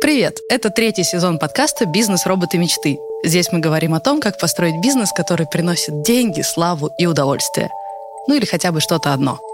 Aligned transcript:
Привет! 0.00 0.40
Это 0.50 0.70
третий 0.70 1.04
сезон 1.04 1.38
подкаста 1.38 1.86
«Бизнес. 1.86 2.26
Роботы. 2.26 2.58
Мечты». 2.58 2.98
Здесь 3.24 3.52
мы 3.52 3.60
говорим 3.60 3.94
о 3.94 4.00
том, 4.00 4.20
как 4.20 4.38
построить 4.40 4.80
бизнес, 4.82 5.12
который 5.12 5.46
приносит 5.46 6.02
деньги, 6.02 6.42
славу 6.42 6.90
и 6.98 7.06
удовольствие. 7.06 7.70
Ну 8.26 8.34
или 8.34 8.44
хотя 8.44 8.72
бы 8.72 8.80
что-то 8.80 9.12
одно– 9.12 9.38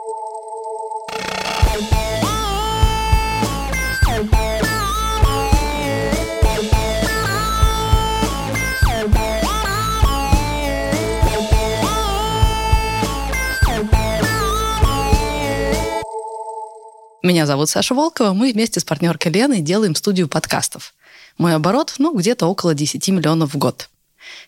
Меня 17.31 17.47
зовут 17.47 17.71
Саша 17.71 17.95
Волкова. 17.95 18.33
Мы 18.33 18.53
вместе 18.53 18.81
с 18.81 18.85
партнеркой 18.85 19.31
Леной 19.31 19.61
делаем 19.61 19.95
студию 19.95 20.27
подкастов. 20.27 20.95
Мой 21.39 21.55
оборот, 21.55 21.95
ну, 21.99 22.13
где-то 22.13 22.47
около 22.47 22.75
10 22.75 23.07
миллионов 23.11 23.55
в 23.55 23.57
год. 23.57 23.89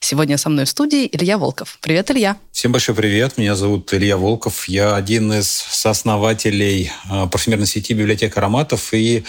Сегодня 0.00 0.36
со 0.36 0.48
мной 0.48 0.64
в 0.64 0.68
студии 0.68 1.08
Илья 1.12 1.38
Волков. 1.38 1.78
Привет, 1.80 2.10
Илья. 2.10 2.36
Всем 2.50 2.72
большой 2.72 2.96
привет. 2.96 3.38
Меня 3.38 3.54
зовут 3.54 3.94
Илья 3.94 4.16
Волков. 4.16 4.68
Я 4.68 4.96
один 4.96 5.32
из 5.32 5.48
сооснователей 5.48 6.90
э, 7.08 7.28
парфюмерной 7.28 7.68
сети 7.68 7.94
«Библиотека 7.94 8.40
ароматов» 8.40 8.92
и 8.92 9.22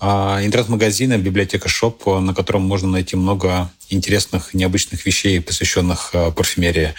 э, 0.00 0.04
интернет-магазина 0.04 1.16
«Библиотека 1.16 1.68
Shop», 1.68 2.04
на 2.06 2.34
котором 2.34 2.62
можно 2.62 2.88
найти 2.88 3.14
много 3.14 3.70
интересных, 3.88 4.52
необычных 4.52 5.06
вещей, 5.06 5.40
посвященных 5.40 6.10
э, 6.12 6.32
парфюмерии. 6.32 6.94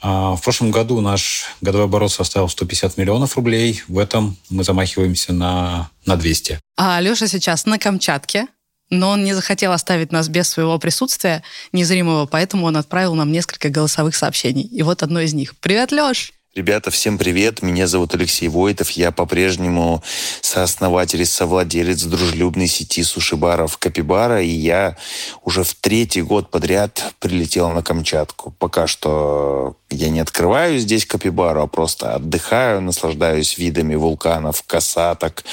А, 0.00 0.36
в 0.36 0.42
прошлом 0.42 0.70
году 0.70 1.00
наш 1.00 1.46
годовой 1.60 1.86
оборот 1.86 2.12
составил 2.12 2.48
150 2.48 2.96
миллионов 2.96 3.36
рублей. 3.36 3.82
В 3.88 3.98
этом 3.98 4.36
мы 4.50 4.64
замахиваемся 4.64 5.32
на, 5.32 5.90
на 6.04 6.16
200. 6.16 6.60
А 6.76 7.00
Леша 7.00 7.26
сейчас 7.26 7.66
на 7.66 7.78
Камчатке, 7.78 8.46
но 8.90 9.10
он 9.10 9.24
не 9.24 9.34
захотел 9.34 9.72
оставить 9.72 10.12
нас 10.12 10.28
без 10.28 10.48
своего 10.48 10.78
присутствия 10.78 11.42
незримого, 11.72 12.26
поэтому 12.26 12.66
он 12.66 12.76
отправил 12.76 13.14
нам 13.14 13.32
несколько 13.32 13.68
голосовых 13.68 14.14
сообщений. 14.14 14.64
И 14.64 14.82
вот 14.82 15.02
одно 15.02 15.20
из 15.20 15.34
них. 15.34 15.56
«Привет, 15.56 15.92
Леш!» 15.92 16.32
Ребята, 16.56 16.90
всем 16.90 17.18
привет. 17.18 17.60
Меня 17.60 17.86
зовут 17.86 18.14
Алексей 18.14 18.48
Войтов. 18.48 18.88
Я 18.92 19.10
по-прежнему 19.12 20.02
сооснователь 20.40 21.20
и 21.20 21.26
совладелец 21.26 22.02
дружелюбной 22.04 22.66
сети 22.66 23.02
суши-баров 23.02 23.76
Капибара. 23.76 24.40
И 24.40 24.48
я 24.48 24.96
уже 25.42 25.64
в 25.64 25.74
третий 25.74 26.22
год 26.22 26.50
подряд 26.50 27.12
прилетел 27.18 27.68
на 27.72 27.82
Камчатку. 27.82 28.52
Пока 28.58 28.86
что 28.86 29.76
я 29.90 30.08
не 30.08 30.20
открываю 30.20 30.78
здесь 30.78 31.04
Капибару, 31.04 31.60
а 31.60 31.66
просто 31.66 32.14
отдыхаю, 32.14 32.80
наслаждаюсь 32.80 33.58
видами 33.58 33.94
вулканов, 33.94 34.62
касаток 34.62 35.44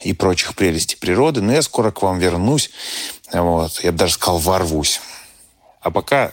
и 0.00 0.12
прочих 0.12 0.56
прелестей 0.56 0.96
природы. 0.96 1.40
Но 1.40 1.52
я 1.52 1.62
скоро 1.62 1.92
к 1.92 2.02
вам 2.02 2.18
вернусь. 2.18 2.72
Вот. 3.32 3.78
Я 3.84 3.92
бы 3.92 3.98
даже 3.98 4.14
сказал, 4.14 4.38
ворвусь. 4.38 5.00
А 5.80 5.92
пока 5.92 6.32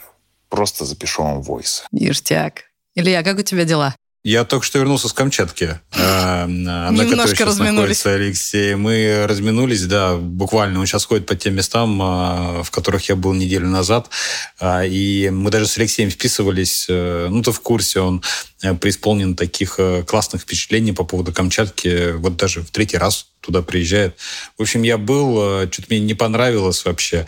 просто 0.50 0.84
запишу 0.84 1.22
вам 1.22 1.44
войс. 1.44 1.86
Ништяк. 1.92 2.64
Илья, 2.96 3.22
как 3.22 3.38
у 3.38 3.44
тебя 3.44 3.66
дела? 3.66 3.94
Я 4.26 4.44
только 4.44 4.66
что 4.66 4.80
вернулся 4.80 5.08
с 5.08 5.14
Камчатки. 5.14 5.80
А, 5.92 6.48
Немножко 6.48 7.46
разминулись. 7.46 8.04
Алексей. 8.08 8.74
Мы 8.74 9.28
разминулись, 9.28 9.84
да, 9.86 10.16
буквально. 10.16 10.80
Он 10.80 10.88
сейчас 10.88 11.06
ходит 11.06 11.28
по 11.28 11.36
тем 11.36 11.54
местам, 11.54 12.02
а, 12.02 12.64
в 12.64 12.72
которых 12.72 13.08
я 13.08 13.16
был 13.16 13.34
неделю 13.34 13.68
назад. 13.68 14.10
А, 14.60 14.84
и 14.84 15.30
мы 15.30 15.52
даже 15.52 15.68
с 15.68 15.78
Алексеем 15.78 16.10
вписывались. 16.10 16.88
Э, 16.90 17.28
ну, 17.30 17.44
ты 17.44 17.52
в 17.52 17.60
курсе, 17.60 18.00
он 18.00 18.24
э, 18.64 18.74
преисполнен 18.74 19.36
таких 19.36 19.76
э, 19.78 20.02
классных 20.02 20.42
впечатлений 20.42 20.92
по 20.92 21.04
поводу 21.04 21.32
Камчатки. 21.32 22.14
Вот 22.14 22.36
даже 22.36 22.62
в 22.62 22.72
третий 22.72 22.98
раз 22.98 23.28
туда 23.46 23.62
приезжает. 23.62 24.16
В 24.58 24.62
общем, 24.62 24.84
я 24.84 24.98
был, 24.98 25.68
что-то 25.72 25.88
мне 25.90 26.00
не 26.00 26.14
понравилось 26.14 26.86
вообще. 26.86 27.26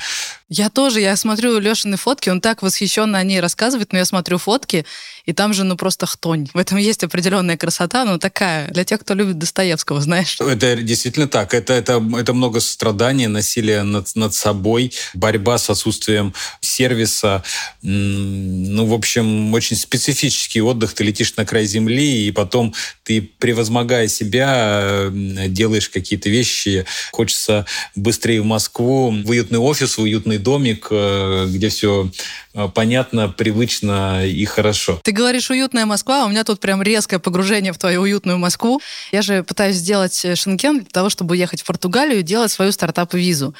Я 0.50 0.70
тоже, 0.70 1.02
я 1.02 1.16
смотрю 1.18 1.60
Лешины 1.60 1.98
фотки, 1.98 2.30
он 2.30 2.40
так 2.40 2.62
восхищенно 2.62 3.18
о 3.18 3.24
ней 3.24 3.42
рассказывает, 3.42 3.92
но 3.92 3.98
я 3.98 4.06
смотрю 4.06 4.38
фотки, 4.38 4.86
и 5.26 5.34
там 5.34 5.54
же, 5.54 5.66
ну, 5.66 5.76
просто 5.76 6.06
хтонь. 6.06 6.48
В 6.54 6.58
этом 6.58 6.78
есть 6.78 7.04
определенная 7.04 7.58
красота, 7.58 8.06
но 8.06 8.18
такая, 8.18 8.70
для 8.70 8.86
тех, 8.86 9.02
кто 9.02 9.14
любит 9.14 9.38
Достоевского, 9.38 10.00
знаешь. 10.00 10.38
Это 10.40 10.78
действительно 10.78 11.28
так. 11.28 11.54
Это, 11.54 11.74
это, 11.74 12.02
это 12.18 12.34
много 12.34 12.62
страданий, 12.62 13.28
насилия 13.28 13.84
над, 13.84 14.16
над 14.16 14.34
собой, 14.34 14.94
борьба 15.14 15.58
с 15.58 15.70
отсутствием 15.70 16.34
сервиса. 16.62 17.44
Ну, 17.82 18.86
в 18.86 18.94
общем, 18.94 19.54
очень 19.54 19.76
специфический 19.76 20.62
отдых. 20.62 20.94
Ты 20.94 21.04
летишь 21.04 21.36
на 21.36 21.46
край 21.46 21.66
земли, 21.66 22.26
и 22.26 22.32
потом 22.32 22.74
ты, 23.04 23.22
превозмогая 23.22 24.08
себя, 24.08 25.10
делаешь 25.12 25.90
какие-то 25.90 26.07
вещи. 26.16 26.86
Хочется 27.12 27.66
быстрее 27.96 28.42
в 28.42 28.46
Москву, 28.46 29.12
в 29.12 29.30
уютный 29.30 29.60
офис, 29.60 29.98
в 29.98 30.02
уютный 30.02 30.38
домик, 30.38 30.88
э, 30.92 31.46
где 31.50 31.70
все 31.70 32.10
э, 32.54 32.68
понятно, 32.74 33.30
привычно 33.30 34.26
и 34.26 34.46
хорошо. 34.46 35.00
Ты 35.04 35.12
говоришь 35.12 35.50
«уютная 35.50 35.86
Москва», 35.86 36.24
а 36.24 36.26
у 36.26 36.30
меня 36.30 36.44
тут 36.44 36.60
прям 36.60 36.82
резкое 36.82 37.20
погружение 37.20 37.74
в 37.74 37.78
твою 37.78 38.02
уютную 38.02 38.38
Москву. 38.38 38.82
Я 39.12 39.22
же 39.22 39.44
пытаюсь 39.44 39.76
сделать 39.76 40.24
э, 40.26 40.36
шенген 40.36 40.80
для 40.80 40.90
того, 40.92 41.10
чтобы 41.10 41.34
уехать 41.34 41.62
в 41.62 41.66
Португалию 41.66 42.20
и 42.20 42.24
делать 42.24 42.52
свою 42.52 42.72
стартап-визу. 42.72 43.54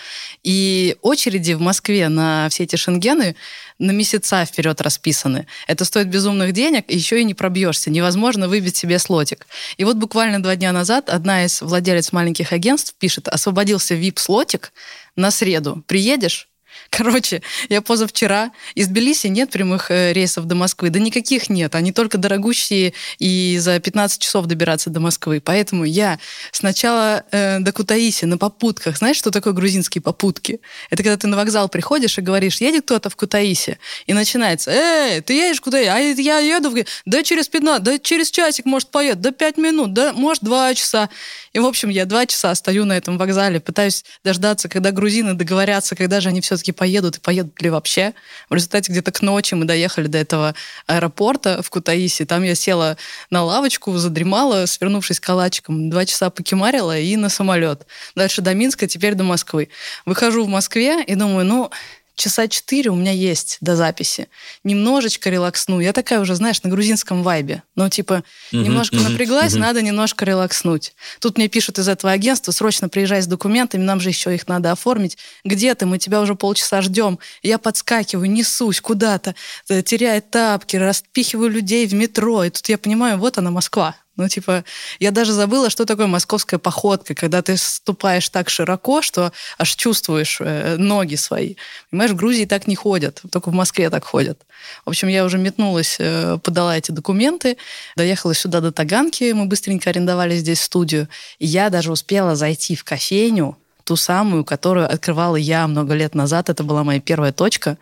И 0.44 0.96
очереди 1.02 1.54
в 1.54 1.62
Москве 1.62 2.10
на 2.10 2.48
все 2.50 2.64
эти 2.64 2.76
шенгены 2.76 3.36
на 3.80 3.92
месяца 3.92 4.46
вперед 4.46 4.82
расписаны. 4.82 5.48
Это 5.68 5.86
стоит 5.86 6.08
безумных 6.08 6.52
денег, 6.52 6.86
и 6.88 6.96
еще 6.96 7.22
и 7.22 7.24
не 7.24 7.34
пробьешься. 7.34 7.90
Невозможно 7.90 8.48
выбить 8.48 8.76
себе 8.76 9.00
слотик. 9.00 9.48
И 9.78 9.84
вот 9.84 9.98
буквально 9.98 10.42
два 10.42 10.56
дня 10.56 10.72
назад 10.72 11.10
одна 11.10 11.46
из 11.46 11.62
владелец 11.62 12.12
маленьких 12.12 12.37
агентств 12.44 12.96
пишет, 12.98 13.28
освободился 13.28 13.96
VIP-слотик 13.96 14.72
на 15.16 15.32
среду. 15.32 15.84
Приедешь? 15.88 16.50
Короче, 16.90 17.42
я 17.70 17.82
позавчера 17.82 18.52
из 18.76 18.88
Тбилиси 18.88 19.28
нет 19.28 19.50
прямых 19.50 19.92
э, 19.92 20.14
рейсов 20.14 20.46
до 20.46 20.56
Москвы. 20.56 20.90
Да 20.90 21.00
никаких 21.00 21.50
нет. 21.50 21.76
Они 21.76 21.92
только 21.92 22.18
дорогущие 22.18 22.94
и 23.20 23.58
за 23.60 23.80
15 23.80 24.22
часов 24.22 24.46
добираться 24.46 24.90
до 24.90 25.00
Москвы. 25.00 25.42
Поэтому 25.44 25.84
я 25.84 26.20
сначала 26.52 27.24
э, 27.32 27.60
до 27.60 27.72
Кутаиси 27.72 28.26
на 28.26 28.38
попутках. 28.38 28.98
Знаешь, 28.98 29.18
что 29.18 29.32
такое 29.32 29.54
грузинские 29.54 30.02
попутки? 30.02 30.60
Это 30.90 31.04
когда 31.04 31.18
ты 31.18 31.28
на 31.28 31.38
вокзал 31.38 31.70
приходишь 31.70 32.18
и 32.18 32.22
говоришь, 32.22 32.62
едет 32.62 32.86
кто-то 32.86 33.10
в 33.10 33.16
Кутаиси. 33.16 33.78
И 34.06 34.14
начинается, 34.14 34.72
эй, 34.72 35.22
ты 35.22 35.34
едешь 35.34 35.62
куда? 35.62 35.78
А 35.78 36.00
я 36.00 36.40
еду 36.40 36.70
в... 36.70 36.86
Да 37.06 37.24
через 37.24 37.48
15, 37.48 37.84
да 37.84 38.00
через 38.00 38.32
часик, 38.32 38.66
может, 38.66 38.90
поедет, 38.90 39.22
да 39.22 39.32
5 39.32 39.58
минут, 39.58 39.94
да, 39.94 40.14
может, 40.14 40.44
2 40.44 40.74
часа. 40.76 41.10
И, 41.54 41.60
в 41.60 41.66
общем, 41.66 41.90
я 41.90 42.06
два 42.06 42.26
часа 42.28 42.54
стою 42.54 42.86
на 42.86 42.96
этом 42.96 43.18
вокзале, 43.18 43.60
пытаюсь 43.60 44.06
дождаться, 44.24 44.70
когда 44.70 44.92
грузины 44.92 45.34
договорятся, 45.34 45.96
когда 45.96 46.22
же 46.22 46.30
они 46.30 46.42
все-таки 46.42 46.67
поедут 46.72 47.18
и 47.18 47.20
поедут 47.20 47.62
ли 47.62 47.70
вообще. 47.70 48.14
В 48.50 48.54
результате 48.54 48.92
где-то 48.92 49.12
к 49.12 49.22
ночи 49.22 49.54
мы 49.54 49.66
доехали 49.66 50.08
до 50.08 50.18
этого 50.18 50.56
аэропорта 50.86 51.62
в 51.62 51.70
Кутаиси. 51.70 52.26
Там 52.26 52.44
я 52.44 52.56
села 52.56 52.98
на 53.30 53.44
лавочку, 53.44 53.96
задремала, 53.98 54.66
свернувшись 54.66 55.20
калачиком, 55.20 55.90
два 55.90 56.06
часа 56.06 56.30
покемарила 56.30 56.98
и 56.98 57.16
на 57.16 57.30
самолет. 57.30 57.86
Дальше 58.16 58.42
до 58.42 58.54
Минска, 58.54 58.88
теперь 58.88 59.16
до 59.16 59.24
Москвы. 59.24 59.70
Выхожу 60.06 60.46
в 60.46 60.48
Москве 60.48 61.04
и 61.04 61.16
думаю, 61.16 61.46
ну, 61.46 61.72
часа 62.18 62.48
четыре 62.48 62.90
у 62.90 62.96
меня 62.96 63.12
есть 63.12 63.58
до 63.62 63.76
записи. 63.76 64.28
Немножечко 64.64 65.30
релаксну. 65.30 65.80
Я 65.80 65.94
такая 65.94 66.20
уже, 66.20 66.36
знаешь, 66.36 66.62
на 66.64 66.70
грузинском 66.70 67.24
вайбе. 67.24 67.64
Ну, 67.76 67.88
типа, 67.90 68.24
uh-huh, 68.52 68.64
немножко 68.64 68.98
uh-huh, 68.98 69.10
напряглась, 69.10 69.54
uh-huh. 69.54 69.60
надо 69.60 69.82
немножко 69.82 70.26
релакснуть. 70.26 70.94
Тут 71.22 71.38
мне 71.38 71.48
пишут 71.48 71.80
из 71.80 71.88
этого 71.88 72.12
агентства, 72.12 72.52
срочно 72.52 72.90
приезжай 72.90 73.22
с 73.22 73.28
документами, 73.28 73.84
нам 73.84 74.02
же 74.02 74.10
еще 74.10 74.34
их 74.34 74.48
надо 74.48 74.72
оформить. 74.72 75.18
Где 75.46 75.74
ты? 75.76 75.86
Мы 75.86 76.00
тебя 76.00 76.20
уже 76.22 76.36
полчаса 76.36 76.82
ждем. 76.82 77.20
Я 77.44 77.60
подскакиваю, 77.60 78.30
несусь 78.30 78.82
куда-то, 78.82 79.36
э, 79.70 79.84
теряя 79.84 80.20
тапки, 80.20 80.76
распихиваю 80.76 81.50
людей 81.50 81.86
в 81.86 81.94
метро. 81.94 82.44
И 82.44 82.50
тут 82.50 82.68
я 82.68 82.78
понимаю, 82.78 83.18
вот 83.18 83.38
она, 83.38 83.52
Москва. 83.52 83.96
Ну, 84.18 84.28
типа, 84.28 84.64
я 85.00 85.12
даже 85.12 85.32
забыла, 85.32 85.70
что 85.70 85.86
такое 85.86 86.08
московская 86.08 86.58
походка, 86.58 87.14
когда 87.14 87.44
ты 87.44 87.56
ступаешь 87.56 88.28
так 88.30 88.50
широко, 88.50 89.04
что 89.04 89.32
аж 89.60 89.76
чувствуешь 89.76 90.38
э, 90.40 90.76
ноги 90.78 91.16
свои. 91.16 91.56
Понимаешь, 91.92 92.12
в 92.12 92.16
Грузии 92.16 92.46
так 92.46 92.66
не 92.66 92.76
ходят, 92.76 93.22
только 93.32 93.50
в 93.50 93.54
Москве 93.54 93.92
так 93.92 94.04
ходят. 94.04 94.40
В 94.86 94.90
общем, 94.90 95.08
я 95.08 95.24
уже 95.24 95.38
метнулась, 95.38 95.98
э, 96.00 96.40
подала 96.44 96.76
эти 96.76 96.92
документы, 96.92 97.58
доехала 97.96 98.34
сюда 98.34 98.60
до 98.60 98.72
Таганки, 98.72 99.32
мы 99.34 99.46
быстренько 99.46 99.92
арендовали 99.92 100.36
здесь 100.36 100.62
студию, 100.62 101.08
и 101.38 101.46
я 101.46 101.70
даже 101.70 101.92
успела 101.92 102.36
зайти 102.36 102.76
в 102.76 102.84
кофейню, 102.84 103.56
ту 103.84 103.96
самую, 103.96 104.44
которую 104.44 104.92
открывала 104.92 105.38
я 105.38 105.68
много 105.68 105.94
лет 105.94 106.16
назад. 106.16 106.50
Это 106.50 106.64
была 106.64 106.84
моя 106.84 107.00
первая 107.00 107.32
точка 107.32 107.78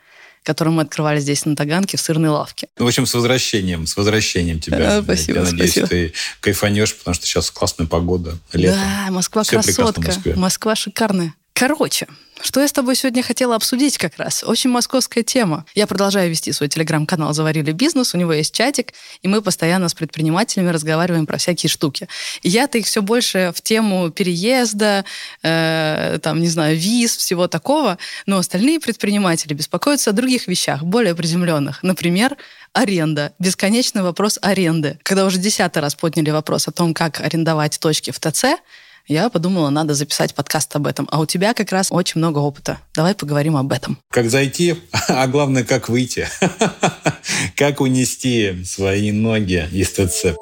который 0.46 0.70
мы 0.70 0.84
открывали 0.84 1.20
здесь 1.20 1.44
на 1.46 1.56
Таганке 1.56 1.98
в 1.98 2.02
сырной 2.02 2.30
лавке. 2.30 2.68
В 2.78 2.86
общем, 2.86 3.06
с 3.06 3.14
возвращением, 3.14 3.88
с 3.88 3.98
возвращением 3.98 4.60
тебя. 4.60 5.00
А, 5.00 5.04
спасибо, 5.04 5.40
Я 5.40 5.46
надеюсь, 5.46 5.72
спасибо. 5.72 5.88
ты 5.88 6.14
кайфанешь, 6.40 6.96
потому 6.96 7.16
что 7.16 7.26
сейчас 7.26 7.52
классная 7.52 7.88
погода, 7.88 8.38
лето. 8.54 8.76
Да, 8.76 9.12
Москва 9.12 9.44
Все 9.44 9.62
красотка. 9.62 10.14
Москва 10.36 10.76
шикарная. 10.76 11.34
Короче, 11.58 12.06
что 12.42 12.60
я 12.60 12.68
с 12.68 12.74
тобой 12.74 12.98
сегодня 12.98 13.24
хотела 13.24 13.56
обсудить 13.56 13.98
как 13.98 14.18
раз? 14.18 14.44
Очень 14.44 14.72
московская 14.72 15.24
тема. 15.24 15.66
Я 15.74 15.88
продолжаю 15.88 16.30
вести 16.30 16.52
свой 16.52 16.68
телеграм-канал 16.68 17.34
«Заварили 17.34 17.72
бизнес», 17.72 18.14
у 18.14 18.18
него 18.18 18.34
есть 18.34 18.54
чатик, 18.54 18.92
и 19.22 19.30
мы 19.30 19.42
постоянно 19.42 19.88
с 19.88 19.94
предпринимателями 19.94 20.68
разговариваем 20.68 21.26
про 21.26 21.38
всякие 21.38 21.70
штуки. 21.70 22.10
И 22.42 22.50
я-то 22.50 22.78
их 22.78 22.88
все 22.88 23.02
больше 23.02 23.54
в 23.56 23.62
тему 23.62 24.10
переезда, 24.12 25.06
э, 25.44 26.20
там, 26.22 26.42
не 26.42 26.50
знаю, 26.50 26.76
виз, 26.76 27.16
всего 27.16 27.48
такого, 27.48 28.00
но 28.26 28.38
остальные 28.38 28.82
предприниматели 28.82 29.54
беспокоятся 29.54 30.10
о 30.10 30.14
других 30.14 30.48
вещах, 30.48 30.84
более 30.84 31.16
приземленных. 31.16 31.84
Например, 31.84 32.36
аренда. 32.74 33.32
Бесконечный 33.40 34.02
вопрос 34.02 34.38
аренды. 34.42 35.00
Когда 35.04 35.24
уже 35.26 35.38
десятый 35.38 35.82
раз 35.82 35.96
подняли 35.96 36.32
вопрос 36.32 36.68
о 36.68 36.74
том, 36.74 36.94
как 36.94 37.22
арендовать 37.22 37.80
точки 37.80 38.12
в 38.12 38.20
ТЦ, 38.20 38.58
я 39.08 39.30
подумала, 39.30 39.70
надо 39.70 39.94
записать 39.94 40.34
подкаст 40.34 40.76
об 40.76 40.88
этом. 40.88 41.08
А 41.12 41.20
у 41.20 41.26
тебя 41.26 41.54
как 41.54 41.72
раз 41.72 41.92
очень 41.92 42.20
много 42.20 42.40
опыта. 42.40 42.80
Давай 42.96 43.14
поговорим 43.16 43.56
об 43.56 43.72
этом. 43.72 43.98
Как 44.10 44.30
зайти, 44.30 44.76
а 45.08 45.28
главное, 45.28 45.64
как 45.64 45.90
выйти. 45.90 46.28
Как 47.56 47.82
унести 47.82 48.64
свои 48.64 49.12
ноги 49.12 49.68
из 49.72 49.92
ТЦ. 49.92 50.36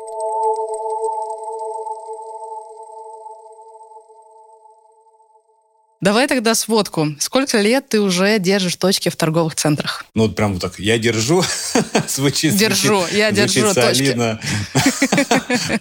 Давай 6.03 6.27
тогда 6.27 6.53
сводку. 6.53 7.15
Сколько 7.17 7.61
лет 7.61 7.87
ты 7.87 8.01
уже 8.01 8.37
держишь 8.37 8.75
точки 8.75 9.07
в 9.07 9.15
торговых 9.15 9.55
центрах? 9.55 10.05
Ну, 10.13 10.23
вот 10.23 10.35
прям 10.35 10.51
вот 10.51 10.61
так. 10.61 10.77
Я 10.77 10.97
держу. 10.97 11.45
звучит 12.09 12.57
Держу, 12.57 12.99
звучит, 12.99 13.17
я 13.17 13.31
держу 13.31 13.73
солидно. 13.73 14.37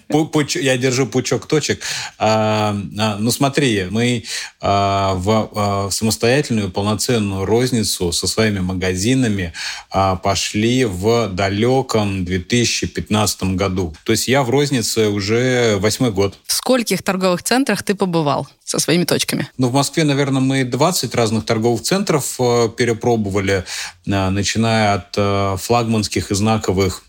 я 0.61 0.77
держу 0.77 1.07
пучок 1.07 1.45
точек. 1.45 1.81
А, 2.17 2.73
а, 2.97 3.17
ну, 3.19 3.31
смотри, 3.31 3.87
мы 3.89 4.23
а, 4.61 5.15
в 5.15 5.89
самостоятельную 5.91 6.71
полноценную 6.71 7.43
розницу 7.43 8.13
со 8.13 8.25
своими 8.25 8.61
магазинами 8.61 9.51
пошли 9.91 10.85
в 10.85 11.27
далеком 11.33 12.23
2015 12.23 13.43
году. 13.57 13.93
То 14.05 14.13
есть 14.13 14.29
я 14.29 14.43
в 14.43 14.49
рознице 14.49 15.09
уже 15.09 15.75
восьмой 15.79 16.11
год. 16.11 16.39
В 16.45 16.53
скольких 16.53 17.03
торговых 17.03 17.43
центрах 17.43 17.83
ты 17.83 17.93
побывал 17.93 18.47
со 18.63 18.79
своими 18.79 19.03
точками? 19.03 19.49
Ну, 19.57 19.69
в 19.69 19.73
Москве, 19.73 20.03
наверное, 20.03 20.41
мы 20.41 20.63
20 20.63 21.13
разных 21.15 21.45
торговых 21.45 21.81
центров 21.81 22.35
э, 22.39 22.69
перепробовали, 22.75 23.65
э, 24.05 24.29
начиная 24.29 24.95
от 24.95 25.13
э, 25.17 25.57
флагманских 25.59 26.31
и 26.31 26.35
знаковых 26.35 27.03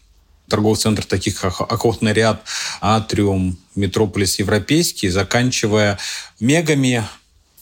торговых 0.49 0.79
центров, 0.79 1.06
таких 1.06 1.41
как 1.41 1.61
Охотный 1.61 2.12
ряд, 2.12 2.43
Атриум, 2.81 3.59
Метрополис 3.75 4.39
Европейский, 4.39 5.09
заканчивая 5.09 5.99
мегами, 6.39 7.05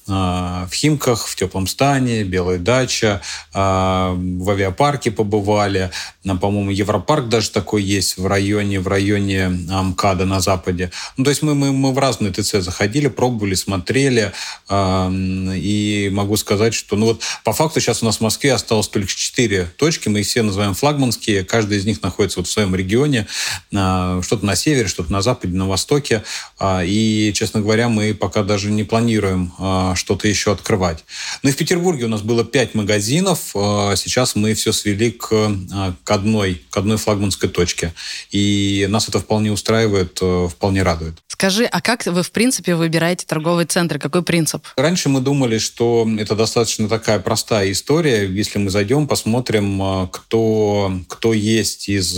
в 0.07 0.71
Химках, 0.73 1.27
в 1.27 1.37
Теплом 1.37 1.67
стане, 1.67 2.25
Белая 2.25 2.59
дача, 2.59 3.23
а, 3.53 4.15
в 4.17 4.51
авиапарке 4.51 5.11
побывали. 5.11 5.91
По-моему, 6.25 6.71
Европарк 6.71 7.29
даже 7.29 7.51
такой 7.51 7.83
есть 7.83 8.17
в 8.17 8.27
районе, 8.27 8.81
в 8.81 8.89
районе 8.89 9.49
МКАДа 9.49 10.25
на 10.25 10.41
Западе. 10.41 10.91
Ну, 11.17 11.25
то 11.25 11.31
есть 11.31 11.43
мы, 11.43 11.55
мы, 11.55 11.73
мы 11.73 11.93
в 11.93 11.99
разные 11.99 12.33
ТЦ 12.33 12.57
заходили, 12.57 13.09
пробовали, 13.09 13.55
смотрели. 13.55 14.33
А, 14.69 15.11
и 15.11 16.11
могу 16.13 16.37
сказать, 16.37 16.75
что 16.75 16.97
ну 16.97 17.07
вот 17.07 17.23
по 17.45 17.53
факту 17.53 17.81
сейчас 17.81 18.03
у 18.03 18.07
нас 18.07 18.19
в 18.19 18.21
Москве 18.23 18.53
осталось 18.53 18.89
только 18.89 19.09
четыре 19.09 19.67
точки. 19.77 20.09
Мы 20.09 20.21
их 20.21 20.27
все 20.27 20.43
называем 20.43 20.75
флагманские. 20.75 21.45
Каждый 21.45 21.79
из 21.79 21.85
них 21.85 22.03
находится 22.03 22.41
вот 22.41 22.49
в 22.49 22.51
своем 22.51 22.75
регионе. 22.75 23.27
Что-то 23.71 24.45
на 24.45 24.57
севере, 24.57 24.89
что-то 24.89 25.13
на 25.13 25.23
западе, 25.23 25.57
на 25.57 25.69
востоке. 25.69 26.25
И, 26.65 27.33
честно 27.35 27.61
говоря, 27.61 27.89
мы 27.89 28.15
пока 28.15 28.43
даже 28.43 28.71
не 28.71 28.85
планируем 28.85 29.53
что-то 29.97 30.29
еще 30.29 30.53
открывать. 30.53 31.05
Ну 31.43 31.51
и 31.51 31.53
в 31.53 31.57
Петербурге 31.57 32.05
у 32.05 32.09
нас 32.09 32.23
было 32.23 32.45
пять 32.45 32.75
магазинов. 32.75 33.51
А, 33.55 33.95
сейчас 33.97 34.35
мы 34.35 34.55
все 34.55 34.73
свели 34.73 35.11
к, 35.11 35.33
а, 35.33 35.95
к, 36.05 36.11
одной, 36.11 36.63
к 36.71 36.77
одной 36.77 36.97
флагманской 36.97 37.49
точке. 37.49 37.93
И 38.31 38.87
нас 38.89 39.09
это 39.09 39.19
вполне 39.19 39.53
устраивает, 39.53 40.19
э, 40.21 40.49
вполне 40.51 40.83
радует. 40.83 41.15
Скажи, 41.29 41.65
а 41.65 41.81
как 41.81 42.07
вы, 42.07 42.23
в 42.23 42.31
принципе, 42.31 42.75
выбираете 42.75 43.27
торговые 43.27 43.67
центры? 43.67 43.99
Какой 43.99 44.23
принцип? 44.23 44.67
Раньше 44.77 45.09
мы 45.09 45.21
думали, 45.21 45.59
что 45.59 46.09
это 46.19 46.37
достаточно 46.37 46.89
такая 46.89 47.19
простая 47.19 47.73
история. 47.73 48.27
Если 48.27 48.59
мы 48.59 48.71
зайдем, 48.71 49.09
посмотрим, 49.09 49.83
а, 49.83 50.07
кто, 50.09 50.93
кто 51.09 51.33
есть 51.33 51.89
из 51.89 52.17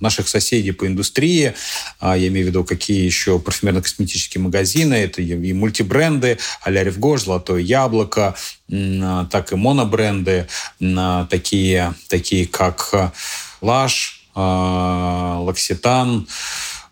наших 0.00 0.28
соседей 0.28 0.72
по 0.72 0.86
индустрии. 0.86 1.54
Я 2.00 2.28
имею 2.28 2.46
в 2.46 2.48
виду, 2.48 2.64
какие 2.64 3.04
еще 3.04 3.38
парфюмерно-косметические 3.38 4.40
магазины. 4.40 4.94
Это 4.94 5.22
и 5.22 5.52
мультибренды, 5.52 6.38
а-ля 6.62 6.84
Ревгош, 7.08 7.24
Золотое 7.24 7.60
Яблоко, 7.60 8.34
а, 8.70 9.26
так 9.30 9.52
и 9.52 9.56
монобренды, 9.56 10.46
а, 10.80 11.26
такие, 11.26 11.94
такие 12.08 12.46
как 12.46 13.12
Лаш, 13.60 14.20
а, 14.34 15.38
Лакситан, 15.40 16.26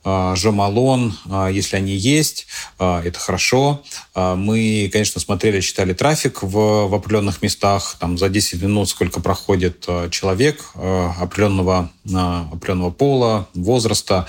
Жомалон, 0.06 1.18
если 1.50 1.76
они 1.76 1.96
есть, 1.96 2.46
это 2.78 3.18
хорошо. 3.18 3.82
Мы, 4.14 4.88
конечно, 4.92 5.20
смотрели, 5.20 5.60
читали 5.60 5.94
трафик 5.94 6.42
в, 6.42 6.86
в 6.86 6.94
определенных 6.94 7.42
местах, 7.42 7.96
там 7.98 8.16
за 8.16 8.28
10 8.28 8.62
минут 8.62 8.88
сколько 8.88 9.20
проходит 9.20 9.86
человек 10.10 10.70
определенного, 10.74 11.90
определенного 12.04 12.90
пола, 12.90 13.48
возраста, 13.54 14.26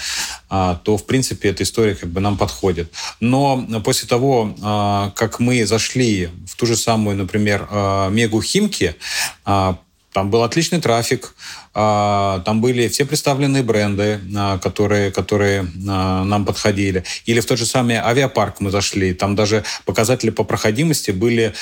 то, 0.50 0.98
в 0.98 1.06
принципе, 1.06 1.50
эта 1.50 1.62
история 1.64 1.94
как 1.94 2.10
бы 2.10 2.22
нам 2.22 2.38
подходит. 2.38 2.92
Но 3.20 3.64
после 3.84 4.08
того, 4.08 4.56
как 5.16 5.40
мы 5.40 5.66
зашли 5.66 6.30
в 6.48 6.56
ту 6.56 6.66
же 6.66 6.76
самую, 6.76 7.18
например, 7.18 7.68
Мегу 8.10 8.42
Химки, 8.42 8.96
там 10.18 10.32
был 10.32 10.42
отличный 10.42 10.82
трафик, 10.82 11.36
а, 11.76 12.42
там 12.44 12.60
были 12.60 12.88
все 12.88 13.06
представленные 13.06 13.62
бренды, 13.62 14.20
а, 14.36 14.58
которые, 14.58 15.12
которые 15.12 15.68
а, 15.88 16.24
нам 16.24 16.44
подходили. 16.44 17.04
Или 17.28 17.40
в 17.40 17.46
тот 17.46 17.60
же 17.60 17.68
самый 17.68 17.98
авиапарк 17.98 18.60
мы 18.60 18.72
зашли, 18.72 19.14
там 19.14 19.36
даже 19.36 19.64
показатели 19.86 20.32
по 20.32 20.44
проходимости 20.44 21.12
были, 21.12 21.54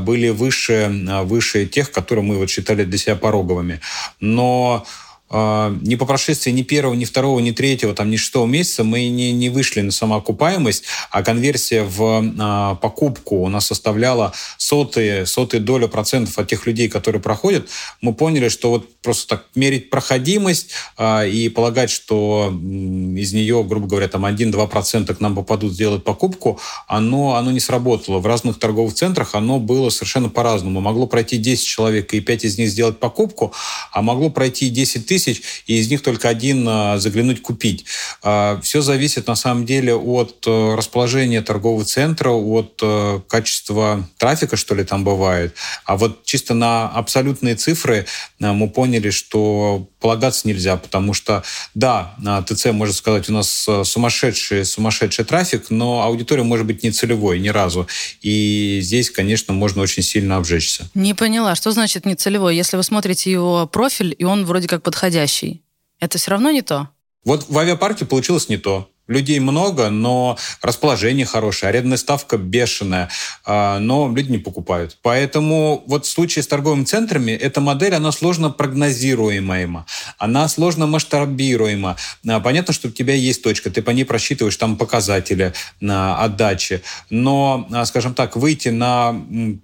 были 0.00 0.28
выше, 0.28 0.92
выше 1.24 1.64
тех, 1.64 1.90
которые 1.90 2.22
мы 2.22 2.36
вот 2.36 2.50
считали 2.50 2.84
для 2.84 2.98
себя 2.98 3.16
пороговыми. 3.16 3.80
Но 4.20 4.84
ни 5.32 5.94
по 5.94 6.04
прошествии 6.04 6.50
ни 6.50 6.62
первого, 6.62 6.94
ни 6.94 7.04
второго, 7.04 7.40
ни 7.40 7.52
третьего, 7.52 7.94
там, 7.94 8.10
ни 8.10 8.16
шестого 8.16 8.46
месяца 8.46 8.84
мы 8.84 9.08
не, 9.08 9.32
не 9.32 9.48
вышли 9.48 9.80
на 9.80 9.90
самоокупаемость, 9.90 10.84
а 11.10 11.22
конверсия 11.22 11.84
в 11.84 12.22
а, 12.38 12.74
покупку 12.74 13.36
у 13.36 13.48
нас 13.48 13.66
составляла 13.66 14.34
сотые, 14.58 15.24
сотые 15.24 15.60
доли 15.60 15.86
процентов 15.86 16.38
от 16.38 16.48
тех 16.48 16.66
людей, 16.66 16.88
которые 16.88 17.22
проходят. 17.22 17.68
Мы 18.02 18.12
поняли, 18.12 18.48
что 18.48 18.70
вот 18.70 18.94
просто 19.00 19.36
так 19.36 19.46
мерить 19.54 19.88
проходимость 19.88 20.70
а, 20.98 21.24
и 21.24 21.48
полагать, 21.48 21.90
что 21.90 22.48
из 22.52 23.32
нее, 23.32 23.64
грубо 23.64 23.86
говоря, 23.86 24.08
там 24.08 24.26
1-2% 24.26 25.14
к 25.14 25.20
нам 25.20 25.34
попадут 25.34 25.72
сделать 25.72 26.04
покупку, 26.04 26.60
оно, 26.86 27.36
оно 27.36 27.50
не 27.50 27.60
сработало. 27.60 28.18
В 28.18 28.26
разных 28.26 28.58
торговых 28.58 28.92
центрах 28.92 29.34
оно 29.34 29.58
было 29.58 29.88
совершенно 29.88 30.28
по-разному. 30.28 30.80
Могло 30.80 31.06
пройти 31.06 31.38
10 31.38 31.66
человек 31.66 32.12
и 32.12 32.20
5 32.20 32.44
из 32.44 32.58
них 32.58 32.68
сделать 32.68 32.98
покупку, 32.98 33.54
а 33.92 34.02
могло 34.02 34.28
пройти 34.28 34.68
10 34.68 35.06
тысяч 35.06 35.21
тысяч, 35.24 35.42
и 35.66 35.78
из 35.78 35.90
них 35.90 36.02
только 36.02 36.28
один 36.28 36.66
а, 36.68 36.98
заглянуть 36.98 37.42
купить. 37.42 37.84
А, 38.22 38.60
Все 38.62 38.82
зависит 38.82 39.26
на 39.26 39.34
самом 39.34 39.66
деле 39.66 39.94
от 39.94 40.44
э, 40.46 40.74
расположения 40.74 41.42
торгового 41.42 41.84
центра, 41.84 42.30
от 42.30 42.80
э, 42.82 43.20
качества 43.28 44.08
трафика, 44.18 44.56
что 44.56 44.74
ли, 44.74 44.84
там 44.84 45.04
бывает. 45.04 45.54
А 45.84 45.96
вот 45.96 46.24
чисто 46.24 46.54
на 46.54 46.88
абсолютные 46.88 47.54
цифры 47.54 48.06
э, 48.40 48.52
мы 48.52 48.68
поняли, 48.68 49.10
что 49.10 49.88
полагаться 50.02 50.46
нельзя, 50.46 50.76
потому 50.76 51.14
что, 51.14 51.42
да, 51.74 52.14
на 52.18 52.42
ТЦ, 52.42 52.66
можно 52.66 52.94
сказать, 52.94 53.30
у 53.30 53.32
нас 53.32 53.66
сумасшедший, 53.84 54.66
сумасшедший 54.66 55.24
трафик, 55.24 55.70
но 55.70 56.02
аудитория 56.02 56.42
может 56.42 56.66
быть 56.66 56.82
не 56.82 56.90
целевой 56.90 57.38
ни 57.38 57.48
разу. 57.48 57.88
И 58.20 58.80
здесь, 58.82 59.10
конечно, 59.10 59.54
можно 59.54 59.80
очень 59.80 60.02
сильно 60.02 60.36
обжечься. 60.36 60.90
Не 60.94 61.14
поняла, 61.14 61.54
что 61.54 61.70
значит 61.72 62.04
не 62.04 62.16
целевой? 62.16 62.56
Если 62.56 62.76
вы 62.76 62.82
смотрите 62.82 63.30
его 63.30 63.66
профиль, 63.66 64.14
и 64.18 64.24
он 64.24 64.44
вроде 64.44 64.68
как 64.68 64.82
подходящий. 64.82 65.62
Это 66.00 66.18
все 66.18 66.32
равно 66.32 66.50
не 66.50 66.62
то? 66.62 66.88
Вот 67.24 67.46
в 67.48 67.56
авиапарке 67.56 68.04
получилось 68.04 68.48
не 68.48 68.56
то. 68.56 68.90
Людей 69.08 69.40
много, 69.40 69.90
но 69.90 70.38
расположение 70.62 71.26
хорошее, 71.26 71.70
арендная 71.70 71.98
ставка 71.98 72.36
бешеная, 72.36 73.10
а, 73.44 73.80
но 73.80 74.12
люди 74.14 74.30
не 74.30 74.38
покупают. 74.38 74.96
Поэтому 75.02 75.82
вот 75.88 76.06
в 76.06 76.08
случае 76.08 76.44
с 76.44 76.46
торговыми 76.46 76.84
центрами 76.84 77.32
эта 77.32 77.60
модель, 77.60 77.94
она 77.94 78.12
сложно 78.12 78.50
прогнозируемая, 78.50 79.84
она 80.18 80.48
сложно 80.48 80.86
масштабируема. 80.86 81.96
А, 82.28 82.38
понятно, 82.38 82.72
что 82.72 82.88
у 82.88 82.90
тебя 82.92 83.14
есть 83.14 83.42
точка, 83.42 83.70
ты 83.70 83.82
по 83.82 83.90
ней 83.90 84.04
просчитываешь 84.04 84.56
там 84.56 84.76
показатели 84.76 85.52
на 85.80 86.22
отдаче, 86.22 86.82
но, 87.10 87.66
а, 87.72 87.84
скажем 87.86 88.14
так, 88.14 88.36
выйти 88.36 88.68
на 88.68 89.20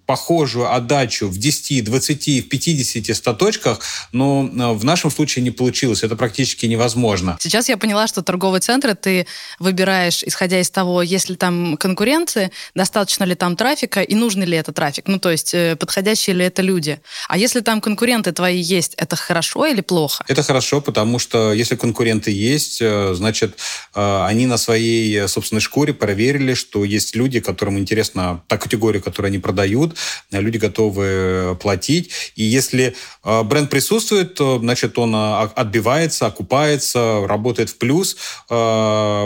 похожую 0.07 0.75
отдачу 0.75 1.29
в 1.29 1.39
10, 1.39 1.85
20, 1.85 2.45
в 2.45 2.49
50, 2.49 3.17
100 3.17 3.35
точках, 3.35 3.81
ну, 4.11 4.75
в 4.75 4.85
нашем 4.85 5.13
случае 5.13 5.45
не 5.45 5.53
получилось, 5.53 6.03
это 6.03 6.17
практически 6.17 6.67
невозможно. 6.67 7.37
Сейчас 7.41 7.69
я 7.69 7.77
поняла, 7.77 8.09
что 8.09 8.23
торговый 8.23 8.61
центр 8.61 8.97
ты 8.97 9.28
выбираешь, 9.59 10.23
исходя 10.23 10.61
из 10.61 10.71
того, 10.71 11.03
есть 11.03 11.29
ли 11.29 11.37
там 11.37 11.77
конкуренции, 11.77 12.51
достаточно 12.75 13.25
ли 13.25 13.35
там 13.35 13.57
трафика 13.57 14.03
и 14.03 14.15
нужный 14.15 14.47
ли 14.47 14.57
это 14.57 14.73
трафик. 14.73 15.05
Ну, 15.07 15.19
то 15.19 15.31
есть 15.31 15.55
э, 15.55 15.77
подходящие 15.77 16.37
ли 16.37 16.45
это 16.45 16.63
люди. 16.63 17.01
А 17.29 17.39
если 17.39 17.61
там 17.61 17.81
конкуренты 17.81 18.33
твои 18.33 18.61
есть, 18.61 18.95
это 18.95 19.17
хорошо 19.17 19.67
или 19.67 19.81
плохо? 19.81 20.25
Это 20.29 20.43
хорошо, 20.43 20.81
потому 20.81 21.19
что 21.19 21.53
если 21.53 21.77
конкуренты 21.77 22.31
есть, 22.31 22.79
э, 22.81 23.15
значит, 23.15 23.59
э, 23.95 24.25
они 24.27 24.47
на 24.47 24.59
своей 24.59 25.29
собственной 25.29 25.61
шкуре 25.61 25.93
проверили, 25.95 26.55
что 26.55 26.85
есть 26.85 27.17
люди, 27.17 27.41
которым 27.41 27.79
интересна 27.79 28.43
та 28.47 28.59
категория, 28.59 29.01
которую 29.01 29.29
они 29.29 29.39
продают, 29.39 29.97
люди 30.31 30.59
готовы 30.59 31.57
платить. 31.61 32.11
И 32.37 32.45
если 32.45 32.95
бренд 33.25 33.71
присутствует, 33.71 34.35
то, 34.35 34.59
значит, 34.59 34.99
он 34.99 35.15
отбивается, 35.15 36.27
окупается, 36.27 37.25
работает 37.27 37.71
в 37.71 37.79
плюс. 37.79 38.17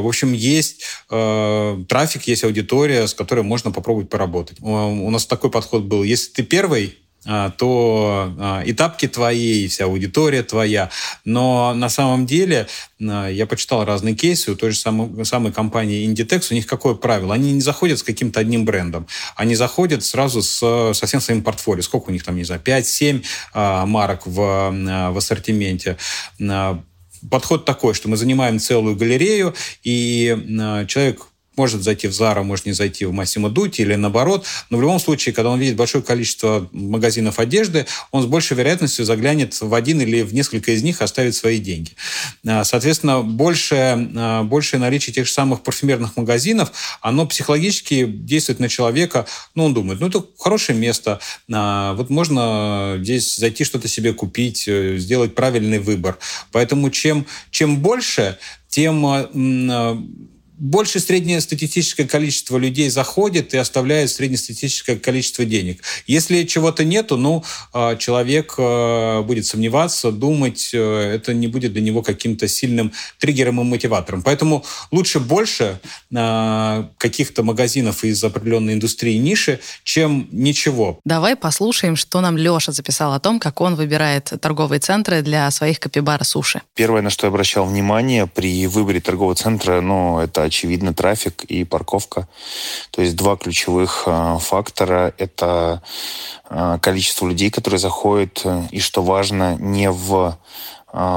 В 0.00 0.06
общем, 0.06 0.32
есть 0.32 0.84
трафик, 1.08 2.26
есть 2.26 2.44
аудитория, 2.44 3.06
с 3.06 3.14
которой 3.14 3.42
можно 3.42 3.70
попробовать 3.70 4.08
поработать. 4.08 4.58
У 4.60 5.10
нас 5.10 5.26
такой 5.26 5.50
подход 5.50 5.82
был. 5.82 6.02
Если 6.02 6.32
ты 6.32 6.42
первый, 6.42 6.96
а, 7.24 7.50
то 7.50 8.34
а, 8.38 8.62
и 8.62 8.72
тапки 8.72 9.06
твои, 9.06 9.68
вся 9.68 9.84
аудитория 9.84 10.42
твоя. 10.42 10.90
Но 11.24 11.72
на 11.72 11.88
самом 11.88 12.26
деле 12.26 12.66
а, 13.00 13.28
я 13.28 13.46
почитал 13.46 13.84
разные 13.84 14.16
кейсы 14.16 14.50
у 14.50 14.56
той 14.56 14.70
же 14.72 14.76
самой, 14.76 15.24
самой 15.24 15.52
компании 15.52 16.08
Inditex. 16.08 16.48
У 16.50 16.54
них 16.54 16.66
какое 16.66 16.94
правило? 16.94 17.34
Они 17.34 17.52
не 17.52 17.60
заходят 17.60 18.00
с 18.00 18.02
каким-то 18.02 18.40
одним 18.40 18.64
брендом. 18.64 19.06
Они 19.36 19.54
заходят 19.54 20.04
сразу 20.04 20.42
с, 20.42 20.58
со 20.94 21.06
всем 21.06 21.20
своим 21.20 21.42
портфолио. 21.42 21.82
Сколько 21.82 22.10
у 22.10 22.12
них 22.12 22.24
там, 22.24 22.34
не 22.36 22.44
знаю, 22.44 22.60
5-7 22.60 23.22
марок 23.86 24.26
в, 24.26 24.70
в 25.12 25.16
ассортименте 25.16 25.98
подход 27.30 27.64
такой, 27.64 27.94
что 27.94 28.08
мы 28.08 28.16
занимаем 28.16 28.58
целую 28.58 28.96
галерею, 28.96 29.54
и 29.82 30.36
человек 30.88 31.26
может 31.56 31.82
зайти 31.82 32.08
в 32.08 32.10
Zara, 32.10 32.42
может 32.42 32.66
не 32.66 32.72
зайти 32.72 33.04
в 33.04 33.12
Massimo 33.12 33.52
Dutti 33.52 33.82
или 33.82 33.94
наоборот. 33.94 34.46
Но 34.70 34.78
в 34.78 34.82
любом 34.82 34.98
случае, 34.98 35.34
когда 35.34 35.50
он 35.50 35.58
видит 35.58 35.76
большое 35.76 36.02
количество 36.02 36.68
магазинов 36.72 37.38
одежды, 37.38 37.86
он 38.10 38.22
с 38.22 38.26
большей 38.26 38.56
вероятностью 38.56 39.04
заглянет 39.04 39.60
в 39.60 39.74
один 39.74 40.00
или 40.00 40.22
в 40.22 40.32
несколько 40.34 40.72
из 40.72 40.82
них, 40.82 41.02
оставит 41.02 41.34
свои 41.34 41.58
деньги. 41.58 41.92
А, 42.46 42.64
соответственно, 42.64 43.22
большее, 43.22 44.10
а, 44.16 44.42
большее 44.42 44.80
наличие 44.80 45.12
тех 45.12 45.26
же 45.26 45.32
самых 45.32 45.62
парфюмерных 45.62 46.16
магазинов, 46.16 46.72
оно 47.00 47.26
психологически 47.26 48.06
действует 48.06 48.60
на 48.60 48.68
человека. 48.68 49.26
Ну, 49.54 49.64
он 49.64 49.74
думает, 49.74 50.00
ну, 50.00 50.08
это 50.08 50.24
хорошее 50.38 50.78
место, 50.78 51.20
а, 51.52 51.94
вот 51.94 52.10
можно 52.10 52.98
здесь 53.00 53.36
зайти 53.36 53.64
что-то 53.64 53.88
себе 53.88 54.12
купить, 54.12 54.66
э, 54.66 54.96
сделать 54.98 55.34
правильный 55.34 55.78
выбор. 55.78 56.18
Поэтому 56.50 56.90
чем, 56.90 57.26
чем 57.50 57.78
больше, 57.78 58.38
тем 58.68 59.02
больше 60.62 61.00
среднестатистическое 61.00 62.06
количество 62.06 62.56
людей 62.56 62.88
заходит 62.88 63.52
и 63.52 63.56
оставляет 63.58 64.10
среднестатистическое 64.10 64.96
количество 64.96 65.44
денег. 65.44 65.82
Если 66.06 66.44
чего-то 66.44 66.84
нету, 66.84 67.16
ну, 67.16 67.42
а, 67.72 67.96
человек 67.96 68.54
а, 68.58 69.22
будет 69.22 69.44
сомневаться, 69.44 70.12
думать, 70.12 70.70
э, 70.72 71.14
это 71.16 71.34
не 71.34 71.48
будет 71.48 71.72
для 71.72 71.82
него 71.82 72.02
каким-то 72.02 72.46
сильным 72.46 72.92
триггером 73.18 73.60
и 73.60 73.64
мотиватором. 73.64 74.22
Поэтому 74.22 74.64
лучше 74.92 75.18
больше 75.18 75.80
а, 76.14 76.88
каких-то 76.96 77.42
магазинов 77.42 78.04
из 78.04 78.22
определенной 78.22 78.74
индустрии 78.74 79.16
ниши, 79.16 79.58
чем 79.82 80.28
ничего. 80.30 81.00
Давай 81.04 81.34
послушаем, 81.34 81.96
что 81.96 82.20
нам 82.20 82.36
Леша 82.36 82.70
записал 82.70 83.12
о 83.14 83.18
том, 83.18 83.40
как 83.40 83.60
он 83.60 83.74
выбирает 83.74 84.32
торговые 84.40 84.78
центры 84.78 85.22
для 85.22 85.50
своих 85.50 85.80
капибара 85.80 86.22
суши. 86.22 86.62
Первое, 86.76 87.02
на 87.02 87.10
что 87.10 87.26
я 87.26 87.30
обращал 87.30 87.66
внимание 87.66 88.28
при 88.28 88.68
выборе 88.68 89.00
торгового 89.00 89.34
центра, 89.34 89.80
ну, 89.80 90.20
это 90.20 90.51
очевидно, 90.52 90.92
трафик 90.92 91.44
и 91.44 91.64
парковка. 91.64 92.28
То 92.90 93.00
есть 93.00 93.16
два 93.16 93.36
ключевых 93.36 94.04
э, 94.06 94.36
фактора– 94.38 95.14
это 95.18 95.82
э, 96.50 96.78
количество 96.82 97.26
людей, 97.26 97.50
которые 97.50 97.80
заходят, 97.80 98.42
э, 98.44 98.64
и, 98.70 98.80
что 98.80 99.02
важно, 99.02 99.56
не 99.58 99.90
в 99.90 100.36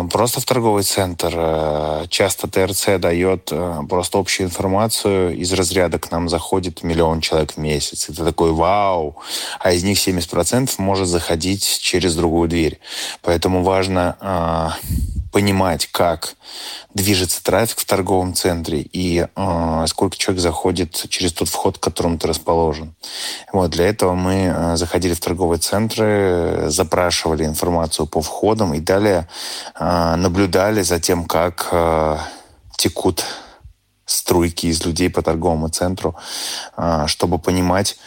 Просто 0.09 0.39
в 0.39 0.45
торговый 0.45 0.83
центр 0.83 2.07
часто 2.07 2.47
ТРЦ 2.47 2.97
дает 2.97 3.51
просто 3.89 4.19
общую 4.19 4.47
информацию. 4.47 5.35
Из 5.37 5.51
разряда 5.51 5.99
к 5.99 6.11
нам 6.11 6.29
заходит 6.29 6.81
миллион 6.81 7.19
человек 7.19 7.55
в 7.55 7.57
месяц. 7.57 8.07
Это 8.07 8.23
такой 8.23 8.53
вау. 8.53 9.17
А 9.59 9.73
из 9.73 9.83
них 9.83 9.97
70% 9.97 10.71
может 10.77 11.09
заходить 11.09 11.79
через 11.81 12.15
другую 12.15 12.47
дверь. 12.47 12.79
Поэтому 13.21 13.63
важно 13.63 14.77
понимать, 15.35 15.87
как 15.87 16.35
движется 16.93 17.43
трафик 17.43 17.79
в 17.79 17.85
торговом 17.85 18.33
центре 18.33 18.79
и 18.79 19.27
э, 19.35 19.85
сколько 19.87 20.15
человек 20.15 20.41
заходит 20.41 21.07
через 21.09 21.33
тот 21.33 21.49
вход, 21.49 21.77
к 21.77 21.81
которому 21.81 22.17
ты 22.17 22.29
расположен. 22.29 22.95
Вот, 23.51 23.71
для 23.71 23.85
этого 23.89 24.13
мы 24.13 24.45
э, 24.45 24.77
заходили 24.77 25.13
в 25.13 25.19
торговые 25.19 25.59
центры, 25.59 26.69
запрашивали 26.69 27.43
информацию 27.43 28.07
по 28.07 28.21
входам 28.21 28.75
и 28.75 28.79
далее 28.79 29.27
э, 29.77 30.15
наблюдали 30.15 30.83
за 30.83 31.01
тем, 31.01 31.25
как 31.25 31.67
э, 31.69 32.17
текут 32.77 33.25
струйки 34.05 34.67
из 34.67 34.85
людей 34.85 35.09
по 35.09 35.21
торговому 35.21 35.67
центру, 35.67 36.15
э, 36.77 37.07
чтобы 37.07 37.39
понимать, 37.39 37.97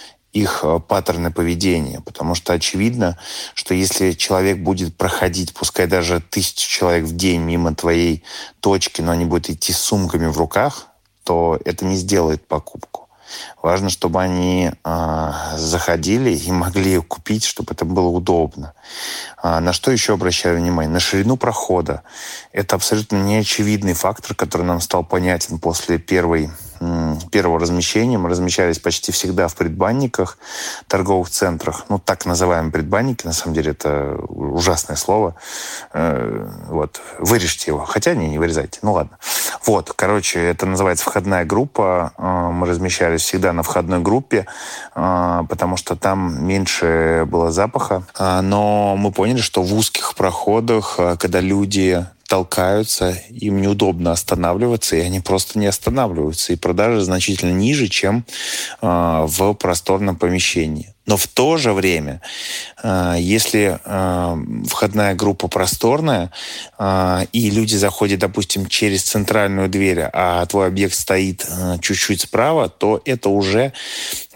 их 0.41 0.61
э, 0.63 0.81
паттерны 0.81 1.31
поведения. 1.31 2.01
Потому 2.01 2.35
что 2.35 2.53
очевидно, 2.53 3.19
что 3.55 3.75
если 3.75 4.13
человек 4.13 4.59
будет 4.59 4.97
проходить, 4.97 5.55
пускай 5.55 5.87
даже 5.87 6.21
тысячу 6.21 6.69
человек 6.69 7.05
в 7.05 7.17
день 7.17 7.41
мимо 7.41 7.75
твоей 7.75 8.23
точки, 8.61 9.01
но 9.01 9.13
они 9.13 9.25
будут 9.25 9.51
идти 9.51 9.73
с 9.73 9.79
сумками 9.79 10.27
в 10.27 10.39
руках, 10.39 10.89
то 11.25 11.59
это 11.65 11.85
не 11.85 11.97
сделает 11.97 12.47
покупку. 12.47 13.09
Важно, 13.63 13.91
чтобы 13.91 14.23
они 14.23 14.71
э, 14.73 15.33
заходили 15.57 16.31
и 16.31 16.51
могли 16.51 16.99
купить, 16.99 17.45
чтобы 17.45 17.75
это 17.75 17.85
было 17.85 18.09
удобно. 18.09 18.73
А 19.37 19.61
на 19.61 19.73
что 19.73 19.91
еще 19.91 20.15
обращаю 20.15 20.59
внимание? 20.59 20.93
На 20.93 21.01
ширину 21.01 21.37
прохода. 21.37 22.03
Это 22.53 22.77
абсолютно 22.77 23.17
неочевидный 23.17 23.93
фактор, 23.93 24.35
который 24.35 24.63
нам 24.63 24.81
стал 24.81 25.05
понятен 25.05 25.59
после 25.59 25.99
первой 25.99 26.51
первого 27.31 27.61
размещения. 27.61 28.19
Мы 28.19 28.29
размещались 28.29 28.79
почти 28.79 29.13
всегда 29.13 29.49
в 29.49 29.55
предбанниках, 29.55 30.39
торговых 30.87 31.31
центрах. 31.31 31.85
Ну, 31.89 31.99
так 31.99 32.27
называемые 32.27 32.73
предбанники, 32.73 33.27
на 33.27 33.33
самом 33.33 33.55
деле 33.55 33.73
это 33.73 34.17
ужасное 34.29 34.97
слово. 34.97 35.35
Э, 35.93 36.49
вот, 36.69 37.01
вырежьте 37.19 37.71
его. 37.71 37.85
Хотя 37.85 38.15
не, 38.15 38.29
не 38.29 38.39
вырезайте. 38.39 38.79
Ну, 38.83 38.93
ладно. 38.93 39.19
Вот, 39.65 39.93
короче, 39.95 40.41
это 40.41 40.67
называется 40.67 41.05
входная 41.05 41.45
группа. 41.45 42.13
Э, 42.17 42.51
мы 42.53 42.67
размещались 42.67 43.23
всегда 43.23 43.53
на 43.53 43.63
входной 43.63 44.01
группе, 44.01 44.47
э, 44.95 45.43
потому 45.49 45.77
что 45.77 45.97
там 45.97 46.47
меньше 46.47 47.25
было 47.27 47.51
запаха. 47.51 48.03
Но 48.19 48.97
мы 48.97 49.13
поняли, 49.13 49.41
что 49.41 49.63
в 49.63 49.75
узких 49.75 50.15
проходах, 50.15 50.99
когда 51.19 51.41
люди 51.41 52.05
толкаются, 52.29 53.19
им 53.31 53.61
неудобно 53.63 54.13
останавливаться, 54.13 54.97
и 54.97 55.01
они 55.01 55.19
просто 55.21 55.59
не 55.59 55.67
останавливаются. 55.67 56.53
И 56.53 56.57
продажи 56.57 57.01
значительно 57.01 57.53
ниже, 57.53 57.89
чем 57.89 58.25
э, 58.83 59.27
в 59.27 59.55
просторном 59.55 60.17
помещении. 60.17 60.95
Но 61.07 61.17
в 61.17 61.27
то 61.27 61.57
же 61.57 61.73
время, 61.73 62.21
э, 62.83 63.17
если 63.19 63.81
э, 63.83 64.37
входная 64.67 65.15
группа 65.15 65.49
просторная, 65.49 66.31
э, 66.79 67.25
и 67.33 67.49
люди 67.49 67.77
заходят, 67.77 68.21
допустим, 68.21 68.67
через 68.67 69.05
центральную 69.05 69.71
дверь, 69.71 70.03
а 70.13 70.45
твой 70.45 70.67
объект 70.67 70.95
стоит 70.95 71.47
э, 71.49 71.79
чуть-чуть 71.81 72.21
справа, 72.21 72.69
то 72.69 73.01
это 73.07 73.31
уже 73.31 73.73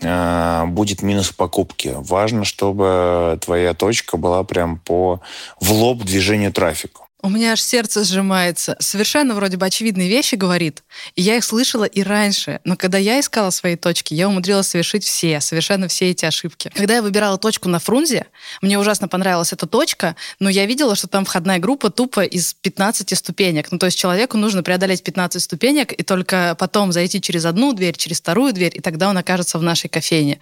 э, 0.00 0.64
будет 0.68 1.02
минус 1.02 1.30
покупки. 1.30 1.92
Важно, 1.94 2.46
чтобы 2.46 3.38
твоя 3.42 3.74
точка 3.74 4.16
была 4.16 4.42
прям 4.44 4.78
по 4.78 5.20
в 5.60 5.72
лоб 5.72 6.04
движению 6.04 6.54
трафика. 6.54 7.01
У 7.24 7.28
меня 7.28 7.52
аж 7.52 7.62
сердце 7.62 8.02
сжимается. 8.02 8.76
Совершенно 8.80 9.34
вроде 9.34 9.56
бы 9.56 9.64
очевидные 9.64 10.08
вещи 10.08 10.34
говорит. 10.34 10.82
И 11.14 11.22
я 11.22 11.36
их 11.36 11.44
слышала 11.44 11.84
и 11.84 12.02
раньше. 12.02 12.58
Но 12.64 12.76
когда 12.76 12.98
я 12.98 13.20
искала 13.20 13.50
свои 13.50 13.76
точки, 13.76 14.12
я 14.12 14.28
умудрилась 14.28 14.66
совершить 14.66 15.04
все, 15.04 15.40
совершенно 15.40 15.86
все 15.86 16.10
эти 16.10 16.24
ошибки. 16.24 16.72
Когда 16.74 16.96
я 16.96 17.02
выбирала 17.02 17.38
точку 17.38 17.68
на 17.68 17.78
Фрунзе, 17.78 18.26
мне 18.60 18.76
ужасно 18.76 19.06
понравилась 19.06 19.52
эта 19.52 19.68
точка, 19.68 20.16
но 20.40 20.50
я 20.50 20.66
видела, 20.66 20.96
что 20.96 21.06
там 21.06 21.24
входная 21.24 21.60
группа 21.60 21.90
тупо 21.90 22.24
из 22.24 22.54
15 22.54 23.16
ступенек. 23.16 23.70
Ну, 23.70 23.78
то 23.78 23.86
есть 23.86 23.96
человеку 23.96 24.36
нужно 24.36 24.64
преодолеть 24.64 25.04
15 25.04 25.40
ступенек 25.40 25.92
и 25.92 26.02
только 26.02 26.56
потом 26.58 26.90
зайти 26.90 27.20
через 27.20 27.44
одну 27.44 27.72
дверь, 27.72 27.96
через 27.96 28.20
вторую 28.20 28.52
дверь, 28.52 28.72
и 28.74 28.80
тогда 28.80 29.08
он 29.08 29.16
окажется 29.16 29.60
в 29.60 29.62
нашей 29.62 29.88
кофейне. 29.88 30.40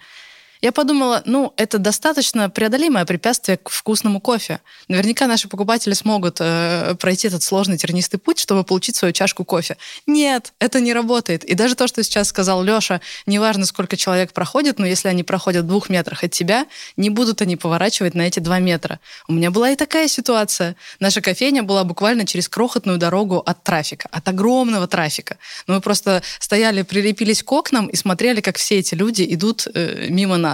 Я 0.61 0.71
подумала, 0.71 1.23
ну, 1.25 1.53
это 1.57 1.79
достаточно 1.79 2.49
преодолимое 2.49 3.05
препятствие 3.05 3.57
к 3.57 3.69
вкусному 3.69 4.21
кофе. 4.21 4.61
Наверняка 4.87 5.25
наши 5.25 5.47
покупатели 5.47 5.93
смогут 5.93 6.37
э, 6.39 6.95
пройти 6.99 7.27
этот 7.29 7.41
сложный 7.41 7.77
тернистый 7.77 8.19
путь, 8.19 8.37
чтобы 8.39 8.63
получить 8.63 8.95
свою 8.95 9.11
чашку 9.11 9.43
кофе. 9.43 9.77
Нет, 10.05 10.53
это 10.59 10.79
не 10.79 10.93
работает. 10.93 11.43
И 11.43 11.55
даже 11.55 11.73
то, 11.75 11.87
что 11.87 12.03
сейчас 12.03 12.27
сказал 12.27 12.63
Леша, 12.63 13.01
неважно, 13.25 13.65
сколько 13.65 13.97
человек 13.97 14.33
проходит, 14.33 14.77
но 14.77 14.85
если 14.85 15.07
они 15.07 15.23
проходят 15.23 15.65
в 15.65 15.67
двух 15.67 15.89
метрах 15.89 16.23
от 16.23 16.31
тебя, 16.31 16.67
не 16.95 17.09
будут 17.09 17.41
они 17.41 17.55
поворачивать 17.55 18.13
на 18.13 18.21
эти 18.21 18.39
два 18.39 18.59
метра. 18.59 18.99
У 19.27 19.33
меня 19.33 19.49
была 19.49 19.71
и 19.71 19.75
такая 19.75 20.07
ситуация. 20.07 20.75
Наша 20.99 21.21
кофейня 21.21 21.63
была 21.63 21.83
буквально 21.83 22.27
через 22.27 22.47
крохотную 22.47 22.99
дорогу 22.99 23.37
от 23.37 23.63
трафика, 23.63 24.09
от 24.11 24.27
огромного 24.27 24.87
трафика. 24.87 25.37
Но 25.65 25.75
мы 25.75 25.81
просто 25.81 26.21
стояли, 26.39 26.83
прилепились 26.83 27.41
к 27.41 27.51
окнам 27.51 27.87
и 27.87 27.95
смотрели, 27.95 28.41
как 28.41 28.57
все 28.57 28.77
эти 28.77 28.93
люди 28.93 29.25
идут 29.27 29.67
э, 29.73 30.05
мимо 30.09 30.37
нас. 30.37 30.50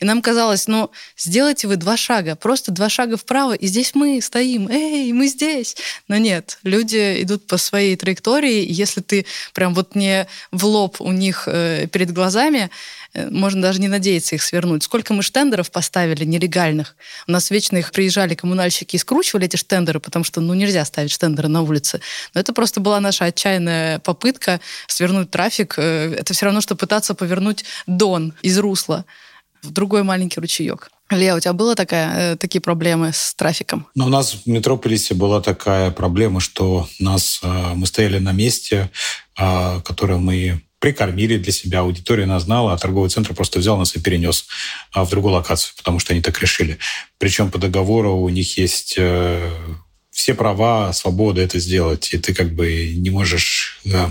И 0.00 0.04
нам 0.04 0.22
казалось, 0.22 0.66
ну, 0.66 0.90
сделайте 1.16 1.66
вы 1.66 1.76
два 1.76 1.96
шага, 1.96 2.36
просто 2.36 2.72
два 2.72 2.88
шага 2.88 3.16
вправо, 3.16 3.54
и 3.54 3.66
здесь 3.66 3.94
мы 3.94 4.20
стоим, 4.20 4.68
эй, 4.68 5.12
мы 5.12 5.26
здесь. 5.26 5.76
Но 6.08 6.16
нет, 6.16 6.58
люди 6.62 7.22
идут 7.22 7.46
по 7.46 7.56
своей 7.56 7.96
траектории, 7.96 8.62
и 8.62 8.72
если 8.72 9.00
ты 9.00 9.26
прям 9.54 9.74
вот 9.74 9.94
не 9.94 10.26
в 10.52 10.64
лоб 10.64 11.00
у 11.00 11.12
них 11.12 11.44
э, 11.46 11.86
перед 11.88 12.12
глазами, 12.12 12.70
Э, 13.12 13.28
можно 13.30 13.62
даже 13.62 13.80
не 13.80 13.88
надеяться 13.88 14.34
их 14.34 14.42
свернуть. 14.42 14.82
Сколько 14.82 15.14
мы 15.14 15.22
штендеров 15.22 15.70
поставили 15.70 16.24
нелегальных. 16.24 16.96
У 17.26 17.32
нас 17.32 17.50
вечно 17.50 17.76
их 17.76 17.92
приезжали 17.92 18.34
коммунальщики 18.34 18.96
и 18.96 18.98
скручивали 18.98 19.46
эти 19.46 19.56
штендеры, 19.56 20.00
потому 20.00 20.24
что 20.24 20.40
ну, 20.40 20.54
нельзя 20.54 20.84
ставить 20.84 21.10
штендеры 21.10 21.48
на 21.48 21.62
улице. 21.62 22.00
Но 22.34 22.40
это 22.40 22.52
просто 22.52 22.80
была 22.80 23.00
наша 23.00 23.26
отчаянная 23.26 23.98
попытка 24.00 24.60
свернуть 24.86 25.30
трафик. 25.30 25.74
Э, 25.78 26.14
это 26.18 26.34
все 26.34 26.46
равно, 26.46 26.60
что 26.60 26.76
пытаться 26.76 27.14
повернуть 27.14 27.64
Дон 27.86 28.34
из 28.42 28.58
русла 28.58 29.04
в 29.62 29.70
другой 29.70 30.02
маленький 30.02 30.40
ручеек. 30.40 30.90
Лео, 31.10 31.36
у 31.36 31.40
тебя 31.40 31.52
было 31.52 31.74
такая, 31.74 32.32
э, 32.32 32.36
такие 32.36 32.60
проблемы 32.60 33.12
с 33.12 33.34
трафиком? 33.34 33.86
Ну, 33.94 34.06
у 34.06 34.08
нас 34.08 34.34
в 34.34 34.46
Метрополисе 34.46 35.14
была 35.14 35.40
такая 35.40 35.90
проблема, 35.90 36.40
что 36.40 36.88
нас, 37.00 37.40
мы 37.42 37.86
стояли 37.86 38.18
на 38.18 38.32
месте, 38.32 38.90
которое 39.34 40.18
мы 40.18 40.62
прикормили 40.80 41.36
для 41.36 41.52
себя, 41.52 41.80
аудитория 41.80 42.26
нас 42.26 42.44
знала, 42.44 42.72
а 42.72 42.78
торговый 42.78 43.10
центр 43.10 43.34
просто 43.34 43.58
взял 43.58 43.76
нас 43.76 43.94
и 43.94 44.00
перенес 44.00 44.46
а, 44.92 45.04
в 45.04 45.10
другую 45.10 45.34
локацию, 45.34 45.74
потому 45.76 46.00
что 46.00 46.12
они 46.12 46.22
так 46.22 46.40
решили. 46.40 46.78
Причем 47.18 47.50
по 47.50 47.58
договору 47.58 48.16
у 48.16 48.28
них 48.30 48.56
есть 48.56 48.94
э, 48.96 49.50
все 50.20 50.34
права, 50.34 50.92
свобода 50.92 51.40
это 51.40 51.58
сделать, 51.58 52.12
и 52.12 52.18
ты 52.18 52.34
как 52.34 52.52
бы 52.52 52.92
не 52.94 53.08
можешь 53.08 53.80
э, 53.86 54.10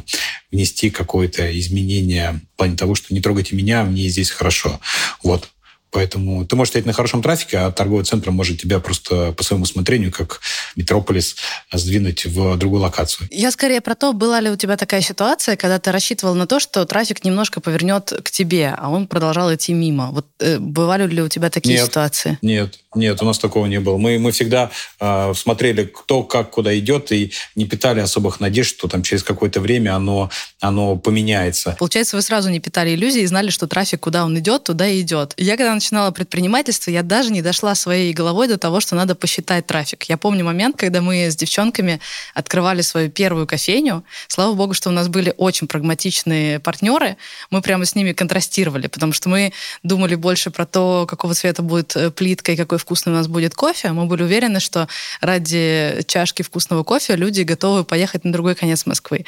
внести 0.51 0.89
какое-то 0.89 1.57
изменение 1.59 2.41
в 2.53 2.57
плане 2.57 2.75
того, 2.75 2.95
что 2.95 3.13
не 3.13 3.21
трогайте 3.21 3.55
меня, 3.55 3.83
мне 3.83 4.09
здесь 4.09 4.31
хорошо. 4.31 4.79
Вот. 5.23 5.49
Поэтому 5.91 6.45
ты 6.45 6.55
можешь 6.55 6.71
стоять 6.71 6.85
на 6.85 6.93
хорошем 6.93 7.21
трафике, 7.21 7.57
а 7.57 7.71
торговый 7.71 8.05
центр 8.05 8.31
может 8.31 8.61
тебя 8.61 8.79
просто 8.79 9.31
по 9.33 9.43
своему 9.43 9.63
усмотрению, 9.63 10.11
как 10.11 10.39
Метрополис, 10.75 11.35
сдвинуть 11.71 12.25
в 12.25 12.57
другую 12.57 12.81
локацию. 12.81 13.27
Я 13.31 13.51
скорее 13.51 13.81
про 13.81 13.95
то, 13.95 14.13
была 14.13 14.39
ли 14.39 14.49
у 14.49 14.55
тебя 14.55 14.77
такая 14.77 15.01
ситуация, 15.01 15.55
когда 15.55 15.79
ты 15.79 15.91
рассчитывал 15.91 16.35
на 16.35 16.45
то, 16.45 16.59
что 16.59 16.85
трафик 16.85 17.23
немножко 17.23 17.59
повернет 17.59 18.13
к 18.23 18.29
тебе, 18.29 18.75
а 18.77 18.89
он 18.89 19.07
продолжал 19.07 19.53
идти 19.53 19.73
мимо. 19.73 20.11
Вот 20.11 20.27
э, 20.39 20.59
бывали 20.59 21.07
ли 21.07 21.21
у 21.21 21.27
тебя 21.27 21.49
такие 21.49 21.77
нет, 21.77 21.87
ситуации? 21.87 22.37
Нет, 22.43 22.79
нет, 22.95 23.21
у 23.21 23.25
нас 23.25 23.37
такого 23.37 23.67
не 23.67 23.79
было. 23.79 23.97
Мы, 23.97 24.17
мы 24.17 24.31
всегда 24.31 24.71
э, 24.99 25.33
смотрели, 25.35 25.83
кто 25.83 26.23
как 26.23 26.49
куда 26.49 26.77
идет, 26.79 27.11
и 27.11 27.31
не 27.53 27.65
питали 27.65 27.99
особых 27.99 28.39
надежд, 28.39 28.77
что 28.77 28.87
там 28.87 29.03
через 29.03 29.21
какое-то 29.21 29.61
время 29.61 29.95
оно, 29.95 30.31
оно 30.59 30.95
поменяется. 30.95 31.75
Получается, 31.77 32.15
вы 32.15 32.23
сразу 32.23 32.49
не 32.49 32.59
питали 32.59 32.95
иллюзий 32.95 33.21
и 33.21 33.27
знали, 33.27 33.51
что 33.51 33.67
трафик, 33.67 33.99
куда 33.99 34.25
он 34.25 34.37
идет, 34.39 34.63
туда 34.63 34.87
и 34.87 35.01
идет. 35.01 35.35
Я 35.37 35.55
когда 35.55 35.75
начинала 35.75 36.09
предпринимательство, 36.09 36.89
я 36.89 37.03
даже 37.03 37.31
не 37.31 37.43
дошла 37.43 37.75
своей 37.75 38.11
головой 38.11 38.47
до 38.47 38.57
того, 38.57 38.79
что 38.79 38.95
надо 38.95 39.13
посчитать 39.13 39.67
трафик. 39.67 40.05
Я 40.05 40.17
помню 40.17 40.43
момент, 40.43 40.75
когда 40.75 41.01
мы 41.01 41.29
с 41.29 41.35
девчонками 41.35 41.99
открывали 42.33 42.81
свою 42.81 43.11
первую 43.11 43.45
кофейню. 43.45 44.03
Слава 44.27 44.55
богу, 44.55 44.73
что 44.73 44.89
у 44.89 44.93
нас 44.93 45.09
были 45.09 45.31
очень 45.37 45.67
прагматичные 45.67 46.59
партнеры. 46.59 47.17
Мы 47.51 47.61
прямо 47.61 47.85
с 47.85 47.93
ними 47.93 48.13
контрастировали, 48.13 48.87
потому 48.87 49.13
что 49.13 49.29
мы 49.29 49.53
думали 49.83 50.15
больше 50.15 50.49
про 50.49 50.65
то, 50.65 51.05
какого 51.07 51.35
цвета 51.35 51.61
будет 51.61 51.95
э, 51.95 52.09
плитка 52.09 52.53
и 52.53 52.55
какой 52.55 52.78
вкусный 52.79 53.13
у 53.13 53.15
нас 53.15 53.27
будет 53.27 53.53
кофе. 53.53 53.91
Мы 53.91 54.05
были 54.05 54.23
уверены, 54.23 54.59
что 54.59 54.87
ради 55.21 56.03
чашки 56.07 56.41
вкусного 56.41 56.83
кофе 56.83 57.15
люди 57.15 57.41
готовы 57.41 57.83
поехать 57.83 58.25
на 58.25 58.31
другой 58.31 58.55
конец 58.55 58.85
Москвы. 58.85 59.25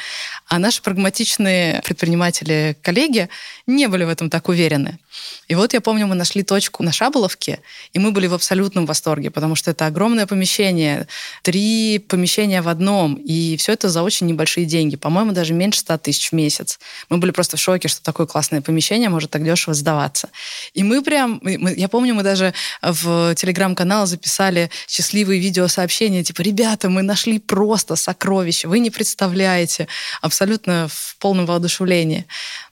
А 0.47 0.57
наши 0.57 0.81
прагматичные 0.81 1.81
предприниматели, 1.83 2.75
коллеги 2.81 3.29
не 3.67 3.87
были 3.87 4.03
в 4.03 4.09
этом 4.09 4.29
так 4.29 4.49
уверены. 4.49 4.97
И 5.47 5.55
вот 5.55 5.73
я 5.73 5.81
помню, 5.81 6.07
мы 6.07 6.15
нашли 6.15 6.43
точку 6.43 6.83
на 6.83 6.91
Шаболовке, 6.91 7.59
и 7.93 7.99
мы 7.99 8.11
были 8.11 8.27
в 8.27 8.33
абсолютном 8.33 8.85
восторге, 8.85 9.29
потому 9.29 9.55
что 9.55 9.71
это 9.71 9.85
огромное 9.85 10.25
помещение, 10.25 11.07
три 11.41 11.99
помещения 11.99 12.61
в 12.61 12.69
одном, 12.69 13.15
и 13.15 13.57
все 13.57 13.73
это 13.73 13.89
за 13.89 14.03
очень 14.03 14.27
небольшие 14.27 14.65
деньги, 14.65 14.95
по-моему, 14.95 15.33
даже 15.33 15.53
меньше 15.53 15.81
100 15.81 15.97
тысяч 15.97 16.31
в 16.31 16.33
месяц. 16.33 16.79
Мы 17.09 17.17
были 17.17 17.31
просто 17.31 17.57
в 17.57 17.59
шоке, 17.59 17.87
что 17.87 18.01
такое 18.01 18.27
классное 18.27 18.61
помещение 18.61 19.09
может 19.09 19.31
так 19.31 19.43
дешево 19.43 19.73
сдаваться. 19.73 20.29
И 20.73 20.83
мы 20.83 21.01
прям, 21.01 21.41
я 21.43 21.89
помню, 21.89 22.15
мы 22.15 22.23
даже 22.23 22.53
в 22.81 23.35
телеграм-канал 23.41 24.05
записали 24.05 24.69
счастливые 24.87 25.41
видеосообщения, 25.41 26.23
типа, 26.23 26.41
ребята, 26.41 26.89
мы 26.89 27.01
нашли 27.01 27.39
просто 27.39 27.95
сокровище, 27.95 28.67
вы 28.67 28.79
не 28.79 28.91
представляете, 28.91 29.87
абсолютно 30.21 30.87
в 30.87 31.17
полном 31.17 31.47
воодушевлении. 31.47 32.25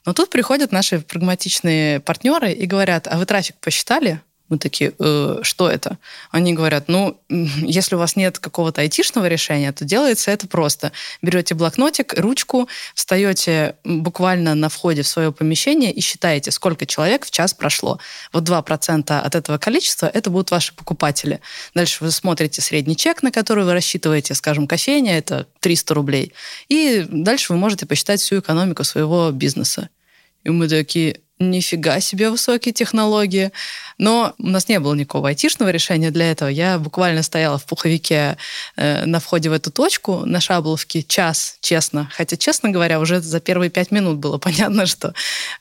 Но 0.06 0.14
тут 0.14 0.30
приходят 0.30 0.72
наши 0.72 1.00
прагматичные 1.00 2.00
партнеры 2.00 2.52
и 2.52 2.66
говорят, 2.68 3.08
а 3.08 3.18
вы 3.18 3.26
трафик 3.26 3.56
посчитали? 3.60 4.22
Мы 4.50 4.58
такие, 4.58 4.94
э, 5.00 5.40
что 5.44 5.70
это? 5.70 5.98
Они 6.32 6.54
говорят, 6.54 6.86
ну, 6.88 7.20
если 7.30 7.96
у 7.96 8.00
вас 8.00 8.16
нет 8.16 8.40
какого-то 8.40 8.82
айтишного 8.82 9.28
решения, 9.28 9.72
то 9.72 9.86
делается 9.86 10.32
это 10.32 10.48
просто. 10.48 10.92
Берете 11.22 11.56
блокнотик, 11.56 12.14
ручку, 12.20 12.68
встаете 12.96 13.76
буквально 13.84 14.56
на 14.56 14.70
входе 14.70 15.04
в 15.04 15.08
свое 15.08 15.32
помещение 15.32 15.92
и 15.92 16.02
считаете, 16.02 16.52
сколько 16.52 16.86
человек 16.86 17.26
в 17.26 17.32
час 17.32 17.54
прошло. 17.54 18.00
Вот 18.34 18.48
2% 18.48 19.20
от 19.20 19.36
этого 19.36 19.58
количества– 19.58 20.08
это 20.14 20.30
будут 20.30 20.52
ваши 20.52 20.74
покупатели. 20.74 21.40
Дальше 21.74 22.04
вы 22.04 22.12
смотрите 22.12 22.62
средний 22.62 22.96
чек, 22.96 23.24
на 23.24 23.32
который 23.32 23.64
вы 23.64 23.74
рассчитываете, 23.74 24.34
скажем, 24.34 24.68
кофейня– 24.68 25.18
это 25.20 25.48
300 25.60 25.94
рублей. 25.94 26.34
И 26.68 27.06
дальше 27.08 27.54
вы 27.54 27.60
можете 27.60 27.86
посчитать 27.86 28.20
всю 28.20 28.40
экономику 28.40 28.84
своего 28.84 29.32
бизнеса. 29.32 29.90
И 30.44 30.50
мы 30.50 30.68
такие, 30.68 31.22
нифига 31.40 32.00
себе 32.02 32.30
высокие 32.30 32.74
технологии. 32.74 33.52
Но 33.98 34.34
у 34.38 34.48
нас 34.48 34.68
не 34.68 34.80
было 34.80 34.94
никакого 34.94 35.30
айтишного 35.30 35.70
решения 35.70 36.12
для 36.12 36.32
этого. 36.32 36.50
Я 36.50 36.78
буквально 36.80 37.24
стояла 37.24 37.58
в 37.58 37.66
пуховике 37.66 38.38
э, 38.76 39.06
на 39.06 39.20
входе 39.20 39.50
в 39.50 39.54
эту 39.54 39.72
точку 39.72 40.26
на 40.26 40.42
Шабловке 40.42 41.04
час, 41.04 41.58
честно. 41.62 42.10
Хотя, 42.14 42.38
честно 42.38 42.70
говоря, 42.70 43.00
уже 43.00 43.22
за 43.22 43.40
первые 43.40 43.70
пять 43.70 43.92
минут 43.92 44.18
было 44.18 44.38
понятно, 44.50 44.86
что 44.86 45.14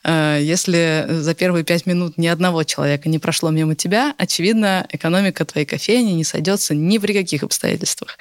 э, 0.03 0.39
если 0.41 1.05
за 1.09 1.33
первые 1.33 1.63
пять 1.63 1.85
минут 1.85 2.17
ни 2.17 2.27
одного 2.27 2.63
человека 2.63 3.09
не 3.09 3.19
прошло 3.19 3.49
мимо 3.49 3.75
тебя, 3.75 4.13
очевидно, 4.17 4.85
экономика 4.91 5.45
твоей 5.45 5.65
кофейни 5.65 6.11
не 6.11 6.23
сойдется 6.23 6.75
ни 6.75 6.97
при 6.97 7.13
каких 7.13 7.43
обстоятельствах. 7.43 8.17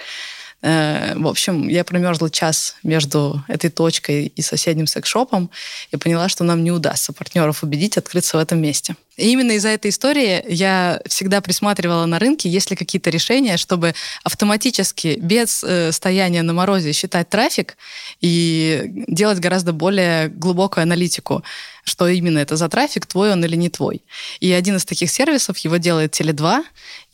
Э, 0.60 1.14
в 1.16 1.26
общем, 1.26 1.68
я 1.68 1.84
промерзла 1.84 2.30
час 2.30 2.76
между 2.82 3.44
этой 3.48 3.70
точкой 3.70 4.32
и 4.34 4.42
соседним 4.42 4.86
секс-шопом 4.86 5.50
и 5.92 5.96
поняла, 5.96 6.28
что 6.28 6.44
нам 6.44 6.64
не 6.64 6.72
удастся 6.72 7.12
партнеров 7.12 7.62
убедить 7.62 7.96
открыться 7.96 8.36
в 8.36 8.40
этом 8.40 8.60
месте. 8.60 8.96
И 9.16 9.32
именно 9.32 9.52
из-за 9.52 9.68
этой 9.68 9.90
истории 9.90 10.44
я 10.48 11.00
всегда 11.06 11.40
присматривала 11.40 12.06
на 12.06 12.18
рынке, 12.18 12.48
есть 12.48 12.70
ли 12.70 12.76
какие-то 12.76 13.10
решения, 13.10 13.56
чтобы 13.56 13.94
автоматически, 14.24 15.18
без 15.20 15.62
э, 15.64 15.92
стояния 15.92 16.42
на 16.42 16.52
морозе, 16.52 16.92
считать 16.92 17.28
трафик 17.28 17.76
и 18.20 19.04
делать 19.08 19.38
гораздо 19.38 19.72
более 19.72 20.28
глубокую 20.28 20.82
аналитику 20.82 21.42
что 21.88 22.06
именно 22.08 22.38
это 22.38 22.56
за 22.56 22.68
трафик, 22.68 23.06
твой 23.06 23.32
он 23.32 23.44
или 23.44 23.56
не 23.56 23.68
твой. 23.68 24.02
И 24.40 24.52
один 24.52 24.76
из 24.76 24.84
таких 24.84 25.10
сервисов 25.10 25.58
его 25.58 25.76
делает 25.78 26.18
Теле2, 26.18 26.62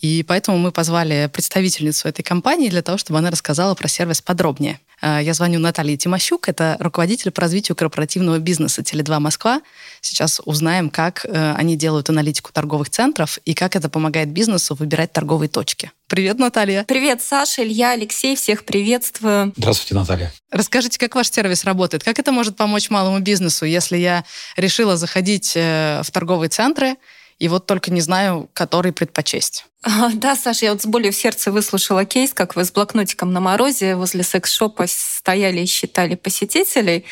и 0.01 0.23
поэтому 0.23 0.59
мы 0.59 0.73
позвали 0.73 1.31
представительницу 1.33 2.09
этой 2.09 2.23
компании 2.23 2.69
для 2.69 2.83
того, 2.83 2.99
чтобы 2.99 3.19
она 3.19 3.31
рассказала 3.31 3.75
про 3.75 3.89
сервис 3.89 4.21
подробнее. 4.21 4.81
Э, 5.01 5.21
я 5.23 5.35
звоню 5.35 5.59
Наталье 5.61 5.97
Тимощук, 5.97 6.49
это 6.49 6.77
руководитель 6.81 7.31
по 7.31 7.43
развитию 7.43 7.77
корпоративного 7.77 8.39
бизнеса 8.39 8.83
Теле2 8.83 9.19
Москва. 9.19 9.63
Сейчас 10.01 10.41
узнаем, 10.45 10.91
как 10.91 11.25
э, 11.25 11.55
они 11.57 11.77
делают 11.77 12.11
аналитику 12.11 12.53
торговых 12.53 12.91
центров 12.91 13.39
и 13.45 13.55
как 13.55 13.77
это 13.77 13.89
помогает 13.89 14.31
бизнесу 14.31 14.75
выбирать 14.75 15.13
торговые 15.13 15.49
точки. 15.49 15.91
Привет, 16.15 16.39
Наталья. 16.39 16.85
Привет, 16.85 17.21
Саша, 17.23 17.65
Илья, 17.65 17.91
Алексей, 17.91 18.37
всех 18.37 18.65
приветствую. 18.65 19.53
Здравствуйте, 19.57 19.97
Наталья. 19.97 20.33
Расскажите, 20.53 20.97
как 20.97 21.17
ваш 21.17 21.29
сервис 21.29 21.65
работает? 21.65 22.05
Как 22.05 22.21
это 22.21 22.31
может 22.31 22.55
помочь 22.55 22.89
малому 22.89 23.19
бизнесу, 23.19 23.65
если 23.65 23.97
я 23.97 24.25
решила 24.57 24.97
заходить 24.97 25.55
э, 25.57 26.03
в 26.05 26.11
торговые 26.13 26.51
центры 26.51 26.95
и 27.41 27.49
вот 27.49 27.67
только 27.67 27.91
не 27.91 28.01
знаю, 28.01 28.49
который 28.53 28.93
предпочесть. 28.93 29.67
Да, 30.15 30.35
Саша, 30.35 30.67
я 30.67 30.73
вот 30.73 30.83
с 30.83 30.87
болью 30.87 31.13
в 31.13 31.17
сердце 31.17 31.53
выслушала 31.53 32.05
кейс, 32.05 32.33
как 32.33 32.57
вы 32.57 32.65
с 32.65 32.73
блокнотиком 32.73 33.33
на 33.33 33.41
морозе 33.41 33.97
возле 33.97 34.23
секс-шопа 34.23 34.87
стояли 34.87 35.61
и 35.61 35.67
считали 35.67 36.15
посетителей. 36.15 37.05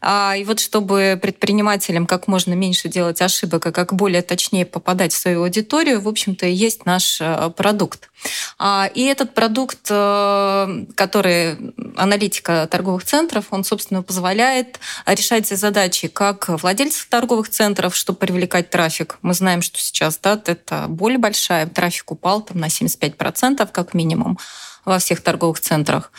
А, 0.00 0.34
и 0.36 0.44
вот 0.44 0.60
чтобы 0.60 1.18
предпринимателям 1.20 2.06
как 2.06 2.28
можно 2.28 2.52
меньше 2.52 2.88
делать 2.88 3.22
ошибок, 3.22 3.66
а 3.66 3.72
как 3.72 3.94
более 3.94 4.22
точнее 4.22 4.66
попадать 4.66 5.12
в 5.12 5.16
свою 5.16 5.44
аудиторию, 5.44 6.00
в 6.00 6.08
общем-то, 6.08 6.46
и 6.46 6.52
есть 6.52 6.84
наш 6.84 7.20
э, 7.20 7.50
продукт. 7.56 8.10
А, 8.58 8.90
и 8.94 9.04
этот 9.04 9.32
продукт, 9.32 9.86
э, 9.88 10.84
который 10.94 11.56
аналитика 11.96 12.68
торговых 12.70 13.04
центров, 13.04 13.46
он, 13.50 13.64
собственно, 13.64 14.02
позволяет 14.02 14.78
решать 15.06 15.48
задачи 15.48 16.08
как 16.08 16.48
владельцев 16.48 17.06
торговых 17.08 17.48
центров, 17.48 17.96
чтобы 17.96 18.18
привлекать 18.18 18.68
трафик. 18.68 19.18
Мы 19.22 19.32
знаем, 19.32 19.62
что 19.62 19.78
сейчас 19.78 20.18
да, 20.18 20.40
это 20.44 20.84
более 20.88 21.18
большая, 21.18 21.66
трафик 21.66 22.09
упал 22.10 22.42
там, 22.42 22.58
на 22.58 22.66
75% 22.66 23.68
как 23.72 23.94
минимум 23.94 24.38
во 24.84 24.98
всех 24.98 25.22
торговых 25.22 25.60
центрах 25.60 26.12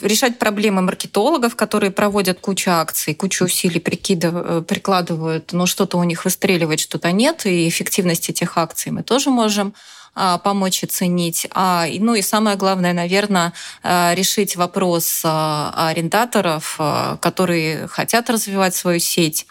решать 0.00 0.38
проблемы 0.38 0.82
маркетологов, 0.82 1.56
которые 1.56 1.90
проводят 1.90 2.40
кучу 2.40 2.70
акций, 2.70 3.14
кучу 3.14 3.44
усилий 3.44 3.82
э, 3.84 4.62
прикладывают, 4.66 5.52
но 5.52 5.66
что-то 5.66 5.98
у 5.98 6.04
них 6.04 6.24
выстреливает, 6.24 6.80
что-то 6.80 7.12
нет, 7.12 7.46
и 7.46 7.68
эффективность 7.68 8.28
этих 8.28 8.58
акций 8.58 8.92
мы 8.92 9.02
тоже 9.02 9.30
можем 9.30 9.74
а, 10.12 10.38
помочь 10.38 10.82
оценить. 10.82 11.46
А, 11.54 11.86
ну 11.88 12.14
и 12.14 12.22
самое 12.22 12.56
главное, 12.56 12.92
наверное, 12.92 13.52
а, 13.82 14.12
решить 14.14 14.56
вопрос 14.56 15.22
арендаторов, 15.24 16.78
которые 17.20 17.86
хотят 17.86 18.28
развивать 18.28 18.74
свою 18.74 18.98
сеть 18.98 19.46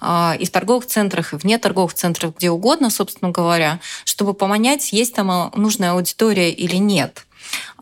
и 0.00 0.44
в 0.44 0.50
торговых 0.50 0.86
центрах, 0.86 1.32
и 1.32 1.36
вне 1.36 1.58
торговых 1.58 1.94
центров, 1.94 2.36
где 2.36 2.50
угодно, 2.50 2.90
собственно 2.90 3.30
говоря, 3.30 3.80
чтобы 4.04 4.34
понять, 4.34 4.92
есть 4.92 5.14
там 5.14 5.52
нужная 5.56 5.92
аудитория 5.92 6.50
или 6.50 6.76
нет. 6.76 7.26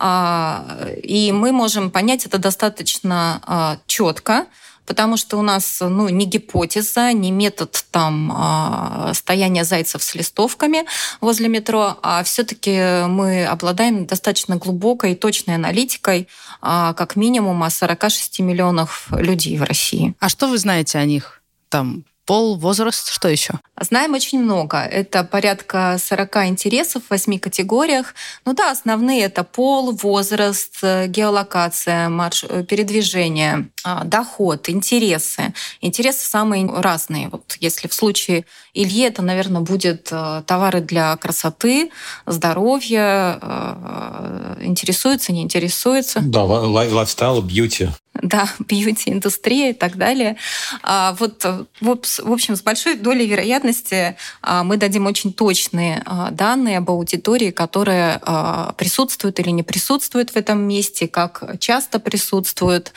И 0.00 1.32
мы 1.32 1.52
можем 1.52 1.90
понять 1.90 2.26
это 2.26 2.38
достаточно 2.38 3.78
четко, 3.86 4.46
потому 4.86 5.16
что 5.16 5.38
у 5.38 5.42
нас 5.42 5.78
ну, 5.80 6.08
не 6.08 6.26
гипотеза, 6.26 7.12
не 7.12 7.30
метод 7.30 7.84
там 7.90 8.32
а, 8.34 9.12
стояния 9.14 9.64
зайцев 9.64 10.02
с 10.02 10.14
листовками 10.14 10.84
возле 11.20 11.48
метро, 11.48 11.98
а 12.02 12.22
все-таки 12.24 13.06
мы 13.06 13.46
обладаем 13.46 14.06
достаточно 14.06 14.56
глубокой 14.56 15.12
и 15.12 15.16
точной 15.16 15.54
аналитикой, 15.54 16.28
а, 16.60 16.94
как 16.94 17.16
минимум, 17.16 17.62
о 17.62 17.70
46 17.70 18.40
миллионах 18.40 19.08
людей 19.12 19.56
в 19.56 19.62
России. 19.62 20.14
А 20.20 20.28
что 20.28 20.48
вы 20.48 20.58
знаете 20.58 20.98
о 20.98 21.04
них? 21.04 21.42
Там 21.68 22.04
пол, 22.24 22.56
возраст, 22.56 23.10
что 23.10 23.28
еще? 23.28 23.54
Знаем 23.80 24.14
очень 24.14 24.42
много. 24.42 24.78
Это 24.78 25.24
порядка 25.24 25.96
40 25.98 26.36
интересов 26.48 27.04
в 27.04 27.10
8 27.10 27.38
категориях. 27.38 28.14
Ну 28.44 28.54
да, 28.54 28.70
основные 28.70 29.22
это 29.22 29.44
пол, 29.44 29.92
возраст, 29.92 30.82
геолокация, 30.82 32.08
марш... 32.08 32.44
передвижение, 32.68 33.54
а, 33.54 33.71
доход, 34.04 34.68
интересы. 34.68 35.54
Интересы 35.80 36.26
самые 36.26 36.66
разные. 36.66 37.28
Вот 37.28 37.56
если 37.60 37.88
в 37.88 37.94
случае 37.94 38.44
Ильи 38.74 39.02
это, 39.02 39.22
наверное, 39.22 39.60
будет 39.60 40.08
э, 40.10 40.42
товары 40.46 40.80
для 40.80 41.16
красоты, 41.16 41.90
здоровья, 42.26 43.38
э, 43.40 44.56
интересуется, 44.62 45.32
не 45.32 45.42
интересуется. 45.42 46.20
Да, 46.22 46.44
лайфстайл, 46.44 47.42
бьюти 47.42 47.88
да, 48.20 48.48
бьюти-индустрия 48.58 49.70
и 49.70 49.72
так 49.72 49.96
далее. 49.96 50.36
А 50.82 51.14
вот, 51.18 51.44
в 51.80 52.32
общем, 52.32 52.56
с 52.56 52.62
большой 52.62 52.96
долей 52.96 53.26
вероятности 53.26 54.16
а, 54.40 54.64
мы 54.64 54.76
дадим 54.76 55.06
очень 55.06 55.32
точные 55.32 56.02
а, 56.04 56.30
данные 56.30 56.78
об 56.78 56.90
аудитории, 56.90 57.50
которая 57.50 58.20
а, 58.22 58.72
присутствует 58.76 59.40
или 59.40 59.50
не 59.50 59.62
присутствует 59.62 60.30
в 60.30 60.36
этом 60.36 60.60
месте, 60.60 61.08
как 61.08 61.58
часто 61.58 61.98
присутствует 61.98 62.92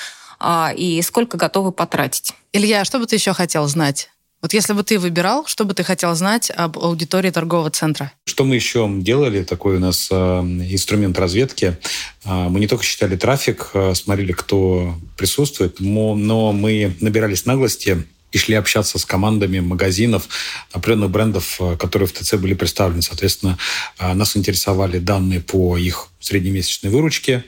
и 0.75 1.01
сколько 1.01 1.37
готовы 1.37 1.71
потратить. 1.71 2.33
Илья, 2.53 2.85
что 2.85 2.99
бы 2.99 3.05
ты 3.05 3.15
еще 3.15 3.33
хотел 3.33 3.67
знать? 3.67 4.09
Вот 4.45 4.53
если 4.53 4.73
бы 4.73 4.83
ты 4.83 4.99
выбирал, 4.99 5.47
что 5.47 5.65
бы 5.65 5.73
ты 5.73 5.83
хотел 5.83 6.13
знать 6.13 6.51
об 6.55 6.77
аудитории 6.77 7.31
торгового 7.31 7.71
центра? 7.71 8.11
Что 8.25 8.43
мы 8.43 8.53
еще 8.53 8.87
делали? 8.99 9.43
Такой 9.43 9.77
у 9.77 9.79
нас 9.79 10.07
э, 10.11 10.15
инструмент 10.15 11.17
разведки. 11.17 11.77
Э, 12.25 12.47
мы 12.47 12.59
не 12.59 12.67
только 12.67 12.83
считали 12.83 13.15
трафик, 13.15 13.71
э, 13.73 13.95
смотрели, 13.95 14.33
кто 14.33 14.93
присутствует, 15.17 15.79
но 15.79 16.51
мы 16.51 16.95
набирались 16.99 17.47
наглости 17.47 18.05
и 18.31 18.37
шли 18.37 18.53
общаться 18.53 18.99
с 18.99 19.05
командами 19.05 19.61
магазинов 19.61 20.29
определенных 20.71 21.09
брендов, 21.09 21.59
которые 21.79 22.07
в 22.07 22.13
ТЦ 22.13 22.35
были 22.35 22.53
представлены. 22.53 23.01
Соответственно, 23.01 23.57
нас 23.97 24.37
интересовали 24.37 24.99
данные 24.99 25.39
по 25.39 25.75
их 25.75 26.09
среднемесячной 26.19 26.91
выручке, 26.91 27.45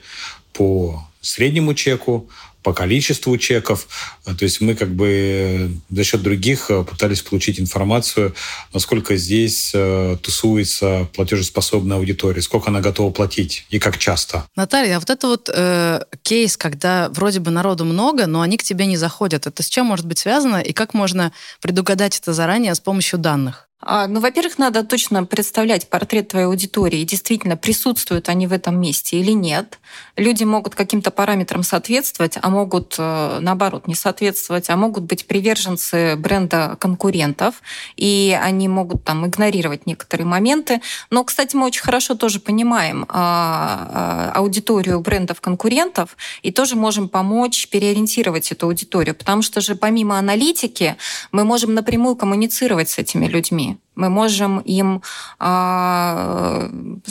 по 0.52 1.06
среднему 1.20 1.74
чеку, 1.74 2.28
по 2.62 2.72
количеству 2.72 3.36
чеков. 3.38 3.86
А, 4.24 4.34
то 4.34 4.44
есть 4.44 4.60
мы 4.60 4.74
как 4.74 4.90
бы 4.90 5.70
за 5.90 6.04
счет 6.04 6.22
других 6.22 6.70
э, 6.70 6.84
пытались 6.84 7.22
получить 7.22 7.60
информацию, 7.60 8.34
насколько 8.72 9.16
здесь 9.16 9.70
э, 9.74 10.16
тусуется 10.22 11.08
платежеспособная 11.14 11.98
аудитория, 11.98 12.42
сколько 12.42 12.68
она 12.68 12.80
готова 12.80 13.10
платить 13.10 13.64
и 13.70 13.78
как 13.78 13.98
часто. 13.98 14.44
Наталья, 14.56 14.96
а 14.96 15.00
вот 15.00 15.10
это 15.10 15.26
вот 15.28 15.50
э, 15.54 16.02
кейс, 16.22 16.56
когда 16.56 17.08
вроде 17.10 17.40
бы 17.40 17.50
народу 17.50 17.84
много, 17.84 18.26
но 18.26 18.40
они 18.40 18.56
к 18.56 18.62
тебе 18.62 18.86
не 18.86 18.96
заходят, 18.96 19.46
это 19.46 19.62
с 19.62 19.68
чем 19.68 19.86
может 19.86 20.06
быть 20.06 20.18
связано 20.18 20.60
и 20.60 20.72
как 20.72 20.94
можно 20.94 21.32
предугадать 21.60 22.18
это 22.18 22.32
заранее 22.32 22.74
с 22.74 22.80
помощью 22.80 23.18
данных? 23.18 23.67
А, 23.80 24.08
ну, 24.08 24.18
во-первых, 24.18 24.58
надо 24.58 24.82
точно 24.82 25.24
представлять 25.24 25.88
портрет 25.88 26.28
твоей 26.28 26.46
аудитории. 26.46 27.04
Действительно, 27.04 27.56
присутствуют 27.56 28.28
они 28.28 28.48
в 28.48 28.52
этом 28.52 28.80
месте 28.80 29.20
или 29.20 29.30
нет. 29.30 29.78
Люди 30.16 30.42
могут 30.42 30.74
каким-то 30.74 31.12
параметрам 31.12 31.62
соответствовать, 31.62 32.38
а 32.42 32.50
могут, 32.50 32.96
э, 32.98 33.38
наоборот, 33.40 33.86
не 33.86 33.94
соответствовать, 33.94 34.68
а 34.68 34.76
могут 34.76 35.04
быть 35.04 35.28
приверженцы 35.28 36.16
бренда 36.16 36.76
конкурентов, 36.80 37.62
и 37.96 38.36
они 38.42 38.66
могут 38.66 39.04
там 39.04 39.24
игнорировать 39.28 39.86
некоторые 39.86 40.26
моменты. 40.26 40.80
Но, 41.10 41.22
кстати, 41.22 41.54
мы 41.54 41.66
очень 41.66 41.82
хорошо 41.82 42.16
тоже 42.16 42.40
понимаем 42.40 43.06
а, 43.08 44.32
а, 44.34 44.38
аудиторию 44.40 44.98
брендов 45.00 45.40
конкурентов 45.40 46.16
и 46.42 46.50
тоже 46.50 46.74
можем 46.74 47.08
помочь 47.08 47.68
переориентировать 47.68 48.50
эту 48.50 48.66
аудиторию, 48.66 49.14
потому 49.14 49.42
что 49.42 49.60
же 49.60 49.76
помимо 49.76 50.18
аналитики 50.18 50.96
мы 51.30 51.44
можем 51.44 51.74
напрямую 51.74 52.16
коммуницировать 52.16 52.90
с 52.90 52.98
этими 52.98 53.26
людьми. 53.26 53.67
Мы 53.94 54.10
можем 54.10 54.60
им 54.60 55.02
э, 55.40 56.70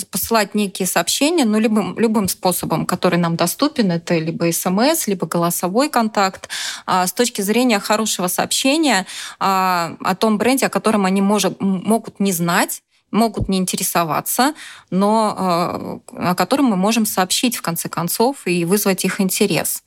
посылать 0.09 0.55
некие 0.55 0.87
сообщения, 0.87 1.43
ну, 1.43 1.59
любым, 1.59 1.99
любым 1.99 2.27
способом, 2.29 2.85
который 2.85 3.19
нам 3.19 3.35
доступен. 3.35 3.91
Это 3.91 4.17
либо 4.17 4.51
смс, 4.51 5.07
либо 5.07 5.27
голосовой 5.27 5.89
контакт. 5.89 6.49
А 6.85 7.05
с 7.05 7.13
точки 7.13 7.41
зрения 7.41 7.79
хорошего 7.79 8.27
сообщения 8.27 9.05
а, 9.39 9.95
о 10.01 10.15
том 10.15 10.37
бренде, 10.37 10.67
о 10.67 10.69
котором 10.69 11.05
они 11.05 11.21
может, 11.21 11.59
могут 11.59 12.19
не 12.19 12.31
знать, 12.31 12.83
могут 13.11 13.49
не 13.49 13.57
интересоваться, 13.57 14.53
но 14.89 16.01
о 16.07 16.35
котором 16.35 16.65
мы 16.65 16.75
можем 16.75 17.05
сообщить 17.05 17.55
в 17.55 17.61
конце 17.61 17.89
концов 17.89 18.45
и 18.45 18.65
вызвать 18.65 19.05
их 19.05 19.21
интерес. 19.21 19.83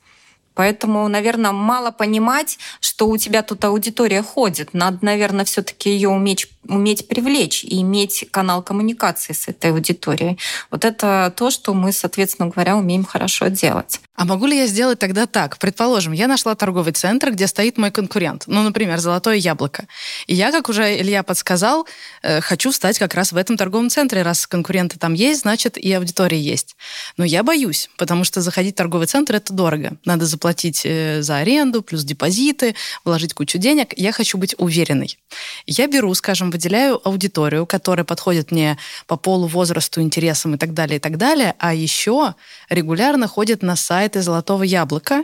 Поэтому, 0.53 1.07
наверное, 1.07 1.51
мало 1.51 1.91
понимать, 1.91 2.57
что 2.81 3.07
у 3.07 3.17
тебя 3.17 3.41
тут 3.41 3.63
аудитория 3.63 4.21
ходит. 4.21 4.73
Надо, 4.73 4.97
наверное, 5.01 5.45
все-таки 5.45 5.89
ее 5.89 6.09
уметь, 6.09 6.49
уметь 6.67 7.07
привлечь 7.07 7.63
и 7.63 7.81
иметь 7.81 8.25
канал 8.31 8.61
коммуникации 8.61 9.33
с 9.33 9.47
этой 9.47 9.71
аудиторией. 9.71 10.37
Вот 10.69 10.85
это 10.85 11.33
то, 11.35 11.51
что 11.51 11.73
мы, 11.73 11.91
соответственно 11.91 12.49
говоря, 12.49 12.77
умеем 12.77 13.03
хорошо 13.03 13.47
делать. 13.47 13.99
А 14.21 14.25
могу 14.25 14.45
ли 14.45 14.55
я 14.55 14.67
сделать 14.67 14.99
тогда 14.99 15.25
так? 15.25 15.57
Предположим, 15.57 16.13
я 16.13 16.27
нашла 16.27 16.53
торговый 16.53 16.93
центр, 16.93 17.31
где 17.31 17.47
стоит 17.47 17.79
мой 17.79 17.89
конкурент. 17.89 18.43
Ну, 18.45 18.61
например, 18.61 18.99
«Золотое 18.99 19.35
яблоко». 19.37 19.87
И 20.27 20.35
я, 20.35 20.51
как 20.51 20.69
уже 20.69 20.95
Илья 20.99 21.23
подсказал, 21.23 21.87
э, 22.21 22.39
хочу 22.39 22.69
встать 22.69 22.99
как 22.99 23.15
раз 23.15 23.31
в 23.31 23.37
этом 23.37 23.57
торговом 23.57 23.89
центре. 23.89 24.21
Раз 24.21 24.45
конкуренты 24.45 24.99
там 24.99 25.15
есть, 25.15 25.41
значит, 25.41 25.75
и 25.75 25.91
аудитория 25.93 26.39
есть. 26.39 26.75
Но 27.17 27.25
я 27.25 27.41
боюсь, 27.41 27.89
потому 27.97 28.23
что 28.23 28.41
заходить 28.41 28.75
в 28.75 28.77
торговый 28.77 29.07
центр– 29.07 29.35
это 29.37 29.53
дорого. 29.53 29.93
Надо 30.05 30.27
заплатить 30.27 30.81
э, 30.83 31.23
за 31.23 31.37
аренду, 31.37 31.81
плюс 31.81 32.03
депозиты, 32.03 32.75
вложить 33.03 33.33
кучу 33.33 33.57
денег. 33.57 33.91
Я 33.97 34.11
хочу 34.11 34.37
быть 34.37 34.53
уверенной. 34.59 35.17
Я 35.65 35.87
беру, 35.87 36.13
скажем, 36.13 36.50
выделяю 36.51 37.01
аудиторию, 37.07 37.65
которая 37.65 38.03
подходит 38.03 38.51
мне 38.51 38.77
по 39.07 39.17
полу, 39.17 39.47
возрасту, 39.47 40.01
интересам 40.01 40.55
и 40.55 40.57
так 40.57 40.73
далее, 40.73 40.97
и 40.97 40.99
так 40.99 41.17
далее, 41.17 41.55
а 41.57 41.73
еще 41.73 42.35
регулярно 42.69 43.27
ходит 43.27 43.63
на 43.63 43.75
сайт 43.75 44.01
сайты 44.01 44.21
«Золотого 44.21 44.63
яблока», 44.63 45.23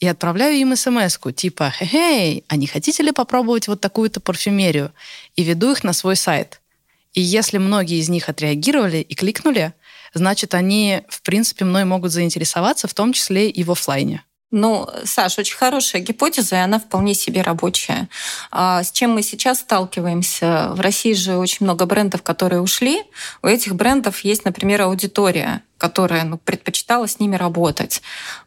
и 0.00 0.06
отправляю 0.06 0.56
им 0.56 0.76
смс 0.76 1.18
типа 1.34 1.72
«Хей, 1.78 2.44
а 2.48 2.56
не 2.56 2.66
хотите 2.66 3.02
ли 3.02 3.12
попробовать 3.12 3.68
вот 3.68 3.80
такую-то 3.80 4.20
парфюмерию?» 4.20 4.92
и 5.36 5.42
веду 5.42 5.72
их 5.72 5.84
на 5.84 5.92
свой 5.92 6.16
сайт. 6.16 6.60
И 7.12 7.20
если 7.20 7.58
многие 7.58 7.98
из 7.98 8.08
них 8.08 8.28
отреагировали 8.28 8.98
и 8.98 9.14
кликнули, 9.14 9.72
значит, 10.14 10.54
они, 10.54 11.02
в 11.08 11.22
принципе, 11.22 11.64
мной 11.64 11.84
могут 11.84 12.12
заинтересоваться, 12.12 12.86
в 12.88 12.94
том 12.94 13.12
числе 13.12 13.50
и 13.50 13.64
в 13.64 13.70
офлайне. 13.70 14.22
Ну, 14.56 14.88
Саша, 15.04 15.40
очень 15.40 15.56
хорошая 15.56 16.00
гипотеза, 16.00 16.54
и 16.54 16.58
она 16.60 16.78
вполне 16.78 17.12
себе 17.14 17.42
рабочая. 17.42 18.08
А 18.52 18.84
с 18.84 18.92
чем 18.92 19.10
мы 19.10 19.22
сейчас 19.24 19.58
сталкиваемся? 19.58 20.70
В 20.74 20.80
России 20.80 21.12
же 21.12 21.38
очень 21.38 21.66
много 21.66 21.86
брендов, 21.86 22.22
которые 22.22 22.60
ушли. 22.60 23.02
У 23.42 23.48
этих 23.48 23.74
брендов 23.74 24.20
есть, 24.20 24.44
например, 24.44 24.82
аудитория, 24.82 25.62
которая 25.84 26.24
ну, 26.24 26.38
предпочитала 26.38 27.06
с 27.06 27.20
ними 27.20 27.36
работать. 27.36 28.00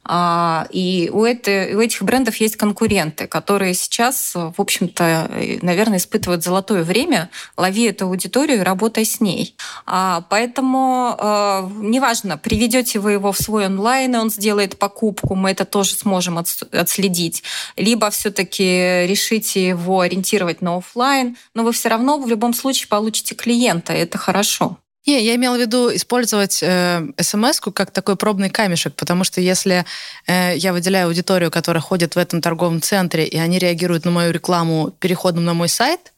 А, 0.04 0.66
и 0.72 1.08
у, 1.14 1.24
это, 1.24 1.52
у 1.76 1.80
этих 1.80 2.02
брендов 2.02 2.38
есть 2.38 2.56
конкуренты, 2.58 3.28
которые 3.28 3.76
сейчас, 3.76 4.34
в 4.34 4.56
общем-то, 4.58 5.30
наверное, 5.62 6.00
испытывают 6.00 6.44
золотое 6.44 6.82
время. 6.82 7.30
Лови 7.56 7.84
эту 7.84 8.06
аудиторию 8.06 8.58
и 8.58 8.64
работай 8.64 9.06
с 9.06 9.22
ней. 9.22 9.56
А, 9.86 10.24
поэтому 10.32 11.16
а, 11.20 11.70
неважно, 11.76 12.40
приведете 12.40 12.98
вы 12.98 13.12
его 13.12 13.32
в 13.32 13.38
свой 13.38 13.68
онлайн, 13.68 14.16
и 14.16 14.18
он 14.18 14.32
сделает 14.32 14.80
покупку, 14.80 15.36
мы 15.36 15.52
это 15.52 15.64
тоже 15.64 15.94
сможем 15.94 16.40
отследить. 16.40 17.44
Либо 17.76 18.10
все-таки 18.10 19.06
решите 19.06 19.68
его 19.68 20.00
ориентировать 20.00 20.64
на 20.64 20.78
офлайн, 20.78 21.38
но 21.54 21.64
вы 21.64 21.72
все 21.72 21.90
равно 21.90 22.18
в 22.18 22.28
любом 22.28 22.56
случае 22.56 22.88
получите 22.88 23.36
клиента, 23.36 23.94
это 23.94 24.18
хорошо. 24.18 24.80
Не, 25.08 25.24
я 25.24 25.36
имела 25.36 25.56
в 25.56 25.60
виду 25.60 25.96
использовать 25.96 26.60
э, 26.62 27.08
смс 27.22 27.62
как 27.62 27.92
такой 27.92 28.18
пробный 28.18 28.50
камешек, 28.50 28.94
потому 28.94 29.24
что 29.24 29.40
если 29.40 29.86
э, 30.28 30.58
я 30.58 30.74
выделяю 30.74 31.08
аудиторию, 31.08 31.50
которая 31.50 31.82
ходит 31.82 32.16
в 32.16 32.20
этом 32.20 32.42
торговом 32.42 32.82
центре, 32.82 33.26
и 33.26 33.38
они 33.38 33.58
реагируют 33.58 34.04
на 34.04 34.12
мою 34.12 34.34
рекламу 34.34 34.92
переходом 35.00 35.46
на 35.46 35.54
мой 35.54 35.70
сайт, 35.70 36.12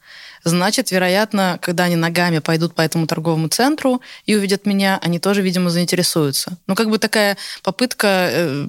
значит, 0.43 0.91
вероятно, 0.91 1.59
когда 1.61 1.85
они 1.85 1.95
ногами 1.95 2.39
пойдут 2.39 2.73
по 2.75 2.81
этому 2.81 3.07
торговому 3.07 3.47
центру 3.47 4.01
и 4.25 4.35
увидят 4.35 4.65
меня, 4.65 4.99
они 5.01 5.19
тоже, 5.19 5.41
видимо, 5.41 5.69
заинтересуются. 5.69 6.57
Ну, 6.67 6.75
как 6.75 6.89
бы 6.89 6.97
такая 6.97 7.37
попытка 7.63 8.07
э, 8.31 8.67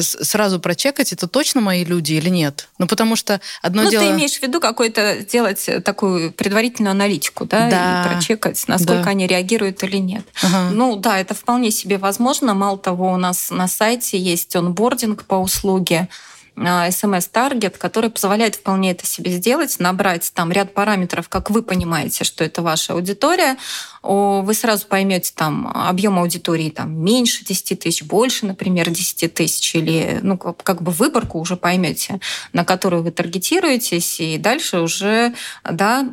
сразу 0.00 0.60
прочекать, 0.60 1.12
это 1.12 1.26
точно 1.26 1.60
мои 1.60 1.84
люди 1.84 2.14
или 2.14 2.28
нет? 2.28 2.68
Ну, 2.78 2.86
потому 2.86 3.16
что 3.16 3.40
одно 3.60 3.82
ну, 3.84 3.90
дело... 3.90 4.04
ты 4.04 4.10
имеешь 4.10 4.38
в 4.38 4.42
виду 4.42 4.60
какой-то 4.60 5.20
сделать 5.20 5.68
такую 5.84 6.32
предварительную 6.32 6.92
аналитику, 6.92 7.44
да, 7.44 7.68
да. 7.68 8.04
и 8.04 8.14
прочекать, 8.14 8.62
насколько 8.68 9.04
да. 9.04 9.10
они 9.10 9.26
реагируют 9.26 9.82
или 9.82 9.96
нет. 9.96 10.24
Ага. 10.42 10.70
Ну, 10.70 10.96
да, 10.96 11.18
это 11.18 11.34
вполне 11.34 11.70
себе 11.70 11.98
возможно. 11.98 12.54
Мало 12.54 12.78
того, 12.78 13.12
у 13.12 13.16
нас 13.16 13.50
на 13.50 13.68
сайте 13.68 14.18
есть 14.18 14.54
онбординг 14.56 15.24
по 15.24 15.36
услуге, 15.36 16.08
SMS-таргет, 16.56 17.78
который 17.78 18.10
позволяет 18.10 18.56
вполне 18.56 18.92
это 18.92 19.06
себе 19.06 19.32
сделать, 19.32 19.78
набрать 19.78 20.32
там 20.34 20.52
ряд 20.52 20.74
параметров, 20.74 21.28
как 21.28 21.50
вы 21.50 21.62
понимаете, 21.62 22.24
что 22.24 22.44
это 22.44 22.62
ваша 22.62 22.92
аудитория. 22.92 23.56
Вы 24.02 24.52
сразу 24.54 24.86
поймете 24.86 25.32
там 25.34 25.68
объем 25.68 26.18
аудитории 26.18 26.70
там 26.70 26.92
меньше 27.04 27.44
10 27.44 27.78
тысяч, 27.78 28.02
больше, 28.02 28.46
например, 28.46 28.90
10 28.90 29.32
тысяч, 29.32 29.74
или 29.74 30.18
ну, 30.22 30.36
как 30.36 30.82
бы 30.82 30.92
выборку 30.92 31.38
уже 31.38 31.56
поймете, 31.56 32.20
на 32.52 32.64
которую 32.64 33.02
вы 33.02 33.12
таргетируетесь, 33.12 34.20
и 34.20 34.38
дальше 34.38 34.80
уже 34.80 35.34
да, 35.64 36.06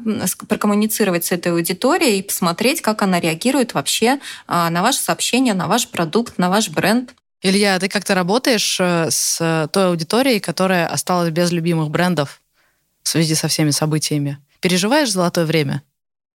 прокоммуницировать 0.47 1.25
с 1.25 1.31
этой 1.31 1.51
аудиторией 1.51 2.19
и 2.19 2.23
посмотреть, 2.23 2.81
как 2.81 3.01
она 3.01 3.19
реагирует 3.19 3.73
вообще 3.73 4.19
а, 4.47 4.69
на 4.69 4.81
ваше 4.81 4.99
сообщение, 4.99 5.53
на 5.53 5.67
ваш 5.67 5.87
продукт, 5.87 6.37
на 6.37 6.49
ваш 6.49 6.69
бренд. 6.69 7.13
Илья, 7.41 7.79
ты 7.79 7.87
как-то 7.87 8.15
работаешь 8.15 8.77
э, 8.79 9.09
с 9.09 9.69
той 9.71 9.87
аудиторией, 9.87 10.39
которая 10.39 10.87
осталась 10.87 11.31
без 11.31 11.51
любимых 11.51 11.89
брендов 11.89 12.41
в 13.01 13.07
связи 13.07 13.33
со 13.35 13.47
всеми 13.47 13.71
событиями? 13.71 14.39
Переживаешь 14.59 15.11
золотое 15.11 15.45
время? 15.45 15.83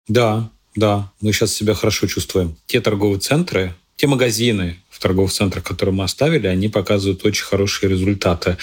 Да, 0.08 0.50
да. 0.76 1.12
Мы 1.20 1.34
сейчас 1.34 1.52
себя 1.52 1.74
хорошо 1.74 2.08
чувствуем. 2.08 2.58
Те 2.68 2.80
торговые 2.80 3.20
центры, 3.20 3.76
те 3.96 4.08
магазины 4.08 4.78
в 4.90 5.00
торговых 5.00 5.32
центрах, 5.32 5.64
которые 5.64 5.94
мы 5.94 6.04
оставили, 6.04 6.48
они 6.48 6.68
показывают 6.68 7.26
очень 7.26 7.44
хорошие 7.44 7.90
результаты. 7.90 8.58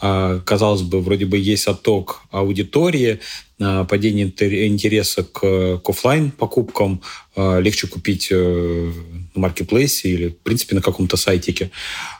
А, 0.00 0.40
казалось 0.40 0.82
бы, 0.82 1.00
вроде 1.00 1.26
бы 1.26 1.38
есть 1.38 1.66
отток 1.66 2.22
аудитории, 2.30 3.20
а, 3.60 3.84
падение 3.84 4.26
интереса 4.66 5.24
к, 5.24 5.78
к 5.78 5.88
офлайн 5.88 6.30
покупкам, 6.30 7.02
а, 7.34 7.58
легче 7.58 7.86
купить 7.86 8.28
э, 8.30 8.92
на 9.34 9.40
маркетплейсе 9.40 10.08
или, 10.08 10.28
в 10.28 10.38
принципе, 10.38 10.76
на 10.76 10.82
каком-то 10.82 11.16
сайтике. 11.16 11.70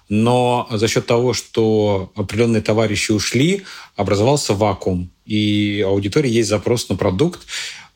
Но 0.08 0.66
за 0.70 0.88
счет 0.88 1.06
того, 1.06 1.32
что 1.32 2.12
определенные 2.14 2.62
товарищи 2.62 3.12
ушли, 3.12 3.62
образовался 3.96 4.54
вакуум, 4.54 5.10
и 5.24 5.84
аудитории 5.86 6.30
есть 6.30 6.48
запрос 6.48 6.88
на 6.88 6.96
продукт, 6.96 7.40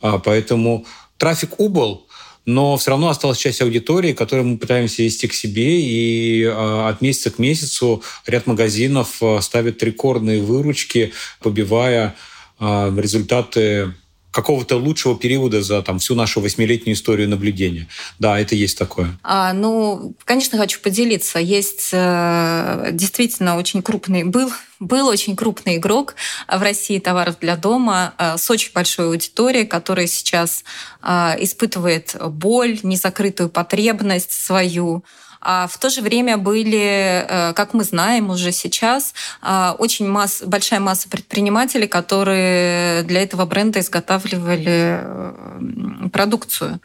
поэтому 0.01 0.87
трафик 1.19 1.61
убыл, 1.61 2.09
но 2.47 2.77
все 2.77 2.91
равно 2.91 3.09
осталась 3.09 3.39
часть 3.39 3.61
аудитории, 3.61 4.13
которую 4.13 4.49
мы 4.49 4.59
пытаемся 4.59 5.03
вести 5.03 5.29
к 5.29 5.35
себе, 5.35 5.81
и 5.81 6.43
э, 6.43 6.89
от 6.89 7.01
месяца 7.01 7.31
к 7.31 7.39
месяцу 7.39 8.03
ряд 8.27 8.47
магазинов 8.47 9.23
э, 9.23 9.41
ставит 9.41 9.83
рекордные 9.83 10.41
выручки, 10.41 11.13
побивая 11.41 12.17
э, 12.59 12.93
результаты 12.97 13.95
какого-то 14.31 14.77
лучшего 14.77 15.17
периода 15.17 15.63
за 15.63 15.83
там, 15.83 15.99
всю 15.99 16.15
нашу 16.15 16.41
восьмилетнюю 16.41 16.95
историю 16.95 17.29
наблюдения. 17.29 17.89
Да, 18.19 18.39
это 18.39 18.55
есть 18.55 18.79
такое. 18.79 19.19
А, 19.23 19.53
ну, 19.53 20.15
конечно, 20.25 20.59
хочу 20.59 20.81
поделиться. 20.81 21.39
Есть 21.39 21.91
э, 21.93 22.91
действительно 22.93 23.57
очень 23.57 23.83
крупный, 23.83 24.25
был, 24.25 24.51
был 24.79 25.09
очень 25.09 25.37
крупный 25.37 25.77
игрок 25.77 26.15
в 26.49 26.63
России 26.63 26.99
товаров 26.99 27.37
для 27.41 27.57
дома 27.57 28.15
э, 28.19 28.37
с 28.39 28.49
очень 28.51 28.73
большой 28.73 29.07
аудиторией, 29.07 29.67
которая 29.67 30.07
сейчас 30.07 30.65
э, 31.03 31.37
испытывает 31.41 32.17
боль, 32.31 32.79
незакрытую 32.83 33.49
потребность 33.49 34.33
свою, 34.33 35.05
а 35.41 35.67
в 35.67 35.79
то 35.79 35.89
же 35.89 36.03
время 36.03 36.37
были, 36.37 37.25
э, 37.27 37.53
как 37.55 37.75
мы 37.75 37.85
знаем 37.85 38.31
уже 38.31 38.53
сейчас, 38.53 39.15
э, 39.43 39.75
очень 39.79 40.09
масс, 40.09 40.43
большая 40.43 40.81
масса 40.81 41.09
предпринимателей, 41.09 41.87
которые 41.87 43.03
для 43.05 43.23
этого 43.23 43.47
бренда 43.47 43.81
изготавливали 43.81 45.01
э, 45.03 46.09
продукцию. 46.13 46.81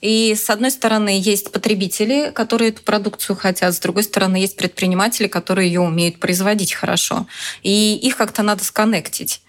И 0.00 0.34
с 0.34 0.50
одной 0.50 0.70
стороны 0.70 1.18
есть 1.20 1.52
потребители, 1.52 2.30
которые 2.34 2.70
эту 2.70 2.82
продукцию 2.82 3.36
хотят, 3.36 3.74
с 3.74 3.80
другой 3.80 4.02
стороны 4.02 4.36
есть 4.36 4.56
предприниматели, 4.56 5.26
которые 5.26 5.68
ее 5.68 5.80
умеют 5.80 6.20
производить 6.20 6.74
хорошо. 6.74 7.26
И 7.62 7.96
их 7.96 8.16
как-то 8.16 8.42
надо 8.42 8.64
сконнектить. 8.64 9.42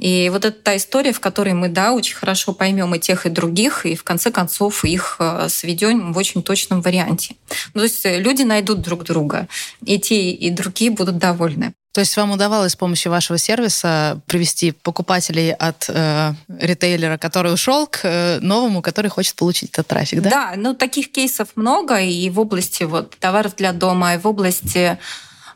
И 0.00 0.30
вот 0.32 0.44
это 0.44 0.56
та 0.58 0.76
история, 0.76 1.12
в 1.12 1.20
которой 1.20 1.52
мы, 1.52 1.68
да, 1.68 1.92
очень 1.92 2.16
хорошо 2.16 2.52
поймем 2.52 2.94
и 2.94 2.98
тех, 2.98 3.26
и 3.26 3.28
других, 3.30 3.84
и 3.84 3.94
в 3.94 4.02
конце 4.02 4.30
концов 4.30 4.84
их 4.84 5.16
э, 5.18 5.48
сведем 5.50 6.12
в 6.12 6.18
очень 6.18 6.42
точном 6.42 6.80
варианте. 6.80 7.36
Ну, 7.74 7.80
то 7.80 7.84
есть 7.84 8.06
э, 8.06 8.18
люди 8.18 8.42
найдут 8.42 8.80
друг 8.80 9.04
друга, 9.04 9.46
и 9.84 9.98
те, 9.98 10.30
и 10.30 10.50
другие 10.50 10.90
будут 10.90 11.18
довольны. 11.18 11.74
То 11.92 12.00
есть 12.00 12.16
вам 12.16 12.30
удавалось 12.30 12.72
с 12.72 12.76
помощью 12.76 13.10
вашего 13.10 13.36
сервиса 13.36 14.20
привести 14.26 14.70
покупателей 14.70 15.52
от 15.52 15.86
э, 15.88 16.32
ритейлера, 16.60 17.18
который 17.18 17.52
ушел, 17.52 17.88
к 17.88 18.00
э, 18.04 18.38
новому, 18.40 18.80
который 18.80 19.10
хочет 19.10 19.34
получить 19.34 19.70
этот 19.72 19.88
трафик, 19.88 20.20
да? 20.22 20.30
Да, 20.30 20.52
ну 20.56 20.74
таких 20.74 21.10
кейсов 21.10 21.48
много 21.56 22.00
и 22.00 22.30
в 22.30 22.38
области 22.38 22.84
вот 22.84 23.16
товаров 23.18 23.56
для 23.56 23.72
дома, 23.72 24.14
и 24.14 24.18
в 24.18 24.26
области 24.26 24.98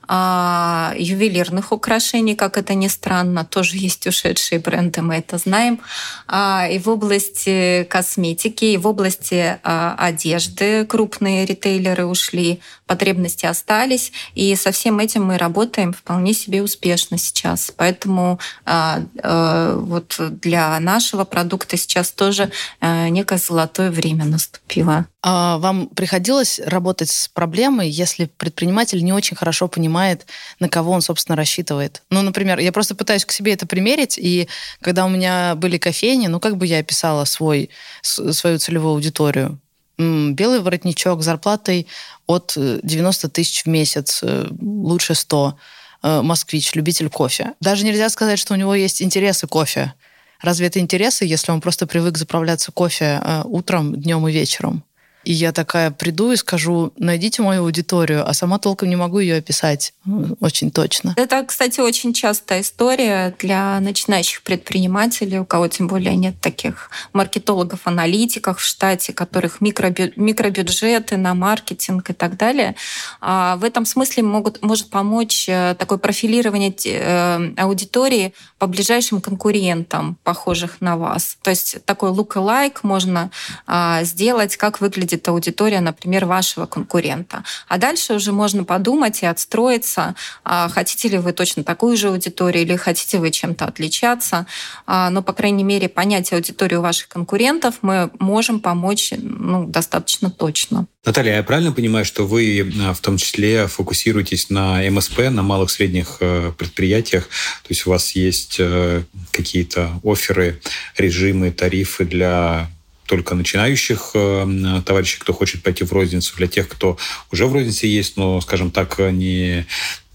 ювелирных 0.08 1.72
украшений, 1.72 2.34
как 2.34 2.58
это 2.58 2.74
ни 2.74 2.88
странно, 2.88 3.44
тоже 3.44 3.76
есть 3.76 4.06
ушедшие 4.06 4.58
бренды, 4.58 5.02
мы 5.02 5.16
это 5.16 5.38
знаем, 5.38 5.80
а, 6.26 6.68
и 6.70 6.78
в 6.78 6.88
области 6.88 7.86
косметики, 7.88 8.66
и 8.66 8.76
в 8.76 8.86
области 8.86 9.58
а, 9.62 9.94
одежды 9.98 10.84
крупные 10.84 11.46
ритейлеры 11.46 12.06
ушли, 12.06 12.60
потребности 12.86 13.46
остались, 13.46 14.12
и 14.34 14.54
со 14.56 14.70
всем 14.72 14.98
этим 14.98 15.24
мы 15.24 15.38
работаем 15.38 15.92
вполне 15.92 16.34
себе 16.34 16.62
успешно 16.62 17.16
сейчас. 17.16 17.72
Поэтому 17.74 18.38
вот 18.66 20.16
для 20.18 20.78
нашего 20.80 21.24
продукта 21.24 21.76
сейчас 21.78 22.10
тоже 22.10 22.50
некое 22.82 23.38
золотое 23.38 23.90
время 23.90 24.24
наступило. 24.26 25.06
А 25.26 25.56
вам 25.56 25.86
приходилось 25.86 26.60
работать 26.66 27.08
с 27.08 27.28
проблемой, 27.28 27.88
если 27.88 28.26
предприниматель 28.26 29.02
не 29.02 29.14
очень 29.14 29.34
хорошо 29.34 29.68
понимает, 29.68 30.26
на 30.60 30.68
кого 30.68 30.92
он, 30.92 31.00
собственно, 31.00 31.34
рассчитывает? 31.34 32.02
Ну, 32.10 32.20
например, 32.20 32.58
я 32.58 32.72
просто 32.72 32.94
пытаюсь 32.94 33.24
к 33.24 33.32
себе 33.32 33.54
это 33.54 33.66
примерить, 33.66 34.18
и 34.18 34.48
когда 34.82 35.06
у 35.06 35.08
меня 35.08 35.54
были 35.54 35.78
кофейни, 35.78 36.26
ну, 36.26 36.40
как 36.40 36.58
бы 36.58 36.66
я 36.66 36.80
описала 36.80 37.24
свой, 37.24 37.70
свою 38.02 38.58
целевую 38.58 38.92
аудиторию? 38.92 39.58
Белый 39.96 40.60
воротничок 40.60 41.22
зарплатой 41.22 41.86
от 42.26 42.52
90 42.56 43.26
э, 43.26 43.30
тысяч 43.30 43.64
в 43.64 43.66
месяц, 43.66 44.20
э, 44.22 44.48
лучше 44.60 45.14
100. 45.14 45.56
Э, 46.02 46.20
москвич, 46.20 46.74
любитель 46.74 47.08
кофе. 47.08 47.52
Даже 47.60 47.86
нельзя 47.86 48.10
сказать, 48.10 48.38
что 48.38 48.52
у 48.52 48.58
него 48.58 48.74
есть 48.74 49.00
интересы 49.00 49.46
кофе. 49.46 49.94
Разве 50.42 50.66
это 50.66 50.80
интересы, 50.80 51.24
если 51.24 51.50
он 51.50 51.62
просто 51.62 51.86
привык 51.86 52.18
заправляться 52.18 52.72
кофе 52.72 53.22
утром, 53.44 53.98
днем 53.98 54.28
и 54.28 54.32
вечером? 54.32 54.84
И 55.24 55.32
я 55.32 55.52
такая 55.52 55.90
приду 55.90 56.32
и 56.32 56.36
скажу, 56.36 56.92
найдите 56.98 57.42
мою 57.42 57.62
аудиторию, 57.62 58.28
а 58.28 58.34
сама 58.34 58.58
толком 58.58 58.88
не 58.88 58.96
могу 58.96 59.18
ее 59.18 59.36
описать 59.36 59.94
ну, 60.04 60.36
очень 60.40 60.70
точно. 60.70 61.14
Это, 61.16 61.42
кстати, 61.44 61.80
очень 61.80 62.12
частая 62.12 62.60
история 62.60 63.34
для 63.38 63.80
начинающих 63.80 64.42
предпринимателей, 64.42 65.38
у 65.38 65.44
кого 65.44 65.68
тем 65.68 65.88
более 65.88 66.14
нет 66.16 66.40
таких 66.40 66.90
маркетологов-аналитиков 67.12 68.58
в 68.58 68.64
штате, 68.64 69.12
которых 69.12 69.60
микробю... 69.60 70.12
микробюджеты 70.16 71.16
на 71.16 71.34
маркетинг 71.34 72.10
и 72.10 72.12
так 72.12 72.36
далее. 72.36 72.76
А 73.20 73.56
в 73.56 73.64
этом 73.64 73.86
смысле 73.86 74.22
могут, 74.22 74.62
может 74.62 74.90
помочь 74.90 75.48
э, 75.48 75.74
такое 75.78 75.98
профилирование 75.98 76.74
э, 76.84 77.54
аудитории 77.56 78.34
по 78.58 78.66
ближайшим 78.66 79.20
конкурентам, 79.20 80.18
похожих 80.22 80.80
на 80.80 80.96
вас. 80.96 81.36
То 81.42 81.50
есть 81.50 81.84
такой 81.84 82.10
look-alike 82.10 82.78
можно 82.82 83.30
а, 83.66 84.02
сделать, 84.04 84.56
как 84.56 84.80
выглядит 84.80 85.13
аудитория, 85.28 85.80
например, 85.80 86.26
вашего 86.26 86.66
конкурента. 86.66 87.44
А 87.68 87.78
дальше 87.78 88.14
уже 88.14 88.32
можно 88.32 88.64
подумать 88.64 89.22
и 89.22 89.26
отстроиться, 89.26 90.14
а, 90.44 90.68
хотите 90.68 91.08
ли 91.08 91.18
вы 91.18 91.32
точно 91.32 91.64
такую 91.64 91.96
же 91.96 92.08
аудиторию 92.08 92.64
или 92.64 92.76
хотите 92.76 93.18
вы 93.18 93.30
чем-то 93.30 93.64
отличаться. 93.64 94.46
А, 94.86 95.10
но, 95.10 95.22
по 95.22 95.32
крайней 95.32 95.64
мере, 95.64 95.88
понять 95.88 96.32
аудиторию 96.32 96.80
ваших 96.80 97.08
конкурентов 97.08 97.76
мы 97.82 98.10
можем 98.18 98.60
помочь 98.60 99.12
ну, 99.16 99.66
достаточно 99.66 100.30
точно. 100.30 100.86
Наталья, 101.04 101.36
я 101.36 101.42
правильно 101.42 101.72
понимаю, 101.72 102.06
что 102.06 102.26
вы 102.26 102.62
в 102.94 103.00
том 103.00 103.18
числе 103.18 103.66
фокусируетесь 103.66 104.48
на 104.48 104.80
МСП, 104.88 105.18
на 105.30 105.42
малых 105.42 105.70
средних 105.70 106.16
э, 106.20 106.52
предприятиях? 106.56 107.24
То 107.24 107.68
есть 107.68 107.86
у 107.86 107.90
вас 107.90 108.12
есть 108.12 108.56
э, 108.58 109.02
какие-то 109.30 110.00
оферы, 110.02 110.62
режимы, 110.96 111.50
тарифы 111.50 112.06
для 112.06 112.70
только 113.06 113.34
начинающих 113.34 114.10
э, 114.14 114.80
товарищей, 114.84 115.18
кто 115.18 115.32
хочет 115.32 115.62
пойти 115.62 115.84
в 115.84 115.92
розницу, 115.92 116.34
для 116.36 116.46
тех, 116.46 116.68
кто 116.68 116.96
уже 117.30 117.46
в 117.46 117.52
рознице 117.52 117.86
есть, 117.86 118.16
но, 118.16 118.40
скажем 118.40 118.70
так, 118.70 118.98
не 118.98 119.66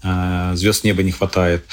э, 0.02 0.52
звезд 0.54 0.84
неба 0.84 1.02
не 1.02 1.12
хватает. 1.12 1.64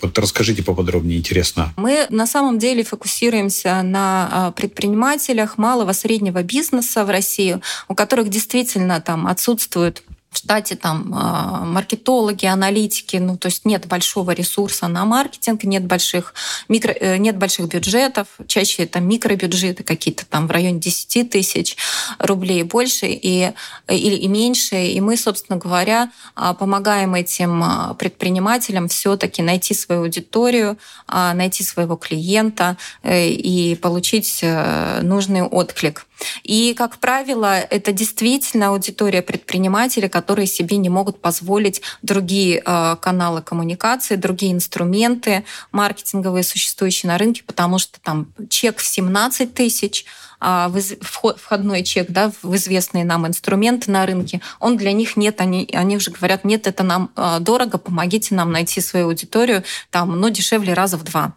Вот 0.00 0.18
расскажите 0.18 0.62
поподробнее, 0.62 1.18
интересно. 1.18 1.72
Мы 1.76 2.06
на 2.10 2.26
самом 2.26 2.58
деле 2.58 2.84
фокусируемся 2.84 3.82
на 3.82 4.50
э, 4.50 4.52
предпринимателях 4.60 5.56
малого 5.56 5.92
среднего 5.92 6.42
бизнеса 6.42 7.04
в 7.04 7.10
России, 7.10 7.60
у 7.88 7.94
которых 7.94 8.28
действительно 8.28 9.00
там 9.00 9.26
отсутствует 9.26 10.02
в 10.36 10.38
штате 10.38 10.76
там 10.76 11.14
а, 11.14 11.64
маркетологи, 11.64 12.44
аналитики, 12.44 13.16
ну 13.16 13.38
то 13.38 13.46
есть 13.46 13.64
нет 13.64 13.86
большого 13.86 14.32
ресурса 14.32 14.86
на 14.86 15.06
маркетинг, 15.06 15.64
нет 15.64 15.84
больших, 15.86 16.34
микро, 16.68 16.92
э, 16.92 17.16
нет 17.16 17.38
больших 17.38 17.68
бюджетов, 17.68 18.26
чаще 18.46 18.82
это 18.82 19.00
микробюджеты 19.00 19.82
какие-то 19.82 20.26
там 20.26 20.46
в 20.46 20.50
районе 20.50 20.78
10 20.78 21.30
тысяч 21.30 21.78
рублей 22.18 22.64
больше 22.64 23.06
и, 23.06 23.52
или 23.88 24.14
и 24.14 24.28
меньше. 24.28 24.76
И 24.76 25.00
мы, 25.00 25.16
собственно 25.16 25.58
говоря, 25.58 26.10
а, 26.34 26.52
помогаем 26.52 27.14
этим 27.14 27.62
а, 27.62 27.94
предпринимателям 27.94 28.88
все-таки 28.88 29.40
найти 29.40 29.72
свою 29.72 30.02
аудиторию, 30.02 30.76
найти 31.08 31.64
своего 31.64 31.96
клиента 31.96 32.76
э, 33.02 33.28
и 33.28 33.74
получить 33.74 34.40
э, 34.42 35.00
нужный 35.00 35.42
отклик. 35.42 36.06
И, 36.42 36.74
как 36.74 36.98
правило, 36.98 37.58
это 37.58 37.92
действительно 37.92 38.68
аудитория 38.68 39.22
предпринимателей, 39.22 40.08
которые 40.08 40.46
себе 40.46 40.76
не 40.76 40.88
могут 40.88 41.20
позволить 41.20 41.82
другие 42.02 42.62
э, 42.64 42.96
каналы 43.00 43.42
коммуникации, 43.42 44.16
другие 44.16 44.52
инструменты 44.52 45.44
маркетинговые, 45.72 46.42
существующие 46.42 47.10
на 47.10 47.18
рынке, 47.18 47.42
потому 47.44 47.78
что 47.78 48.00
там 48.00 48.32
чек 48.48 48.78
в 48.78 48.86
17 48.86 49.52
тысяч, 49.54 50.06
а, 50.38 50.70
входной 51.10 51.82
чек 51.82 52.10
да, 52.10 52.30
в 52.42 52.54
известные 52.56 53.04
нам 53.04 53.26
инструменты 53.26 53.90
на 53.90 54.04
рынке, 54.04 54.40
он 54.60 54.76
для 54.76 54.92
них 54.92 55.16
нет, 55.16 55.40
они, 55.40 55.68
они 55.72 55.96
уже 55.96 56.10
говорят, 56.10 56.44
нет, 56.44 56.66
это 56.66 56.82
нам 56.82 57.10
а, 57.16 57.40
дорого, 57.40 57.78
помогите 57.78 58.34
нам 58.34 58.52
найти 58.52 58.80
свою 58.80 59.06
аудиторию, 59.06 59.64
там, 59.90 60.18
но 60.20 60.28
дешевле 60.28 60.74
раза 60.74 60.98
в 60.98 61.04
два. 61.04 61.34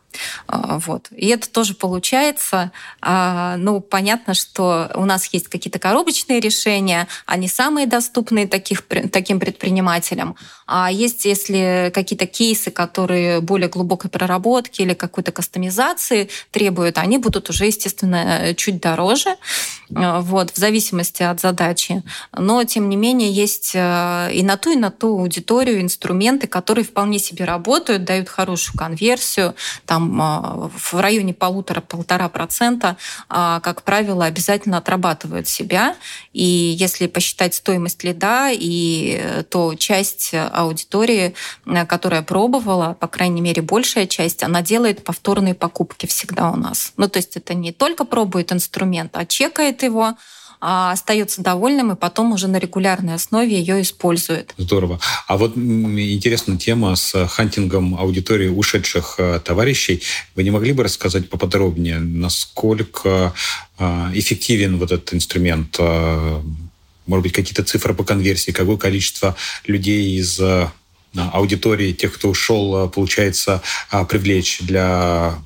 А, 0.48 0.80
вот. 0.80 1.08
И 1.12 1.28
это 1.28 1.50
тоже 1.50 1.74
получается. 1.74 2.72
Ну, 3.02 3.82
понятно, 3.82 4.34
что 4.34 4.92
у 4.96 5.06
нас 5.06 5.26
есть 5.34 5.48
какие-то 5.48 5.80
коробочные 5.80 6.40
решения, 6.40 7.08
они 7.26 7.48
самые 7.48 7.88
доступные 7.88 8.48
таких, 8.48 8.84
таким 9.12 9.40
предпринимателям. 9.40 10.36
А 10.66 10.92
есть, 10.92 11.26
если 11.26 11.92
какие-то 11.94 12.28
кейсы, 12.28 12.72
которые 12.72 13.42
более 13.42 13.70
глубокой 13.70 14.10
проработки 14.10 14.82
или 14.82 14.94
какой-то 14.94 15.32
кастомизации 15.32 16.30
требуют, 16.52 16.98
они 16.98 17.18
будут 17.18 17.50
уже, 17.50 17.66
естественно, 17.66 18.54
чуть 18.56 18.80
дороже, 18.80 19.32
э, 19.90 20.20
вот, 20.20 20.52
в 20.52 20.58
зависимости 20.58 21.24
от 21.24 21.40
задачи. 21.40 22.04
Но, 22.38 22.64
тем 22.64 22.90
не 22.90 22.96
менее, 22.96 23.32
есть 23.32 23.74
и 23.76 23.78
на 24.44 24.58
ту, 24.62 24.72
и 24.72 24.76
на 24.76 24.92
ту 24.92 25.20
аудиторию 25.20 25.82
инструменты, 25.82 26.48
которые 26.48 26.86
вполне 26.86 27.20
себе 27.20 27.46
работают, 27.46 28.04
дают 28.04 28.30
хорошую 28.30 28.78
конверсию, 28.78 29.56
там 29.86 29.99
э, 30.00 30.70
в 30.76 30.94
районе 30.94 31.34
полутора-полтора 31.34 32.30
процента, 32.30 32.98
а, 33.30 33.60
как 33.60 33.84
правило, 33.84 34.26
обязательно 34.26 34.78
отрабатывают 34.78 35.48
себя. 35.48 35.96
И 36.34 36.44
если 36.44 37.08
посчитать 37.08 37.54
стоимость 37.56 38.04
лида, 38.04 38.50
и 38.52 39.44
то 39.50 39.76
часть 39.76 40.34
аудитории, 40.34 41.34
которая 41.88 42.22
пробовала, 42.22 42.96
по 43.00 43.08
крайней 43.08 43.42
мере, 43.42 43.62
большая 43.62 44.08
часть, 44.08 44.44
она 44.44 44.62
делает 44.62 45.04
повторные 45.04 45.54
покупки 45.54 46.06
всегда 46.06 46.52
у 46.52 46.56
нас. 46.56 46.94
Ну, 46.98 47.08
то 47.08 47.18
есть 47.18 47.36
это 47.38 47.54
не 47.54 47.72
только 47.72 48.06
пробует 48.06 48.52
инструмент, 48.52 49.16
а 49.16 49.26
чекает 49.26 49.84
его, 49.84 50.16
а 50.62 50.92
остается 50.92 51.42
довольным 51.42 51.94
и 51.94 51.96
потом 51.96 52.34
уже 52.34 52.48
на 52.48 52.58
регулярной 52.58 53.14
основе 53.14 53.58
ее 53.58 53.82
использует. 53.82 54.54
Здорово. 54.58 55.00
А 55.28 55.38
вот 55.38 55.56
интересная 55.58 56.58
тема 56.58 56.96
с 56.96 57.28
хантингом 57.28 57.96
аудитории 57.96 58.50
ушедших 58.50 59.16
э, 59.18 59.40
товарищей. 59.44 60.02
Вы 60.36 60.44
не 60.44 60.52
могли 60.52 60.74
бы 60.74 60.84
рассказать 60.84 61.30
поподробнее, 61.30 62.00
насколько 62.00 63.34
э, 63.78 64.12
эффективен 64.14 64.78
вот 64.78 64.92
этот 64.92 65.14
инструмент? 65.14 65.78
Э, 65.80 66.42
может 67.06 67.24
быть, 67.24 67.34
какие-то 67.34 67.64
цифры 67.64 67.94
по 67.94 68.04
конверсии, 68.04 68.52
какое 68.52 68.78
количество 68.78 69.36
людей 69.66 70.20
из 70.20 70.40
аудитории, 71.16 71.92
тех, 71.92 72.14
кто 72.14 72.30
ушел, 72.30 72.88
получается 72.90 73.64
привлечь 74.08 74.60
для 74.60 75.40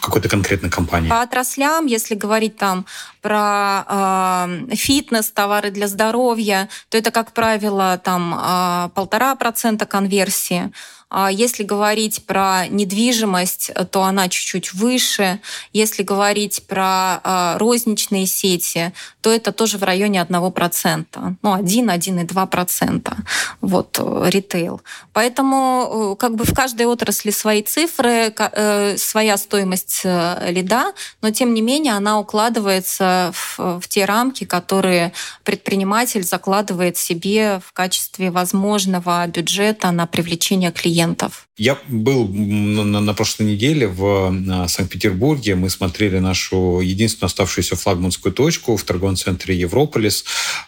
какой-то 0.00 0.28
конкретной 0.28 0.70
компании? 0.70 1.08
По 1.08 1.22
отраслям, 1.22 1.86
если 1.86 2.14
говорить 2.14 2.56
там 2.56 2.86
про 3.22 3.84
э, 3.88 4.74
фитнес, 4.74 5.30
товары 5.30 5.70
для 5.70 5.88
здоровья, 5.88 6.68
то 6.88 6.98
это, 6.98 7.10
как 7.10 7.32
правило, 7.32 7.98
там 8.02 8.90
полтора 8.94 9.32
э, 9.32 9.36
процента 9.36 9.86
конверсии. 9.86 10.70
А 11.08 11.30
если 11.30 11.62
говорить 11.62 12.26
про 12.26 12.66
недвижимость, 12.68 13.70
то 13.92 14.02
она 14.02 14.28
чуть-чуть 14.28 14.72
выше. 14.72 15.40
Если 15.72 16.02
говорить 16.02 16.64
про 16.66 17.20
а, 17.22 17.58
розничные 17.58 18.26
сети, 18.26 18.92
то 19.20 19.30
это 19.30 19.52
тоже 19.52 19.78
в 19.78 19.84
районе 19.84 20.20
1%. 20.28 21.36
Ну, 21.42 21.52
1, 21.52 21.90
1,2%. 21.90 23.14
Вот, 23.60 23.98
э, 24.00 24.30
ритейл. 24.30 24.80
Поэтому 25.12 26.14
э, 26.14 26.16
как 26.16 26.34
бы 26.34 26.44
в 26.44 26.52
каждой 26.52 26.86
отрасли 26.86 27.30
свои 27.30 27.62
цифры, 27.62 28.34
э, 28.36 28.96
своя 28.96 29.36
стоимость 29.36 30.02
лида, 30.04 30.92
но 31.22 31.30
тем 31.30 31.54
не 31.54 31.62
менее 31.62 31.94
она 31.94 32.18
укладывается 32.18 33.32
в, 33.32 33.80
в 33.80 33.88
те 33.88 34.04
рамки, 34.06 34.44
которые 34.44 35.12
предприниматель 35.44 36.24
закладывает 36.24 36.96
себе 36.96 37.60
в 37.64 37.72
качестве 37.72 38.32
возможного 38.32 39.24
бюджета 39.28 39.92
на 39.92 40.06
привлечение 40.06 40.72
клиентов 40.72 40.95
клиентов. 40.96 41.48
Я 41.58 41.78
был 41.88 42.26
на, 42.28 43.14
прошлой 43.14 43.46
неделе 43.46 43.86
в 43.86 44.34
Санкт-Петербурге. 44.68 45.54
Мы 45.54 45.70
смотрели 45.70 46.18
нашу 46.18 46.80
единственную 46.80 47.26
оставшуюся 47.26 47.76
флагманскую 47.76 48.32
точку 48.32 48.76
в 48.76 48.82
торговом 48.82 49.16
центре 49.16 49.54
Европолис. 49.54 50.24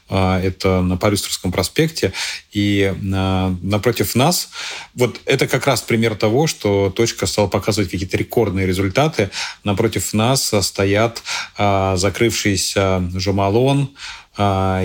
А, 0.09 0.41
это 0.41 0.83
на 0.83 0.97
Парюстерском 0.97 1.53
проспекте. 1.53 2.13
И 2.53 2.95
а, 3.15 3.55
напротив 3.63 4.15
нас, 4.15 4.51
вот 4.95 5.21
это 5.25 5.47
как 5.47 5.67
раз 5.67 5.83
пример 5.83 6.15
того, 6.15 6.47
что 6.47 6.91
точка 6.91 7.27
стала 7.27 7.49
показывать 7.49 7.91
какие-то 7.91 8.17
рекордные 8.17 8.67
результаты. 8.67 9.31
Напротив 9.65 10.13
нас 10.13 10.53
стоят 10.61 11.23
закрывшиеся 11.57 13.11
Жомалон, 13.15 13.91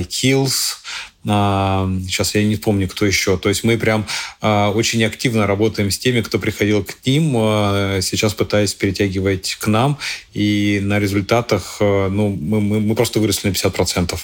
Килс, 0.10 0.78
сейчас 1.26 2.36
я 2.36 2.44
не 2.44 2.58
помню, 2.58 2.88
кто 2.88 3.06
еще. 3.06 3.38
То 3.38 3.50
есть 3.50 3.64
мы 3.64 3.78
прям 3.78 4.06
а, 4.42 4.72
очень 4.72 5.04
активно 5.06 5.48
работаем 5.48 5.90
с 5.90 5.98
теми, 5.98 6.22
кто 6.22 6.38
приходил 6.38 6.84
к 6.84 7.06
ним, 7.06 7.34
а, 7.38 8.00
сейчас 8.02 8.34
пытаясь 8.34 8.74
перетягивать 8.74 9.56
к 9.60 9.68
нам, 9.68 9.98
и 10.34 10.80
на 10.84 11.00
результатах 11.00 11.78
а, 11.80 12.10
ну, 12.10 12.30
мы, 12.30 12.60
мы, 12.60 12.80
мы 12.82 12.96
просто 12.96 13.20
выросли 13.20 13.50
на 13.50 13.54
50%. 13.54 14.18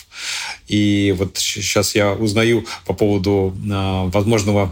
И 0.68 1.16
вот 1.18 1.38
сейчас 1.38 1.96
я 1.96 2.12
узнаю 2.12 2.66
по 2.86 2.94
поводу 2.94 3.56
возможного 4.14 4.72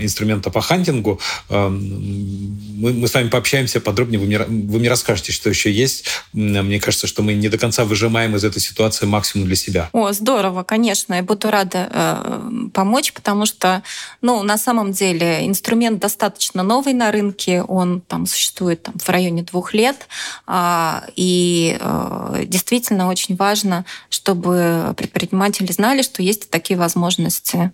инструмента 0.00 0.50
по 0.50 0.62
хантингу. 0.62 1.20
Мы, 1.50 2.92
мы 2.92 3.08
с 3.08 3.12
вами 3.12 3.28
пообщаемся 3.28 3.80
подробнее, 3.80 4.18
вы 4.18 4.26
мне, 4.26 4.38
вы 4.38 4.78
мне 4.78 4.88
расскажете, 4.88 5.32
что 5.32 5.50
еще 5.50 5.70
есть. 5.70 6.06
Мне 6.32 6.80
кажется, 6.80 7.06
что 7.06 7.22
мы 7.22 7.34
не 7.34 7.48
до 7.48 7.58
конца 7.58 7.84
выжимаем 7.84 8.36
из 8.36 8.44
этой 8.44 8.60
ситуации 8.60 9.04
максимум 9.04 9.46
для 9.46 9.56
себя. 9.56 9.90
О, 9.92 10.12
здорово, 10.12 10.62
конечно. 10.62 11.14
Я 11.14 11.22
буду 11.22 11.50
рада 11.50 11.63
э, 11.72 12.68
помочь, 12.72 13.12
потому 13.12 13.46
что, 13.46 13.82
ну, 14.20 14.42
на 14.42 14.58
самом 14.58 14.92
деле 14.92 15.46
инструмент 15.46 16.00
достаточно 16.00 16.62
новый 16.62 16.94
на 16.94 17.10
рынке, 17.10 17.62
он 17.62 18.00
там 18.00 18.26
существует 18.26 18.82
там, 18.82 18.94
в 18.98 19.08
районе 19.08 19.42
двух 19.42 19.74
лет, 19.74 20.08
э, 20.46 21.00
и 21.16 21.76
э, 21.80 22.44
действительно 22.46 23.08
очень 23.08 23.36
важно, 23.36 23.84
чтобы 24.10 24.94
предприниматели 24.96 25.72
знали, 25.72 26.02
что 26.02 26.22
есть 26.22 26.50
такие 26.50 26.78
возможности. 26.78 27.72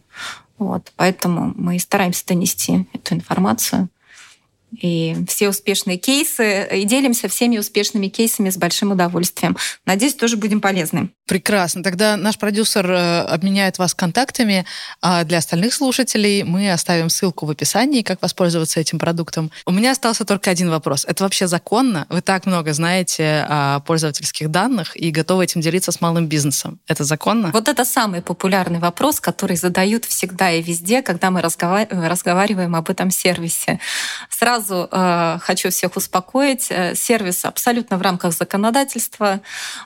Вот, 0.58 0.92
поэтому 0.96 1.52
мы 1.56 1.78
стараемся 1.78 2.26
донести 2.26 2.86
эту 2.92 3.14
информацию 3.14 3.88
и 4.72 5.16
все 5.28 5.48
успешные 5.48 5.98
кейсы, 5.98 6.68
и 6.72 6.84
делимся 6.84 7.28
всеми 7.28 7.58
успешными 7.58 8.08
кейсами 8.08 8.50
с 8.50 8.56
большим 8.56 8.92
удовольствием. 8.92 9.56
Надеюсь, 9.86 10.14
тоже 10.14 10.36
будем 10.36 10.60
полезны. 10.60 11.10
Прекрасно. 11.26 11.82
Тогда 11.82 12.16
наш 12.16 12.38
продюсер 12.38 12.90
э, 12.90 13.20
обменяет 13.20 13.78
вас 13.78 13.94
контактами, 13.94 14.66
а 15.00 15.22
для 15.22 15.38
остальных 15.38 15.74
слушателей 15.74 16.42
мы 16.42 16.72
оставим 16.72 17.08
ссылку 17.08 17.46
в 17.46 17.50
описании, 17.50 18.02
как 18.02 18.20
воспользоваться 18.20 18.80
этим 18.80 18.98
продуктом. 18.98 19.52
У 19.64 19.70
меня 19.70 19.92
остался 19.92 20.24
только 20.24 20.50
один 20.50 20.70
вопрос. 20.70 21.04
Это 21.04 21.22
вообще 21.22 21.46
законно? 21.46 22.06
Вы 22.08 22.20
так 22.20 22.46
много 22.46 22.72
знаете 22.72 23.46
о 23.48 23.78
пользовательских 23.80 24.50
данных 24.50 24.96
и 25.00 25.10
готовы 25.12 25.44
этим 25.44 25.60
делиться 25.60 25.92
с 25.92 26.00
малым 26.00 26.26
бизнесом. 26.26 26.80
Это 26.88 27.04
законно? 27.04 27.50
Вот 27.52 27.68
это 27.68 27.84
самый 27.84 28.22
популярный 28.22 28.80
вопрос, 28.80 29.20
который 29.20 29.56
задают 29.56 30.06
всегда 30.06 30.50
и 30.50 30.60
везде, 30.60 31.00
когда 31.00 31.30
мы 31.30 31.42
разговариваем 31.42 32.74
об 32.74 32.90
этом 32.90 33.12
сервисе. 33.12 33.78
Сразу 34.30 34.59
э, 34.68 35.38
хочу 35.40 35.70
всех 35.70 35.96
успокоить. 35.96 36.66
Э, 36.70 36.94
сервис 36.94 37.44
абсолютно 37.44 37.98
в 37.98 38.02
рамках 38.02 38.32
законодательства. 38.32 39.40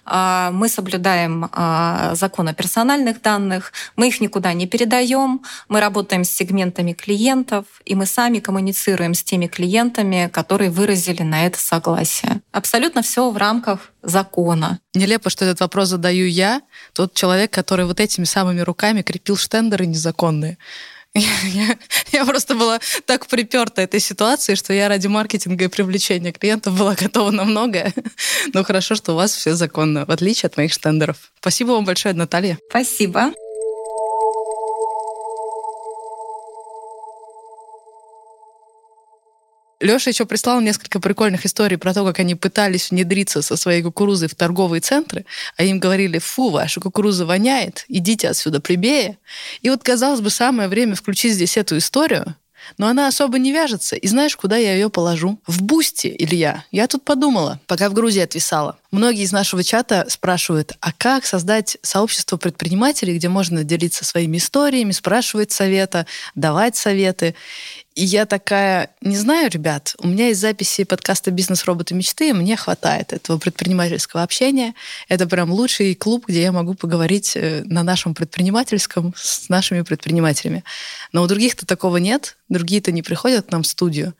Э, 0.06 0.50
мы 0.52 0.68
соблюдаем 0.68 1.48
а, 1.52 2.14
закон 2.14 2.48
о 2.48 2.54
персональных 2.54 3.22
данных, 3.22 3.72
мы 3.96 4.08
их 4.08 4.20
никуда 4.20 4.52
не 4.52 4.66
передаем, 4.66 5.42
мы 5.68 5.80
работаем 5.80 6.24
с 6.24 6.30
сегментами 6.30 6.92
клиентов, 6.92 7.64
и 7.84 7.94
мы 7.94 8.06
сами 8.06 8.38
коммуницируем 8.38 9.14
с 9.14 9.22
теми 9.22 9.46
клиентами, 9.46 10.30
которые 10.32 10.70
выразили 10.70 11.22
на 11.22 11.46
это 11.46 11.58
согласие. 11.58 12.40
Абсолютно 12.52 13.02
все 13.02 13.30
в 13.30 13.36
рамках 13.36 13.92
закона. 14.02 14.78
Нелепо, 14.94 15.30
что 15.30 15.44
этот 15.44 15.60
вопрос 15.60 15.88
задаю 15.88 16.26
я, 16.26 16.62
тот 16.92 17.14
человек, 17.14 17.52
который 17.52 17.86
вот 17.86 18.00
этими 18.00 18.24
самыми 18.24 18.60
руками 18.60 19.02
крепил 19.02 19.36
штендеры 19.36 19.86
незаконные. 19.86 20.58
Я, 21.14 21.78
я 22.12 22.24
просто 22.24 22.54
была 22.56 22.80
так 23.06 23.26
приперта 23.26 23.82
этой 23.82 24.00
ситуацией, 24.00 24.56
что 24.56 24.72
я 24.72 24.88
ради 24.88 25.06
маркетинга 25.06 25.66
и 25.66 25.68
привлечения 25.68 26.32
клиентов 26.32 26.76
была 26.76 26.94
готова 26.94 27.30
на 27.30 27.44
многое. 27.44 27.92
Но 28.52 28.64
хорошо, 28.64 28.94
что 28.96 29.12
у 29.12 29.16
вас 29.16 29.32
все 29.32 29.54
законно, 29.54 30.06
в 30.06 30.10
отличие 30.10 30.48
от 30.48 30.56
моих 30.56 30.72
штендеров. 30.72 31.32
Спасибо 31.40 31.72
вам 31.72 31.84
большое, 31.84 32.14
Наталья. 32.14 32.58
Спасибо. 32.68 33.32
Леша 39.84 40.10
еще 40.10 40.24
прислал 40.24 40.62
несколько 40.62 40.98
прикольных 40.98 41.44
историй 41.44 41.76
про 41.76 41.92
то, 41.92 42.04
как 42.06 42.18
они 42.18 42.34
пытались 42.34 42.90
внедриться 42.90 43.42
со 43.42 43.54
своей 43.54 43.82
кукурузой 43.82 44.28
в 44.28 44.34
торговые 44.34 44.80
центры, 44.80 45.26
а 45.58 45.62
им 45.62 45.78
говорили, 45.78 46.18
фу, 46.18 46.48
ваша 46.48 46.80
кукуруза 46.80 47.26
воняет, 47.26 47.84
идите 47.88 48.30
отсюда 48.30 48.60
прибее. 48.60 49.18
И 49.60 49.68
вот, 49.68 49.82
казалось 49.82 50.22
бы, 50.22 50.30
самое 50.30 50.70
время 50.70 50.94
включить 50.94 51.34
здесь 51.34 51.58
эту 51.58 51.76
историю, 51.76 52.34
но 52.78 52.86
она 52.86 53.08
особо 53.08 53.38
не 53.38 53.52
вяжется. 53.52 53.94
И 53.96 54.06
знаешь, 54.06 54.36
куда 54.36 54.56
я 54.56 54.72
ее 54.72 54.88
положу? 54.88 55.38
В 55.46 55.62
Boosty, 55.62 56.14
Илья. 56.18 56.64
Я 56.70 56.86
тут 56.86 57.04
подумала, 57.04 57.60
пока 57.66 57.90
в 57.90 57.92
Грузии 57.92 58.22
отвисала. 58.22 58.78
Многие 58.94 59.22
из 59.22 59.32
нашего 59.32 59.64
чата 59.64 60.06
спрашивают, 60.08 60.74
а 60.78 60.92
как 60.92 61.26
создать 61.26 61.78
сообщество 61.82 62.36
предпринимателей, 62.36 63.16
где 63.16 63.28
можно 63.28 63.64
делиться 63.64 64.04
своими 64.04 64.36
историями, 64.36 64.92
спрашивать 64.92 65.50
совета, 65.50 66.06
давать 66.36 66.76
советы. 66.76 67.34
И 67.96 68.04
я 68.04 68.26
такая, 68.26 68.90
не 69.00 69.16
знаю, 69.16 69.50
ребят, 69.50 69.94
у 69.98 70.08
меня 70.08 70.28
есть 70.28 70.40
записи 70.40 70.82
подкаста 70.82 71.30
«Бизнес-роботы 71.30 71.94
мечты», 71.94 72.34
мне 72.34 72.56
хватает 72.56 73.12
этого 73.12 73.38
предпринимательского 73.38 74.24
общения. 74.24 74.74
Это 75.08 75.28
прям 75.28 75.52
лучший 75.52 75.94
клуб, 75.94 76.24
где 76.26 76.42
я 76.42 76.50
могу 76.50 76.74
поговорить 76.74 77.36
э, 77.36 77.62
на 77.64 77.84
нашем 77.84 78.14
предпринимательском 78.14 79.14
с 79.16 79.48
нашими 79.48 79.82
предпринимателями. 79.82 80.64
Но 81.12 81.22
у 81.22 81.28
других-то 81.28 81.66
такого 81.66 81.98
нет, 81.98 82.36
другие-то 82.48 82.90
не 82.90 83.02
приходят 83.02 83.46
к 83.46 83.52
нам 83.52 83.62
в 83.62 83.66
студию. 83.68 84.14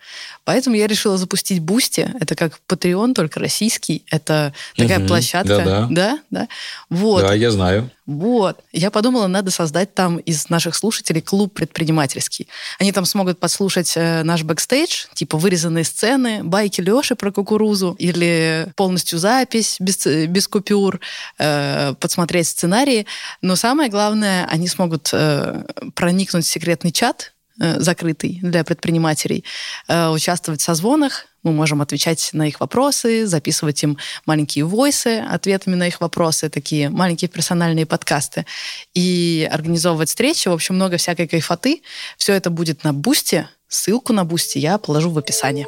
Поэтому 0.45 0.77
я 0.77 0.87
решила 0.87 1.18
запустить 1.18 1.61
Boosty. 1.61 2.09
Это 2.20 2.37
как 2.37 2.61
Patreon, 2.68 3.12
только 3.12 3.41
российский. 3.41 4.05
Это 4.09 4.55
такая 4.77 5.01
угу, 5.01 5.09
площадка. 5.09 5.59
Да, 5.65 5.89
да. 5.91 6.19
Да, 6.31 6.49
Вот. 6.91 7.23
Да, 7.23 7.35
я 7.35 7.51
знаю. 7.51 7.91
Вот. 8.07 8.61
Я 8.73 8.91
подумала, 8.91 9.27
надо 9.27 9.51
создать 9.51 9.95
там 9.95 10.19
из 10.19 10.51
наших 10.51 10.75
слушателей 10.75 11.23
клуб 11.23 11.55
предпринимательский. 11.55 12.49
Они 12.79 12.93
там 12.93 13.07
смогут 13.07 13.41
послушать 13.41 13.95
э, 13.97 14.23
наш 14.23 14.43
бэкстейдж, 14.43 15.07
типа 15.15 15.39
вырезанные 15.39 15.85
сцены, 15.85 16.45
байки 16.45 16.81
Леши 16.83 17.15
про 17.15 17.33
кукурузу 17.33 17.97
или 17.99 18.69
полностью 18.77 19.19
запись 19.19 19.77
без, 19.81 20.07
без 20.07 20.49
купюр, 20.49 21.01
э, 21.39 21.95
подсмотреть 21.99 22.49
сценарии. 22.49 23.07
Но 23.41 23.57
самое 23.57 23.91
главное, 23.91 24.47
они 24.51 24.69
смогут 24.69 25.09
э, 25.12 25.65
проникнуть 25.95 26.45
в 26.45 26.49
секретный 26.49 26.93
чат, 26.93 27.34
Э, 27.34 27.34
закрытый 27.59 28.41
для 28.43 28.65
предпринимателей, 28.65 29.45
э, 29.89 30.09
участвовать 30.09 30.61
в 30.61 30.65
созвонах, 30.65 31.27
мы 31.45 31.53
можем 31.53 31.83
отвечать 31.83 32.31
на 32.33 32.49
их 32.49 32.59
вопросы, 32.61 33.27
записывать 33.27 33.83
им 33.83 33.99
маленькие 34.25 34.65
войсы 34.65 35.23
ответами 35.31 35.75
на 35.75 35.87
их 35.87 36.01
вопросы, 36.01 36.49
такие 36.49 36.89
маленькие 36.89 37.29
персональные 37.29 37.87
подкасты, 37.87 38.47
и 38.95 39.49
организовывать 39.53 40.09
встречи. 40.09 40.49
В 40.49 40.53
общем, 40.53 40.75
много 40.75 40.97
всякой 40.97 41.29
кайфоты. 41.29 41.83
Все 42.17 42.33
это 42.33 42.51
будет 42.51 42.83
на 42.83 42.93
Boosty. 42.93 43.49
Ссылку 43.69 44.13
на 44.13 44.25
Boosty 44.25 44.59
я 44.59 44.79
положу 44.79 45.11
в 45.11 45.19
описании. 45.19 45.67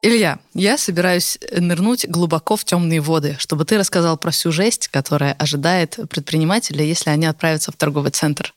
Илья, 0.00 0.38
я 0.54 0.78
собираюсь 0.78 1.38
нырнуть 1.50 2.06
глубоко 2.08 2.56
в 2.56 2.64
темные 2.64 3.00
воды, 3.00 3.36
чтобы 3.40 3.64
ты 3.64 3.76
рассказал 3.76 4.16
про 4.16 4.30
всю 4.30 4.52
жесть, 4.52 4.86
которая 4.88 5.32
ожидает 5.32 5.98
предпринимателя, 6.08 6.84
если 6.84 7.10
они 7.10 7.26
отправятся 7.26 7.72
в 7.72 7.76
торговый 7.76 8.12
центр. 8.12 8.54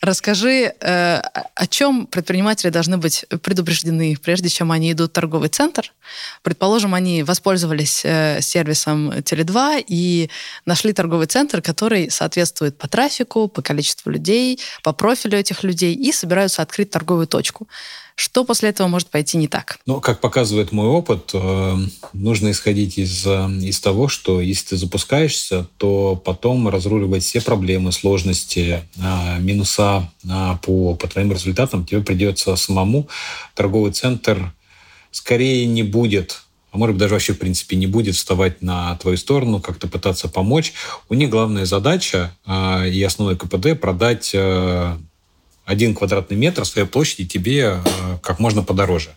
Расскажи, 0.00 0.74
э, 0.80 1.20
о 1.54 1.66
чем 1.68 2.06
предприниматели 2.06 2.70
должны 2.70 2.96
быть 2.96 3.24
предупреждены, 3.42 4.16
прежде 4.20 4.48
чем 4.48 4.72
они 4.72 4.90
идут 4.90 5.10
в 5.10 5.12
торговый 5.12 5.48
центр. 5.48 5.92
Предположим, 6.42 6.94
они 6.94 7.22
воспользовались 7.22 8.00
э, 8.04 8.40
сервисом 8.40 9.12
Теле2 9.12 9.84
и 9.86 10.28
нашли 10.66 10.92
торговый 10.92 11.28
центр, 11.28 11.62
который 11.62 12.10
соответствует 12.10 12.76
по 12.78 12.88
трафику, 12.88 13.46
по 13.46 13.62
количеству 13.62 14.10
людей, 14.10 14.58
по 14.82 14.92
профилю 14.92 15.38
этих 15.38 15.62
людей 15.62 15.94
и 15.94 16.10
собираются 16.10 16.62
открыть 16.62 16.90
торговую 16.90 17.28
точку. 17.28 17.68
Что 18.22 18.44
после 18.44 18.68
этого 18.68 18.86
может 18.86 19.08
пойти 19.08 19.36
не 19.36 19.48
так? 19.48 19.80
Ну, 19.84 20.00
как 20.00 20.20
показывает 20.20 20.70
мой 20.70 20.86
опыт, 20.86 21.32
э, 21.34 21.76
нужно 22.12 22.52
исходить 22.52 22.96
из, 22.96 23.26
э, 23.26 23.50
из 23.62 23.80
того, 23.80 24.06
что 24.06 24.40
если 24.40 24.68
ты 24.68 24.76
запускаешься, 24.76 25.66
то 25.76 26.14
потом 26.14 26.68
разруливать 26.68 27.24
все 27.24 27.40
проблемы, 27.40 27.90
сложности, 27.90 28.84
э, 28.96 29.40
минуса 29.40 30.08
по, 30.62 30.94
по 30.94 31.08
твоим 31.08 31.32
результатам 31.32 31.84
тебе 31.84 32.00
придется 32.00 32.54
самому. 32.54 33.08
Торговый 33.56 33.90
центр 33.90 34.52
скорее 35.10 35.66
не 35.66 35.82
будет 35.82 36.42
а 36.70 36.78
может 36.78 36.94
быть 36.94 37.00
даже 37.00 37.14
вообще 37.14 37.34
в 37.34 37.38
принципе 37.38 37.76
не 37.76 37.86
будет 37.86 38.14
вставать 38.14 38.62
на 38.62 38.96
твою 38.96 39.18
сторону, 39.18 39.60
как-то 39.60 39.88
пытаться 39.88 40.28
помочь. 40.28 40.72
У 41.10 41.14
них 41.14 41.28
главная 41.28 41.66
задача 41.66 42.34
и 42.48 43.04
основной 43.06 43.36
КПД 43.36 43.78
продать 43.78 44.34
один 45.64 45.94
квадратный 45.94 46.36
метр 46.36 46.64
своей 46.64 46.86
площади 46.86 47.24
тебе 47.24 47.80
э, 47.84 48.18
как 48.20 48.40
можно 48.40 48.62
подороже. 48.62 49.10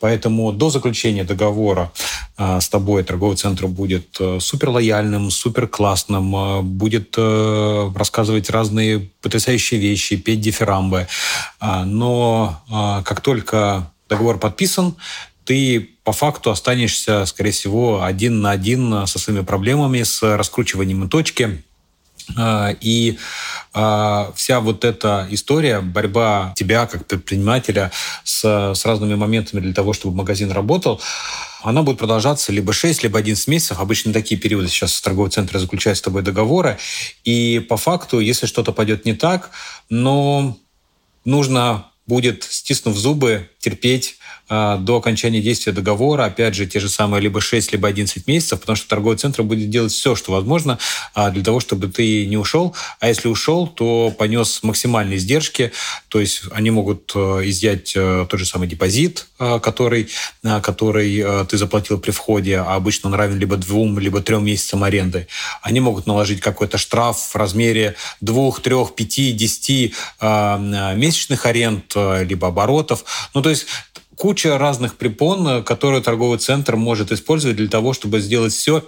Поэтому 0.00 0.52
до 0.52 0.70
заключения 0.70 1.24
договора 1.24 1.92
э, 2.38 2.60
с 2.60 2.68
тобой 2.68 3.04
торговый 3.04 3.36
центр 3.36 3.66
будет 3.66 4.16
э, 4.18 4.38
супер 4.40 4.70
лояльным, 4.70 5.30
супер 5.30 5.68
классным, 5.68 6.62
будет 6.76 7.16
рассказывать 7.18 8.50
разные 8.50 9.10
потрясающие 9.20 9.78
вещи, 9.78 10.16
петь 10.16 10.40
дифирамбы. 10.40 11.06
Но 11.60 12.62
как 13.04 13.20
только 13.20 13.90
договор 14.08 14.38
подписан, 14.38 14.96
ты 15.44 15.90
по 16.04 16.12
факту 16.12 16.50
останешься, 16.50 17.26
скорее 17.26 17.50
всего, 17.50 18.02
один 18.02 18.40
на 18.40 18.50
один 18.50 19.06
со 19.06 19.18
своими 19.18 19.42
проблемами, 19.42 20.02
с 20.02 20.22
раскручиванием 20.22 21.08
точки, 21.08 21.62
и 22.80 23.18
а, 23.74 24.32
вся 24.36 24.60
вот 24.60 24.84
эта 24.84 25.26
история, 25.30 25.80
борьба 25.80 26.52
тебя 26.56 26.86
как 26.86 27.06
предпринимателя 27.06 27.90
с, 28.24 28.74
с 28.74 28.84
разными 28.84 29.14
моментами 29.14 29.60
для 29.60 29.72
того, 29.72 29.92
чтобы 29.92 30.16
магазин 30.16 30.50
работал, 30.50 31.00
она 31.62 31.82
будет 31.82 31.98
продолжаться 31.98 32.52
либо 32.52 32.72
6, 32.72 33.02
либо 33.04 33.18
11 33.18 33.48
месяцев. 33.48 33.80
Обычно 33.80 34.12
такие 34.12 34.38
периоды 34.40 34.68
сейчас 34.68 35.00
торговые 35.00 35.30
центры 35.30 35.58
заключают 35.58 35.98
с 35.98 36.02
тобой 36.02 36.22
договоры. 36.22 36.78
И 37.24 37.60
по 37.60 37.76
факту, 37.76 38.18
если 38.18 38.46
что-то 38.46 38.72
пойдет 38.72 39.04
не 39.04 39.14
так, 39.14 39.50
но 39.88 40.58
нужно 41.24 41.86
будет, 42.06 42.44
стиснув 42.44 42.96
зубы, 42.96 43.48
терпеть 43.60 44.16
а, 44.18 44.21
до 44.52 44.96
окончания 44.96 45.40
действия 45.40 45.72
договора, 45.72 46.24
опять 46.24 46.54
же, 46.54 46.66
те 46.66 46.80
же 46.80 46.88
самые 46.88 47.20
либо 47.20 47.40
6, 47.40 47.72
либо 47.72 47.88
11 47.88 48.26
месяцев, 48.26 48.60
потому 48.60 48.76
что 48.76 48.88
торговый 48.88 49.16
центр 49.16 49.42
будет 49.42 49.70
делать 49.70 49.92
все, 49.92 50.14
что 50.14 50.32
возможно 50.32 50.78
а, 51.14 51.30
для 51.30 51.42
того, 51.42 51.60
чтобы 51.60 51.88
ты 51.88 52.26
не 52.26 52.36
ушел. 52.36 52.74
А 53.00 53.08
если 53.08 53.28
ушел, 53.28 53.66
то 53.66 54.14
понес 54.16 54.62
максимальные 54.62 55.18
издержки, 55.18 55.72
то 56.08 56.20
есть 56.20 56.42
они 56.52 56.70
могут 56.70 57.12
э, 57.14 57.18
изъять 57.44 57.92
э, 57.94 58.26
тот 58.28 58.38
же 58.38 58.46
самый 58.46 58.68
депозит, 58.68 59.26
э, 59.38 59.58
который, 59.60 60.08
который 60.62 61.44
ты 61.46 61.56
заплатил 61.56 61.98
при 61.98 62.10
входе, 62.10 62.58
а 62.58 62.74
обычно 62.74 63.08
он 63.08 63.14
равен 63.14 63.38
либо 63.38 63.56
двум, 63.56 63.98
либо 63.98 64.20
трем 64.20 64.44
месяцам 64.44 64.84
аренды. 64.84 65.26
Они 65.62 65.80
могут 65.80 66.06
наложить 66.06 66.40
какой-то 66.40 66.78
штраф 66.78 67.18
в 67.18 67.36
размере 67.36 67.94
двух, 68.20 68.60
трех, 68.60 68.94
пяти, 68.94 69.32
десяти 69.32 69.94
месячных 70.20 71.46
аренд, 71.46 71.94
либо 71.94 72.48
оборотов. 72.48 73.04
Ну, 73.34 73.42
то 73.42 73.50
есть 73.50 73.66
куча 74.22 74.56
разных 74.56 74.94
препон, 74.94 75.64
которые 75.64 76.00
торговый 76.00 76.38
центр 76.38 76.76
может 76.76 77.10
использовать 77.10 77.56
для 77.56 77.66
того, 77.66 77.92
чтобы 77.92 78.20
сделать 78.20 78.52
все, 78.52 78.84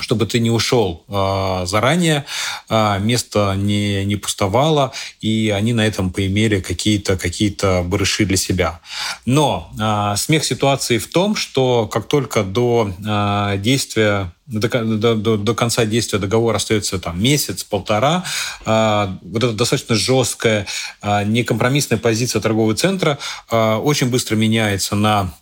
чтобы 0.00 0.26
ты 0.26 0.38
не 0.38 0.50
ушел 0.50 1.04
э, 1.08 1.66
заранее, 1.66 2.24
э, 2.68 2.98
место 3.00 3.54
не, 3.56 4.04
не 4.04 4.16
пустовало, 4.16 4.92
и 5.20 5.52
они 5.54 5.72
на 5.72 5.86
этом 5.86 6.10
поимели 6.10 6.60
какие-то 6.60 7.16
какие 7.16 7.56
барыши 7.82 8.24
для 8.24 8.36
себя. 8.36 8.80
Но 9.24 9.70
э, 9.80 10.16
смех 10.16 10.44
ситуации 10.44 10.98
в 10.98 11.08
том, 11.08 11.34
что 11.34 11.86
как 11.86 12.06
только 12.08 12.42
до 12.42 12.92
э, 12.98 13.58
действия 13.58 14.32
до, 14.46 14.66
до, 15.14 15.36
до 15.36 15.54
конца 15.54 15.84
действия 15.84 16.18
договора 16.18 16.56
остается 16.56 16.98
там 16.98 17.22
месяц, 17.22 17.64
полтора. 17.64 18.24
вот 18.64 19.44
эта 19.44 19.52
достаточно 19.52 19.94
жесткая, 19.94 20.66
некомпромиссная 21.02 21.98
позиция 21.98 22.40
торгового 22.40 22.74
центра 22.74 23.18
очень 23.50 24.08
быстро 24.08 24.36
меняется 24.36 24.96
на 24.96 25.34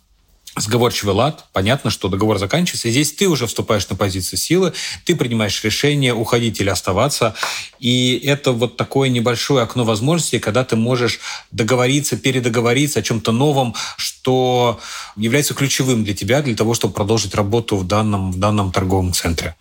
сговорчивый 0.57 1.13
лад, 1.13 1.45
понятно, 1.53 1.89
что 1.89 2.07
договор 2.07 2.39
заканчивается, 2.39 2.87
и 2.87 2.91
здесь 2.91 3.13
ты 3.13 3.27
уже 3.27 3.47
вступаешь 3.47 3.87
на 3.89 3.95
позицию 3.95 4.39
силы, 4.39 4.73
ты 5.05 5.15
принимаешь 5.15 5.63
решение, 5.63 6.13
уходить 6.13 6.59
или 6.59 6.69
оставаться, 6.69 7.35
и 7.79 8.21
это 8.25 8.51
вот 8.51 8.77
такое 8.77 9.09
небольшое 9.09 9.63
окно 9.63 9.83
возможностей, 9.83 10.39
когда 10.39 10.63
ты 10.63 10.75
можешь 10.75 11.19
договориться, 11.51 12.17
передоговориться 12.17 12.99
о 12.99 13.03
чем-то 13.03 13.31
новом, 13.31 13.75
что 13.97 14.79
является 15.15 15.53
ключевым 15.53 16.03
для 16.03 16.13
тебя, 16.13 16.41
для 16.41 16.55
того, 16.55 16.73
чтобы 16.73 16.93
продолжить 16.93 17.35
работу 17.35 17.77
в 17.77 17.85
данном, 17.85 18.31
в 18.31 18.39
данном 18.39 18.71
торговом 18.71 19.13
центре. 19.13 19.55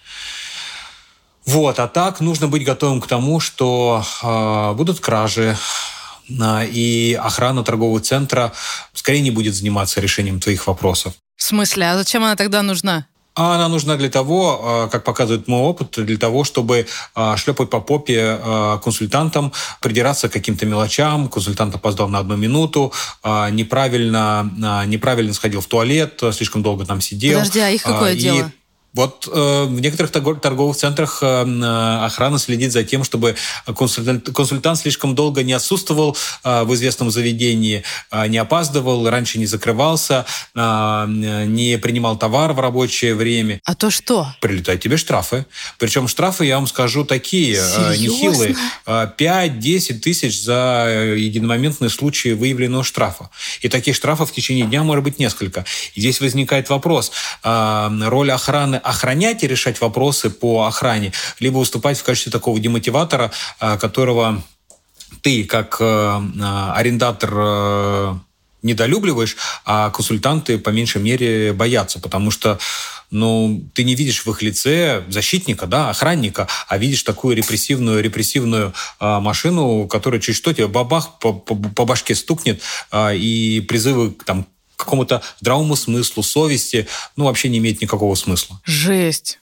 Вот, 1.45 1.79
а 1.79 1.87
так 1.87 2.21
нужно 2.21 2.49
быть 2.49 2.65
готовым 2.65 3.01
к 3.01 3.07
тому, 3.07 3.39
что 3.39 4.05
э, 4.23 4.75
будут 4.75 4.99
кражи, 4.99 5.57
и 6.29 7.19
охрана 7.23 7.63
торгового 7.63 8.01
центра 8.01 8.53
скорее 8.93 9.21
не 9.21 9.31
будет 9.31 9.55
заниматься 9.55 10.01
решением 10.01 10.41
твоих 10.41 10.67
вопросов. 10.67 11.15
В 11.37 11.43
смысле? 11.43 11.91
А 11.91 11.97
зачем 11.97 12.25
она 12.25 12.37
тогда 12.37 12.63
нужна? 12.63 13.07
А 13.35 13.57
она 13.57 13.69
нужна 13.69 13.97
для 13.97 14.09
того, 14.09 14.61
а, 14.63 14.89
как 14.89 15.05
показывает 15.05 15.47
мой 15.47 15.61
опыт, 15.61 15.91
для 15.97 16.17
того, 16.17 16.43
чтобы 16.43 16.87
а, 17.15 17.37
шлепать 17.37 17.69
по 17.69 17.81
попе 17.81 18.39
консультантам, 18.83 19.53
придираться 19.83 20.31
к 20.31 20.33
каким-то 20.33 20.65
мелочам. 20.65 21.29
Консультант 21.29 21.75
опоздал 21.75 22.09
на 22.09 22.19
одну 22.21 22.37
минуту, 22.37 22.93
неправильно, 23.23 24.51
неправильно 24.87 25.35
сходил 25.35 25.61
в 25.61 25.67
туалет, 25.67 26.23
слишком 26.33 26.63
долго 26.63 26.87
там 26.87 27.03
сидел. 27.03 27.39
Подожди, 27.41 27.61
а 27.61 27.69
их 27.69 27.83
какое 27.83 28.15
и... 28.15 28.19
дело? 28.19 28.53
Вот 28.97 29.29
э, 29.31 29.65
в 29.65 29.79
некоторых 29.79 30.11
торговых 30.41 30.75
центрах 30.75 31.19
э, 31.21 31.27
э, 31.27 32.05
охрана 32.07 32.39
следит 32.39 32.73
за 32.73 32.83
тем, 32.83 33.05
чтобы 33.05 33.37
консультант, 33.67 34.31
консультант 34.35 34.79
слишком 34.79 35.15
долго 35.15 35.43
не 35.43 35.53
отсутствовал 35.53 36.17
э, 36.43 36.63
в 36.63 36.73
известном 36.75 37.11
заведении, 37.11 37.83
э, 38.11 38.27
не 38.29 38.39
опаздывал, 38.39 39.09
раньше 39.11 39.39
не 39.39 39.45
закрывался, 39.45 40.25
э, 40.55 41.05
не 41.47 41.77
принимал 41.77 42.17
товар 42.17 42.55
в 42.55 42.61
рабочее 42.61 43.15
время. 43.15 43.61
А 43.65 43.75
то 43.75 43.91
что? 43.91 44.29
Прилетают 44.41 44.81
тебе 44.81 44.97
штрафы. 44.97 45.45
Причем 45.79 46.09
штрафы, 46.09 46.47
я 46.47 46.57
вам 46.57 46.67
скажу, 46.67 47.05
такие 47.05 47.59
э, 47.59 47.97
нехилые. 47.99 48.57
5-10 48.87 49.99
тысяч 49.99 50.43
за 50.43 50.87
э, 50.89 51.19
единомоментные 51.19 51.91
случаи 51.91 52.33
выявленного 52.33 52.83
штрафа. 52.83 53.29
И 53.61 53.69
таких 53.69 53.95
штрафов 53.95 54.31
в 54.31 54.33
течение 54.33 54.65
дня 54.65 54.83
может 54.83 55.05
быть 55.05 55.19
несколько. 55.19 55.67
И 55.95 56.01
здесь 56.01 56.23
возникает 56.23 56.71
вопрос. 56.71 57.13
Э, 57.45 57.91
роль 58.07 58.31
охраны 58.31 58.81
охранять 58.87 59.43
и 59.43 59.47
решать 59.47 59.81
вопросы 59.81 60.31
по 60.31 60.67
охране, 60.67 61.13
либо 61.41 61.59
выступать 61.59 61.99
в 61.99 62.05
качестве 62.05 62.33
такого 62.33 62.59
демотиватора, 62.59 63.31
а, 63.59 63.77
которого 63.77 64.43
ты 65.23 65.45
как 65.45 65.77
э, 65.81 66.21
арендатор 66.75 67.33
э, 67.35 68.15
недолюбливаешь, 68.63 69.37
а 69.65 69.91
консультанты 69.91 70.59
по 70.59 70.71
меньшей 70.71 71.01
мере 71.01 71.53
боятся, 71.53 72.01
потому 72.01 72.31
что 72.31 72.59
ну, 73.11 73.65
ты 73.73 73.85
не 73.85 73.95
видишь 73.95 74.27
в 74.27 74.31
их 74.31 74.43
лице 74.43 75.05
защитника, 75.09 75.67
да, 75.67 75.91
охранника, 75.91 76.49
а 76.67 76.77
видишь 76.77 77.03
такую 77.05 77.37
репрессивную, 77.37 78.03
репрессивную 78.03 78.75
а, 78.99 79.21
машину, 79.21 79.87
которая 79.87 80.21
чуть 80.21 80.37
что 80.37 80.53
тебе 80.53 80.67
бабах 80.67 81.19
по, 81.21 81.33
по, 81.33 81.55
по 81.55 81.85
башке 81.85 82.15
стукнет, 82.15 82.61
а, 82.91 83.13
и 83.15 83.61
призывы 83.61 84.15
там, 84.25 84.47
какому-то 84.77 85.23
здравому 85.41 85.77
смыслу, 85.77 86.23
совести, 86.23 86.87
ну, 87.17 87.25
вообще 87.25 87.49
не 87.49 87.59
имеет 87.59 87.81
никакого 87.81 88.15
смысла. 88.15 88.61
Жесть. 88.65 89.41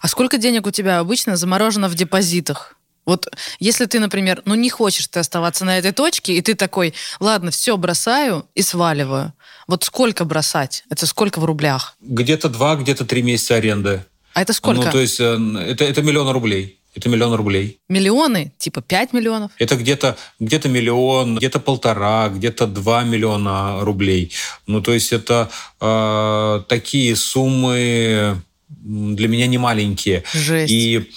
А 0.00 0.08
сколько 0.08 0.38
денег 0.38 0.66
у 0.66 0.70
тебя 0.70 0.98
обычно 0.98 1.36
заморожено 1.36 1.88
в 1.88 1.94
депозитах? 1.94 2.76
Вот 3.06 3.28
если 3.58 3.84
ты, 3.84 4.00
например, 4.00 4.40
ну 4.46 4.54
не 4.54 4.70
хочешь 4.70 5.08
ты 5.08 5.20
оставаться 5.20 5.64
на 5.64 5.78
этой 5.78 5.92
точке, 5.92 6.34
и 6.34 6.40
ты 6.40 6.54
такой, 6.54 6.94
ладно, 7.20 7.50
все 7.50 7.76
бросаю 7.76 8.48
и 8.54 8.62
сваливаю. 8.62 9.34
Вот 9.66 9.84
сколько 9.84 10.24
бросать? 10.24 10.84
Это 10.88 11.06
сколько 11.06 11.38
в 11.38 11.44
рублях? 11.44 11.96
Где-то 12.00 12.48
два, 12.48 12.76
где-то 12.76 13.04
три 13.04 13.22
месяца 13.22 13.56
аренды. 13.56 14.04
А 14.32 14.42
это 14.42 14.52
сколько? 14.52 14.86
Ну, 14.86 14.90
то 14.90 15.00
есть 15.00 15.20
э, 15.20 15.38
это, 15.68 15.84
это 15.84 16.02
миллион 16.02 16.30
рублей. 16.30 16.80
Это 16.94 17.08
миллион 17.08 17.34
рублей. 17.34 17.80
Миллионы? 17.88 18.52
Типа 18.58 18.80
5 18.80 19.12
миллионов? 19.12 19.50
Это 19.58 19.76
где-то 19.76 20.16
где 20.38 20.60
миллион, 20.68 21.36
где-то 21.36 21.60
полтора, 21.60 22.28
где-то 22.28 22.66
2 22.66 23.04
миллиона 23.04 23.84
рублей. 23.84 24.32
Ну, 24.66 24.80
то 24.80 24.92
есть 24.92 25.12
это 25.12 25.50
э, 25.80 26.62
такие 26.68 27.16
суммы 27.16 28.40
для 28.68 29.28
меня 29.28 29.46
не 29.46 29.58
маленькие. 29.58 30.24
Жесть. 30.32 30.72
И 30.72 31.10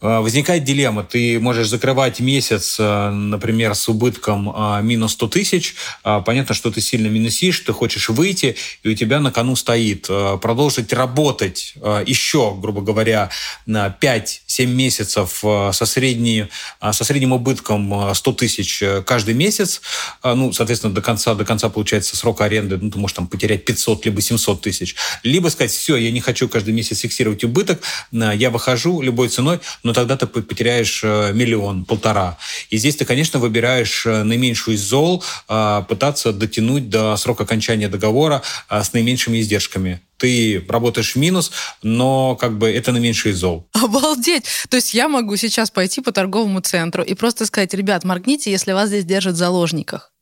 возникает 0.00 0.64
дилемма. 0.64 1.04
Ты 1.04 1.38
можешь 1.40 1.68
закрывать 1.68 2.20
месяц, 2.20 2.76
э, 2.78 3.10
например, 3.10 3.74
с 3.74 3.88
убытком 3.88 4.50
э, 4.54 4.82
минус 4.82 5.12
100 5.12 5.28
тысяч. 5.28 5.74
Понятно, 6.02 6.54
что 6.54 6.70
ты 6.70 6.80
сильно 6.80 7.08
минусишь, 7.08 7.60
ты 7.60 7.72
хочешь 7.72 8.08
выйти, 8.08 8.56
и 8.82 8.88
у 8.88 8.94
тебя 8.94 9.20
на 9.20 9.30
кону 9.30 9.56
стоит 9.56 10.08
продолжить 10.40 10.92
работать 10.92 11.74
еще, 12.06 12.56
грубо 12.58 12.80
говоря, 12.80 13.30
на 13.66 13.94
5-7 14.00 14.66
месяцев 14.66 15.44
со, 15.72 15.86
средней, 15.86 16.46
со 16.80 17.04
средним 17.04 17.32
убытком 17.32 18.14
100 18.14 18.32
тысяч 18.32 18.82
каждый 19.06 19.34
месяц. 19.34 19.82
Ну, 20.24 20.52
соответственно, 20.52 20.94
до 20.94 21.02
конца, 21.02 21.34
до 21.34 21.44
конца 21.44 21.68
получается 21.68 22.16
срок 22.16 22.40
аренды, 22.40 22.78
ну, 22.78 22.90
ты 22.90 22.98
можешь 22.98 23.16
там 23.16 23.26
потерять 23.26 23.64
500 23.64 24.06
либо 24.06 24.20
700 24.20 24.60
тысяч. 24.60 24.96
Либо 25.22 25.48
сказать, 25.48 25.70
все, 25.70 25.96
я 25.96 26.10
не 26.10 26.20
хочу 26.20 26.48
каждый 26.48 26.72
месяц 26.72 27.00
фиксировать 27.00 27.44
убыток, 27.44 27.80
я 28.12 28.50
выхожу 28.50 29.02
любой 29.02 29.28
ценой, 29.28 29.60
но 29.82 29.89
но 29.90 29.94
тогда 29.94 30.16
ты 30.16 30.28
потеряешь 30.28 31.00
э, 31.02 31.32
миллион, 31.32 31.84
полтора. 31.84 32.38
И 32.68 32.76
здесь 32.76 32.94
ты, 32.94 33.04
конечно, 33.04 33.40
выбираешь 33.40 34.06
э, 34.06 34.22
наименьшую 34.22 34.76
из 34.76 34.82
зол, 34.82 35.24
а, 35.48 35.82
пытаться 35.82 36.32
дотянуть 36.32 36.88
до 36.88 37.16
срока 37.16 37.42
окончания 37.42 37.88
договора 37.88 38.42
с 38.68 38.92
наименьшими 38.92 39.40
издержками 39.40 40.00
ты 40.16 40.62
работаешь 40.68 41.14
в 41.14 41.16
минус, 41.16 41.50
но 41.82 42.36
как 42.36 42.58
бы 42.58 42.70
это 42.70 42.92
наименьший 42.92 43.32
зол. 43.32 43.66
Обалдеть! 43.72 44.44
То 44.68 44.76
есть 44.76 44.92
я 44.92 45.08
могу 45.08 45.34
сейчас 45.36 45.70
пойти 45.70 46.02
по 46.02 46.12
торговому 46.12 46.60
центру 46.60 47.02
и 47.02 47.14
просто 47.14 47.46
сказать, 47.46 47.72
ребят, 47.72 48.04
моргните, 48.04 48.50
если 48.50 48.72
вас 48.72 48.90
здесь 48.90 49.06
держат 49.06 49.34
в 49.34 49.38
заложниках. 49.38 50.12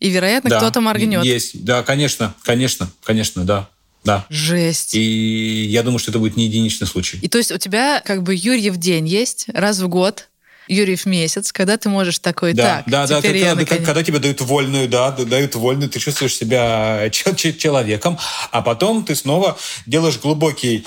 И, 0.00 0.08
вероятно, 0.08 0.48
да, 0.48 0.56
кто-то 0.56 0.80
моргнет. 0.80 1.22
Есть, 1.22 1.64
да, 1.64 1.82
конечно, 1.82 2.34
конечно, 2.44 2.88
конечно, 3.04 3.44
да. 3.44 3.68
Да. 4.04 4.26
Жесть. 4.28 4.94
И 4.94 5.64
я 5.70 5.82
думаю, 5.82 5.98
что 5.98 6.10
это 6.10 6.18
будет 6.18 6.36
не 6.36 6.46
единичный 6.46 6.86
случай. 6.86 7.18
И 7.22 7.28
то 7.28 7.38
есть 7.38 7.52
у 7.52 7.58
тебя 7.58 8.02
как 8.04 8.22
бы 8.22 8.34
Юрьев 8.34 8.76
день 8.76 9.06
есть 9.06 9.46
раз 9.54 9.78
в 9.78 9.88
год, 9.88 10.28
Юрьев 10.68 11.06
месяц, 11.06 11.52
когда 11.52 11.76
ты 11.76 11.88
можешь 11.88 12.18
такой, 12.18 12.52
да, 12.52 12.78
так, 12.78 12.84
да, 12.86 13.06
да, 13.06 13.20
ты, 13.20 13.32
когда, 13.32 13.54
наконец... 13.54 13.84
когда 13.84 14.02
тебе 14.02 14.18
дают 14.18 14.40
вольную, 14.40 14.88
да, 14.88 15.10
дают 15.10 15.54
вольную, 15.54 15.90
ты 15.90 15.98
чувствуешь 15.98 16.36
себя 16.36 17.10
человеком, 17.10 18.18
а 18.50 18.62
потом 18.62 19.04
ты 19.04 19.14
снова 19.14 19.58
делаешь 19.86 20.18
глубокий 20.20 20.86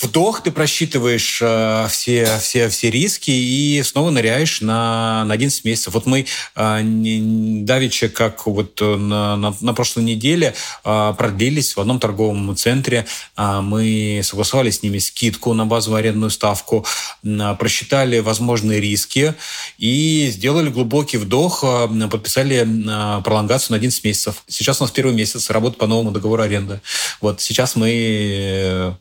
вдох, 0.00 0.42
ты 0.42 0.50
просчитываешь 0.50 1.38
э, 1.40 1.86
все, 1.90 2.38
все, 2.38 2.68
все 2.68 2.90
риски 2.90 3.30
и 3.30 3.82
снова 3.82 4.10
ныряешь 4.10 4.60
на, 4.60 5.24
на 5.24 5.34
11 5.34 5.64
месяцев. 5.64 5.94
Вот 5.94 6.06
мы 6.06 6.26
э, 6.54 6.80
давеча, 6.82 8.08
как 8.08 8.46
вот 8.46 8.80
на, 8.80 9.36
на, 9.36 9.54
на 9.60 9.74
прошлой 9.74 10.04
неделе 10.04 10.54
э, 10.84 11.14
продлились 11.16 11.76
в 11.76 11.80
одном 11.80 11.98
торговом 11.98 12.54
центре. 12.56 13.06
Э, 13.36 13.60
мы 13.62 14.20
согласовали 14.22 14.70
с 14.70 14.82
ними 14.82 14.98
скидку 14.98 15.54
на 15.54 15.64
базовую 15.66 15.98
арендную 16.00 16.30
ставку, 16.30 16.84
э, 17.24 17.56
просчитали 17.58 18.18
возможные 18.18 18.80
риски 18.80 19.34
и 19.78 20.28
сделали 20.30 20.68
глубокий 20.68 21.16
вдох, 21.16 21.64
э, 21.64 22.08
подписали 22.10 22.66
э, 22.66 23.22
пролонгацию 23.22 23.72
на 23.72 23.76
11 23.76 24.04
месяцев. 24.04 24.42
Сейчас 24.46 24.80
у 24.80 24.84
нас 24.84 24.90
первый 24.90 25.14
месяц 25.14 25.48
работы 25.48 25.78
по 25.78 25.86
новому 25.86 26.10
договору 26.10 26.42
аренды. 26.42 26.80
Вот 27.20 27.40
сейчас 27.40 27.76
мы 27.76 28.96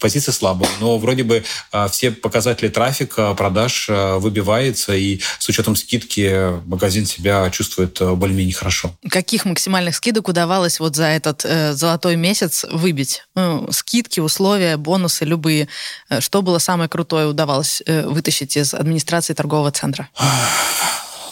позиции 0.00 0.32
слабые, 0.32 0.68
но 0.80 0.98
вроде 0.98 1.22
бы 1.22 1.44
а, 1.70 1.88
все 1.88 2.10
показатели 2.10 2.68
трафика, 2.68 3.34
продаж 3.34 3.86
а, 3.88 4.18
выбивается, 4.18 4.94
и 4.94 5.20
с 5.38 5.48
учетом 5.48 5.76
скидки 5.76 6.60
магазин 6.66 7.06
себя 7.06 7.48
чувствует 7.50 8.00
а, 8.00 8.14
более-менее 8.14 8.54
хорошо. 8.54 8.92
Каких 9.08 9.44
максимальных 9.44 9.94
скидок 9.94 10.28
удавалось 10.28 10.80
вот 10.80 10.96
за 10.96 11.06
этот 11.06 11.44
э, 11.44 11.72
золотой 11.72 12.16
месяц 12.16 12.64
выбить? 12.70 13.24
Ну, 13.34 13.68
скидки, 13.70 14.20
условия, 14.20 14.76
бонусы 14.76 15.24
любые. 15.24 15.68
Э, 16.08 16.20
что 16.20 16.42
было 16.42 16.58
самое 16.58 16.88
крутое 16.88 17.26
удавалось 17.26 17.82
э, 17.86 18.06
вытащить 18.06 18.56
из 18.56 18.74
администрации 18.74 19.34
торгового 19.34 19.70
центра? 19.70 20.08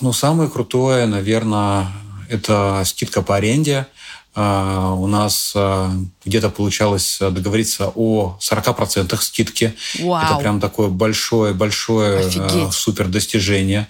Ну, 0.01 0.13
самое 0.13 0.49
крутое, 0.49 1.07
наверное, 1.07 1.89
это 2.29 2.83
скидка 2.85 3.23
по 3.23 3.37
аренде. 3.37 3.87
А, 4.35 4.93
у 4.93 5.07
нас 5.07 5.53
а, 5.57 5.91
где-то 6.25 6.51
получалось 6.51 7.19
договориться 7.21 7.93
о 7.95 8.37
40% 8.41 9.17
скидки. 9.21 9.75
Вау. 9.99 10.25
Это 10.25 10.37
прям 10.41 10.61
такое 10.61 10.89
большое-большое 10.89 12.31
а, 12.39 12.71
супер 12.71 13.09
достижение. 13.09 13.89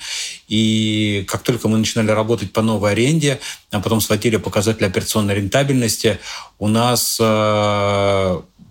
И 0.48 1.24
как 1.28 1.42
только 1.42 1.68
мы 1.68 1.78
начинали 1.78 2.10
работать 2.10 2.52
по 2.52 2.62
новой 2.62 2.92
аренде, 2.92 3.40
а 3.70 3.80
потом 3.80 4.00
схватили 4.00 4.36
показатели 4.36 4.86
операционной 4.86 5.34
рентабельности, 5.34 6.18
у 6.58 6.68
нас 6.68 7.20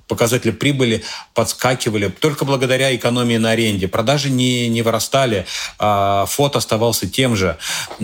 показатели 0.08 0.52
прибыли 0.52 1.04
подскакивали 1.34 2.10
только 2.10 2.46
благодаря 2.46 2.96
экономии 2.96 3.38
на 3.38 3.52
аренде. 3.52 3.88
Продажи 3.88 4.30
не, 4.30 4.68
не 4.70 4.82
вырастали, 4.82 5.46
а 5.80 6.26
фот 6.26 6.56
оставался 6.56 7.08
тем 7.08 7.36
же. 7.36 7.58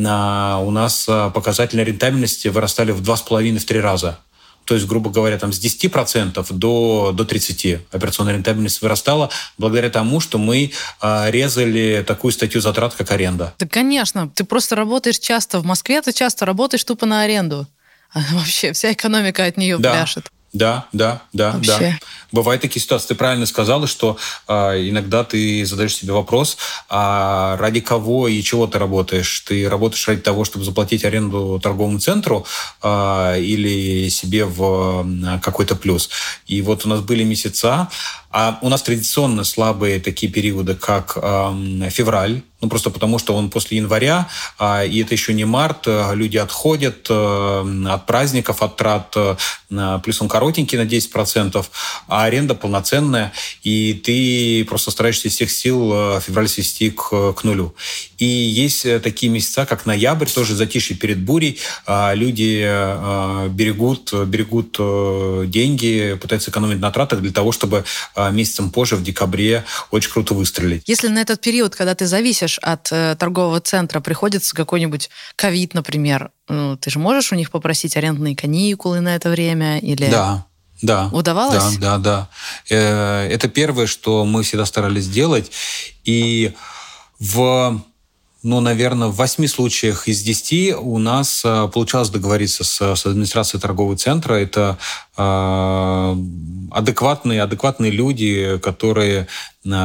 А 0.06 0.60
у 0.60 0.72
нас 0.72 1.06
а, 1.08 1.30
показатели 1.30 1.82
рентабельности 1.84 2.50
вырастали 2.50 2.92
в 2.92 3.02
2,5-3 3.02 3.80
раза. 3.80 4.20
То 4.66 4.76
есть, 4.76 4.88
грубо 4.88 5.10
говоря, 5.10 5.38
там 5.38 5.52
с 5.52 5.60
10% 5.60 6.46
до, 6.52 7.12
до 7.14 7.24
30% 7.24 7.82
операционная 7.92 8.36
рентабельность 8.36 8.82
вырастала 8.82 9.30
благодаря 9.58 9.90
тому, 9.90 10.20
что 10.20 10.38
мы 10.38 10.72
э, 11.02 11.32
резали 11.32 12.04
такую 12.08 12.32
статью 12.32 12.62
затрат, 12.62 12.94
как 12.94 13.12
аренда. 13.12 13.54
Да, 13.60 13.68
конечно. 13.68 14.30
Ты 14.30 14.46
просто 14.46 14.76
работаешь 14.76 15.20
часто. 15.20 15.60
В 15.60 15.66
Москве 15.66 16.02
ты 16.02 16.14
часто 16.14 16.46
работаешь 16.46 16.84
тупо 16.84 17.06
на 17.06 17.22
аренду. 17.24 17.68
А 18.14 18.20
вообще 18.32 18.72
вся 18.72 18.94
экономика 18.94 19.44
от 19.44 19.58
нее 19.58 19.78
да. 19.78 19.92
пляшет. 19.92 20.32
Да, 20.54 20.86
да, 20.94 21.22
да, 21.34 21.52
Вообще. 21.52 21.98
да. 22.00 22.08
Бывают 22.34 22.64
такие 22.64 22.82
ситуации. 22.82 23.10
Ты 23.10 23.16
правильно 23.16 23.46
сказала, 23.46 23.86
что 23.86 24.18
э, 24.48 24.54
иногда 24.90 25.24
ты 25.24 25.64
задаешь 25.68 25.96
себе 25.96 26.14
вопрос, 26.14 26.58
а 26.90 27.56
ради 27.58 27.80
кого 27.80 28.28
и 28.28 28.42
чего 28.42 28.66
ты 28.66 28.80
работаешь? 28.80 29.42
Ты 29.42 29.70
работаешь 29.70 30.08
ради 30.08 30.22
того, 30.22 30.44
чтобы 30.44 30.66
заплатить 30.66 31.06
аренду 31.06 31.60
торговому 31.62 32.00
центру 32.00 32.46
э, 32.82 33.40
или 33.40 34.10
себе 34.10 34.46
в 34.46 35.40
какой-то 35.44 35.76
плюс? 35.76 36.10
И 36.48 36.64
вот 36.64 36.86
у 36.86 36.90
нас 36.90 37.02
были 37.02 37.24
месяца, 37.24 37.88
а 38.34 38.58
у 38.64 38.70
нас 38.70 38.82
традиционно 38.82 39.44
слабые 39.44 40.00
такие 40.00 40.32
периоды, 40.32 40.74
как 40.74 41.16
э, 41.22 41.90
февраль, 41.92 42.42
ну 42.62 42.68
просто 42.68 42.90
потому, 42.90 43.20
что 43.20 43.36
он 43.36 43.52
после 43.52 43.78
января, 43.78 44.28
э, 44.58 44.88
и 44.88 45.04
это 45.04 45.14
еще 45.14 45.36
не 45.36 45.46
март, 45.46 45.84
э, 45.86 46.16
люди 46.16 46.38
отходят 46.38 47.06
э, 47.12 47.86
от 47.88 48.06
праздников, 48.08 48.64
от 48.64 48.76
трат, 48.76 49.14
э, 49.16 50.00
плюс 50.04 50.20
он 50.20 50.30
коротенький 50.30 50.80
на 50.80 50.86
10%, 50.86 51.64
а 52.08 52.23
аренда 52.26 52.56
полноценная, 52.56 53.32
и 53.64 53.94
ты 53.94 54.66
просто 54.66 54.92
стараешься 54.92 55.28
из 55.28 55.34
всех 55.36 55.52
сил 55.52 55.92
э, 55.94 56.22
февраль 56.22 56.48
свести 56.48 56.90
к, 56.90 57.34
к 57.34 57.44
нулю. 57.44 57.76
И 58.18 58.26
есть 58.26 58.86
э, 58.86 59.00
такие 59.00 59.30
месяца, 59.32 59.66
как 59.66 59.86
ноябрь, 59.86 60.28
тоже 60.28 60.56
затишье 60.56 60.96
перед 60.96 61.20
бурей, 61.20 61.60
э, 61.86 62.16
люди 62.16 62.64
э, 62.66 63.50
берегут, 63.50 64.14
берегут 64.14 64.78
деньги, 65.50 66.18
пытаются 66.22 66.50
экономить 66.52 66.80
на 66.80 66.92
тратах 66.92 67.22
для 67.22 67.32
того, 67.32 67.52
чтобы 67.52 67.84
а, 68.16 68.32
месяцем 68.32 68.70
позже, 68.70 68.96
в 68.96 69.04
декабре, 69.04 69.64
очень 69.92 70.12
круто 70.12 70.34
выстрелить. 70.34 70.84
Если 70.88 71.08
на 71.08 71.20
этот 71.20 71.42
период, 71.42 71.76
когда 71.76 71.96
ты 71.96 72.06
зависишь 72.06 72.60
от 72.60 72.84
торгового 72.84 73.60
центра, 73.60 74.00
приходится 74.00 74.56
какой-нибудь 74.56 75.10
ковид, 75.36 75.74
например, 75.74 76.32
ну, 76.48 76.78
ты 76.78 76.90
же 76.90 77.00
можешь 77.00 77.32
у 77.32 77.36
них 77.36 77.52
попросить 77.52 77.96
арендные 77.98 78.36
каникулы 78.36 79.00
на 79.00 79.16
это 79.16 79.30
время? 79.30 79.80
Или... 79.80 80.10
Да, 80.10 80.46
да. 80.84 81.10
Удавалось? 81.14 81.78
Да, 81.78 81.98
да, 81.98 81.98
да. 81.98 82.30
Э, 82.70 83.28
это 83.30 83.48
первое, 83.48 83.88
что 83.88 84.26
мы 84.26 84.44
всегда 84.44 84.66
старались 84.66 85.08
делать. 85.08 85.52
И 86.04 86.54
в 87.20 87.82
ну, 88.44 88.60
наверное, 88.60 89.08
в 89.08 89.16
восьми 89.16 89.48
случаях 89.48 90.10
из 90.10 90.22
десяти 90.22 90.74
у 90.74 90.98
нас 90.98 91.44
э, 91.46 91.70
получалось 91.74 92.10
договориться 92.10 92.66
с, 92.66 92.96
с 92.96 93.06
администрацией 93.06 93.62
торгового 93.62 93.96
центра. 93.96 94.34
Это 94.34 94.78
адекватные, 95.16 97.44
адекватные 97.44 97.92
люди, 97.92 98.60
которые 98.62 99.28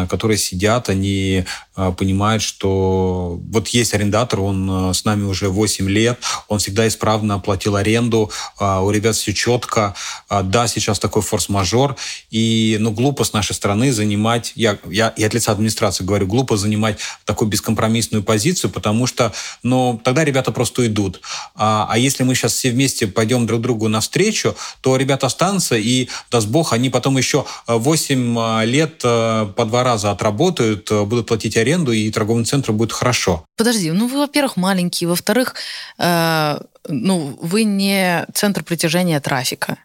которые 0.09 0.39
сидят, 0.39 0.89
они 0.89 1.45
а, 1.77 1.93
понимают, 1.93 2.43
что 2.43 3.41
вот 3.51 3.69
есть 3.69 3.95
арендатор, 3.95 4.41
он 4.41 4.69
а, 4.71 4.93
с 4.93 5.05
нами 5.05 5.25
уже 5.25 5.49
8 5.49 5.89
лет, 5.89 6.19
он 6.49 6.59
всегда 6.59 6.89
исправно 6.89 7.35
оплатил 7.35 7.77
аренду, 7.77 8.31
а, 8.59 8.83
у 8.83 8.91
ребят 8.91 9.15
все 9.15 9.33
четко. 9.33 9.95
Да, 10.29 10.67
сейчас 10.67 10.99
такой 10.99 11.23
форс-мажор, 11.23 11.97
и 12.31 12.77
ну, 12.81 12.91
глупо 12.91 13.25
с 13.25 13.33
нашей 13.33 13.55
стороны 13.55 13.93
занимать, 13.93 14.53
я, 14.57 14.79
я, 14.91 15.13
я 15.17 15.27
от 15.27 15.35
лица 15.35 15.53
администрации 15.53 16.05
говорю, 16.05 16.27
глупо 16.27 16.57
занимать 16.57 16.99
такую 17.25 17.49
бескомпромиссную 17.49 18.23
позицию, 18.23 18.71
потому 18.71 19.07
что 19.07 19.33
ну, 19.63 20.01
тогда 20.03 20.25
ребята 20.25 20.53
просто 20.53 20.83
уйдут. 20.83 21.21
А, 21.55 21.87
а 21.89 21.99
если 21.99 22.25
мы 22.25 22.35
сейчас 22.35 22.55
все 22.55 22.71
вместе 22.71 23.07
пойдем 23.07 23.47
друг 23.47 23.61
другу 23.61 23.89
навстречу, 23.89 24.57
то 24.81 24.97
ребята 24.97 25.18
останутся, 25.25 25.77
и, 25.77 26.09
даст 26.31 26.49
бог, 26.49 26.73
они 26.73 26.91
потом 26.91 27.17
еще 27.17 27.45
8 27.67 28.65
лет 28.65 28.99
под 28.99 29.69
два 29.69 29.85
раза 29.85 30.11
отработают, 30.11 30.91
э, 30.91 31.05
будут 31.05 31.27
платить 31.27 31.57
аренду, 31.57 31.93
и 31.93 32.11
торговому 32.11 32.45
центру 32.45 32.73
будет 32.73 32.93
хорошо. 32.93 33.45
Подожди, 33.57 33.91
ну 33.91 34.09
вы, 34.09 34.19
во-первых, 34.19 34.57
маленькие, 34.57 35.09
во-вторых, 35.09 35.55
э, 35.99 36.59
ну 36.89 37.39
вы 37.41 37.65
не 37.65 38.27
центр 38.35 38.65
притяжения 38.65 39.21
трафика. 39.21 39.79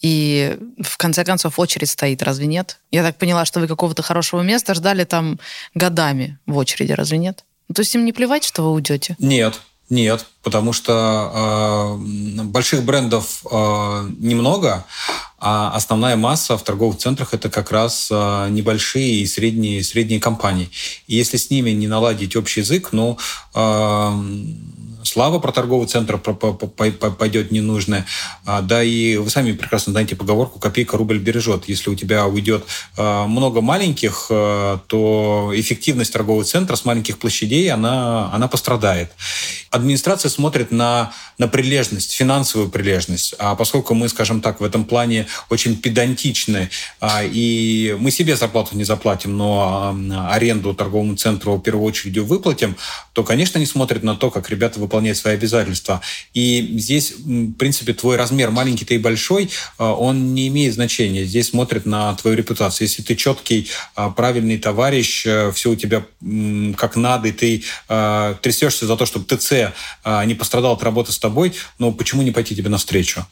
И 0.00 0.56
в 0.80 0.96
конце 0.96 1.24
концов 1.24 1.58
очередь 1.58 1.90
стоит, 1.90 2.22
разве 2.22 2.46
нет? 2.46 2.78
Я 2.92 3.02
так 3.02 3.16
поняла, 3.16 3.44
что 3.44 3.58
вы 3.58 3.66
какого-то 3.66 4.02
хорошего 4.02 4.42
места 4.42 4.74
ждали 4.74 5.04
там 5.04 5.40
годами 5.74 6.38
в 6.46 6.56
очереди, 6.56 6.92
разве 6.92 7.18
нет? 7.18 7.44
Ну, 7.68 7.74
то 7.74 7.80
есть 7.80 7.94
им 7.96 8.04
не 8.04 8.12
плевать, 8.12 8.44
что 8.44 8.62
вы 8.62 8.72
уйдете? 8.72 9.16
Нет, 9.18 9.60
нет, 9.90 10.26
потому 10.42 10.72
что 10.72 11.96
э, 11.98 12.42
больших 12.44 12.84
брендов 12.84 13.42
э, 13.50 14.10
немного, 14.18 14.84
а 15.38 15.70
основная 15.74 16.16
масса 16.16 16.58
в 16.58 16.62
торговых 16.62 16.98
центрах 16.98 17.32
это 17.32 17.48
как 17.48 17.70
раз 17.70 18.08
э, 18.10 18.48
небольшие 18.50 19.20
и 19.20 19.26
средние, 19.26 19.82
средние 19.82 20.20
компании. 20.20 20.70
И 21.06 21.16
если 21.16 21.36
с 21.36 21.50
ними 21.50 21.70
не 21.70 21.86
наладить 21.86 22.36
общий 22.36 22.60
язык, 22.60 22.88
ну, 22.92 23.18
э, 23.54 24.22
слава 25.18 25.40
про 25.40 25.50
торговый 25.50 25.88
центр 25.88 26.16
пойдет 26.16 27.50
ненужная. 27.50 28.06
А, 28.44 28.62
да 28.62 28.84
и 28.84 29.16
вы 29.16 29.28
сами 29.30 29.50
прекрасно 29.50 29.90
знаете 29.90 30.14
поговорку 30.14 30.60
«копейка 30.60 30.96
рубль 30.96 31.18
бережет». 31.18 31.64
Если 31.68 31.90
у 31.90 31.96
тебя 31.96 32.24
уйдет 32.28 32.64
а, 32.96 33.26
много 33.26 33.60
маленьких, 33.60 34.28
а, 34.30 34.78
то 34.86 35.50
эффективность 35.56 36.12
торгового 36.12 36.44
центра 36.44 36.76
с 36.76 36.84
маленьких 36.84 37.18
площадей, 37.18 37.68
она, 37.68 38.32
она 38.32 38.46
пострадает. 38.46 39.10
Администрация 39.70 40.28
смотрит 40.28 40.70
на, 40.70 41.12
на 41.36 41.48
прилежность, 41.48 42.12
финансовую 42.12 42.70
прилежность. 42.70 43.34
А 43.40 43.56
поскольку 43.56 43.94
мы, 43.94 44.08
скажем 44.08 44.40
так, 44.40 44.60
в 44.60 44.64
этом 44.64 44.84
плане 44.84 45.26
очень 45.50 45.76
педантичны, 45.76 46.70
и 47.24 47.96
мы 47.98 48.12
себе 48.12 48.36
зарплату 48.36 48.76
не 48.76 48.84
заплатим, 48.84 49.36
но 49.36 49.96
аренду 50.30 50.74
торговому 50.74 51.16
центру 51.16 51.56
в 51.56 51.60
первую 51.60 51.84
очередь 51.84 52.18
выплатим, 52.18 52.76
то, 53.12 53.24
конечно, 53.24 53.58
они 53.58 53.66
смотрят 53.66 54.04
на 54.04 54.14
то, 54.14 54.30
как 54.30 54.48
ребята 54.48 54.78
выполняют 54.78 55.07
выполнять 55.08 55.16
свои 55.16 55.34
обязательства. 55.34 56.00
И 56.34 56.76
здесь, 56.78 57.12
в 57.12 57.52
принципе, 57.54 57.94
твой 57.94 58.16
размер 58.16 58.50
маленький 58.50 58.84
ты 58.84 58.94
и 58.94 58.98
большой, 58.98 59.50
а, 59.78 59.92
он 59.94 60.34
не 60.34 60.48
имеет 60.48 60.74
значения. 60.74 61.24
Здесь 61.24 61.48
смотрят 61.48 61.86
на 61.86 62.14
твою 62.14 62.36
репутацию. 62.36 62.88
Если 62.88 63.02
ты 63.02 63.14
четкий, 63.14 63.68
а, 63.94 64.10
правильный 64.10 64.58
товарищ, 64.58 65.26
э, 65.26 65.52
все 65.52 65.70
у 65.70 65.76
тебя 65.76 66.04
как 66.76 66.96
надо, 66.96 67.28
и 67.28 67.32
ты 67.32 67.62
а, 67.88 68.34
трясешься 68.34 68.86
за 68.86 68.96
то, 68.96 69.06
чтобы 69.06 69.24
ТЦ 69.26 69.72
не 70.26 70.34
пострадал 70.34 70.72
от 70.72 70.82
работы 70.82 71.12
с 71.12 71.18
тобой, 71.18 71.52
но 71.78 71.92
почему 71.92 72.22
не 72.22 72.30
пойти 72.30 72.54
тебе 72.54 72.68
навстречу? 72.68 73.26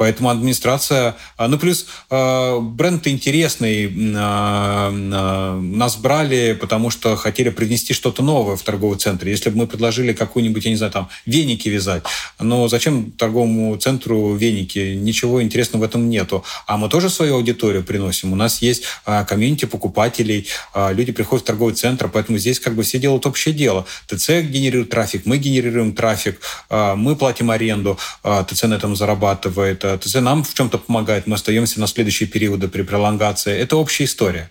Поэтому 0.00 0.30
администрация... 0.30 1.16
А, 1.36 1.46
ну, 1.46 1.58
плюс 1.58 1.84
а, 2.08 2.58
бренд 2.58 3.06
интересный. 3.06 3.92
А, 4.16 4.90
нас 4.90 5.96
брали, 5.96 6.56
потому 6.58 6.88
что 6.88 7.16
хотели 7.16 7.50
привнести 7.50 7.92
что-то 7.92 8.22
новое 8.22 8.56
в 8.56 8.62
торговый 8.62 8.98
центр. 8.98 9.28
Если 9.28 9.50
бы 9.50 9.58
мы 9.58 9.66
предложили 9.66 10.14
какую-нибудь, 10.14 10.64
я 10.64 10.70
не 10.70 10.78
знаю, 10.78 10.90
там, 10.90 11.10
веники 11.26 11.68
вязать, 11.68 12.02
но 12.38 12.66
зачем 12.68 13.10
торговому 13.10 13.76
центру 13.76 14.34
веники? 14.36 14.94
Ничего 14.94 15.42
интересного 15.42 15.82
в 15.82 15.84
этом 15.84 16.08
нету. 16.08 16.44
А 16.66 16.78
мы 16.78 16.88
тоже 16.88 17.10
свою 17.10 17.34
аудиторию 17.34 17.84
приносим. 17.84 18.32
У 18.32 18.36
нас 18.36 18.62
есть 18.62 18.84
комьюнити 19.04 19.66
покупателей, 19.66 20.48
люди 20.74 21.12
приходят 21.12 21.44
в 21.44 21.46
торговый 21.46 21.74
центр, 21.74 22.08
поэтому 22.08 22.38
здесь 22.38 22.58
как 22.58 22.74
бы 22.74 22.84
все 22.84 22.98
делают 22.98 23.26
общее 23.26 23.52
дело. 23.52 23.84
ТЦ 24.06 24.40
генерирует 24.40 24.88
трафик, 24.88 25.26
мы 25.26 25.36
генерируем 25.36 25.92
трафик, 25.92 26.40
мы 26.70 27.16
платим 27.16 27.50
аренду, 27.50 27.98
ТЦ 28.22 28.62
на 28.62 28.74
этом 28.74 28.96
зарабатывает, 28.96 29.84
ТЦ 29.98 30.16
нам 30.16 30.44
в 30.44 30.54
чем-то 30.54 30.78
помогает, 30.78 31.26
мы 31.26 31.36
остаемся 31.36 31.80
на 31.80 31.86
следующие 31.86 32.28
периоды 32.28 32.68
при 32.68 32.82
пролонгации. 32.82 33.56
Это 33.56 33.76
общая 33.76 34.04
история. 34.04 34.50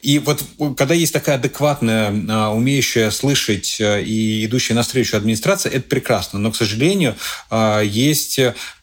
И 0.00 0.18
вот 0.18 0.44
когда 0.76 0.94
есть 0.94 1.12
такая 1.12 1.36
адекватная, 1.36 2.12
а, 2.28 2.50
умеющая 2.50 3.10
слышать 3.10 3.76
э, 3.80 4.02
и 4.02 4.44
идущая 4.44 4.74
навстречу 4.74 5.16
администрация, 5.16 5.72
это 5.72 5.88
прекрасно. 5.88 6.38
Но, 6.38 6.50
к 6.50 6.56
сожалению, 6.56 7.16
а, 7.50 7.80
есть 7.80 8.40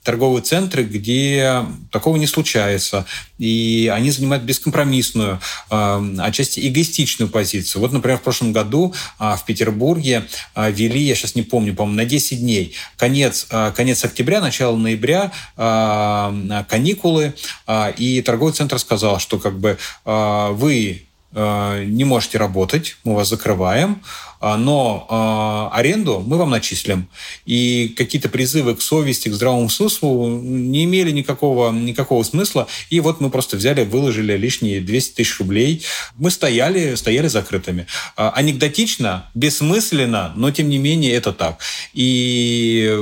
торговые 0.10 0.42
центры, 0.42 0.84
где 0.84 1.64
такого 1.92 2.18
не 2.18 2.26
случается. 2.26 3.06
И 3.38 3.92
они 3.94 4.10
занимают 4.10 4.44
бескомпромиссную, 4.44 5.40
э, 5.70 6.16
отчасти 6.18 6.68
эгоистичную 6.68 7.30
позицию. 7.30 7.82
Вот, 7.82 7.92
например, 7.92 8.18
в 8.18 8.24
прошлом 8.24 8.52
году 8.52 8.92
э, 9.20 9.36
в 9.36 9.46
Петербурге 9.46 10.26
э, 10.56 10.72
ввели, 10.72 11.00
я 11.02 11.14
сейчас 11.14 11.36
не 11.36 11.44
помню, 11.44 11.76
по-моему, 11.76 11.98
на 11.98 12.06
10 12.06 12.40
дней, 12.40 12.74
конец, 12.98 13.46
э, 13.52 13.72
конец 13.76 14.04
октября, 14.04 14.42
начало 14.42 14.76
ноября, 14.78 15.32
каникулы, 16.70 17.34
и 17.98 18.24
торговый 18.26 18.54
центр 18.54 18.80
сказал, 18.80 19.20
что 19.20 19.38
как 19.38 19.60
бы 19.60 19.78
вы 20.06 21.04
Э, 21.32 21.84
не 21.86 22.06
можете 22.06 22.40
работать, 22.40 22.98
мы 23.04 23.14
вас 23.14 23.30
закрываем, 23.30 24.02
а, 24.02 24.29
но 24.42 25.70
э, 25.74 25.78
аренду 25.78 26.24
мы 26.26 26.38
вам 26.38 26.50
начислим. 26.50 27.08
И 27.46 27.90
какие-то 27.90 28.30
призывы 28.30 28.76
к 28.76 28.82
совести, 28.82 29.30
к 29.30 29.34
здравому 29.34 29.70
смыслу 29.70 30.30
не 30.30 30.86
имели 30.86 31.12
никакого, 31.12 31.72
никакого 31.72 32.24
смысла. 32.24 32.68
И 32.90 33.00
вот 33.00 33.20
мы 33.20 33.30
просто 33.30 33.58
взяли, 33.58 33.84
выложили 33.84 34.38
лишние 34.38 34.82
200 34.82 35.16
тысяч 35.16 35.40
рублей. 35.40 35.84
Мы 36.18 36.32
стояли, 36.32 36.96
стояли 36.96 37.28
закрытыми. 37.28 37.88
А, 38.16 38.32
анекдотично, 38.32 39.30
бессмысленно, 39.34 40.34
но 40.36 40.52
тем 40.52 40.70
не 40.70 40.78
менее 40.78 41.14
это 41.14 41.34
так. 41.34 41.60
И 41.94 42.98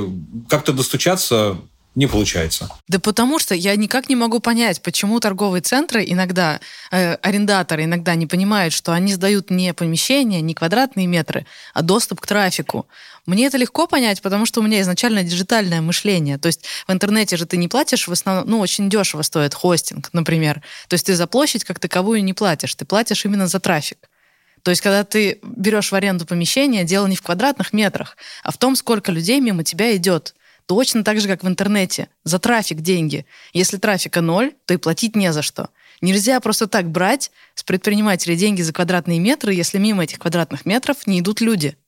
как-то 0.48 0.72
достучаться 0.72 1.58
не 1.98 2.06
получается. 2.06 2.70
Да 2.86 3.00
потому 3.00 3.40
что 3.40 3.56
я 3.56 3.74
никак 3.74 4.08
не 4.08 4.14
могу 4.14 4.38
понять, 4.38 4.80
почему 4.82 5.18
торговые 5.18 5.62
центры 5.62 6.04
иногда, 6.06 6.60
э, 6.92 7.14
арендаторы 7.14 7.82
иногда 7.84 8.14
не 8.14 8.28
понимают, 8.28 8.72
что 8.72 8.92
они 8.92 9.12
сдают 9.12 9.50
не 9.50 9.74
помещения, 9.74 10.40
не 10.40 10.54
квадратные 10.54 11.08
метры, 11.08 11.44
а 11.74 11.82
доступ 11.82 12.20
к 12.20 12.26
трафику. 12.28 12.86
Мне 13.26 13.46
это 13.46 13.56
легко 13.56 13.88
понять, 13.88 14.22
потому 14.22 14.46
что 14.46 14.60
у 14.60 14.62
меня 14.62 14.80
изначально 14.80 15.24
диджитальное 15.24 15.80
мышление. 15.80 16.38
То 16.38 16.46
есть 16.46 16.64
в 16.86 16.92
интернете 16.92 17.36
же 17.36 17.46
ты 17.46 17.56
не 17.56 17.66
платишь 17.66 18.06
в 18.06 18.12
основном, 18.12 18.48
ну, 18.48 18.60
очень 18.60 18.88
дешево 18.88 19.22
стоит 19.22 19.52
хостинг, 19.54 20.10
например. 20.12 20.62
То 20.86 20.94
есть 20.94 21.06
ты 21.06 21.16
за 21.16 21.26
площадь 21.26 21.64
как 21.64 21.80
таковую 21.80 22.22
не 22.22 22.32
платишь, 22.32 22.76
ты 22.76 22.84
платишь 22.84 23.24
именно 23.24 23.48
за 23.48 23.58
трафик. 23.58 23.98
То 24.62 24.70
есть, 24.70 24.82
когда 24.82 25.02
ты 25.02 25.40
берешь 25.42 25.90
в 25.90 25.94
аренду 25.96 26.26
помещение, 26.26 26.84
дело 26.84 27.08
не 27.08 27.16
в 27.16 27.22
квадратных 27.22 27.72
метрах, 27.72 28.16
а 28.44 28.52
в 28.52 28.56
том, 28.56 28.76
сколько 28.76 29.10
людей 29.10 29.40
мимо 29.40 29.64
тебя 29.64 29.96
идет. 29.96 30.36
Точно 30.68 31.02
так 31.02 31.18
же, 31.18 31.28
как 31.28 31.42
в 31.42 31.48
интернете. 31.48 32.10
За 32.24 32.38
трафик 32.38 32.82
деньги. 32.82 33.24
Если 33.54 33.78
трафика 33.78 34.20
ноль, 34.20 34.52
то 34.66 34.74
и 34.74 34.76
платить 34.76 35.16
не 35.16 35.32
за 35.32 35.40
что. 35.40 35.70
Нельзя 36.02 36.38
просто 36.40 36.66
так 36.66 36.90
брать 36.90 37.30
с 37.54 37.64
предпринимателей 37.64 38.36
деньги 38.36 38.60
за 38.60 38.74
квадратные 38.74 39.18
метры, 39.18 39.54
если 39.54 39.78
мимо 39.78 40.04
этих 40.04 40.18
квадратных 40.18 40.66
метров 40.66 41.06
не 41.06 41.20
идут 41.20 41.40
люди. 41.40 41.78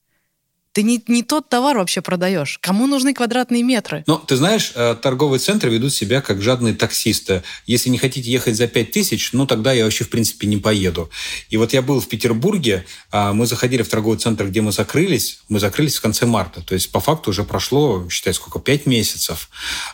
Ты 0.72 0.84
не, 0.84 1.02
не 1.08 1.24
тот 1.24 1.48
товар 1.48 1.78
вообще 1.78 2.00
продаешь. 2.00 2.58
Кому 2.60 2.86
нужны 2.86 3.12
квадратные 3.12 3.64
метры? 3.64 4.04
Ну, 4.06 4.18
ты 4.18 4.36
знаешь, 4.36 4.70
э, 4.76 4.94
торговые 4.94 5.40
центры 5.40 5.68
ведут 5.68 5.92
себя 5.92 6.20
как 6.20 6.40
жадные 6.40 6.74
таксисты. 6.74 7.42
Если 7.66 7.88
не 7.88 7.98
хотите 7.98 8.30
ехать 8.30 8.54
за 8.54 8.68
5 8.68 8.92
тысяч, 8.92 9.32
ну, 9.32 9.46
тогда 9.46 9.72
я 9.72 9.82
вообще, 9.84 10.04
в 10.04 10.10
принципе, 10.10 10.46
не 10.46 10.58
поеду. 10.58 11.10
И 11.48 11.56
вот 11.56 11.72
я 11.72 11.82
был 11.82 12.00
в 12.00 12.06
Петербурге, 12.06 12.86
а, 13.10 13.32
мы 13.32 13.46
заходили 13.46 13.82
в 13.82 13.88
торговый 13.88 14.18
центр, 14.18 14.46
где 14.46 14.60
мы 14.60 14.70
закрылись. 14.70 15.40
Мы 15.48 15.58
закрылись 15.58 15.96
в 15.96 16.02
конце 16.02 16.24
марта. 16.26 16.62
То 16.62 16.74
есть, 16.74 16.92
по 16.92 17.00
факту, 17.00 17.30
уже 17.30 17.42
прошло, 17.42 18.08
считай, 18.08 18.32
сколько, 18.32 18.60
5 18.60 18.86
месяцев. 18.86 19.50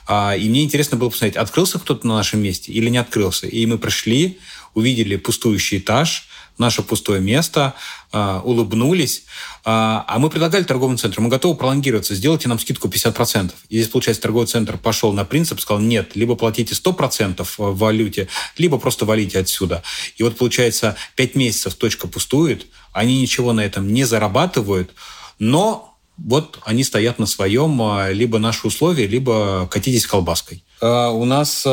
А, 0.06 0.36
и 0.36 0.46
мне 0.46 0.62
интересно 0.62 0.98
было 0.98 1.08
посмотреть, 1.08 1.36
открылся 1.36 1.78
кто-то 1.78 2.06
на 2.06 2.16
нашем 2.16 2.42
месте 2.42 2.70
или 2.70 2.90
не 2.90 2.98
открылся. 2.98 3.46
И 3.46 3.64
мы 3.64 3.78
пришли, 3.78 4.38
увидели 4.74 5.16
пустующий 5.16 5.78
этаж, 5.78 6.28
наше 6.58 6.82
пустое 6.82 7.20
место, 7.20 7.74
а, 8.12 8.40
улыбнулись. 8.44 9.24
А, 9.64 10.04
а 10.08 10.18
мы 10.18 10.30
предлагали 10.30 10.64
торговому 10.64 10.96
центру, 10.96 11.22
мы 11.22 11.28
готовы 11.28 11.56
пролонгироваться, 11.56 12.14
сделайте 12.14 12.48
нам 12.48 12.58
скидку 12.58 12.88
50%. 12.88 13.52
И 13.68 13.78
здесь, 13.78 13.88
получается, 13.88 14.22
торговый 14.22 14.46
центр 14.46 14.78
пошел 14.78 15.12
на 15.12 15.24
принцип, 15.24 15.60
сказал, 15.60 15.82
нет, 15.82 16.16
либо 16.16 16.34
платите 16.34 16.74
100% 16.74 17.46
в 17.58 17.78
валюте, 17.78 18.28
либо 18.56 18.78
просто 18.78 19.04
валите 19.04 19.38
отсюда. 19.38 19.82
И 20.16 20.22
вот, 20.22 20.36
получается, 20.38 20.96
5 21.16 21.34
месяцев 21.34 21.74
точка 21.74 22.08
пустует, 22.08 22.66
они 22.92 23.20
ничего 23.20 23.52
на 23.52 23.60
этом 23.60 23.92
не 23.92 24.04
зарабатывают, 24.04 24.92
но 25.38 25.98
вот 26.16 26.58
они 26.64 26.82
стоят 26.82 27.18
на 27.18 27.26
своем, 27.26 27.80
а, 27.82 28.10
либо 28.10 28.38
наши 28.38 28.66
условия, 28.66 29.06
либо 29.06 29.68
катитесь 29.70 30.06
колбаской. 30.06 30.62
У 30.80 31.24
нас 31.24 31.66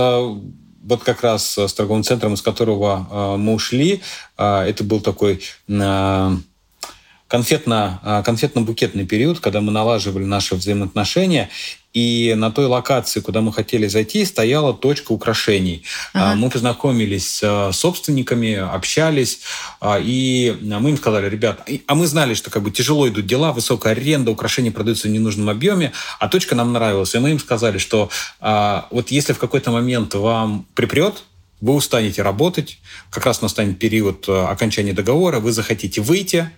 вот 0.83 1.03
как 1.03 1.23
раз 1.23 1.57
с 1.57 1.73
торговым 1.73 2.03
центром, 2.03 2.33
из 2.33 2.41
которого 2.41 3.07
э, 3.09 3.37
мы 3.37 3.53
ушли, 3.53 4.01
э, 4.37 4.59
это 4.67 4.83
был 4.83 4.99
такой 4.99 5.41
э, 5.67 6.31
конфетно, 7.27 8.23
конфетно-букетный 8.25 9.05
период, 9.05 9.39
когда 9.39 9.61
мы 9.61 9.71
налаживали 9.71 10.25
наши 10.25 10.55
взаимоотношения, 10.55 11.49
и 11.93 12.33
на 12.35 12.51
той 12.51 12.65
локации, 12.65 13.19
куда 13.19 13.41
мы 13.41 13.53
хотели 13.53 13.87
зайти, 13.87 14.25
стояла 14.25 14.73
точка 14.73 15.11
украшений. 15.11 15.83
Ага. 16.13 16.35
Мы 16.35 16.49
познакомились 16.49 17.43
с 17.43 17.71
собственниками, 17.71 18.55
общались, 18.55 19.41
и 20.01 20.57
мы 20.61 20.89
им 20.89 20.97
сказали, 20.97 21.29
ребят, 21.29 21.69
а 21.85 21.95
мы 21.95 22.07
знали, 22.07 22.33
что 22.33 22.49
как 22.49 22.63
бы 22.63 22.71
тяжело 22.71 23.07
идут 23.07 23.27
дела, 23.27 23.53
высокая 23.53 23.93
аренда, 23.93 24.31
украшения 24.31 24.71
продаются 24.71 25.07
в 25.07 25.11
ненужном 25.11 25.49
объеме, 25.49 25.91
а 26.19 26.27
точка 26.27 26.55
нам 26.55 26.73
нравилась. 26.73 27.13
И 27.13 27.19
мы 27.19 27.29
им 27.29 27.39
сказали, 27.39 27.77
что 27.77 28.09
вот 28.39 29.11
если 29.11 29.33
в 29.33 29.37
какой-то 29.37 29.69
момент 29.71 30.15
вам 30.15 30.65
припрет, 30.73 31.23
вы 31.61 31.75
устанете 31.75 32.23
работать, 32.23 32.79
как 33.09 33.25
раз 33.25 33.41
настанет 33.41 33.79
период 33.79 34.27
окончания 34.27 34.93
договора, 34.93 35.39
вы 35.39 35.51
захотите 35.51 36.01
выйти, 36.01 36.49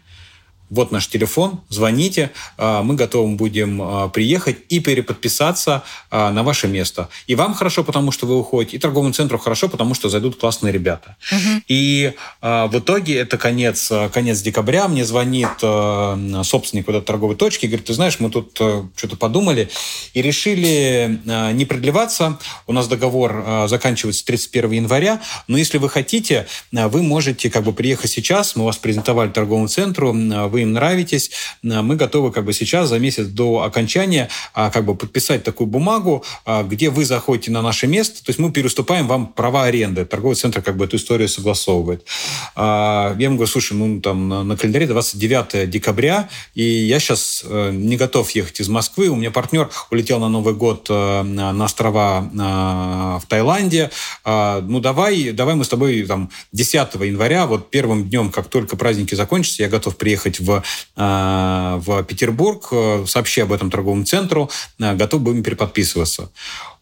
вот 0.70 0.92
наш 0.92 1.08
телефон, 1.08 1.62
звоните, 1.70 2.32
а, 2.58 2.82
мы 2.82 2.96
готовы 2.96 3.36
будем 3.36 3.82
а, 3.82 4.10
приехать 4.10 4.58
и 4.70 4.80
переподписаться 4.80 5.84
а, 6.10 6.32
на 6.32 6.44
ваше 6.44 6.68
место. 6.68 7.10
И 7.28 7.36
вам 7.36 7.54
хорошо, 7.54 7.84
потому 7.84 8.12
что 8.12 8.26
вы 8.26 8.40
уходите, 8.40 8.78
и 8.78 8.80
торговому 8.80 9.14
центру 9.14 9.38
хорошо, 9.38 9.70
потому 9.70 9.94
что 9.94 10.10
зайдут 10.10 10.40
классные 10.40 10.74
ребята. 10.74 11.18
Угу. 11.32 11.62
И 11.68 12.14
в 12.42 12.72
итоге 12.74 13.18
это 13.18 13.38
конец, 13.38 13.92
конец 14.12 14.42
декабря, 14.42 14.88
мне 14.88 15.06
звонит 15.06 15.60
собственник 15.60 16.88
вот 16.88 16.96
этой 16.96 17.06
торговой 17.06 17.36
точки, 17.36 17.66
говорит, 17.66 17.86
ты 17.86 17.94
знаешь, 17.94 18.20
мы 18.20 18.30
тут 18.30 18.54
что-то 18.56 19.16
подумали 19.16 19.70
и 20.14 20.22
решили 20.22 21.20
не 21.54 21.66
продлеваться. 21.66 22.40
У 22.68 22.74
нас 22.74 22.88
договор 22.88 23.68
заканчивается 23.68 24.26
31 24.26 24.72
января, 24.72 25.22
но 25.48 25.58
если 25.58 25.78
вы 25.78 25.90
хотите, 25.90 26.48
вы 26.72 27.04
можете 27.04 27.50
как 27.50 27.64
бы 27.64 27.74
приехать 27.74 28.12
сейчас, 28.12 28.56
мы 28.56 28.66
вас 28.66 28.78
презентовали 28.78 29.30
торговому 29.30 29.68
центру, 29.68 30.14
вы 30.56 30.62
им 30.62 30.72
нравитесь, 30.72 31.32
э, 31.64 31.82
мы 31.82 31.98
готовы 31.98 32.32
как 32.32 32.46
бы 32.46 32.54
сейчас 32.54 32.88
за 32.88 32.98
месяц 32.98 33.28
до 33.28 33.64
окончания 33.64 34.30
а, 34.54 34.70
как 34.70 34.86
бы 34.86 34.96
подписать 34.96 35.44
такую 35.44 35.68
бумагу, 35.68 36.24
а, 36.46 36.64
где 36.64 36.90
вы 36.90 37.04
заходите 37.04 37.52
на 37.52 37.62
наше 37.62 37.88
место, 37.88 38.24
то 38.24 38.30
есть 38.30 38.40
мы 38.40 38.52
переступаем 38.52 39.06
вам 39.06 39.28
права 39.28 39.66
аренды. 39.66 40.06
Торговый 40.06 40.36
центр 40.38 40.62
как 40.62 40.78
бы 40.78 40.86
эту 40.86 40.96
историю 40.96 41.28
согласовывает. 41.28 42.06
А, 42.56 43.14
я 43.20 43.26
ему 43.26 43.36
говорю, 43.36 43.52
слушай, 43.52 43.74
ну 43.74 44.00
там 44.00 44.48
на 44.48 44.56
календаре 44.56 44.88
29 44.88 45.70
декабря, 45.70 46.30
и 46.54 46.64
я 46.64 47.00
сейчас 47.00 47.44
э, 47.46 47.72
не 47.74 47.98
готов 47.98 48.32
ехать 48.32 48.62
из 48.62 48.70
Москвы, 48.70 49.10
у 49.10 49.16
меня 49.16 49.32
партнер 49.32 49.70
улетел 49.92 50.20
на 50.20 50.30
Новый 50.30 50.54
год 50.54 50.88
э, 50.90 51.22
на 51.24 51.66
острова 51.66 52.22
в 53.22 53.28
Таиланде, 53.28 53.90
ну 54.26 54.80
давай, 54.80 55.32
давай 55.32 55.56
мы 55.56 55.64
с 55.64 55.70
тобой 55.70 56.04
там 56.04 56.30
10 56.52 56.94
января, 57.02 57.46
вот 57.48 57.70
первым 57.70 58.08
днем, 58.08 58.32
как 58.32 58.48
только 58.48 58.78
праздники 58.78 59.16
закончатся, 59.16 59.64
я 59.64 59.70
готов 59.70 59.98
приехать 59.98 60.40
э, 60.50 61.80
в 61.86 62.04
Петербург, 62.04 62.68
э, 62.72 63.06
сообщи 63.08 63.42
об 63.42 63.52
этом 63.52 63.70
торговому 63.72 64.06
центру, 64.06 64.50
э, 64.80 64.96
готов 64.96 65.22
будем 65.22 65.44
переподписываться. 65.44 66.32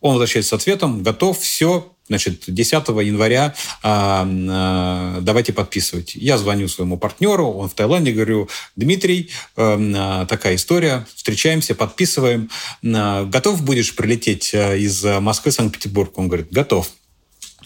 Он 0.02 0.14
возвращается 0.14 0.58
с 0.58 0.62
ответом, 0.62 1.04
готов, 1.04 1.40
все, 1.40 1.94
Значит, 2.10 2.44
10 2.48 2.74
января 3.02 3.56
а, 3.82 4.28
а, 4.28 5.20
давайте 5.22 5.54
подписывать. 5.54 6.16
Я 6.16 6.38
звоню 6.38 6.68
своему 6.68 6.98
партнеру, 6.98 7.50
он 7.50 7.70
в 7.70 7.74
Таиланде, 7.76 8.12
говорю, 8.12 8.50
Дмитрий, 8.76 9.30
а, 9.56 10.26
такая 10.26 10.56
история, 10.56 11.08
встречаемся, 11.16 11.76
подписываем. 11.76 12.50
А, 12.84 13.24
готов 13.24 13.64
будешь 13.64 13.96
прилететь 13.96 14.54
а, 14.54 14.76
из 14.76 15.02
Москвы 15.04 15.52
в 15.52 15.54
Санкт-Петербург? 15.54 16.12
Он 16.18 16.28
говорит, 16.28 16.52
готов. 16.52 16.92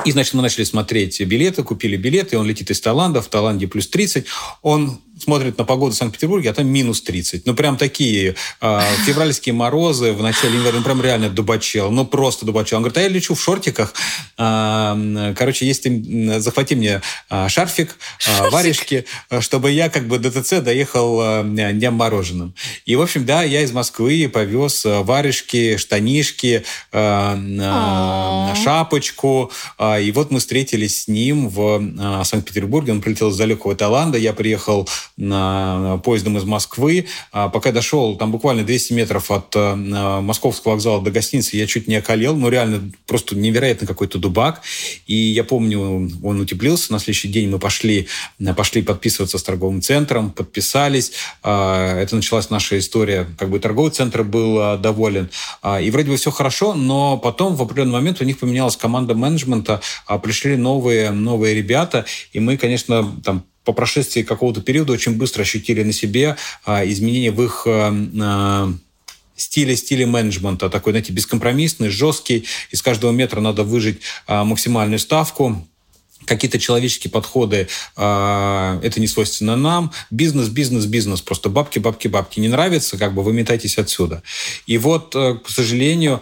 И, 0.06 0.12
значит, 0.12 0.36
мы 0.36 0.44
начали 0.44 0.64
смотреть 0.64 1.20
билеты, 1.22 1.64
купили 1.64 1.98
билеты, 1.98 2.38
он 2.38 2.46
летит 2.46 2.70
из 2.70 2.80
Таиланда, 2.80 3.24
в 3.24 3.30
Таиланде 3.30 3.68
плюс 3.68 3.88
30. 3.88 4.28
Он 4.62 5.02
смотрит 5.20 5.58
на 5.58 5.64
погоду 5.64 5.94
в 5.94 5.98
Санкт-Петербурге, 5.98 6.52
а 6.52 6.54
там 6.54 6.68
минус 6.68 7.02
30. 7.02 7.46
Ну, 7.46 7.54
прям 7.54 7.78
такие 7.78 8.36
э, 8.62 8.82
февральские 9.06 9.54
морозы 9.54 10.14
в 10.14 10.22
начале 10.22 10.56
января, 10.56 10.78
ну, 10.78 10.84
прям 10.84 11.02
реально 11.02 11.30
дубачел, 11.30 11.92
ну, 11.92 12.06
просто 12.06 12.46
дубачел. 12.46 12.78
Он 12.78 12.84
говорит, 12.84 12.98
а 12.98 13.02
я 13.02 13.08
лечу 13.08 13.36
в 13.36 13.42
шортиках. 13.42 13.94
Э, 14.38 15.34
короче, 15.38 15.66
если 15.66 16.38
захвати 16.40 16.76
мне 16.76 17.02
э, 17.30 17.50
шарфик, 17.50 17.96
э, 18.28 18.50
варежки, 18.50 19.06
чтобы 19.40 19.72
я 19.72 19.90
как 19.90 20.08
бы 20.08 20.20
до 20.20 20.32
ТЦ 20.32 20.62
доехал 20.62 21.44
днем 21.44 21.94
мороженым. 21.94 22.54
И, 22.86 22.96
в 22.96 23.02
общем, 23.02 23.26
да, 23.26 23.44
я 23.44 23.62
из 23.62 23.72
Москвы 23.72 24.30
повез 24.32 24.84
варежки, 24.86 25.78
штанишки, 25.78 26.64
э, 26.92 28.54
шапочку. 28.64 29.52
И 29.80 30.12
вот 30.14 30.32
мы 30.32 30.40
встретились 30.40 31.04
с 31.04 31.08
ним 31.08 31.50
в 31.50 32.24
Санкт-Петербурге. 32.24 32.94
Он 32.94 33.02
прилетел 33.02 33.30
из 33.30 33.38
далекого 33.38 33.76
Таиланда. 33.76 34.18
Я 34.18 34.34
приехал 34.34 34.88
поездом 35.18 36.38
из 36.38 36.44
Москвы. 36.44 37.08
А 37.32 37.50
пока 37.50 37.72
дошел, 37.72 38.16
там 38.16 38.32
буквально 38.32 38.64
200 38.64 38.94
метров 38.94 39.32
от 39.32 39.56
э, 39.56 39.76
московского 39.76 40.74
вокзала 40.74 41.02
до 41.02 41.10
гостиницы, 41.10 41.58
я 41.58 41.66
чуть 41.66 41.88
не 41.88 41.96
околел. 41.96 42.36
Ну, 42.36 42.50
реально, 42.50 42.92
просто 43.08 43.36
невероятно 43.36 43.88
какой-то 43.88 44.20
дубак. 44.20 44.62
И 45.08 45.16
я 45.16 45.44
помню, 45.44 46.12
он 46.24 46.40
утеплился. 46.40 46.92
На 46.92 47.00
следующий 47.00 47.30
день 47.30 47.50
мы 47.50 47.58
пошли, 47.58 48.08
пошли 48.56 48.84
подписываться 48.84 49.40
с 49.40 49.44
торговым 49.44 49.82
центром, 49.82 50.30
подписались. 50.30 51.14
А, 51.42 52.00
это 52.00 52.16
началась 52.16 52.52
наша 52.52 52.78
история. 52.78 53.28
Как 53.40 53.50
бы 53.50 53.60
торговый 53.60 53.92
центр 53.92 54.24
был 54.24 54.60
а, 54.60 54.78
доволен. 54.78 55.30
И 55.82 55.90
вроде 55.90 56.12
бы 56.12 56.18
все 56.18 56.30
хорошо, 56.30 56.76
но 56.76 57.18
потом 57.18 57.56
в 57.56 57.62
определенный 57.62 57.94
момент 57.94 58.22
у 58.22 58.24
них 58.24 58.38
поменялась 58.38 58.78
команда 58.78 59.16
менеджмента, 59.16 59.82
пришли 60.22 60.58
новые, 60.58 61.12
новые 61.12 61.56
ребята, 61.56 62.06
и 62.34 62.40
мы, 62.40 62.58
конечно, 62.58 63.16
там 63.24 63.44
по 63.68 63.74
прошествии 63.74 64.24
какого-то 64.24 64.62
периода 64.62 64.94
очень 64.94 65.18
быстро 65.18 65.42
ощутили 65.42 65.84
на 65.84 65.92
себе 65.92 66.38
а, 66.66 66.86
изменения 66.86 67.32
в 67.32 67.44
их 67.44 67.64
а, 67.68 67.94
а, 68.22 68.74
стиле, 69.36 69.76
стиле 69.76 70.06
менеджмента, 70.06 70.70
такой, 70.70 70.94
знаете, 70.94 71.12
бескомпромиссный, 71.12 71.90
жесткий, 71.90 72.46
из 72.72 72.82
каждого 72.82 73.12
метра 73.12 73.42
надо 73.42 73.66
выжить 73.66 74.00
максимальную 74.28 75.00
ставку, 75.00 75.68
какие-то 76.28 76.60
человеческие 76.60 77.10
подходы, 77.10 77.68
э, 77.96 78.80
это 78.84 79.00
не 79.00 79.08
свойственно 79.08 79.56
нам. 79.56 79.92
Бизнес, 80.12 80.50
бизнес, 80.50 80.86
бизнес. 80.86 81.22
Просто 81.22 81.50
бабки, 81.50 81.80
бабки, 81.80 82.08
бабки. 82.08 82.40
Не 82.40 82.50
нравится, 82.50 82.98
как 82.98 83.14
бы 83.14 83.24
вы 83.24 83.34
метайтесь 83.34 83.78
отсюда. 83.78 84.22
И 84.68 84.78
вот, 84.78 85.16
э, 85.16 85.36
к 85.44 85.50
сожалению, 85.50 86.22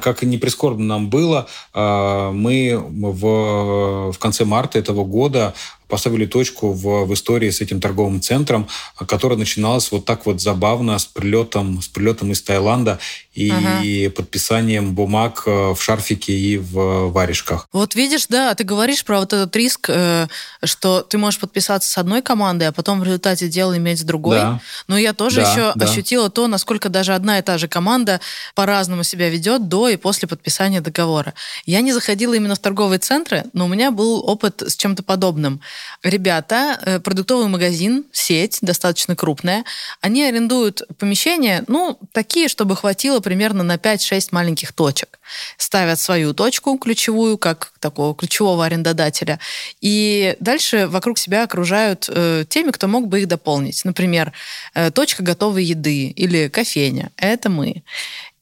как 0.00 0.22
и 0.22 0.26
не 0.26 0.38
прискорбно 0.38 0.84
нам 0.84 1.10
было, 1.10 1.48
э, 1.74 2.30
мы 2.32 2.78
в, 2.78 4.12
в 4.12 4.18
конце 4.18 4.44
марта 4.44 4.78
этого 4.78 5.04
года 5.04 5.54
поставили 5.88 6.26
точку 6.26 6.72
в, 6.72 7.04
в 7.04 7.14
истории 7.14 7.50
с 7.50 7.60
этим 7.60 7.80
торговым 7.80 8.20
центром, 8.20 8.68
которая 9.06 9.38
начиналась 9.38 9.90
вот 9.92 10.04
так 10.04 10.26
вот 10.26 10.40
забавно 10.40 10.98
с 10.98 11.06
прилетом, 11.06 11.80
с 11.80 11.88
прилетом 11.88 12.32
из 12.32 12.42
Таиланда 12.42 12.98
и 13.34 13.50
ага. 13.50 14.16
подписанием 14.16 14.94
бумаг 14.94 15.42
э, 15.46 15.74
в 15.74 15.82
шарфике 15.82 16.32
и 16.32 16.56
в 16.56 17.10
варежках. 17.10 17.68
Вот 17.72 17.94
видишь, 17.94 18.26
да, 18.28 18.54
ты 18.54 18.64
говоришь 18.64 19.04
про 19.04 19.20
вот 19.20 19.32
этот 19.32 19.54
риск, 19.54 19.90
э, 19.90 20.26
что 20.64 21.02
ты 21.02 21.18
можешь 21.18 21.38
подписаться 21.38 21.90
с 21.90 21.98
одной 21.98 22.22
командой, 22.22 22.68
а 22.68 22.72
потом 22.72 23.00
в 23.00 23.04
результате 23.04 23.48
дела 23.48 23.76
иметь 23.76 24.00
с 24.00 24.02
другой. 24.04 24.38
Да. 24.38 24.60
Но 24.88 24.96
я 24.96 25.12
тоже 25.12 25.42
да, 25.42 25.50
еще 25.50 25.72
да. 25.74 25.84
ощутила 25.84 26.30
то, 26.30 26.46
насколько 26.46 26.88
даже 26.88 27.14
одна 27.14 27.38
и 27.38 27.42
та 27.42 27.58
же 27.58 27.68
команда 27.68 28.20
по-разному 28.54 29.02
себя 29.02 29.28
ведет 29.28 29.68
до 29.68 29.88
и 29.90 29.96
после 29.96 30.26
подписания 30.28 30.80
договора. 30.80 31.34
Я 31.66 31.82
не 31.82 31.92
заходила 31.92 32.32
именно 32.32 32.54
в 32.54 32.58
торговые 32.58 32.98
центры, 32.98 33.44
но 33.52 33.66
у 33.66 33.68
меня 33.68 33.90
был 33.90 34.26
опыт 34.26 34.62
с 34.66 34.76
чем-то 34.76 35.02
подобным. 35.02 35.60
Ребята, 36.02 36.78
э, 36.84 37.00
продуктовый 37.00 37.48
магазин, 37.48 38.04
сеть 38.12 38.58
достаточно 38.62 39.16
крупная, 39.16 39.64
они 40.00 40.22
арендуют 40.24 40.82
помещения, 40.98 41.64
ну, 41.68 41.98
такие, 42.12 42.48
чтобы 42.48 42.76
хватило 42.76 43.20
примерно 43.20 43.62
на 43.62 43.76
5-6 43.76 44.28
маленьких 44.32 44.72
точек. 44.72 45.18
Ставят 45.56 45.98
свою 46.00 46.34
точку 46.34 46.78
ключевую, 46.78 47.38
как 47.38 47.72
такого 47.80 48.14
ключевого 48.14 48.64
арендодателя, 48.64 49.38
и 49.80 50.36
дальше 50.40 50.86
вокруг 50.86 51.18
себя 51.18 51.42
окружают 51.42 52.08
э, 52.08 52.44
теми, 52.48 52.70
кто 52.70 52.88
мог 52.88 53.08
бы 53.08 53.20
их 53.20 53.28
дополнить. 53.28 53.84
Например, 53.84 54.32
э, 54.74 54.90
точка 54.90 55.22
готовой 55.22 55.64
еды 55.64 56.08
или 56.08 56.48
кофейня. 56.48 57.10
Это 57.16 57.50
мы. 57.50 57.82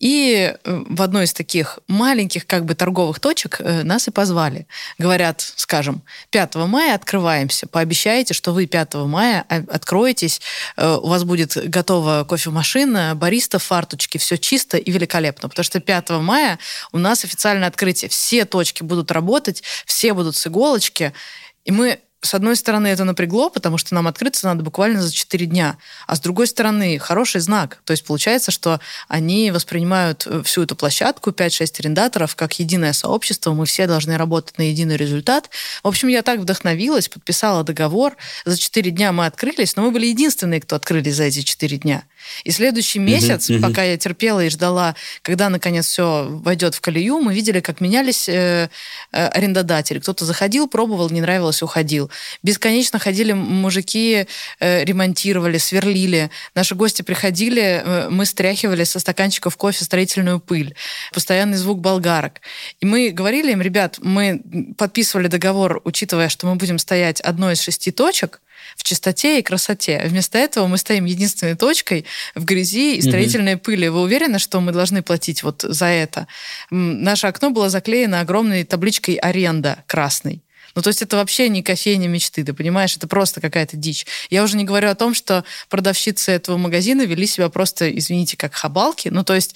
И 0.04 0.52
э, 0.52 0.82
в 0.90 1.00
одной 1.00 1.24
из 1.24 1.32
таких 1.32 1.78
маленьких 1.88 2.46
как 2.46 2.66
бы 2.66 2.74
торговых 2.74 3.20
точек 3.20 3.56
э, 3.60 3.84
нас 3.84 4.06
и 4.06 4.10
позвали. 4.10 4.66
Говорят, 4.98 5.40
скажем, 5.56 6.02
5 6.28 6.56
мая 6.56 6.94
открываемся. 6.94 7.66
Пообещайте, 7.66 8.34
что 8.34 8.52
вы 8.52 8.66
5 8.66 8.96
мая 9.06 9.46
откроетесь, 9.48 10.42
э, 10.76 10.98
у 11.00 11.08
вас 11.08 11.24
будет 11.24 11.56
готова 11.70 12.26
кофемашина, 12.28 13.14
бариста 13.14 13.58
в 13.58 13.62
фарточке, 13.62 14.18
все 14.18 14.36
чисто 14.36 14.76
и 14.76 14.90
великолепно. 14.90 15.48
Потому 15.48 15.64
что 15.64 15.80
5 15.80 16.10
мая 16.20 16.58
у 16.92 16.98
нас 16.98 17.24
официальное 17.24 17.68
открытие. 17.68 18.10
Все 18.10 18.44
точки 18.44 18.82
будут 18.82 19.10
работать, 19.10 19.62
все 19.86 20.12
будут 20.12 20.36
с 20.36 20.46
иголочки. 20.46 21.14
И 21.64 21.70
мы 21.70 21.98
с 22.24 22.32
одной 22.32 22.56
стороны, 22.56 22.86
это 22.86 23.04
напрягло, 23.04 23.50
потому 23.50 23.76
что 23.76 23.94
нам 23.94 24.06
открыться 24.06 24.46
надо 24.46 24.62
буквально 24.62 25.02
за 25.02 25.12
4 25.12 25.46
дня. 25.46 25.76
А 26.06 26.16
с 26.16 26.20
другой 26.20 26.46
стороны, 26.46 26.98
хороший 26.98 27.42
знак. 27.42 27.80
То 27.84 27.92
есть 27.92 28.04
получается, 28.04 28.50
что 28.50 28.80
они 29.08 29.50
воспринимают 29.50 30.26
э, 30.26 30.42
всю 30.42 30.62
эту 30.62 30.74
площадку, 30.74 31.30
5-6 31.30 31.80
арендаторов, 31.80 32.34
как 32.34 32.58
единое 32.58 32.94
сообщество. 32.94 33.52
Мы 33.52 33.66
все 33.66 33.86
должны 33.86 34.16
работать 34.16 34.56
на 34.56 34.62
единый 34.62 34.96
результат. 34.96 35.50
В 35.82 35.88
общем, 35.88 36.08
я 36.08 36.22
так 36.22 36.40
вдохновилась, 36.40 37.08
подписала 37.08 37.62
договор. 37.62 38.16
За 38.46 38.56
4 38.56 38.90
дня 38.90 39.12
мы 39.12 39.26
открылись, 39.26 39.76
но 39.76 39.82
мы 39.82 39.90
были 39.90 40.06
единственные, 40.06 40.62
кто 40.62 40.76
открылись 40.76 41.16
за 41.16 41.24
эти 41.24 41.42
4 41.42 41.76
дня. 41.76 42.04
И 42.44 42.50
следующий 42.50 42.98
месяц, 42.98 43.50
uh-huh, 43.50 43.58
uh-huh. 43.58 43.62
пока 43.62 43.82
я 43.82 43.96
терпела 43.96 44.44
и 44.44 44.48
ждала, 44.48 44.94
когда 45.22 45.48
наконец 45.48 45.86
все 45.86 46.26
войдет 46.28 46.74
в 46.74 46.80
колею, 46.80 47.18
мы 47.18 47.34
видели, 47.34 47.60
как 47.60 47.80
менялись 47.80 48.28
э, 48.28 48.68
э, 49.12 49.26
арендодатели. 49.26 49.98
Кто-то 49.98 50.24
заходил, 50.24 50.68
пробовал, 50.68 51.10
не 51.10 51.20
нравилось, 51.20 51.62
уходил. 51.62 52.10
Бесконечно 52.42 52.98
ходили 52.98 53.32
мужики, 53.32 54.26
э, 54.60 54.84
ремонтировали, 54.84 55.58
сверлили. 55.58 56.30
Наши 56.54 56.74
гости 56.74 57.02
приходили, 57.02 57.82
э, 57.84 58.08
мы 58.10 58.26
стряхивали 58.26 58.84
со 58.84 58.98
стаканчиков 58.98 59.56
кофе 59.56 59.84
строительную 59.84 60.40
пыль. 60.40 60.74
Постоянный 61.12 61.56
звук 61.56 61.80
болгарок. 61.80 62.40
И 62.80 62.86
мы 62.86 63.10
говорили 63.10 63.52
им, 63.52 63.62
ребят, 63.62 63.98
мы 64.00 64.42
подписывали 64.76 65.28
договор, 65.28 65.80
учитывая, 65.84 66.28
что 66.28 66.46
мы 66.46 66.56
будем 66.56 66.78
стоять 66.78 67.20
одной 67.20 67.54
из 67.54 67.60
шести 67.60 67.90
точек, 67.90 68.40
в 68.76 68.82
чистоте 68.82 69.38
и 69.38 69.42
красоте. 69.42 70.02
Вместо 70.04 70.38
этого 70.38 70.66
мы 70.66 70.78
стоим 70.78 71.04
единственной 71.04 71.54
точкой 71.54 72.04
в 72.34 72.44
грязи 72.44 72.96
и 72.96 73.02
строительной 73.02 73.54
угу. 73.54 73.62
пыли. 73.62 73.88
Вы 73.88 74.02
уверены, 74.02 74.38
что 74.38 74.60
мы 74.60 74.72
должны 74.72 75.02
платить 75.02 75.42
вот 75.42 75.62
за 75.62 75.86
это? 75.86 76.26
Наше 76.70 77.26
окно 77.26 77.50
было 77.50 77.68
заклеено 77.68 78.20
огромной 78.20 78.64
табличкой 78.64 79.14
«Аренда» 79.16 79.84
красной. 79.86 80.42
Ну, 80.74 80.82
то 80.82 80.88
есть 80.88 81.02
это 81.02 81.16
вообще 81.16 81.48
не 81.48 81.62
кофейня 81.62 82.08
мечты, 82.08 82.42
ты 82.42 82.52
понимаешь? 82.52 82.96
Это 82.96 83.06
просто 83.06 83.40
какая-то 83.40 83.76
дичь. 83.76 84.06
Я 84.30 84.42
уже 84.42 84.56
не 84.56 84.64
говорю 84.64 84.90
о 84.90 84.94
том, 84.94 85.14
что 85.14 85.44
продавщицы 85.68 86.32
этого 86.32 86.56
магазина 86.56 87.02
вели 87.02 87.26
себя 87.26 87.48
просто, 87.48 87.96
извините, 87.96 88.36
как 88.36 88.54
хабалки. 88.54 89.08
Ну, 89.08 89.22
то 89.22 89.34
есть 89.34 89.54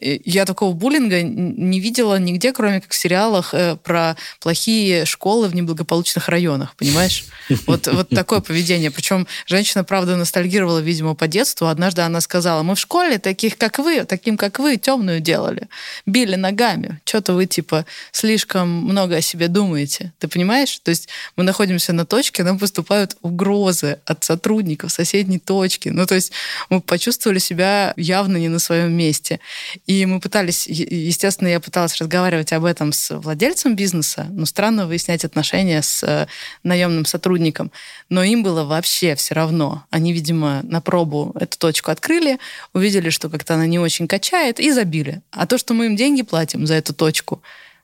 я 0.00 0.44
такого 0.44 0.72
буллинга 0.74 1.22
не 1.22 1.80
видела 1.80 2.18
нигде, 2.18 2.52
кроме 2.52 2.80
как 2.80 2.92
в 2.92 2.96
сериалах 2.96 3.54
э, 3.54 3.76
про 3.76 4.16
плохие 4.40 5.04
школы 5.04 5.48
в 5.48 5.54
неблагополучных 5.54 6.28
районах, 6.28 6.74
понимаешь? 6.76 7.24
Вот, 7.66 7.86
вот 7.86 8.08
такое 8.08 8.40
поведение. 8.40 8.90
Причем 8.90 9.26
женщина, 9.46 9.84
правда, 9.84 10.16
ностальгировала, 10.16 10.78
видимо, 10.78 11.14
по 11.14 11.28
детству. 11.28 11.66
Однажды 11.66 12.02
она 12.02 12.20
сказала, 12.20 12.62
мы 12.62 12.74
в 12.74 12.78
школе 12.78 13.18
таких, 13.18 13.58
как 13.58 13.78
вы, 13.78 14.04
таким, 14.04 14.36
как 14.36 14.58
вы, 14.58 14.76
темную 14.76 15.20
делали. 15.20 15.68
Били 16.06 16.36
ногами. 16.36 17.00
Что-то 17.04 17.34
вы, 17.34 17.46
типа, 17.46 17.84
слишком 18.12 18.68
много 18.68 19.16
о 19.16 19.20
себе 19.20 19.48
думаете. 19.48 20.12
Ты 20.18 20.28
понимаешь? 20.28 20.78
То 20.82 20.90
есть 20.90 21.08
мы 21.36 21.44
находимся 21.44 21.92
на 21.92 22.06
точке, 22.06 22.42
нам 22.42 22.58
поступают 22.58 23.16
угрозы 23.22 23.98
от 24.06 24.24
сотрудников 24.24 24.92
соседней 24.92 25.38
точки. 25.38 25.90
Ну, 25.90 26.06
то 26.06 26.14
есть 26.14 26.32
мы 26.70 26.80
почувствовали 26.80 27.38
себя 27.38 27.92
явно 27.96 28.36
не 28.36 28.48
на 28.48 28.58
своем 28.58 28.92
месте. 28.92 29.40
И 29.86 30.06
мы 30.06 30.18
пытались, 30.18 30.66
естественно, 30.66 31.48
я 31.48 31.60
пыталась 31.60 31.96
разговаривать 31.96 32.54
об 32.54 32.64
этом 32.64 32.92
с 32.92 33.18
владельцем 33.18 33.76
бизнеса, 33.76 34.26
но 34.30 34.46
странно 34.46 34.86
выяснять 34.86 35.26
отношения 35.26 35.82
с 35.82 36.02
э, 36.02 36.26
наемным 36.62 37.04
сотрудником. 37.04 37.70
Но 38.08 38.22
им 38.22 38.42
было 38.42 38.64
вообще 38.64 39.14
все 39.14 39.34
равно. 39.34 39.84
Они, 39.90 40.14
видимо, 40.14 40.62
на 40.62 40.80
пробу 40.80 41.32
эту 41.38 41.58
точку 41.58 41.90
открыли, 41.90 42.38
увидели, 42.72 43.10
что 43.10 43.28
как-то 43.28 43.54
она 43.54 43.66
не 43.66 43.78
очень 43.78 44.08
качает, 44.08 44.58
и 44.58 44.72
забили. 44.72 45.20
А 45.30 45.46
то, 45.46 45.58
что 45.58 45.74
мы 45.74 45.86
им 45.86 45.96
деньги 45.96 46.22
платим 46.22 46.66
за 46.66 46.74
эту 46.74 46.94
точку, 46.94 47.42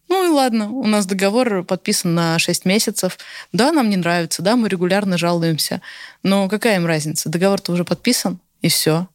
Ну 0.08 0.24
и 0.24 0.28
ладно, 0.28 0.70
у 0.70 0.86
нас 0.86 1.06
договор 1.06 1.62
подписан 1.62 2.14
на 2.14 2.38
6 2.38 2.64
месяцев. 2.64 3.16
Да, 3.52 3.70
нам 3.72 3.90
не 3.90 3.96
нравится, 3.96 4.42
да, 4.42 4.56
мы 4.56 4.68
регулярно 4.68 5.18
жалуемся. 5.18 5.82
Но 6.24 6.48
какая 6.48 6.76
им 6.76 6.86
разница? 6.86 7.28
Договор-то 7.28 7.72
уже 7.72 7.84
подписан, 7.84 8.40
и 8.62 8.68
все. 8.68 9.06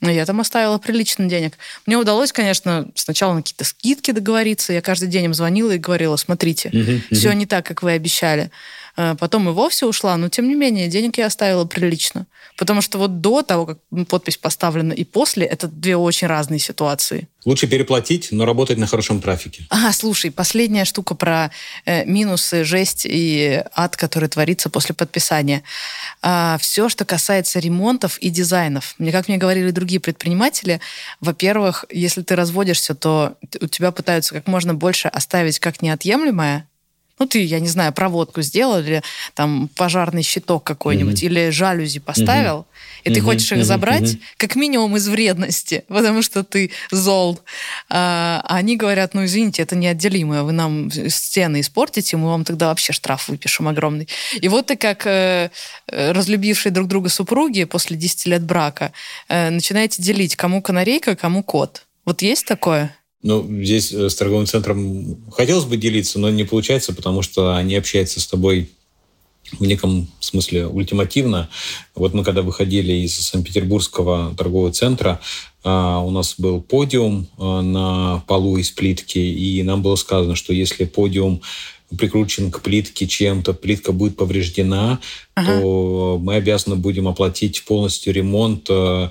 Но 0.00 0.10
я 0.10 0.24
там 0.24 0.40
оставила 0.40 0.78
прилично 0.78 1.26
денег. 1.26 1.58
Мне 1.86 1.96
удалось, 1.96 2.32
конечно, 2.32 2.88
сначала 2.94 3.34
на 3.34 3.42
какие-то 3.42 3.64
скидки 3.64 4.12
договориться. 4.12 4.72
Я 4.72 4.80
каждый 4.80 5.08
день 5.08 5.26
им 5.26 5.34
звонила 5.34 5.72
и 5.72 5.78
говорила, 5.78 6.16
смотрите, 6.16 6.70
uh-huh. 6.70 7.14
все 7.14 7.32
не 7.32 7.46
так, 7.46 7.66
как 7.66 7.82
вы 7.82 7.92
обещали. 7.92 8.50
А 8.96 9.14
потом 9.14 9.48
и 9.48 9.52
вовсе 9.52 9.86
ушла, 9.86 10.16
но 10.16 10.28
тем 10.28 10.48
не 10.48 10.54
менее 10.54 10.88
денег 10.88 11.18
я 11.18 11.26
оставила 11.26 11.64
прилично. 11.64 12.26
Потому 12.56 12.82
что 12.82 12.98
вот 12.98 13.20
до 13.20 13.42
того, 13.42 13.66
как 13.66 13.78
подпись 14.08 14.36
поставлена, 14.36 14.92
и 14.92 15.04
после, 15.04 15.46
это 15.46 15.66
две 15.66 15.96
очень 15.96 16.26
разные 16.26 16.58
ситуации. 16.58 17.28
Лучше 17.46 17.66
переплатить, 17.66 18.28
но 18.32 18.44
работать 18.44 18.76
на 18.76 18.86
хорошем 18.86 19.22
трафике. 19.22 19.64
А, 19.70 19.92
слушай, 19.92 20.30
последняя 20.30 20.84
штука 20.84 21.14
про 21.14 21.50
э, 21.86 22.04
минусы, 22.04 22.64
жесть 22.64 23.06
и 23.08 23.62
ад, 23.74 23.96
который 23.96 24.28
творится 24.28 24.68
после 24.68 24.94
подписания. 24.94 25.62
А, 26.20 26.58
все, 26.60 26.90
что 26.90 27.06
касается 27.06 27.58
ремонтов 27.58 28.18
и 28.18 28.28
дизайнов. 28.28 28.94
Мне, 28.98 29.10
как 29.10 29.28
мне 29.28 29.38
говорили 29.38 29.70
другие 29.70 30.00
предприниматели, 30.00 30.80
во-первых, 31.20 31.86
если 31.90 32.20
ты 32.20 32.36
разводишься, 32.36 32.94
то 32.94 33.36
у 33.60 33.66
тебя 33.68 33.90
пытаются 33.90 34.34
как 34.34 34.46
можно 34.46 34.74
больше 34.74 35.08
оставить 35.08 35.58
как 35.60 35.80
неотъемлемое, 35.80 36.66
ну, 37.20 37.26
ты, 37.26 37.44
я 37.44 37.60
не 37.60 37.68
знаю, 37.68 37.92
проводку 37.92 38.40
сделал, 38.40 38.80
или 38.80 39.02
там 39.34 39.68
пожарный 39.76 40.22
щиток 40.22 40.64
какой-нибудь, 40.64 41.22
mm-hmm. 41.22 41.26
или 41.26 41.50
жалюзи 41.50 42.00
поставил, 42.00 42.60
mm-hmm. 42.60 43.00
и 43.04 43.10
ты 43.10 43.20
mm-hmm. 43.20 43.24
хочешь 43.24 43.52
их 43.52 43.64
забрать, 43.64 44.02
mm-hmm. 44.02 44.20
как 44.38 44.56
минимум 44.56 44.96
из 44.96 45.06
вредности, 45.06 45.84
потому 45.88 46.22
что 46.22 46.42
ты 46.42 46.70
зол. 46.90 47.38
А, 47.90 48.42
они 48.48 48.78
говорят, 48.78 49.12
ну, 49.12 49.26
извините, 49.26 49.62
это 49.62 49.76
неотделимое, 49.76 50.42
вы 50.42 50.52
нам 50.52 50.90
стены 50.90 51.60
испортите, 51.60 52.16
мы 52.16 52.28
вам 52.28 52.44
тогда 52.44 52.68
вообще 52.68 52.94
штраф 52.94 53.28
выпишем 53.28 53.68
огромный. 53.68 54.08
И 54.40 54.48
вот 54.48 54.68
ты 54.68 54.76
как 54.76 55.06
э, 55.06 55.50
разлюбившие 55.88 56.72
друг 56.72 56.88
друга 56.88 57.10
супруги 57.10 57.64
после 57.64 57.98
10 57.98 58.26
лет 58.26 58.42
брака 58.42 58.92
э, 59.28 59.50
начинаете 59.50 60.02
делить, 60.02 60.36
кому 60.36 60.62
канарейка, 60.62 61.16
кому 61.16 61.42
кот. 61.42 61.82
Вот 62.06 62.22
есть 62.22 62.46
такое? 62.46 62.96
Ну, 63.22 63.46
здесь 63.62 63.92
э, 63.92 64.08
с 64.08 64.14
торговым 64.14 64.46
центром 64.46 65.16
хотелось 65.30 65.64
бы 65.64 65.76
делиться, 65.76 66.18
но 66.18 66.30
не 66.30 66.44
получается, 66.44 66.94
потому 66.94 67.22
что 67.22 67.54
они 67.54 67.76
общаются 67.76 68.20
с 68.20 68.26
тобой 68.26 68.70
в 69.58 69.66
неком 69.66 70.08
смысле 70.20 70.66
ультимативно. 70.66 71.50
Вот 71.94 72.14
мы 72.14 72.24
когда 72.24 72.42
выходили 72.42 72.92
из 72.92 73.16
Санкт-Петербургского 73.16 74.34
торгового 74.36 74.72
центра, 74.72 75.20
а, 75.64 75.98
у 75.98 76.10
нас 76.10 76.36
был 76.38 76.62
подиум 76.62 77.26
а, 77.36 77.60
на 77.60 78.22
полу 78.26 78.56
из 78.56 78.70
плитки, 78.70 79.18
и 79.18 79.62
нам 79.62 79.82
было 79.82 79.96
сказано, 79.96 80.34
что 80.34 80.52
если 80.52 80.84
подиум 80.84 81.42
прикручен 81.98 82.50
к 82.52 82.62
плитке 82.62 83.06
чем-то, 83.08 83.52
плитка 83.52 83.92
будет 83.92 84.16
повреждена, 84.16 85.00
ага. 85.34 85.60
то 85.60 86.20
мы 86.22 86.36
обязаны 86.36 86.76
будем 86.76 87.08
оплатить 87.08 87.64
полностью 87.64 88.14
ремонт 88.14 88.66
э, 88.70 89.10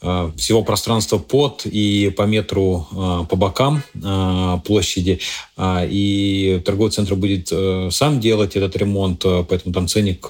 всего 0.00 0.62
пространства 0.62 1.18
под 1.18 1.66
и 1.66 2.10
по 2.10 2.22
метру 2.22 2.88
э, 2.90 3.26
по 3.28 3.36
бокам 3.36 3.82
э, 3.94 4.58
площади. 4.64 5.20
И 5.60 6.62
торговый 6.64 6.90
центр 6.90 7.14
будет 7.14 7.52
сам 7.92 8.18
делать 8.18 8.56
этот 8.56 8.76
ремонт, 8.76 9.22
поэтому 9.22 9.74
там 9.74 9.88
ценник 9.88 10.28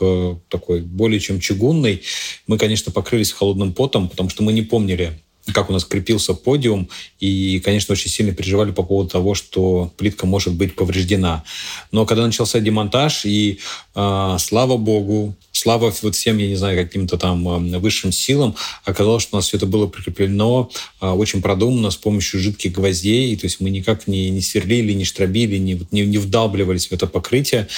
такой 0.48 0.80
более 0.80 1.20
чем 1.20 1.38
чугунный. 1.38 2.02
Мы, 2.48 2.58
конечно, 2.58 2.90
покрылись 2.90 3.30
холодным 3.30 3.72
потом, 3.72 4.08
потому 4.08 4.28
что 4.28 4.42
мы 4.42 4.52
не 4.52 4.62
помнили, 4.62 5.20
как 5.52 5.70
у 5.70 5.72
нас 5.72 5.84
крепился 5.84 6.34
подиум, 6.34 6.88
и, 7.18 7.60
конечно, 7.60 7.92
очень 7.92 8.10
сильно 8.10 8.32
переживали 8.32 8.72
по 8.72 8.82
поводу 8.82 9.10
того, 9.10 9.34
что 9.34 9.92
плитка 9.96 10.26
может 10.26 10.54
быть 10.54 10.74
повреждена. 10.74 11.44
Но 11.92 12.06
когда 12.06 12.26
начался 12.26 12.60
демонтаж, 12.60 13.24
и 13.24 13.58
э, 13.94 14.36
слава 14.38 14.76
богу, 14.76 15.34
слава 15.60 15.92
вот 16.02 16.14
всем, 16.14 16.38
я 16.38 16.48
не 16.48 16.56
знаю, 16.56 16.82
каким-то 16.82 17.18
там 17.18 17.46
э, 17.74 17.78
высшим 17.78 18.12
силам, 18.12 18.56
оказалось, 18.84 19.22
что 19.22 19.36
у 19.36 19.38
нас 19.38 19.46
все 19.46 19.58
это 19.58 19.66
было 19.66 19.86
прикреплено 19.86 20.70
э, 21.00 21.08
очень 21.08 21.42
продуманно 21.42 21.90
с 21.90 21.96
помощью 21.96 22.40
жидких 22.40 22.72
гвоздей, 22.72 23.36
то 23.36 23.46
есть 23.46 23.60
мы 23.60 23.68
никак 23.68 24.06
не, 24.06 24.30
не 24.30 24.40
сверлили, 24.40 24.94
не 24.94 25.04
штробили, 25.04 25.58
не, 25.58 25.80
не, 25.90 26.06
не 26.06 26.18
вдалбливались 26.18 26.88
в 26.88 26.92
это 26.92 27.06
покрытие. 27.06 27.68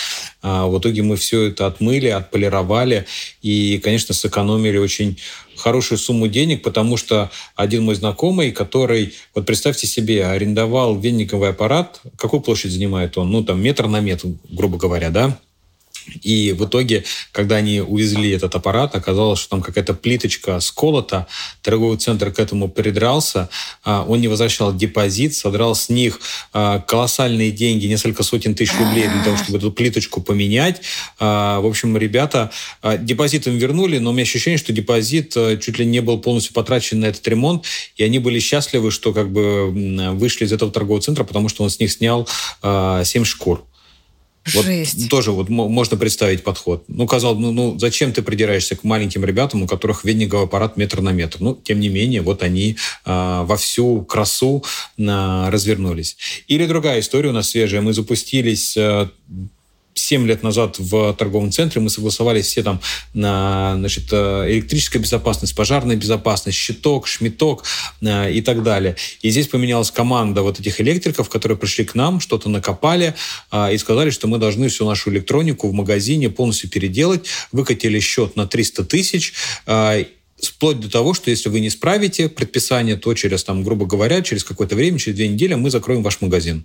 А 0.42 0.66
в 0.66 0.78
итоге 0.78 1.02
мы 1.02 1.16
все 1.16 1.48
это 1.48 1.66
отмыли, 1.66 2.06
отполировали 2.06 3.06
и, 3.42 3.78
конечно, 3.82 4.14
сэкономили 4.14 4.78
очень 4.78 5.18
хорошую 5.56 5.98
сумму 5.98 6.28
денег, 6.28 6.62
потому 6.62 6.96
что 6.96 7.30
один 7.56 7.84
мой 7.84 7.96
знакомый, 7.96 8.52
который, 8.52 9.14
вот 9.34 9.44
представьте 9.44 9.86
себе, 9.88 10.26
арендовал 10.26 10.98
венниковый 10.98 11.50
аппарат, 11.50 12.00
какую 12.16 12.40
площадь 12.40 12.70
занимает 12.70 13.18
он? 13.18 13.30
Ну, 13.30 13.42
там 13.42 13.60
метр 13.60 13.88
на 13.88 14.00
метр, 14.00 14.28
грубо 14.50 14.78
говоря, 14.78 15.10
да? 15.10 15.38
И 16.22 16.52
в 16.52 16.64
итоге, 16.64 17.04
когда 17.32 17.56
они 17.56 17.80
увезли 17.80 18.30
этот 18.30 18.54
аппарат, 18.54 18.94
оказалось, 18.94 19.40
что 19.40 19.50
там 19.50 19.62
какая-то 19.62 19.94
плиточка 19.94 20.60
сколота, 20.60 21.26
торговый 21.62 21.98
центр 21.98 22.30
к 22.30 22.38
этому 22.38 22.68
придрался, 22.68 23.48
а, 23.84 24.04
он 24.06 24.20
не 24.20 24.28
возвращал 24.28 24.74
депозит, 24.74 25.34
содрал 25.34 25.74
с 25.74 25.88
них 25.88 26.20
а, 26.52 26.80
колоссальные 26.80 27.50
деньги, 27.50 27.86
несколько 27.86 28.22
сотен 28.22 28.54
тысяч 28.54 28.72
рублей 28.78 29.08
для 29.08 29.24
того, 29.24 29.36
чтобы 29.36 29.58
эту 29.58 29.72
плиточку 29.72 30.20
поменять. 30.20 30.82
А, 31.18 31.60
в 31.60 31.66
общем, 31.66 31.96
ребята 31.96 32.50
депозит 32.98 33.46
им 33.46 33.56
вернули, 33.58 33.98
но 33.98 34.10
у 34.10 34.12
меня 34.12 34.22
ощущение, 34.22 34.58
что 34.58 34.72
депозит 34.72 35.32
чуть 35.32 35.78
ли 35.78 35.86
не 35.86 36.00
был 36.00 36.18
полностью 36.18 36.52
потрачен 36.54 37.00
на 37.00 37.06
этот 37.06 37.26
ремонт, 37.28 37.64
и 37.96 38.02
они 38.02 38.18
были 38.18 38.38
счастливы, 38.40 38.90
что 38.90 39.12
как 39.12 39.30
бы 39.30 39.70
вышли 40.12 40.44
из 40.44 40.52
этого 40.52 40.70
торгового 40.70 41.02
центра, 41.02 41.24
потому 41.24 41.48
что 41.48 41.62
он 41.62 41.70
с 41.70 41.78
них 41.78 41.92
снял 41.92 42.28
7 42.62 43.24
шкур. 43.24 43.64
Вот 44.54 44.64
Жесть. 44.64 45.08
тоже 45.08 45.30
вот 45.30 45.48
можно 45.48 45.96
представить 45.96 46.42
подход. 46.42 46.84
Ну, 46.88 47.06
казалось, 47.06 47.38
ну, 47.38 47.52
ну, 47.52 47.78
зачем 47.78 48.12
ты 48.12 48.22
придираешься 48.22 48.74
к 48.74 48.82
маленьким 48.82 49.24
ребятам, 49.24 49.62
у 49.62 49.66
которых 49.66 50.04
венниговый 50.04 50.46
аппарат 50.46 50.76
метр 50.76 51.00
на 51.00 51.12
метр? 51.12 51.38
Ну, 51.40 51.54
тем 51.54 51.78
не 51.78 51.88
менее, 51.88 52.22
вот 52.22 52.42
они 52.42 52.76
э, 53.04 53.44
во 53.44 53.56
всю 53.56 54.02
красу 54.02 54.64
э, 54.98 55.48
развернулись. 55.48 56.16
Или 56.48 56.66
другая 56.66 57.00
история 57.00 57.30
у 57.30 57.32
нас 57.32 57.50
свежая. 57.50 57.82
Мы 57.82 57.92
запустились 57.92 58.76
э, 58.76 59.08
7 60.12 60.26
лет 60.26 60.42
назад 60.42 60.78
в 60.78 61.14
торговом 61.14 61.50
центре 61.50 61.80
мы 61.80 61.88
согласовали 61.88 62.42
все 62.42 62.62
там 62.62 62.82
на 63.14 63.76
значит, 63.78 64.12
э, 64.12 64.44
электрическая 64.50 65.00
безопасность, 65.00 65.56
пожарная 65.56 65.96
безопасность, 65.96 66.58
щиток, 66.58 67.06
шмиток 67.06 67.64
э, 68.02 68.30
и 68.30 68.42
так 68.42 68.62
далее. 68.62 68.96
И 69.22 69.30
здесь 69.30 69.48
поменялась 69.48 69.90
команда 69.90 70.42
вот 70.42 70.60
этих 70.60 70.82
электриков, 70.82 71.30
которые 71.30 71.56
пришли 71.56 71.86
к 71.86 71.94
нам, 71.94 72.20
что-то 72.20 72.50
накопали 72.50 73.14
э, 73.50 73.72
и 73.72 73.78
сказали, 73.78 74.10
что 74.10 74.28
мы 74.28 74.36
должны 74.36 74.68
всю 74.68 74.86
нашу 74.86 75.10
электронику 75.10 75.66
в 75.66 75.72
магазине 75.72 76.28
полностью 76.28 76.68
переделать, 76.68 77.24
выкатили 77.50 77.98
счет 77.98 78.36
на 78.36 78.46
300 78.46 78.84
тысяч, 78.84 79.32
вплоть 80.42 80.80
до 80.80 80.90
того, 80.90 81.14
что 81.14 81.30
если 81.30 81.48
вы 81.48 81.60
не 81.60 81.70
справите 81.70 82.28
предписание, 82.28 82.96
то 82.96 83.14
через, 83.14 83.44
там, 83.44 83.62
грубо 83.62 83.86
говоря, 83.86 84.22
через 84.22 84.44
какое-то 84.44 84.74
время, 84.76 84.98
через 84.98 85.16
две 85.16 85.28
недели 85.28 85.54
мы 85.54 85.70
закроем 85.70 86.02
ваш 86.02 86.20
магазин. 86.20 86.64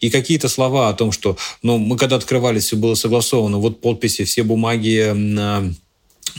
И 0.00 0.10
какие-то 0.10 0.48
слова 0.48 0.88
о 0.88 0.94
том, 0.94 1.12
что 1.12 1.36
ну, 1.62 1.78
мы 1.78 1.96
когда 1.96 2.16
открывались, 2.16 2.64
все 2.64 2.76
было 2.76 2.94
согласовано, 2.94 3.58
вот 3.58 3.80
подписи, 3.80 4.24
все 4.24 4.42
бумаги 4.42 5.74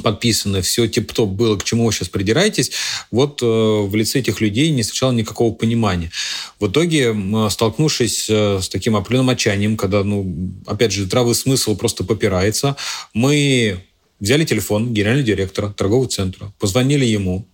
подписаны, 0.02 0.62
все 0.62 0.88
тип-топ 0.88 1.30
было, 1.30 1.58
к 1.58 1.64
чему 1.64 1.86
вы 1.86 1.92
сейчас 1.92 2.10
придираетесь, 2.10 2.72
вот 3.12 3.42
э, 3.42 3.46
в 3.46 3.94
лице 3.96 4.20
этих 4.20 4.40
людей 4.40 4.70
не 4.72 4.84
встречало 4.84 5.12
никакого 5.12 5.54
понимания. 5.54 6.12
В 6.60 6.68
итоге, 6.68 7.16
столкнувшись 7.50 8.28
э, 8.30 8.60
с 8.62 8.70
таким 8.70 8.96
определенным 8.96 9.32
отчаянием, 9.32 9.78
когда, 9.78 10.04
ну, 10.04 10.54
опять 10.66 10.92
же, 10.92 11.04
здравый 11.04 11.36
смысл 11.36 11.76
просто 11.76 12.04
попирается, 12.04 12.76
мы 13.14 13.80
взяли 14.20 14.46
телефон 14.46 14.94
генерального 14.94 15.26
директора 15.26 15.70
торгового 15.70 16.08
центра, 16.08 16.52
позвонили 16.60 17.06
ему, 17.06 17.48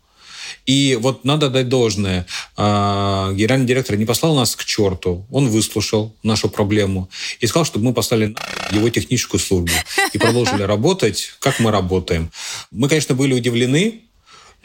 и 0.66 0.97
вот 0.99 1.26
надо 1.26 1.49
дать 1.49 1.70
должное. 1.70 2.26
А, 2.57 3.32
генеральный 3.34 3.68
директор 3.68 3.95
не 3.95 4.05
послал 4.05 4.36
нас 4.36 4.55
к 4.55 4.66
черту. 4.66 5.26
Он 5.32 5.49
выслушал 5.49 6.16
нашу 6.24 6.49
проблему 6.49 7.09
и 7.39 7.47
сказал, 7.47 7.66
чтобы 7.66 7.86
мы 7.86 7.93
послали 7.93 8.36
его 8.72 8.89
техническую 8.89 9.39
службу 9.39 9.72
и 10.13 10.18
продолжили 10.18 10.63
работать, 10.63 11.34
как 11.39 11.59
мы 11.59 11.72
работаем. 11.72 12.32
Мы, 12.72 12.89
конечно, 12.89 13.16
были 13.16 13.34
удивлены, 13.34 14.01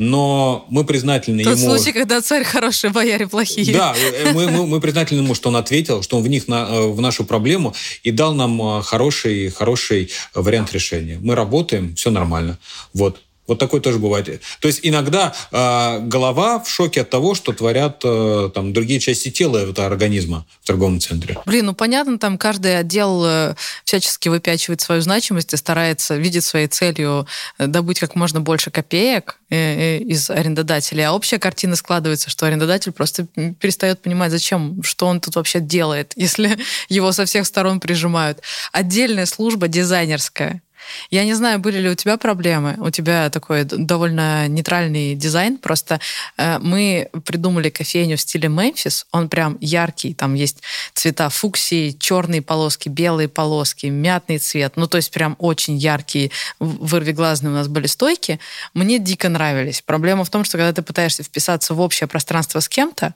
но 0.01 0.65
мы 0.71 0.85
признательны 0.85 1.45
Тот 1.45 1.59
ему... 1.59 1.67
Тот 1.67 1.77
случай, 1.77 1.93
когда 1.93 2.23
царь 2.23 2.43
хороший, 2.43 2.89
бояре 2.89 3.29
плохие. 3.29 3.73
Да, 3.75 3.95
э, 3.95 4.33
мы, 4.33 4.51
мы, 4.51 4.67
мы 4.67 4.81
признательны 4.81 5.21
ему, 5.21 5.35
что 5.35 5.51
он 5.51 5.57
ответил, 5.57 6.03
что 6.03 6.17
он 6.17 6.23
вник 6.23 6.49
на, 6.49 6.67
э, 6.71 6.87
в 6.87 7.01
нашу 7.03 7.25
проблему 7.25 7.75
и 8.03 8.11
дал 8.11 8.33
нам 8.33 8.79
э, 8.79 8.83
хороший, 8.83 9.51
хороший 9.51 10.11
вариант 10.35 10.73
решения. 10.73 11.19
Мы 11.21 11.35
работаем, 11.35 11.95
все 11.97 12.11
нормально. 12.11 12.59
Вот. 12.95 13.21
Вот 13.51 13.59
такое 13.59 13.81
тоже 13.81 13.99
бывает. 13.99 14.41
То 14.61 14.69
есть 14.69 14.79
иногда 14.85 15.35
э, 15.51 15.99
голова 16.03 16.61
в 16.61 16.71
шоке 16.71 17.01
от 17.01 17.11
того, 17.11 17.35
что 17.35 17.53
творят 17.53 18.01
э, 18.05 18.49
там 18.55 18.73
другие 18.73 19.01
части 19.01 19.29
тела 19.29 19.59
этого 19.59 19.89
организма 19.89 20.47
в 20.63 20.67
торговом 20.69 21.01
центре. 21.01 21.37
Блин, 21.47 21.67
ну 21.67 21.75
понятно, 21.75 22.17
там 22.17 22.39
каждый 22.39 22.79
отдел 22.79 23.25
э, 23.27 23.57
всячески 23.83 24.29
выпячивает 24.29 24.81
свою 24.81 25.01
значимость 25.01 25.53
и 25.53 25.57
старается, 25.57 26.15
видит 26.15 26.45
своей 26.45 26.69
целью 26.69 27.27
э, 27.59 27.67
добыть 27.67 27.99
как 27.99 28.15
можно 28.15 28.41
больше 28.41 28.71
копеек 28.71 29.41
э, 29.51 29.99
из 29.99 30.31
арендодателей, 30.31 31.05
а 31.05 31.13
общая 31.13 31.41
картина 31.41 31.75
складывается, 31.75 32.31
что 32.31 32.47
арендодатель 32.47 32.93
просто 32.93 33.27
перестает 33.59 34.01
понимать, 34.01 34.31
зачем, 34.31 34.81
что 34.85 35.09
он 35.09 35.21
тут 35.21 35.35
вообще 35.35 35.59
делает, 35.59 36.13
если 36.17 36.57
его 36.89 37.11
со 37.11 37.25
всех 37.25 37.47
сторон 37.47 37.81
прижимают. 37.81 38.43
Отдельная 38.71 39.27
служба 39.27 39.67
дизайнерская, 39.67 40.63
я 41.11 41.25
не 41.25 41.35
знаю, 41.35 41.59
были 41.59 41.79
ли 41.79 41.89
у 41.89 41.95
тебя 41.95 42.17
проблемы. 42.17 42.77
У 42.79 42.91
тебя 42.91 43.31
такой 43.31 43.65
довольно 43.65 44.49
нейтральный 44.49 45.15
дизайн. 45.15 45.59
Просто 45.59 46.01
э, 46.37 46.59
мы 46.59 47.09
придумали 47.25 47.71
кофейню 47.71 48.17
в 48.17 48.21
стиле 48.21 48.49
Мемфис. 48.49 49.07
Он 49.13 49.29
прям 49.29 49.57
яркий. 49.61 50.15
Там 50.15 50.35
есть 50.35 50.63
цвета 50.95 51.29
фуксии, 51.29 51.97
черные 51.99 52.43
полоски, 52.43 52.89
белые 52.89 53.29
полоски, 53.29 53.87
мятный 53.87 54.39
цвет. 54.39 54.75
Ну, 54.77 54.87
то 54.87 54.97
есть 54.97 55.11
прям 55.11 55.37
очень 55.39 55.77
яркие, 55.77 56.31
вырвиглазные 56.59 57.51
у 57.51 57.55
нас 57.55 57.69
были 57.69 57.87
стойки. 57.87 58.41
Мне 58.75 58.99
дико 58.99 59.29
нравились. 59.29 59.83
Проблема 59.83 60.25
в 60.25 60.31
том, 60.31 60.45
что 60.45 60.59
когда 60.59 60.73
ты 60.73 60.83
пытаешься 60.83 61.23
вписаться 61.23 61.75
в 61.75 61.81
общее 61.81 62.07
пространство 62.07 62.61
с 62.61 62.69
кем-то, 62.69 63.15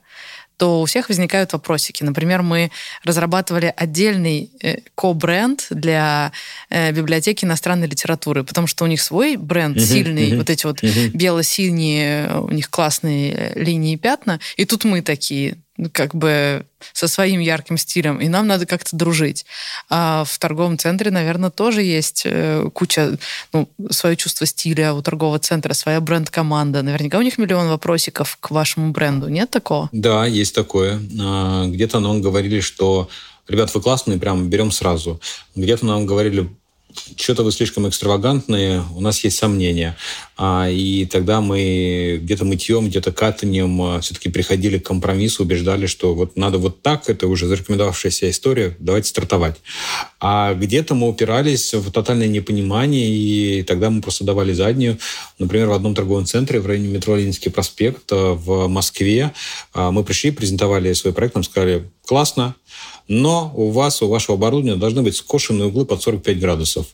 то 0.57 0.81
у 0.81 0.85
всех 0.85 1.09
возникают 1.09 1.53
вопросики. 1.53 2.03
Например, 2.03 2.41
мы 2.41 2.71
разрабатывали 3.03 3.73
отдельный 3.75 4.51
э, 4.61 4.77
ко-бренд 4.95 5.67
для 5.69 6.31
э, 6.69 6.91
библиотеки 6.91 7.45
иностранной 7.45 7.87
литературы, 7.87 8.43
потому 8.43 8.67
что 8.67 8.85
у 8.85 8.87
них 8.87 9.01
свой 9.01 9.35
бренд 9.35 9.77
uh-huh, 9.77 9.85
сильный, 9.85 10.31
uh-huh, 10.31 10.37
вот 10.37 10.49
эти 10.49 10.65
вот 10.65 10.81
uh-huh. 10.81 11.09
бело-синие, 11.09 12.39
у 12.39 12.51
них 12.51 12.69
классные 12.69 13.33
э, 13.33 13.59
линии 13.59 13.93
и 13.93 13.97
пятна, 13.97 14.39
и 14.55 14.65
тут 14.65 14.85
мы 14.85 15.01
такие, 15.01 15.57
как 15.91 16.15
бы 16.15 16.65
со 16.93 17.07
своим 17.07 17.39
ярким 17.39 17.77
стилем, 17.77 18.19
и 18.19 18.27
нам 18.27 18.47
надо 18.47 18.65
как-то 18.65 18.95
дружить. 18.95 19.45
А 19.89 20.23
в 20.25 20.37
торговом 20.39 20.77
центре, 20.77 21.11
наверное, 21.11 21.49
тоже 21.49 21.81
есть 21.81 22.23
э, 22.25 22.69
куча, 22.73 23.17
ну, 23.53 23.67
свое 23.89 24.15
чувство 24.15 24.45
стиля 24.45 24.93
у 24.93 25.01
торгового 25.01 25.39
центра, 25.39 25.73
своя 25.73 25.99
бренд-команда. 25.99 26.81
Наверняка 26.81 27.17
у 27.17 27.21
них 27.21 27.37
миллион 27.37 27.67
вопросиков 27.69 28.37
к 28.39 28.51
вашему 28.51 28.91
бренду. 28.91 29.27
Нет 29.27 29.49
такого? 29.49 29.89
Да, 29.91 30.25
есть 30.25 30.55
такое. 30.55 31.01
А, 31.19 31.65
где-то 31.65 31.99
нам 31.99 32.21
говорили, 32.21 32.61
что 32.61 33.09
ребят, 33.47 33.73
вы 33.73 33.81
классные, 33.81 34.19
прям 34.19 34.49
берем 34.49 34.71
сразу. 34.71 35.19
Где-то 35.55 35.85
нам 35.85 36.05
говорили, 36.05 36.49
что-то 37.17 37.43
вы 37.43 37.51
слишком 37.51 37.87
экстравагантные, 37.87 38.83
у 38.95 39.01
нас 39.01 39.23
есть 39.23 39.37
сомнения. 39.37 39.97
А, 40.37 40.69
и 40.69 41.05
тогда 41.05 41.39
мы 41.41 42.19
где-то 42.21 42.45
мытьем, 42.45 42.87
где-то 42.87 43.11
катанием 43.11 43.81
а, 43.81 44.01
все-таки 44.01 44.29
приходили 44.29 44.79
к 44.79 44.85
компромиссу, 44.85 45.43
убеждали, 45.43 45.85
что 45.85 46.13
вот 46.13 46.35
надо 46.35 46.57
вот 46.57 46.81
так, 46.81 47.09
это 47.09 47.27
уже 47.27 47.47
зарекомендовавшаяся 47.47 48.29
история, 48.29 48.75
давайте 48.79 49.09
стартовать. 49.09 49.57
А 50.19 50.53
где-то 50.53 50.93
мы 50.95 51.07
упирались 51.07 51.73
в 51.73 51.91
тотальное 51.91 52.27
непонимание, 52.27 53.07
и 53.09 53.63
тогда 53.63 53.89
мы 53.89 54.01
просто 54.01 54.23
давали 54.23 54.53
заднюю. 54.53 54.97
Например, 55.39 55.69
в 55.69 55.73
одном 55.73 55.95
торговом 55.95 56.25
центре 56.25 56.59
в 56.59 56.67
районе 56.67 56.89
метро 56.89 57.15
Ленинский 57.15 57.51
проспект 57.51 58.11
а, 58.11 58.33
в 58.33 58.67
Москве 58.67 59.31
мы 59.73 60.03
пришли, 60.03 60.31
презентовали 60.31 60.91
свой 60.93 61.13
проект, 61.13 61.35
нам 61.35 61.43
сказали, 61.43 61.89
классно, 62.05 62.55
но 63.07 63.51
у 63.55 63.69
вас, 63.69 64.01
у 64.01 64.07
вашего 64.07 64.35
оборудования 64.35 64.79
должны 64.79 65.01
быть 65.01 65.15
скошенные 65.15 65.67
углы 65.67 65.85
под 65.85 66.01
45 66.01 66.39
градусов. 66.39 66.87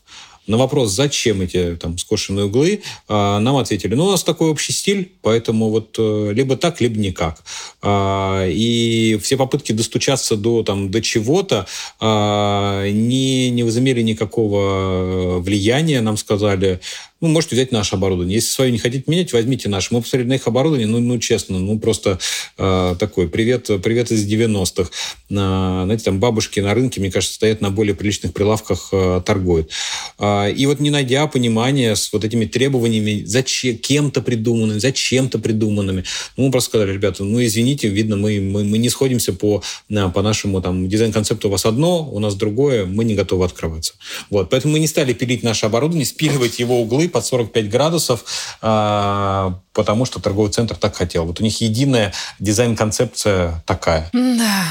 На 0.48 0.58
вопрос, 0.58 0.90
зачем 0.92 1.42
эти 1.42 1.76
там 1.76 2.00
скошенные 2.00 2.46
углы, 2.46 2.82
а, 3.08 3.40
нам 3.40 3.58
ответили, 3.58 3.94
ну, 3.94 4.06
у 4.06 4.12
нас 4.12 4.24
такой 4.24 4.50
общий 4.50 4.74
стиль, 4.74 5.12
поэтому 5.22 5.70
вот 5.70 5.96
э, 6.00 6.32
либо 6.34 6.58
так, 6.58 6.82
либо 6.82 7.00
никак. 7.00 7.44
А, 7.84 8.48
и 8.48 9.20
все 9.22 9.38
попытки 9.38 9.72
достучаться 9.72 10.36
до, 10.36 10.64
там, 10.64 10.90
до 10.90 11.00
чего-то 11.02 11.68
а, 12.00 12.90
не, 12.90 13.52
не 13.52 13.62
возымели 13.64 14.02
никакого 14.02 15.40
влияния, 15.40 16.02
нам 16.02 16.18
сказали, 16.18 16.82
ну, 17.22 17.28
можете 17.28 17.56
взять 17.56 17.72
наше 17.72 17.96
оборудование. 17.96 18.36
Если 18.36 18.50
свое 18.50 18.72
не 18.72 18.80
хотите 18.80 19.04
менять, 19.06 19.32
возьмите 19.32 19.70
наше. 19.70 19.94
Мы 19.94 20.02
посмотрели 20.02 20.28
на 20.28 20.34
их 20.34 20.48
оборудование, 20.48 20.88
ну, 20.88 21.00
ну 21.00 21.20
честно, 21.20 21.60
ну, 21.60 21.78
просто 21.80 22.20
э, 22.58 22.96
такой 23.00 23.30
привет, 23.30 23.70
привет 23.84 24.12
из 24.12 24.28
90-х. 24.28 24.90
Э, 25.30 25.84
знаете, 25.86 26.04
там 26.04 26.20
бабушки 26.20 26.60
на 26.60 26.74
рынке, 26.74 27.00
мне 27.00 27.12
кажется, 27.12 27.36
стоят 27.36 27.62
на 27.62 27.70
более 27.70 27.94
приличных 27.94 28.34
прилавках, 28.34 28.90
э, 28.92 29.22
торгуют. 29.24 29.70
Э, 30.18 30.52
и 30.52 30.66
вот 30.66 30.80
не 30.80 30.90
найдя 30.90 31.28
понимания 31.28 31.96
с 31.96 32.12
вот 32.12 32.26
этими 32.26 32.46
требованиями, 32.46 33.24
зачем, 33.24 33.78
кем-то 33.78 34.22
придуманными, 34.22 34.80
зачем-то 34.80 35.38
придуманными, 35.38 36.04
ну, 36.38 36.46
мы 36.46 36.52
просто 36.52 36.72
сказали, 36.72 36.92
ребята, 36.92 37.24
ну, 37.24 37.44
извините, 37.44 37.88
видно, 37.88 38.16
мы, 38.16 38.40
мы, 38.42 38.64
мы 38.64 38.80
не 38.80 38.90
сходимся 38.90 39.32
по, 39.32 39.62
по 39.88 40.22
нашему 40.24 40.60
там 40.62 40.90
дизайн-концепту 40.90 41.50
у 41.50 41.52
вас 41.52 41.68
одно, 41.68 42.10
у 42.12 42.18
нас 42.18 42.34
другое, 42.34 42.88
мы 42.88 43.04
не 43.04 43.14
готовы 43.14 43.46
открываться. 43.46 43.94
Вот, 44.32 44.50
поэтому 44.50 44.74
мы 44.74 44.80
не 44.80 44.88
стали 44.88 45.14
пилить 45.14 45.44
наше 45.44 45.68
оборудование, 45.68 46.06
спиливать 46.06 46.58
его 46.58 46.82
углы, 46.82 47.11
под 47.12 47.26
45 47.26 47.70
градусов, 47.70 48.26
а, 48.62 49.60
потому 49.74 50.06
что 50.06 50.20
торговый 50.20 50.52
центр 50.52 50.76
так 50.76 50.96
хотел. 50.96 51.26
Вот 51.26 51.40
у 51.40 51.44
них 51.44 51.62
единая 51.62 52.14
дизайн-концепция 52.40 53.64
такая. 53.66 54.10
Да. 54.14 54.64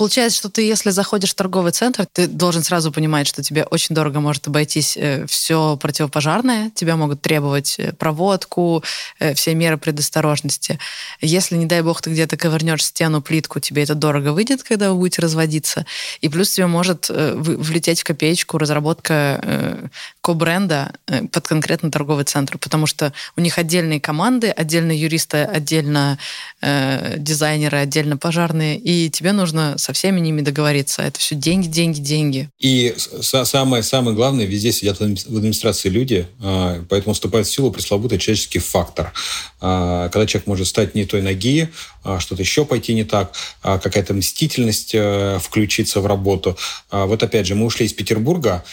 Получается, 0.00 0.38
что 0.38 0.48
ты, 0.48 0.62
если 0.62 0.88
заходишь 0.88 1.32
в 1.32 1.34
торговый 1.34 1.72
центр, 1.72 2.06
ты 2.10 2.26
должен 2.26 2.62
сразу 2.62 2.90
понимать, 2.90 3.26
что 3.26 3.42
тебе 3.42 3.64
очень 3.64 3.94
дорого 3.94 4.18
может 4.20 4.46
обойтись 4.46 4.96
э, 4.96 5.26
все 5.26 5.76
противопожарное, 5.76 6.70
тебя 6.74 6.96
могут 6.96 7.20
требовать 7.20 7.74
э, 7.78 7.92
проводку, 7.92 8.82
э, 9.18 9.34
все 9.34 9.54
меры 9.54 9.76
предосторожности. 9.76 10.78
Если, 11.20 11.56
не 11.56 11.66
дай 11.66 11.82
бог, 11.82 12.00
ты 12.00 12.08
где-то 12.08 12.38
ковырнешь 12.38 12.82
стену, 12.82 13.20
плитку, 13.20 13.60
тебе 13.60 13.82
это 13.82 13.94
дорого 13.94 14.32
выйдет, 14.32 14.62
когда 14.62 14.90
вы 14.90 14.96
будете 14.96 15.20
разводиться. 15.20 15.84
И 16.22 16.30
плюс 16.30 16.48
тебе 16.48 16.66
может 16.66 17.10
влететь 17.10 18.00
в 18.00 18.04
копеечку 18.04 18.56
разработка 18.56 19.90
ко-бренда 20.22 20.94
под 21.30 21.46
конкретно 21.46 21.90
торговый 21.90 22.24
центр, 22.24 22.56
потому 22.56 22.86
что 22.86 23.12
у 23.36 23.42
них 23.42 23.58
отдельные 23.58 24.00
команды, 24.00 24.48
отдельно 24.48 24.92
юристы, 24.92 25.42
отдельно 25.42 26.16
дизайнеры, 26.62 27.76
отдельно 27.76 28.16
пожарные, 28.16 28.78
и 28.78 29.10
тебе 29.10 29.32
нужно 29.32 29.76
со 29.90 29.92
всеми 29.92 30.20
ними 30.20 30.40
договориться. 30.40 31.02
Это 31.02 31.18
все 31.18 31.34
деньги, 31.34 31.66
деньги, 31.66 31.98
деньги. 31.98 32.48
И 32.60 32.94
самое, 33.22 33.82
самое 33.82 34.14
главное, 34.14 34.44
везде 34.44 34.70
сидят 34.70 35.00
в 35.00 35.02
администрации 35.02 35.88
люди, 35.88 36.28
а, 36.40 36.84
поэтому 36.88 37.14
вступает 37.14 37.46
в 37.48 37.50
силу 37.50 37.72
пресловутый 37.72 38.18
человеческий 38.18 38.60
фактор. 38.60 39.12
А, 39.60 40.08
когда 40.10 40.26
человек 40.26 40.46
может 40.46 40.68
стать 40.68 40.94
не 40.94 41.06
той 41.06 41.22
ноги, 41.22 41.68
а, 42.04 42.20
что-то 42.20 42.42
еще 42.42 42.64
пойти 42.64 42.94
не 42.94 43.04
так, 43.04 43.32
какая-то 43.62 44.14
мстительность 44.14 44.94
э, 44.94 45.38
включиться 45.42 46.00
в 46.00 46.06
работу. 46.06 46.56
Вот 46.90 47.22
опять 47.22 47.46
же, 47.46 47.54
мы 47.54 47.66
ушли 47.66 47.86
из 47.86 47.92
Петербурга, 47.92 48.64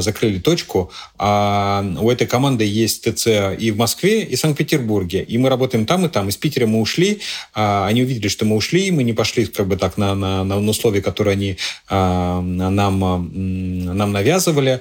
закрыли 0.00 0.38
точку, 0.38 0.90
а 1.18 1.84
у 1.98 2.10
этой 2.10 2.26
команды 2.26 2.64
есть 2.64 3.02
ТЦ 3.02 3.26
и 3.58 3.70
в 3.70 3.76
Москве, 3.76 4.22
и 4.22 4.36
в 4.36 4.38
Санкт-Петербурге. 4.38 5.22
И 5.22 5.38
мы 5.38 5.48
работаем 5.48 5.86
там 5.86 6.04
и 6.06 6.08
там. 6.08 6.28
Из 6.28 6.36
Питера 6.36 6.66
мы 6.66 6.80
ушли, 6.80 7.20
они 7.54 8.02
увидели, 8.02 8.28
что 8.28 8.44
мы 8.44 8.56
ушли, 8.56 8.90
мы 8.90 9.02
не 9.02 9.12
пошли 9.12 9.46
как 9.46 9.66
бы 9.66 9.76
так 9.76 9.96
на, 9.96 10.14
на, 10.14 10.44
на 10.44 10.56
условия, 10.70 11.00
которые 11.02 11.32
они 11.32 11.56
нам, 11.90 12.98
нам 12.98 14.12
навязывали. 14.12 14.80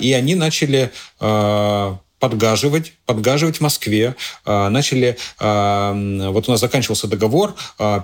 И 0.00 0.12
они 0.12 0.34
начали 0.34 0.90
подгаживать, 2.18 2.94
подгаживать 3.06 3.58
в 3.58 3.60
Москве. 3.60 4.16
Начали, 4.44 5.16
вот 5.38 6.48
у 6.48 6.50
нас 6.50 6.60
заканчивался 6.60 7.06
договор, 7.06 7.54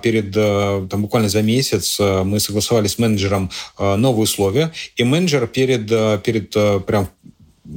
перед, 0.01 0.31
там, 0.31 1.01
буквально 1.01 1.27
за 1.27 1.41
месяц 1.41 1.99
мы 1.99 2.39
согласовали 2.39 2.87
с 2.87 2.97
менеджером 2.97 3.51
новые 3.77 4.23
условия, 4.23 4.71
и 4.95 5.03
менеджер 5.03 5.47
перед, 5.47 5.89
перед 6.23 6.49
прям 6.85 7.09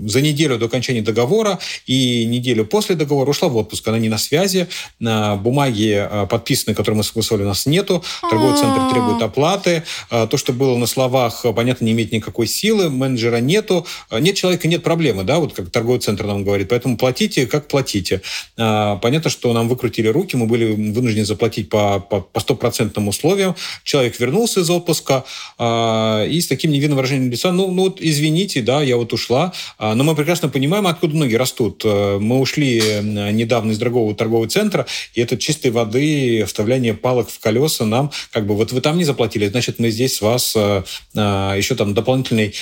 за 0.07 0.21
неделю 0.21 0.59
до 0.59 0.67
окончания 0.67 1.03
договора 1.03 1.59
и 1.87 2.25
неделю 2.27 2.67
после 2.67 2.95
договора 2.95 3.31
ушла 3.31 3.49
в 3.49 3.57
отпуск. 3.57 3.87
Она 3.89 3.99
не 3.99 4.09
на 4.09 4.19
связи. 4.19 4.69
Бумаги 5.01 6.07
а, 6.11 6.27
подписанные, 6.27 6.75
которые 6.75 6.99
мы 6.99 7.05
согласовали, 7.05 7.45
у 7.45 7.49
нас 7.49 7.67
нету. 7.67 8.03
Торговый 8.23 8.57
центр 8.57 8.81
а. 8.81 8.91
требует 8.91 9.23
оплаты. 9.23 9.85
А, 10.11 10.27
то, 10.27 10.37
что 10.37 10.53
было 10.53 10.77
на 10.77 10.87
словах, 10.87 11.45
понятно, 11.55 11.85
не 11.85 11.93
имеет 11.93 12.13
никакой 12.13 12.47
силы. 12.47 12.91
Менеджера 12.91 13.39
нету. 13.39 13.87
Нет 14.11 14.37
человека, 14.37 14.69
нет 14.69 14.83
проблемы, 14.83 15.25
да, 15.25 15.39
вот 15.39 15.53
как 15.55 15.71
торговый 15.71 16.01
центр 16.01 16.27
нам 16.27 16.45
говорит. 16.45 16.69
Поэтому 16.69 16.97
платите, 16.97 17.47
как 17.47 17.69
платите. 17.69 18.23
Понятно, 18.57 19.31
что 19.31 19.53
нам 19.53 19.69
выкрутили 19.69 20.09
руки, 20.09 20.37
мы 20.37 20.47
были 20.47 20.73
вынуждены 20.93 21.25
заплатить 21.25 21.69
по, 21.69 22.01
по, 22.01 22.21
по 22.21 22.41
стопроцентным 22.41 23.09
условиям. 23.09 23.55
Человек 23.85 24.19
вернулся 24.21 24.61
из 24.61 24.71
отпуска 24.71 25.25
и 25.59 26.41
с 26.41 26.47
таким 26.49 26.73
невинным 26.73 26.97
выражением 26.97 27.31
лица, 27.31 27.53
ну, 27.53 27.71
ну 27.71 27.85
вот 27.85 27.99
извините, 28.01 28.63
да, 28.63 28.83
я 28.83 28.97
вот 28.97 29.13
ушла, 29.13 29.53
но 29.79 30.05
мы 30.05 30.15
прекрасно 30.15 30.49
понимаем, 30.49 30.87
откуда 30.87 31.17
ноги 31.17 31.35
растут. 31.35 31.83
Э, 31.85 32.19
мы 32.19 32.39
ушли 32.41 32.81
недавно 33.03 33.73
из 33.73 33.79
дорогого 33.79 34.15
торгового 34.15 34.49
центра, 34.49 34.87
и 35.15 35.21
это 35.21 35.37
чистой 35.37 35.71
воды 35.71 36.45
вставляние 36.47 36.95
палок 36.95 37.31
в 37.31 37.39
колеса 37.41 37.85
нам, 37.85 38.11
как 38.33 38.47
бы, 38.47 38.57
вот 38.57 38.73
вы 38.73 38.81
там 38.81 38.99
не 38.99 39.05
заплатили, 39.05 39.49
значит, 39.49 39.79
мы 39.79 39.91
здесь 39.91 40.17
с 40.17 40.21
вас 40.21 40.55
еще 40.55 41.75
там 41.75 41.95
дополнительный 41.95 42.55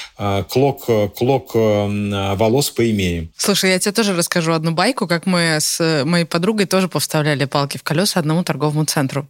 клок, 0.49 0.87
клок 1.15 1.55
волос 1.55 2.71
поимеем. 2.71 3.33
Слушай, 3.37 3.71
я 3.71 3.79
тебе 3.79 3.93
тоже 3.93 4.15
расскажу 4.15 4.53
одну 4.53 4.73
байку, 4.73 5.07
как 5.07 5.27
мы 5.27 5.59
с 5.61 6.05
моей 6.05 6.25
подругой 6.25 6.67
тоже 6.67 6.89
повставляли 6.89 7.45
палки 7.45 7.79
в 7.79 7.83
колеса 7.83 8.21
одному 8.21 8.45
торговому 8.45 8.85
центру. 8.85 9.29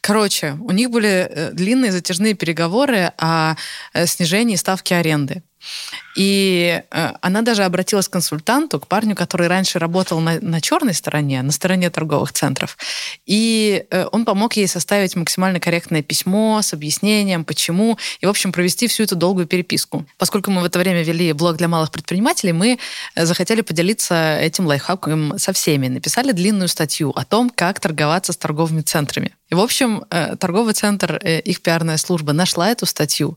Короче, 0.00 0.56
у 0.60 0.70
них 0.70 0.90
были 0.90 1.28
э, 1.28 1.50
длинные 1.52 1.92
затяжные 1.92 2.34
переговоры 2.34 3.12
о 3.18 3.56
э, 3.92 4.06
снижении 4.06 4.56
ставки 4.56 4.94
аренды. 4.94 5.42
И 6.16 6.82
э, 6.90 7.12
она 7.20 7.42
даже 7.42 7.64
обратилась 7.64 8.08
к 8.08 8.12
консультанту, 8.12 8.80
к 8.80 8.86
парню, 8.86 9.14
который 9.14 9.46
раньше 9.46 9.78
работал 9.78 10.20
на, 10.20 10.40
на 10.40 10.60
черной 10.60 10.94
стороне, 10.94 11.42
на 11.42 11.52
стороне 11.52 11.90
торговых 11.90 12.32
центров. 12.32 12.76
И 13.26 13.84
э, 13.90 14.06
он 14.10 14.24
помог 14.24 14.54
ей 14.56 14.66
составить 14.66 15.16
максимально 15.16 15.60
корректное 15.60 16.02
письмо 16.02 16.60
с 16.62 16.72
объяснением, 16.72 17.44
почему, 17.44 17.98
и, 18.20 18.26
в 18.26 18.28
общем, 18.28 18.52
провести 18.52 18.88
всю 18.88 19.04
эту 19.04 19.16
долгую 19.16 19.46
переписку. 19.46 20.04
Поскольку 20.18 20.50
мы 20.50 20.62
в 20.62 20.64
это 20.64 20.78
время 20.78 21.02
вели 21.02 21.32
блог 21.32 21.56
для 21.56 21.68
малых 21.68 21.90
предпринимателей, 21.90 22.52
мы 22.52 22.78
э, 23.14 23.26
захотели 23.26 23.60
поделиться 23.60 24.38
этим 24.38 24.66
лайфхаком 24.66 25.38
со 25.38 25.52
всеми. 25.52 25.88
Написали 25.88 26.32
длинную 26.32 26.68
статью 26.68 27.10
о 27.10 27.24
том, 27.24 27.50
как 27.50 27.80
торговаться 27.80 28.32
с 28.32 28.36
торговыми 28.36 28.82
центрами. 28.82 29.34
И, 29.50 29.54
в 29.54 29.60
общем, 29.60 30.04
э, 30.10 30.36
торговый 30.36 30.74
центр, 30.74 31.18
э, 31.22 31.40
их 31.40 31.60
пиарная 31.60 31.96
служба 31.96 32.32
нашла 32.32 32.70
эту 32.70 32.86
статью 32.86 33.36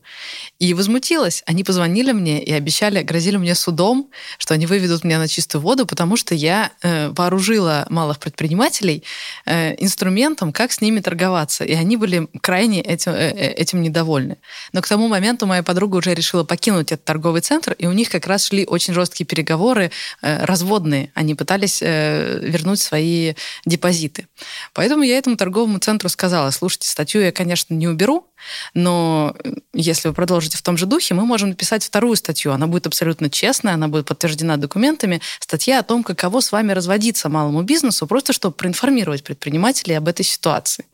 и 0.60 0.72
возмутилась. 0.72 1.42
Они 1.46 1.64
позвонили 1.64 2.12
мне 2.14 2.42
и 2.42 2.52
обещали, 2.52 3.02
грозили 3.02 3.36
мне 3.36 3.54
судом, 3.54 4.10
что 4.38 4.54
они 4.54 4.66
выведут 4.66 5.04
меня 5.04 5.18
на 5.18 5.28
чистую 5.28 5.62
воду, 5.62 5.86
потому 5.86 6.16
что 6.16 6.34
я 6.34 6.70
э, 6.82 7.08
вооружила 7.10 7.86
малых 7.90 8.18
предпринимателей 8.18 9.04
инструментом, 9.46 10.52
как 10.52 10.72
с 10.72 10.80
ними 10.80 11.00
торговаться. 11.00 11.64
И 11.64 11.74
они 11.74 11.96
были 11.96 12.28
крайне 12.40 12.80
этим, 12.80 13.12
этим 13.12 13.82
недовольны. 13.82 14.38
Но 14.72 14.80
к 14.80 14.88
тому 14.88 15.08
моменту 15.08 15.46
моя 15.46 15.62
подруга 15.62 15.96
уже 15.96 16.14
решила 16.14 16.44
покинуть 16.44 16.92
этот 16.92 17.04
торговый 17.04 17.40
центр, 17.40 17.72
и 17.72 17.86
у 17.86 17.92
них 17.92 18.08
как 18.08 18.26
раз 18.26 18.46
шли 18.46 18.64
очень 18.66 18.94
жесткие 18.94 19.26
переговоры, 19.26 19.90
разводные. 20.22 21.10
Они 21.14 21.34
пытались 21.34 21.80
вернуть 21.80 22.80
свои 22.80 23.34
депозиты. 23.66 24.28
Поэтому 24.72 25.02
я 25.02 25.18
этому 25.18 25.36
торговому 25.36 25.78
центру 25.78 26.06
рассказала, 26.06 26.50
слушайте, 26.50 26.88
статью 26.88 27.20
я, 27.20 27.32
конечно, 27.32 27.74
не 27.74 27.88
уберу, 27.88 28.26
но 28.74 29.34
э, 29.44 29.52
если 29.72 30.08
вы 30.08 30.14
продолжите 30.14 30.56
в 30.56 30.62
том 30.62 30.76
же 30.76 30.86
духе, 30.86 31.14
мы 31.14 31.24
можем 31.24 31.50
написать 31.50 31.84
вторую 31.84 32.16
статью. 32.16 32.52
Она 32.52 32.66
будет 32.66 32.86
абсолютно 32.86 33.30
честная, 33.30 33.74
она 33.74 33.88
будет 33.88 34.06
подтверждена 34.06 34.56
документами. 34.56 35.20
Статья 35.40 35.80
о 35.80 35.82
том, 35.82 36.02
каково 36.02 36.40
с 36.40 36.52
вами 36.52 36.72
разводиться 36.72 37.28
малому 37.28 37.62
бизнесу, 37.62 38.06
просто 38.06 38.32
чтобы 38.32 38.54
проинформировать 38.54 39.24
предпринимателей 39.24 39.94
об 39.94 40.08
этой 40.08 40.24
ситуации. 40.24 40.84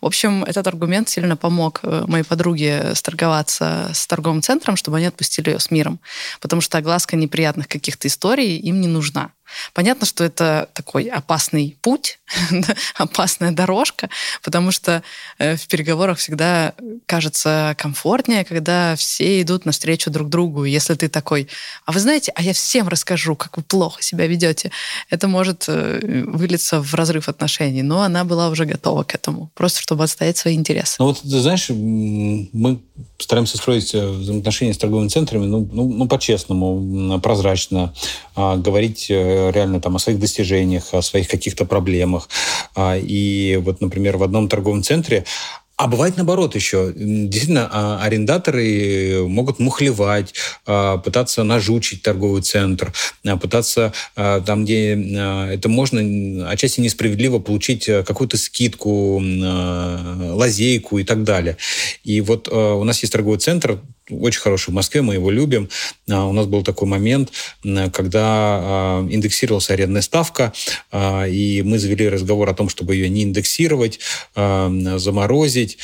В 0.00 0.06
общем, 0.06 0.44
этот 0.44 0.66
аргумент 0.66 1.08
сильно 1.08 1.36
помог 1.36 1.80
э, 1.82 2.04
моей 2.06 2.24
подруге 2.24 2.94
сторговаться 2.94 3.90
с 3.92 4.06
торговым 4.06 4.42
центром, 4.42 4.76
чтобы 4.76 4.98
они 4.98 5.06
отпустили 5.06 5.50
ее 5.50 5.58
с 5.58 5.70
миром. 5.70 6.00
Потому 6.40 6.60
что 6.60 6.78
огласка 6.78 7.16
неприятных 7.16 7.68
каких-то 7.68 8.08
историй 8.08 8.56
им 8.58 8.80
не 8.80 8.88
нужна. 8.88 9.30
Понятно, 9.72 10.06
что 10.06 10.24
это 10.24 10.68
такой 10.74 11.04
опасный 11.04 11.76
путь, 11.80 12.18
опасная 12.96 13.52
дорожка, 13.52 14.08
потому 14.42 14.70
что 14.70 15.02
э, 15.38 15.56
в 15.56 15.66
переговорах 15.66 16.18
всегда 16.18 16.74
кажется 17.06 17.74
комфортнее, 17.78 18.44
когда 18.44 18.96
все 18.96 19.40
идут 19.42 19.64
навстречу 19.64 20.10
друг 20.10 20.28
другу. 20.28 20.64
Если 20.64 20.94
ты 20.94 21.08
такой, 21.08 21.48
а 21.84 21.92
вы 21.92 22.00
знаете, 22.00 22.32
а 22.34 22.42
я 22.42 22.52
всем 22.52 22.88
расскажу, 22.88 23.36
как 23.36 23.56
вы 23.56 23.62
плохо 23.62 24.02
себя 24.02 24.26
ведете, 24.26 24.70
это 25.10 25.28
может 25.28 25.64
э, 25.68 26.24
вылиться 26.26 26.80
в 26.80 26.94
разрыв 26.94 27.28
отношений. 27.28 27.82
Но 27.82 28.02
она 28.02 28.24
была 28.24 28.48
уже 28.48 28.64
готова 28.64 29.02
к 29.04 29.14
этому, 29.14 29.50
просто 29.54 29.80
чтобы 29.82 30.04
отстоять 30.04 30.36
свои 30.36 30.54
интересы. 30.54 30.96
Ну 30.98 31.06
вот, 31.06 31.22
ты 31.22 31.40
знаешь, 31.40 31.68
мы 31.70 32.80
стараемся 33.22 33.56
строить 33.56 33.94
э, 33.94 34.06
взаимоотношения 34.06 34.74
с 34.74 34.78
торговыми 34.78 35.08
центрами, 35.08 35.46
ну, 35.46 35.68
ну, 35.72 35.88
ну 35.88 36.08
по-честному, 36.08 37.20
прозрачно, 37.20 37.94
а, 38.34 38.56
говорить 38.56 39.06
реально 39.08 39.80
там 39.80 39.96
о 39.96 39.98
своих 39.98 40.18
достижениях, 40.18 40.92
о 40.92 41.02
своих 41.02 41.28
каких-то 41.28 41.64
проблемах. 41.64 42.28
А, 42.74 42.96
и 42.96 43.56
вот, 43.56 43.80
например, 43.80 44.16
в 44.16 44.22
одном 44.22 44.48
торговом 44.48 44.82
центре 44.82 45.24
а 45.82 45.88
бывает 45.88 46.16
наоборот 46.16 46.54
еще. 46.54 46.92
Действительно, 46.94 47.68
а, 47.72 48.04
арендаторы 48.04 49.26
могут 49.26 49.58
мухлевать, 49.58 50.32
а, 50.64 50.98
пытаться 50.98 51.42
нажучить 51.42 52.02
торговый 52.02 52.42
центр, 52.42 52.92
пытаться 53.40 53.92
там, 54.14 54.64
где 54.64 54.92
это 54.92 55.68
можно 55.68 56.48
отчасти 56.50 56.80
несправедливо 56.80 57.38
получить 57.38 57.86
какую-то 57.86 58.36
скидку, 58.36 59.20
лазейку 59.20 60.98
и 60.98 61.04
так 61.04 61.24
далее. 61.24 61.56
И 62.04 62.20
вот 62.20 62.48
у 62.48 62.84
нас 62.84 63.00
есть 63.02 63.12
торговый 63.12 63.38
центр, 63.38 63.80
очень 64.10 64.40
хороший 64.40 64.70
в 64.70 64.74
Москве, 64.74 65.02
мы 65.02 65.14
его 65.14 65.30
любим. 65.30 65.68
А, 66.10 66.26
у 66.26 66.32
нас 66.32 66.46
был 66.46 66.62
такой 66.62 66.88
момент, 66.88 67.30
когда 67.92 68.22
а, 68.24 69.08
индексировалась 69.08 69.70
арендная 69.70 70.02
ставка, 70.02 70.52
а, 70.90 71.24
и 71.26 71.62
мы 71.62 71.78
завели 71.78 72.08
разговор 72.08 72.48
о 72.48 72.54
том, 72.54 72.68
чтобы 72.68 72.94
ее 72.94 73.08
не 73.08 73.22
индексировать, 73.22 74.00
заморозить. 74.34 75.78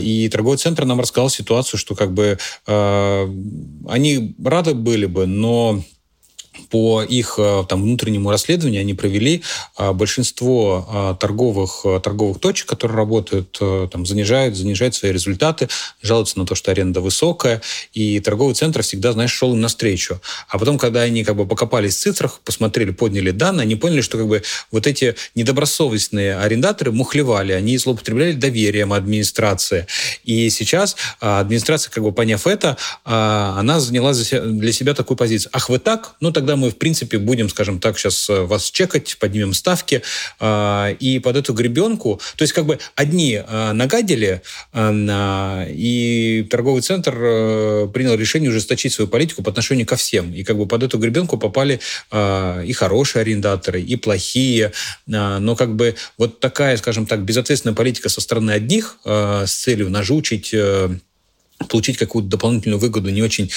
И 0.00 0.28
торговый 0.30 0.58
центр 0.58 0.84
нам 0.84 1.00
рассказал 1.00 1.30
ситуацию, 1.30 1.78
что 1.78 1.94
как 1.94 2.12
бы 2.12 2.38
они 2.66 4.34
рады 4.42 4.74
были 4.74 5.06
бы, 5.06 5.26
но 5.26 5.82
по 6.70 7.02
их 7.02 7.36
э, 7.38 7.64
там, 7.68 7.82
внутреннему 7.82 8.30
расследованию 8.30 8.80
они 8.80 8.94
провели 8.94 9.42
а, 9.76 9.92
большинство 9.92 10.86
а, 10.88 11.14
торговых, 11.14 11.82
э, 11.84 12.00
торговых 12.02 12.40
точек, 12.40 12.68
которые 12.68 12.96
работают, 12.96 13.56
э, 13.60 13.88
там, 13.90 14.06
занижают, 14.06 14.56
занижают 14.56 14.94
свои 14.94 15.12
результаты, 15.12 15.68
жалуются 16.02 16.38
на 16.38 16.46
то, 16.46 16.54
что 16.54 16.70
аренда 16.70 17.00
высокая, 17.00 17.62
и 17.92 18.20
торговый 18.20 18.54
центр 18.54 18.82
всегда, 18.82 19.12
знаешь, 19.12 19.32
шел 19.32 19.52
им 19.52 19.60
навстречу. 19.60 20.20
А 20.48 20.58
потом, 20.58 20.78
когда 20.78 21.02
они 21.02 21.24
как 21.24 21.36
бы 21.36 21.46
покопались 21.46 21.96
в 21.96 22.00
цифрах, 22.00 22.40
посмотрели, 22.44 22.90
подняли 22.90 23.30
данные, 23.30 23.62
они 23.62 23.76
поняли, 23.76 24.00
что 24.00 24.18
как 24.18 24.28
бы 24.28 24.42
вот 24.70 24.86
эти 24.86 25.14
недобросовестные 25.34 26.36
арендаторы 26.38 26.92
мухлевали, 26.92 27.52
они 27.52 27.78
злоупотребляли 27.78 28.32
доверием 28.32 28.92
администрации. 28.92 29.86
И 30.24 30.50
сейчас 30.50 30.96
администрация, 31.20 31.90
как 31.90 32.02
бы 32.02 32.12
поняв 32.12 32.46
это, 32.46 32.76
она 33.04 33.80
заняла 33.80 34.12
для 34.12 34.72
себя 34.72 34.94
такую 34.94 35.16
позицию. 35.16 35.50
Ах, 35.52 35.68
вы 35.68 35.78
так? 35.78 36.14
Ну, 36.20 36.32
тогда 36.32 36.45
мы, 36.54 36.70
в 36.70 36.76
принципе, 36.76 37.18
будем, 37.18 37.48
скажем 37.48 37.80
так, 37.80 37.98
сейчас 37.98 38.30
э, 38.30 38.42
вас 38.42 38.70
чекать, 38.70 39.16
поднимем 39.18 39.54
ставки, 39.54 40.02
а, 40.38 40.90
и 41.00 41.18
под 41.18 41.36
эту 41.36 41.52
гребенку, 41.52 42.20
то 42.36 42.42
есть 42.42 42.52
как 42.52 42.66
бы 42.66 42.78
одни 42.94 43.42
а, 43.44 43.72
нагадили, 43.72 44.42
а, 44.72 45.66
и 45.68 46.46
торговый 46.48 46.82
центр 46.82 47.14
э, 47.16 47.88
принял 47.92 48.14
решение 48.14 48.50
ужесточить 48.50 48.92
свою 48.92 49.08
политику 49.08 49.42
по 49.42 49.50
отношению 49.50 49.86
ко 49.86 49.96
всем, 49.96 50.32
и 50.32 50.44
как 50.44 50.56
бы 50.56 50.66
под 50.66 50.84
эту 50.84 50.98
гребенку 50.98 51.38
попали 51.38 51.80
и 52.12 52.72
хорошие 52.72 53.22
арендаторы, 53.22 53.80
и 53.80 53.96
плохие, 53.96 54.72
но 55.06 55.56
как 55.56 55.74
бы 55.74 55.96
вот 56.18 56.40
такая, 56.40 56.76
скажем 56.76 57.06
так, 57.06 57.24
безответственная 57.24 57.74
политика 57.74 58.08
со 58.08 58.20
стороны 58.20 58.50
одних 58.52 58.98
с 59.04 59.50
целью 59.50 59.90
нажучить 59.90 60.50
э, 60.52 60.90
получить 61.68 61.96
какую-то 61.96 62.28
дополнительную 62.28 62.78
выгоду 62.78 63.10
не 63.10 63.22
очень 63.22 63.50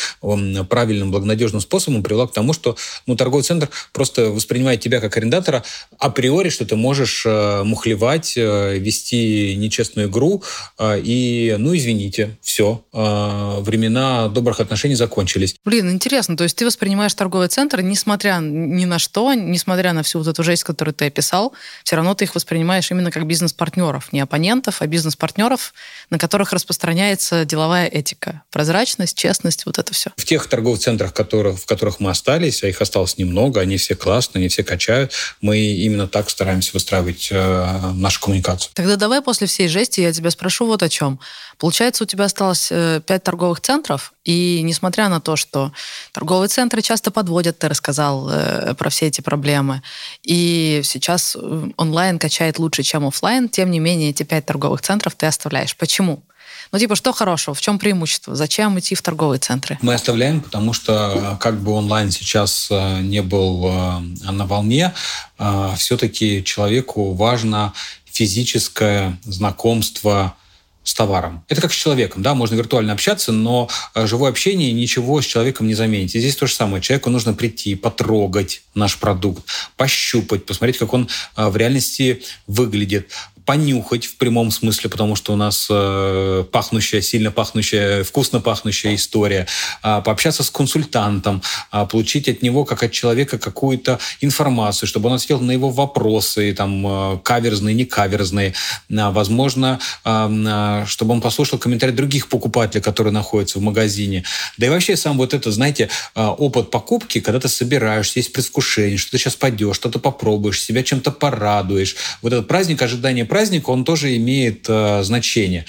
правильным, 0.69 1.11
благонадежным 1.11 1.61
способом 1.61 2.03
привела 2.03 2.27
к 2.27 2.31
тому, 2.31 2.53
что 2.53 2.77
ну, 3.05 3.15
торговый 3.15 3.43
центр 3.43 3.69
просто 3.91 4.29
воспринимает 4.29 4.81
тебя 4.81 5.01
как 5.01 5.15
арендатора 5.17 5.63
априори, 5.97 6.49
что 6.49 6.65
ты 6.65 6.75
можешь 6.75 7.23
э, 7.25 7.63
мухлевать, 7.63 8.33
э, 8.37 8.77
вести 8.77 9.55
нечестную 9.57 10.07
игру, 10.07 10.43
э, 10.77 10.99
и, 11.03 11.55
ну, 11.57 11.75
извините, 11.75 12.37
все, 12.41 12.83
времена 12.91 14.27
добрых 14.29 14.59
отношений 14.59 14.95
закончились. 14.95 15.55
Блин, 15.65 15.91
интересно, 15.91 16.35
то 16.37 16.43
есть 16.43 16.55
ты 16.55 16.65
воспринимаешь 16.65 17.13
торговый 17.13 17.47
центр, 17.47 17.81
несмотря 17.81 18.39
ни 18.41 18.85
на 18.85 18.99
что, 18.99 19.33
несмотря 19.33 19.93
на 19.93 20.03
всю 20.03 20.19
вот 20.19 20.27
эту 20.27 20.43
жесть, 20.43 20.63
которую 20.63 20.93
ты 20.93 21.05
описал, 21.05 21.53
все 21.83 21.95
равно 21.95 22.13
ты 22.15 22.25
их 22.25 22.35
воспринимаешь 22.35 22.89
именно 22.91 23.11
как 23.11 23.25
бизнес-партнеров, 23.25 24.11
не 24.13 24.21
оппонентов, 24.21 24.81
а 24.81 24.87
бизнес-партнеров, 24.87 25.73
на 26.09 26.17
которых 26.17 26.53
распространяется 26.53 27.45
деловая 27.45 27.88
этика, 27.89 28.43
прозрачность, 28.51 29.17
честность, 29.17 29.65
вот 29.65 29.77
это 29.77 29.93
все. 29.93 30.11
В 30.17 30.25
тех 30.25 30.47
торговых 30.47 30.79
центрах, 30.79 31.13
которых, 31.13 31.59
в 31.59 31.65
которых 31.65 31.99
мы 31.99 32.11
остались, 32.11 32.63
а 32.63 32.67
их 32.67 32.81
осталось 32.81 33.17
немного, 33.17 33.61
они 33.61 33.77
все 33.77 33.95
классные, 33.95 34.41
они 34.41 34.49
все 34.49 34.63
качают, 34.63 35.13
мы 35.41 35.57
именно 35.59 36.07
так 36.07 36.29
стараемся 36.29 36.71
выстраивать 36.73 37.29
э, 37.31 37.91
нашу 37.93 38.21
коммуникацию. 38.21 38.71
Тогда 38.73 38.95
давай 38.95 39.21
после 39.21 39.47
всей 39.47 39.67
жести 39.67 40.01
я 40.01 40.13
тебя 40.13 40.31
спрошу 40.31 40.65
вот 40.65 40.83
о 40.83 40.89
чем. 40.89 41.19
Получается, 41.57 42.03
у 42.03 42.07
тебя 42.07 42.25
осталось 42.25 42.69
э, 42.71 43.01
пять 43.05 43.23
торговых 43.23 43.59
центров, 43.59 44.13
и 44.23 44.61
несмотря 44.63 45.09
на 45.09 45.19
то, 45.19 45.35
что 45.35 45.73
торговые 46.13 46.47
центры 46.47 46.81
часто 46.81 47.11
подводят, 47.11 47.59
ты 47.59 47.67
рассказал 47.67 48.29
э, 48.29 48.73
про 48.75 48.89
все 48.89 49.07
эти 49.07 49.21
проблемы, 49.21 49.81
и 50.23 50.81
сейчас 50.85 51.35
э, 51.35 51.69
онлайн 51.75 52.17
качает 52.17 52.59
лучше, 52.59 52.83
чем 52.83 53.05
офлайн, 53.05 53.49
тем 53.49 53.71
не 53.71 53.79
менее 53.79 54.11
эти 54.11 54.23
пять 54.23 54.45
торговых 54.45 54.81
центров 54.81 55.15
ты 55.15 55.25
оставляешь. 55.25 55.75
Почему? 55.75 56.23
Ну, 56.71 56.77
типа, 56.77 56.95
что 56.95 57.13
хорошего? 57.13 57.55
В 57.55 57.61
чем 57.61 57.79
преимущество? 57.79 58.35
Зачем 58.35 58.77
идти 58.77 58.93
в 58.93 59.01
торговые 59.01 59.39
центры? 59.39 59.79
Мы 59.81 59.95
оставляем, 59.95 60.41
потому 60.41 60.73
что 60.73 61.37
как 61.39 61.59
бы 61.59 61.71
онлайн 61.71 62.11
сейчас 62.11 62.67
э, 62.69 63.01
не 63.01 63.23
был 63.23 63.65
э, 63.67 63.99
на 64.31 64.45
волне, 64.45 64.93
э, 65.39 65.73
все-таки 65.77 66.43
человеку 66.43 67.13
важно 67.13 67.73
физическое 68.05 69.17
знакомство 69.23 70.35
с 70.83 70.93
товаром. 70.93 71.43
Это 71.47 71.61
как 71.61 71.73
с 71.73 71.75
человеком, 71.75 72.21
да, 72.21 72.35
можно 72.35 72.55
виртуально 72.55 72.93
общаться, 72.93 73.31
но 73.31 73.69
живое 73.95 74.31
общение 74.31 74.71
ничего 74.71 75.21
с 75.21 75.25
человеком 75.25 75.67
не 75.67 75.75
заменит. 75.75 76.15
И 76.15 76.19
здесь 76.19 76.35
то 76.35 76.47
же 76.47 76.53
самое. 76.53 76.81
Человеку 76.81 77.09
нужно 77.11 77.33
прийти, 77.33 77.75
потрогать 77.75 78.63
наш 78.73 78.97
продукт, 78.97 79.43
пощупать, 79.77 80.45
посмотреть, 80.45 80.79
как 80.79 80.91
он 80.93 81.07
в 81.35 81.55
реальности 81.55 82.23
выглядит, 82.47 83.11
понюхать 83.49 84.05
в 84.05 84.17
прямом 84.17 84.51
смысле, 84.51 84.91
потому 84.91 85.15
что 85.15 85.33
у 85.33 85.35
нас 85.35 85.67
э, 85.71 86.43
пахнущая, 86.51 87.01
сильно 87.01 87.31
пахнущая, 87.31 88.03
вкусно 88.03 88.41
пахнущая 88.41 88.93
история, 88.93 89.47
э, 89.81 90.01
пообщаться 90.05 90.43
с 90.43 90.51
консультантом, 90.51 91.41
э, 91.71 91.87
получить 91.91 92.29
от 92.29 92.43
него, 92.43 92.63
как 92.63 92.83
от 92.83 92.91
человека, 92.91 93.39
какую-то 93.39 93.97
информацию, 94.21 94.87
чтобы 94.87 95.09
он 95.09 95.15
ответил 95.15 95.39
на 95.39 95.49
его 95.51 95.69
вопросы, 95.71 96.53
там, 96.53 96.85
э, 96.85 97.17
каверзные, 97.23 97.73
не 97.73 97.85
каверзные, 97.85 98.53
э, 98.89 99.09
возможно, 99.09 99.79
э, 100.05 100.85
чтобы 100.85 101.13
он 101.13 101.21
послушал 101.21 101.57
комментарии 101.57 101.93
других 101.93 102.27
покупателей, 102.27 102.83
которые 102.83 103.13
находятся 103.13 103.57
в 103.57 103.63
магазине. 103.63 104.25
Да 104.57 104.67
и 104.67 104.69
вообще 104.69 104.95
сам 104.95 105.17
вот 105.17 105.33
это, 105.33 105.51
знаете, 105.51 105.89
э, 106.13 106.23
опыт 106.23 106.69
покупки, 106.69 107.19
когда 107.19 107.39
ты 107.39 107.49
собираешься, 107.49 108.19
есть 108.19 108.31
предвкушение, 108.31 108.99
что 108.99 109.09
ты 109.09 109.17
сейчас 109.17 109.35
пойдешь, 109.35 109.75
что-то 109.75 109.97
попробуешь, 109.97 110.61
себя 110.61 110.83
чем-то 110.83 111.09
порадуешь. 111.09 111.95
Вот 112.21 112.31
этот 112.31 112.47
праздник 112.47 112.79
ожидания 112.83 113.25
праздника, 113.25 113.38
праздник, 113.39 113.69
он 113.69 113.85
тоже 113.85 114.17
имеет 114.17 114.65
э, 114.67 115.01
значение. 115.03 115.63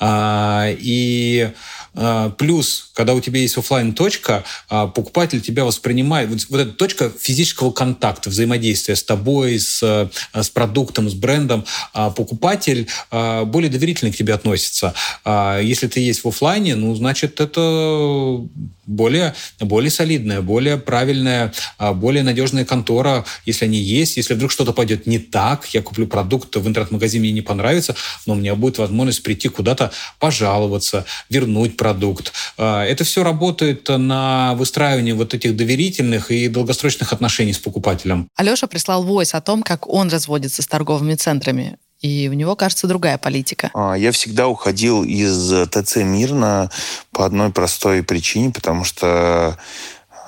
А, 0.00 0.66
и 0.68 1.52
а, 1.94 2.30
плюс, 2.30 2.90
когда 2.94 3.14
у 3.14 3.20
тебя 3.20 3.40
есть 3.40 3.56
офлайн 3.58 3.92
точка 3.92 4.44
а, 4.68 4.86
покупатель 4.86 5.40
тебя 5.40 5.64
воспринимает, 5.64 6.30
вот, 6.30 6.46
вот 6.48 6.60
эта 6.60 6.72
точка 6.72 7.10
физического 7.10 7.70
контакта, 7.70 8.30
взаимодействия 8.30 8.96
с 8.96 9.02
тобой, 9.02 9.58
с, 9.60 10.10
с 10.32 10.50
продуктом, 10.50 11.10
с 11.10 11.14
брендом, 11.14 11.64
а, 11.92 12.10
покупатель 12.10 12.88
более 13.10 13.70
доверительно 13.70 14.10
к 14.10 14.16
тебе 14.16 14.34
относится. 14.34 14.94
Если 15.24 15.86
ты 15.86 16.00
есть 16.00 16.24
в 16.24 16.28
офлайне, 16.28 16.74
ну, 16.74 16.94
значит, 16.94 17.40
это 17.40 18.40
более, 18.86 19.34
более 19.60 19.90
солидная, 19.90 20.40
более 20.40 20.76
правильная, 20.76 21.52
более 21.78 22.22
надежная 22.22 22.64
контора, 22.64 23.24
если 23.46 23.64
они 23.64 23.78
есть. 23.78 24.16
Если 24.16 24.34
вдруг 24.34 24.50
что-то 24.50 24.72
пойдет 24.72 25.06
не 25.06 25.18
так, 25.18 25.66
я 25.74 25.82
куплю 25.82 26.06
продукт 26.06 26.54
в 26.56 26.66
интернет-магазине, 26.66 27.22
мне 27.22 27.32
не 27.32 27.40
понравится, 27.40 27.94
но 28.26 28.34
у 28.34 28.36
меня 28.36 28.54
будет 28.54 28.78
возможность 28.78 29.22
прийти 29.22 29.48
куда-то 29.48 29.92
пожаловаться, 30.18 31.04
вернуть 31.30 31.76
продукт. 31.76 32.32
А, 32.58 32.84
это 32.84 33.04
все 33.04 33.22
работает 33.22 33.88
на 33.88 34.54
выстраивании 34.54 35.12
вот 35.12 35.34
этих 35.34 35.56
доверительных 35.56 36.30
и 36.30 36.48
долгосрочных 36.48 37.12
отношений 37.12 37.52
с 37.52 37.58
покупателем. 37.58 38.28
Алеша 38.36 38.66
прислал 38.66 39.04
войс 39.04 39.34
о 39.34 39.40
том, 39.40 39.62
как 39.62 39.88
он 39.88 40.08
разводится 40.08 40.62
с 40.62 40.66
торговыми 40.66 41.14
центрами. 41.14 41.78
И 42.02 42.28
у 42.28 42.34
него, 42.34 42.56
кажется, 42.56 42.86
другая 42.86 43.16
политика. 43.16 43.70
А, 43.74 43.94
я 43.94 44.12
всегда 44.12 44.48
уходил 44.48 45.04
из 45.04 45.68
ТЦ 45.68 45.96
«Мирно» 45.98 46.70
по 47.12 47.24
одной 47.24 47.50
простой 47.50 48.02
причине, 48.02 48.50
потому 48.50 48.84
что 48.84 49.56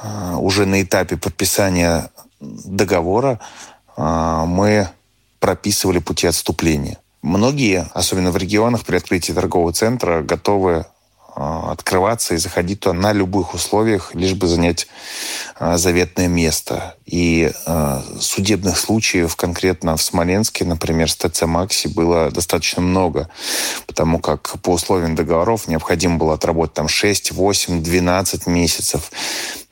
а, 0.02 0.36
уже 0.38 0.66
на 0.66 0.82
этапе 0.82 1.16
подписания 1.16 2.10
договора 2.40 3.40
мы 3.96 4.88
прописывали 5.38 6.00
пути 6.00 6.26
отступления. 6.26 6.98
Многие, 7.22 7.88
особенно 7.94 8.32
в 8.32 8.36
регионах, 8.36 8.84
при 8.84 8.96
открытии 8.96 9.32
торгового 9.32 9.72
центра 9.72 10.20
готовы 10.20 10.84
открываться 11.34 12.34
и 12.34 12.38
заходить 12.38 12.80
туда 12.80 12.92
на 12.94 13.12
любых 13.12 13.54
условиях, 13.54 14.14
лишь 14.14 14.34
бы 14.34 14.46
занять 14.46 14.86
а, 15.56 15.76
заветное 15.78 16.28
место. 16.28 16.94
И 17.06 17.50
а, 17.66 18.02
судебных 18.20 18.78
случаев 18.78 19.34
конкретно 19.36 19.96
в 19.96 20.02
Смоленске, 20.02 20.64
например, 20.64 21.10
с 21.10 21.16
ТЦ 21.16 21.42
Макси 21.42 21.88
было 21.88 22.30
достаточно 22.30 22.82
много, 22.82 23.28
потому 23.86 24.20
как 24.20 24.60
по 24.62 24.70
условиям 24.70 25.16
договоров 25.16 25.66
необходимо 25.66 26.18
было 26.18 26.34
отработать 26.34 26.74
там 26.74 26.88
6, 26.88 27.32
8, 27.32 27.82
12 27.82 28.46
месяцев 28.46 29.10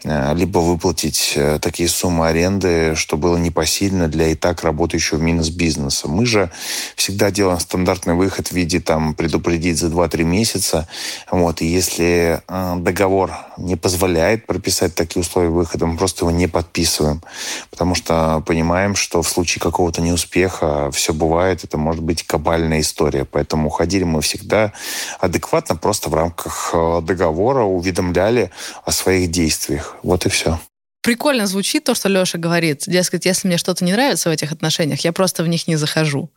либо 0.05 0.59
выплатить 0.59 1.35
э, 1.37 1.59
такие 1.61 1.89
суммы 1.89 2.27
аренды, 2.27 2.95
что 2.97 3.17
было 3.17 3.37
непосильно 3.37 4.09
для 4.09 4.29
и 4.29 4.35
так 4.35 4.65
работающего 4.65 5.19
в 5.19 5.23
минус 5.23 5.51
бизнеса. 5.51 6.09
Мы 6.09 6.27
же 6.27 6.51
всегда 6.97 7.31
делаем 7.31 7.61
стандартный 7.61 8.15
выход 8.15 8.49
в 8.49 8.53
виде 8.53 8.81
там 8.81 9.15
предупредить 9.15 9.79
за 9.79 9.87
2-3 9.87 10.25
месяца. 10.25 10.89
Вот, 11.31 11.63
и 11.63 11.67
если 11.67 12.43
э, 12.49 12.75
договор 12.79 13.33
не 13.57 13.77
позволяет 13.77 14.47
прописать 14.47 14.95
такие 14.95 15.21
условия 15.21 15.51
выхода, 15.51 15.87
мы 15.87 15.97
просто 15.97 16.25
его 16.25 16.33
не 16.33 16.49
подписываем. 16.49 17.23
Потому 17.71 17.95
что 17.95 18.43
понимаем, 18.45 18.97
что 18.97 19.23
в 19.23 19.29
случае 19.29 19.63
какого-то 19.63 20.03
неуспеха 20.03 20.91
все 20.91 21.13
бывает, 21.13 21.63
это 21.63 21.79
может 21.79 22.03
быть 22.03 22.25
кабальная 22.25 22.81
история. 22.81 23.25
Поэтому 23.25 23.69
уходили 23.69 24.03
мы 24.03 24.21
всегда 24.21 24.73
адекватно, 25.21 25.77
просто 25.77 26.11
в 26.11 26.15
рамках 26.15 26.71
э, 26.73 27.01
договора 27.03 27.63
уведомляли 27.63 28.51
о 28.85 28.91
своих 28.91 29.31
действиях. 29.31 29.92
Вот 30.03 30.27
и 30.27 30.29
все 30.29 30.59
прикольно 31.03 31.47
звучит 31.47 31.85
то, 31.85 31.95
что 31.95 32.09
Леша 32.09 32.39
говорит. 32.39 32.85
Дескать, 32.87 33.27
если 33.27 33.49
мне 33.49 33.59
что-то 33.59 33.85
не 33.85 33.93
нравится 33.93 34.31
в 34.31 34.33
этих 34.33 34.53
отношениях, 34.53 35.01
я 35.01 35.13
просто 35.13 35.43
в 35.43 35.49
них 35.49 35.69
не 35.69 35.77
захожу. 35.77 36.31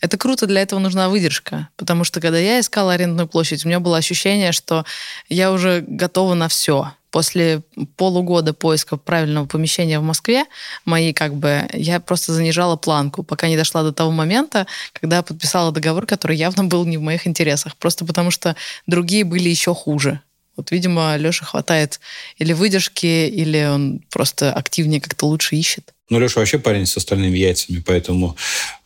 Это 0.00 0.18
круто, 0.18 0.46
для 0.46 0.62
этого 0.62 0.80
нужна 0.80 1.08
выдержка. 1.08 1.68
Потому 1.76 2.02
что 2.02 2.20
когда 2.20 2.38
я 2.38 2.58
искала 2.58 2.92
арендную 2.92 3.28
площадь, 3.28 3.64
у 3.64 3.68
меня 3.68 3.78
было 3.78 3.96
ощущение, 3.96 4.50
что 4.50 4.84
я 5.28 5.52
уже 5.52 5.84
готова 5.86 6.34
на 6.34 6.48
все. 6.48 6.92
После 7.12 7.62
полугода 7.96 8.52
поиска 8.52 8.96
правильного 8.96 9.46
помещения 9.46 10.00
в 10.00 10.02
Москве, 10.02 10.46
мои 10.84 11.12
как 11.12 11.34
бы, 11.34 11.68
я 11.72 12.00
просто 12.00 12.32
занижала 12.32 12.74
планку, 12.74 13.22
пока 13.22 13.48
не 13.48 13.56
дошла 13.56 13.82
до 13.84 13.92
того 13.92 14.10
момента, 14.10 14.66
когда 14.92 15.22
подписала 15.22 15.70
договор, 15.70 16.06
который 16.06 16.36
явно 16.36 16.64
был 16.64 16.84
не 16.84 16.96
в 16.96 17.02
моих 17.02 17.26
интересах. 17.28 17.76
Просто 17.76 18.04
потому 18.04 18.32
что 18.32 18.56
другие 18.86 19.24
были 19.24 19.48
еще 19.48 19.72
хуже. 19.74 20.20
Вот, 20.56 20.70
видимо, 20.70 21.16
Леша 21.16 21.44
хватает 21.44 22.00
или 22.38 22.52
выдержки, 22.52 23.06
или 23.06 23.64
он 23.64 24.00
просто 24.10 24.52
активнее 24.52 25.00
как-то 25.00 25.26
лучше 25.26 25.56
ищет. 25.56 25.94
Ну, 26.10 26.18
Леша 26.18 26.40
вообще 26.40 26.58
парень 26.58 26.84
с 26.84 26.96
остальными 26.96 27.38
яйцами, 27.38 27.82
поэтому 27.84 28.36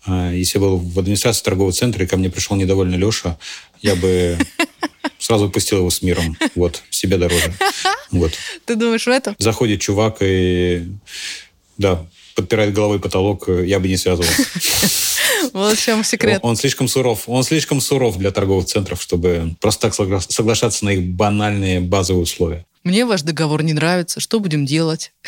э, 0.06 0.32
если 0.34 0.58
был 0.58 0.78
в 0.78 0.98
администрации 0.98 1.42
торгового 1.42 1.72
центра, 1.72 2.04
и 2.04 2.06
ко 2.06 2.16
мне 2.16 2.30
пришел 2.30 2.56
недовольный 2.56 2.98
Леша, 2.98 3.36
я 3.82 3.96
бы 3.96 4.38
сразу 5.18 5.50
пустил 5.50 5.78
его 5.78 5.90
с 5.90 6.02
миром. 6.02 6.36
Вот, 6.54 6.82
себе 6.90 7.18
дороже. 7.18 7.52
Вот. 8.12 8.32
Ты 8.64 8.76
думаешь 8.76 9.06
в 9.06 9.10
этом? 9.10 9.34
Заходит 9.38 9.80
чувак 9.80 10.18
и, 10.20 10.86
да, 11.78 12.06
подпирает 12.36 12.72
головой 12.72 13.00
потолок, 13.00 13.48
я 13.48 13.80
бы 13.80 13.88
не 13.88 13.96
связывался. 13.96 14.44
Вот 15.52 15.76
в 15.76 15.82
чем 15.82 16.04
секрет. 16.04 16.40
Он 16.42 16.56
слишком 16.56 16.88
суров. 16.88 17.24
Он 17.26 17.42
слишком 17.42 17.80
суров 17.80 18.16
для 18.16 18.30
торговых 18.30 18.66
центров, 18.66 19.00
чтобы 19.02 19.54
просто 19.60 19.90
так 19.90 19.94
соглашаться 19.94 20.84
на 20.84 20.90
их 20.90 21.02
банальные 21.02 21.80
базовые 21.80 22.22
условия. 22.22 22.66
Мне 22.84 23.04
ваш 23.04 23.22
договор 23.22 23.62
не 23.62 23.72
нравится. 23.72 24.20
Что 24.20 24.40
будем 24.40 24.66
делать? 24.66 25.12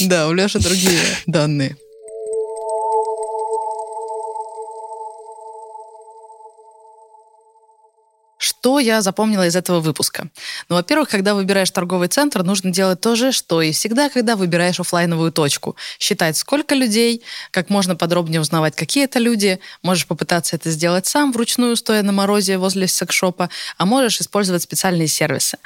Да, 0.00 0.28
у 0.28 0.32
Леши 0.32 0.58
другие 0.60 0.98
данные. 1.26 1.76
Что 8.44 8.78
я 8.78 9.00
запомнила 9.00 9.46
из 9.46 9.56
этого 9.56 9.80
выпуска? 9.80 10.28
Ну, 10.68 10.76
во-первых, 10.76 11.08
когда 11.08 11.34
выбираешь 11.34 11.70
торговый 11.70 12.08
центр, 12.08 12.42
нужно 12.42 12.70
делать 12.70 13.00
то 13.00 13.16
же, 13.16 13.32
что 13.32 13.62
и 13.62 13.72
всегда, 13.72 14.10
когда 14.10 14.36
выбираешь 14.36 14.78
офлайновую 14.78 15.32
точку. 15.32 15.76
Считать, 15.98 16.36
сколько 16.36 16.74
людей, 16.74 17.22
как 17.50 17.70
можно 17.70 17.96
подробнее 17.96 18.42
узнавать, 18.42 18.76
какие 18.76 19.04
это 19.04 19.18
люди. 19.18 19.60
Можешь 19.82 20.06
попытаться 20.06 20.56
это 20.56 20.70
сделать 20.70 21.06
сам, 21.06 21.32
вручную, 21.32 21.74
стоя 21.74 22.02
на 22.02 22.12
морозе 22.12 22.58
возле 22.58 22.86
секшопа, 22.86 23.48
а 23.78 23.86
можешь 23.86 24.20
использовать 24.20 24.62
специальные 24.62 25.08
сервисы. 25.08 25.56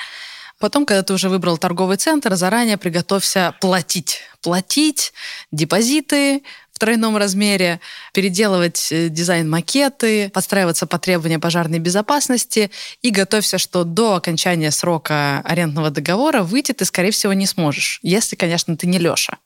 Потом, 0.60 0.86
когда 0.86 1.02
ты 1.02 1.12
уже 1.12 1.28
выбрал 1.28 1.58
торговый 1.58 1.96
центр, 1.96 2.36
заранее 2.36 2.76
приготовься 2.76 3.54
платить. 3.60 4.22
Платить 4.40 5.12
депозиты 5.50 6.44
тройном 6.78 7.16
размере, 7.16 7.80
переделывать 8.12 8.88
э, 8.90 9.08
дизайн-макеты, 9.08 10.30
подстраиваться 10.30 10.86
по 10.86 10.98
требованиям 10.98 11.40
пожарной 11.40 11.78
безопасности 11.78 12.70
и 13.02 13.10
готовься, 13.10 13.58
что 13.58 13.84
до 13.84 14.14
окончания 14.14 14.70
срока 14.70 15.40
арендного 15.44 15.90
договора 15.90 16.42
выйти 16.42 16.72
ты, 16.72 16.84
скорее 16.84 17.10
всего, 17.10 17.32
не 17.32 17.46
сможешь. 17.46 18.00
Если, 18.02 18.36
конечно, 18.36 18.76
ты 18.76 18.86
не 18.86 18.98
Леша. 18.98 19.38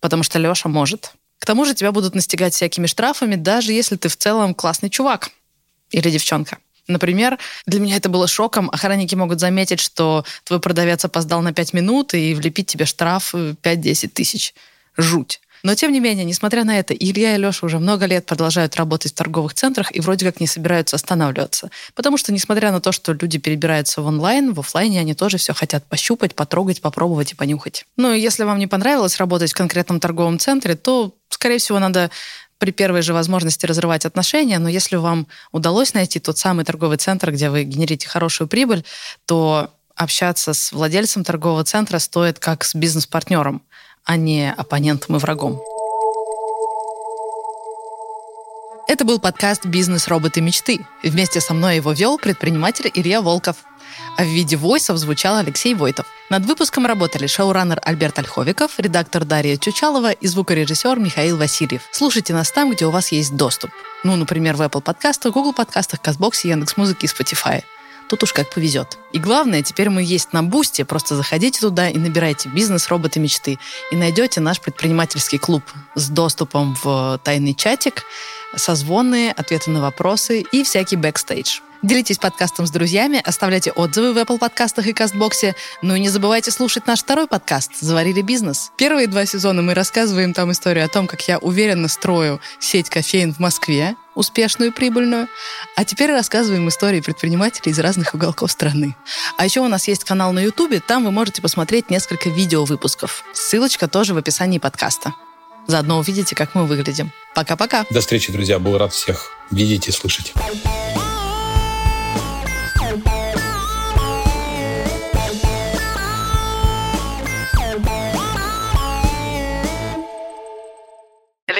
Потому 0.00 0.22
что 0.22 0.38
Леша 0.38 0.68
может. 0.68 1.12
К 1.38 1.46
тому 1.46 1.64
же 1.64 1.74
тебя 1.74 1.92
будут 1.92 2.14
настигать 2.14 2.54
всякими 2.54 2.86
штрафами, 2.86 3.34
даже 3.34 3.72
если 3.72 3.96
ты 3.96 4.08
в 4.08 4.16
целом 4.16 4.54
классный 4.54 4.90
чувак 4.90 5.30
или 5.90 6.10
девчонка. 6.10 6.58
Например, 6.88 7.38
для 7.66 7.80
меня 7.80 7.96
это 7.96 8.08
было 8.08 8.28
шоком. 8.28 8.70
Охранники 8.70 9.14
могут 9.14 9.40
заметить, 9.40 9.80
что 9.80 10.24
твой 10.44 10.60
продавец 10.60 11.04
опоздал 11.04 11.42
на 11.42 11.52
5 11.52 11.72
минут 11.72 12.14
и 12.14 12.34
влепить 12.34 12.68
тебе 12.68 12.84
штраф 12.84 13.34
5-10 13.34 14.08
тысяч. 14.08 14.54
Жуть. 14.96 15.40
Но, 15.62 15.74
тем 15.74 15.92
не 15.92 16.00
менее, 16.00 16.24
несмотря 16.24 16.64
на 16.64 16.78
это, 16.78 16.94
Илья 16.94 17.34
и 17.34 17.38
Леша 17.38 17.66
уже 17.66 17.78
много 17.78 18.06
лет 18.06 18.26
продолжают 18.26 18.76
работать 18.76 19.12
в 19.12 19.14
торговых 19.14 19.54
центрах 19.54 19.94
и 19.94 20.00
вроде 20.00 20.26
как 20.26 20.40
не 20.40 20.46
собираются 20.46 20.96
останавливаться. 20.96 21.70
Потому 21.94 22.16
что, 22.16 22.32
несмотря 22.32 22.72
на 22.72 22.80
то, 22.80 22.92
что 22.92 23.12
люди 23.12 23.38
перебираются 23.38 24.02
в 24.02 24.06
онлайн, 24.06 24.52
в 24.52 24.60
офлайне 24.60 25.00
они 25.00 25.14
тоже 25.14 25.38
все 25.38 25.52
хотят 25.54 25.84
пощупать, 25.84 26.34
потрогать, 26.34 26.80
попробовать 26.80 27.32
и 27.32 27.34
понюхать. 27.34 27.84
Ну 27.96 28.12
и 28.12 28.20
если 28.20 28.44
вам 28.44 28.58
не 28.58 28.66
понравилось 28.66 29.18
работать 29.18 29.52
в 29.52 29.56
конкретном 29.56 30.00
торговом 30.00 30.38
центре, 30.38 30.76
то, 30.76 31.14
скорее 31.30 31.58
всего, 31.58 31.78
надо 31.78 32.10
при 32.58 32.70
первой 32.70 33.02
же 33.02 33.12
возможности 33.12 33.66
разрывать 33.66 34.06
отношения, 34.06 34.58
но 34.58 34.68
если 34.68 34.96
вам 34.96 35.26
удалось 35.52 35.94
найти 35.94 36.20
тот 36.20 36.38
самый 36.38 36.64
торговый 36.64 36.96
центр, 36.96 37.30
где 37.30 37.50
вы 37.50 37.64
генерите 37.64 38.08
хорошую 38.08 38.48
прибыль, 38.48 38.84
то 39.26 39.70
общаться 39.94 40.52
с 40.52 40.72
владельцем 40.72 41.24
торгового 41.24 41.64
центра 41.64 41.98
стоит 41.98 42.38
как 42.38 42.64
с 42.64 42.74
бизнес-партнером, 42.74 43.62
а 44.06 44.16
не 44.16 44.50
оппонентом 44.50 45.16
и 45.16 45.18
врагом. 45.18 45.60
Это 48.88 49.04
был 49.04 49.18
подкаст 49.18 49.66
«Бизнес. 49.66 50.06
Роботы. 50.06 50.40
Мечты». 50.40 50.86
Вместе 51.02 51.40
со 51.40 51.54
мной 51.54 51.76
его 51.76 51.92
вел 51.92 52.18
предприниматель 52.18 52.90
Илья 52.94 53.20
Волков. 53.20 53.56
А 54.16 54.22
в 54.22 54.26
виде 54.26 54.56
войсов 54.56 54.96
звучал 54.98 55.36
Алексей 55.36 55.74
Войтов. 55.74 56.06
Над 56.30 56.46
выпуском 56.46 56.86
работали 56.86 57.26
шоураннер 57.26 57.80
Альберт 57.82 58.18
Ольховиков, 58.20 58.78
редактор 58.78 59.24
Дарья 59.24 59.56
Чучалова 59.56 60.12
и 60.12 60.26
звукорежиссер 60.26 60.98
Михаил 61.00 61.36
Васильев. 61.36 61.82
Слушайте 61.90 62.32
нас 62.32 62.52
там, 62.52 62.70
где 62.70 62.86
у 62.86 62.90
вас 62.90 63.10
есть 63.10 63.34
доступ. 63.36 63.70
Ну, 64.04 64.14
например, 64.14 64.54
в 64.54 64.62
Apple 64.62 64.82
подкастах, 64.82 65.32
Google 65.32 65.52
подкастах, 65.52 66.00
Castbox 66.00 66.39
е, 66.39 66.50
Яндекс.Музыке 66.50 67.06
и 67.06 67.10
Spotify. 67.10 67.64
Тут 68.08 68.22
уж 68.22 68.32
как 68.32 68.50
повезет. 68.50 68.98
И 69.12 69.18
главное, 69.18 69.62
теперь 69.62 69.90
мы 69.90 70.02
есть 70.02 70.32
на 70.32 70.42
Boosty. 70.42 70.84
Просто 70.84 71.16
заходите 71.16 71.60
туда 71.60 71.88
и 71.88 71.98
набирайте 71.98 72.48
«Бизнес. 72.48 72.88
Роботы. 72.88 73.18
Мечты». 73.20 73.58
И 73.90 73.96
найдете 73.96 74.40
наш 74.40 74.60
предпринимательский 74.60 75.38
клуб 75.38 75.62
с 75.94 76.08
доступом 76.08 76.76
в 76.82 77.20
тайный 77.24 77.54
чатик, 77.54 78.04
созвоны, 78.54 79.30
ответы 79.30 79.70
на 79.70 79.80
вопросы 79.80 80.40
и 80.40 80.62
всякий 80.62 80.96
бэкстейдж. 80.96 81.60
Делитесь 81.86 82.18
подкастом 82.18 82.66
с 82.66 82.70
друзьями, 82.70 83.22
оставляйте 83.24 83.70
отзывы 83.70 84.12
в 84.12 84.18
Apple 84.18 84.38
подкастах 84.38 84.88
и 84.88 84.92
Castbox 84.92 85.40
е. 85.40 85.54
Ну 85.82 85.94
и 85.94 86.00
не 86.00 86.08
забывайте 86.08 86.50
слушать 86.50 86.88
наш 86.88 86.98
второй 86.98 87.28
подкаст 87.28 87.76
«Заварили 87.78 88.22
бизнес». 88.22 88.72
Первые 88.76 89.06
два 89.06 89.24
сезона 89.24 89.62
мы 89.62 89.72
рассказываем 89.72 90.34
там 90.34 90.50
историю 90.50 90.84
о 90.84 90.88
том, 90.88 91.06
как 91.06 91.28
я 91.28 91.38
уверенно 91.38 91.86
строю 91.86 92.40
сеть 92.58 92.90
кофеен 92.90 93.32
в 93.32 93.38
Москве, 93.38 93.94
успешную 94.16 94.72
и 94.72 94.74
прибыльную. 94.74 95.28
А 95.76 95.84
теперь 95.84 96.10
рассказываем 96.10 96.68
истории 96.68 97.00
предпринимателей 97.00 97.70
из 97.70 97.78
разных 97.78 98.14
уголков 98.14 98.50
страны. 98.50 98.96
А 99.38 99.44
еще 99.44 99.60
у 99.60 99.68
нас 99.68 99.86
есть 99.86 100.02
канал 100.02 100.32
на 100.32 100.40
Ютубе, 100.40 100.80
там 100.80 101.04
вы 101.04 101.12
можете 101.12 101.40
посмотреть 101.40 101.88
несколько 101.88 102.30
видео-выпусков. 102.30 103.22
Ссылочка 103.32 103.86
тоже 103.86 104.12
в 104.12 104.16
описании 104.16 104.58
подкаста. 104.58 105.14
Заодно 105.68 106.00
увидите, 106.00 106.34
как 106.34 106.56
мы 106.56 106.66
выглядим. 106.66 107.12
Пока-пока. 107.36 107.86
До 107.90 108.00
встречи, 108.00 108.32
друзья. 108.32 108.58
Был 108.58 108.76
рад 108.76 108.92
всех 108.92 109.30
видеть 109.52 109.86
и 109.86 109.92
слышать. 109.92 110.34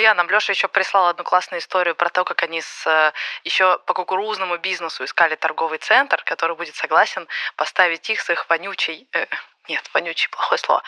Илья, 0.07 0.15
нам 0.15 0.31
Леша 0.31 0.53
еще 0.53 0.69
прислал 0.69 1.09
одну 1.09 1.25
классную 1.25 1.61
историю 1.61 1.97
про 1.97 2.11
то, 2.11 2.23
как 2.23 2.45
они 2.45 2.61
с, 2.61 2.87
э, 2.87 3.13
еще 3.43 3.81
по 3.87 3.93
кукурузному 3.93 4.57
бизнесу 4.57 5.05
искали 5.05 5.35
торговый 5.35 5.79
центр, 5.79 6.23
который 6.23 6.55
будет 6.55 6.77
согласен 6.77 7.27
поставить 7.57 8.09
их 8.09 8.21
с 8.21 8.31
их 8.31 8.49
вонючей... 8.49 9.09
Э, 9.13 9.27
нет, 9.67 9.83
вонючий, 9.95 10.29
плохое 10.31 10.61
слово. 10.61 10.85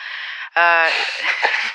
Э, 0.55 0.87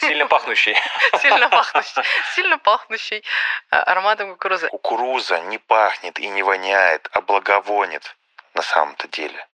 Сильно 0.01 0.27
пахнущий. 0.27 0.75
Сильно 1.21 1.51
пахнущий. 1.51 2.03
Сильно 2.35 2.57
пахнущий 2.57 3.23
ароматом 3.69 4.31
кукурузы. 4.31 4.69
Кукуруза 4.69 5.41
не 5.41 5.59
пахнет 5.59 6.19
и 6.19 6.29
не 6.29 6.43
воняет, 6.43 7.11
а 7.12 7.21
благовонит 7.21 8.16
на 8.55 8.62
самом-то 8.62 9.07
деле. 9.09 9.47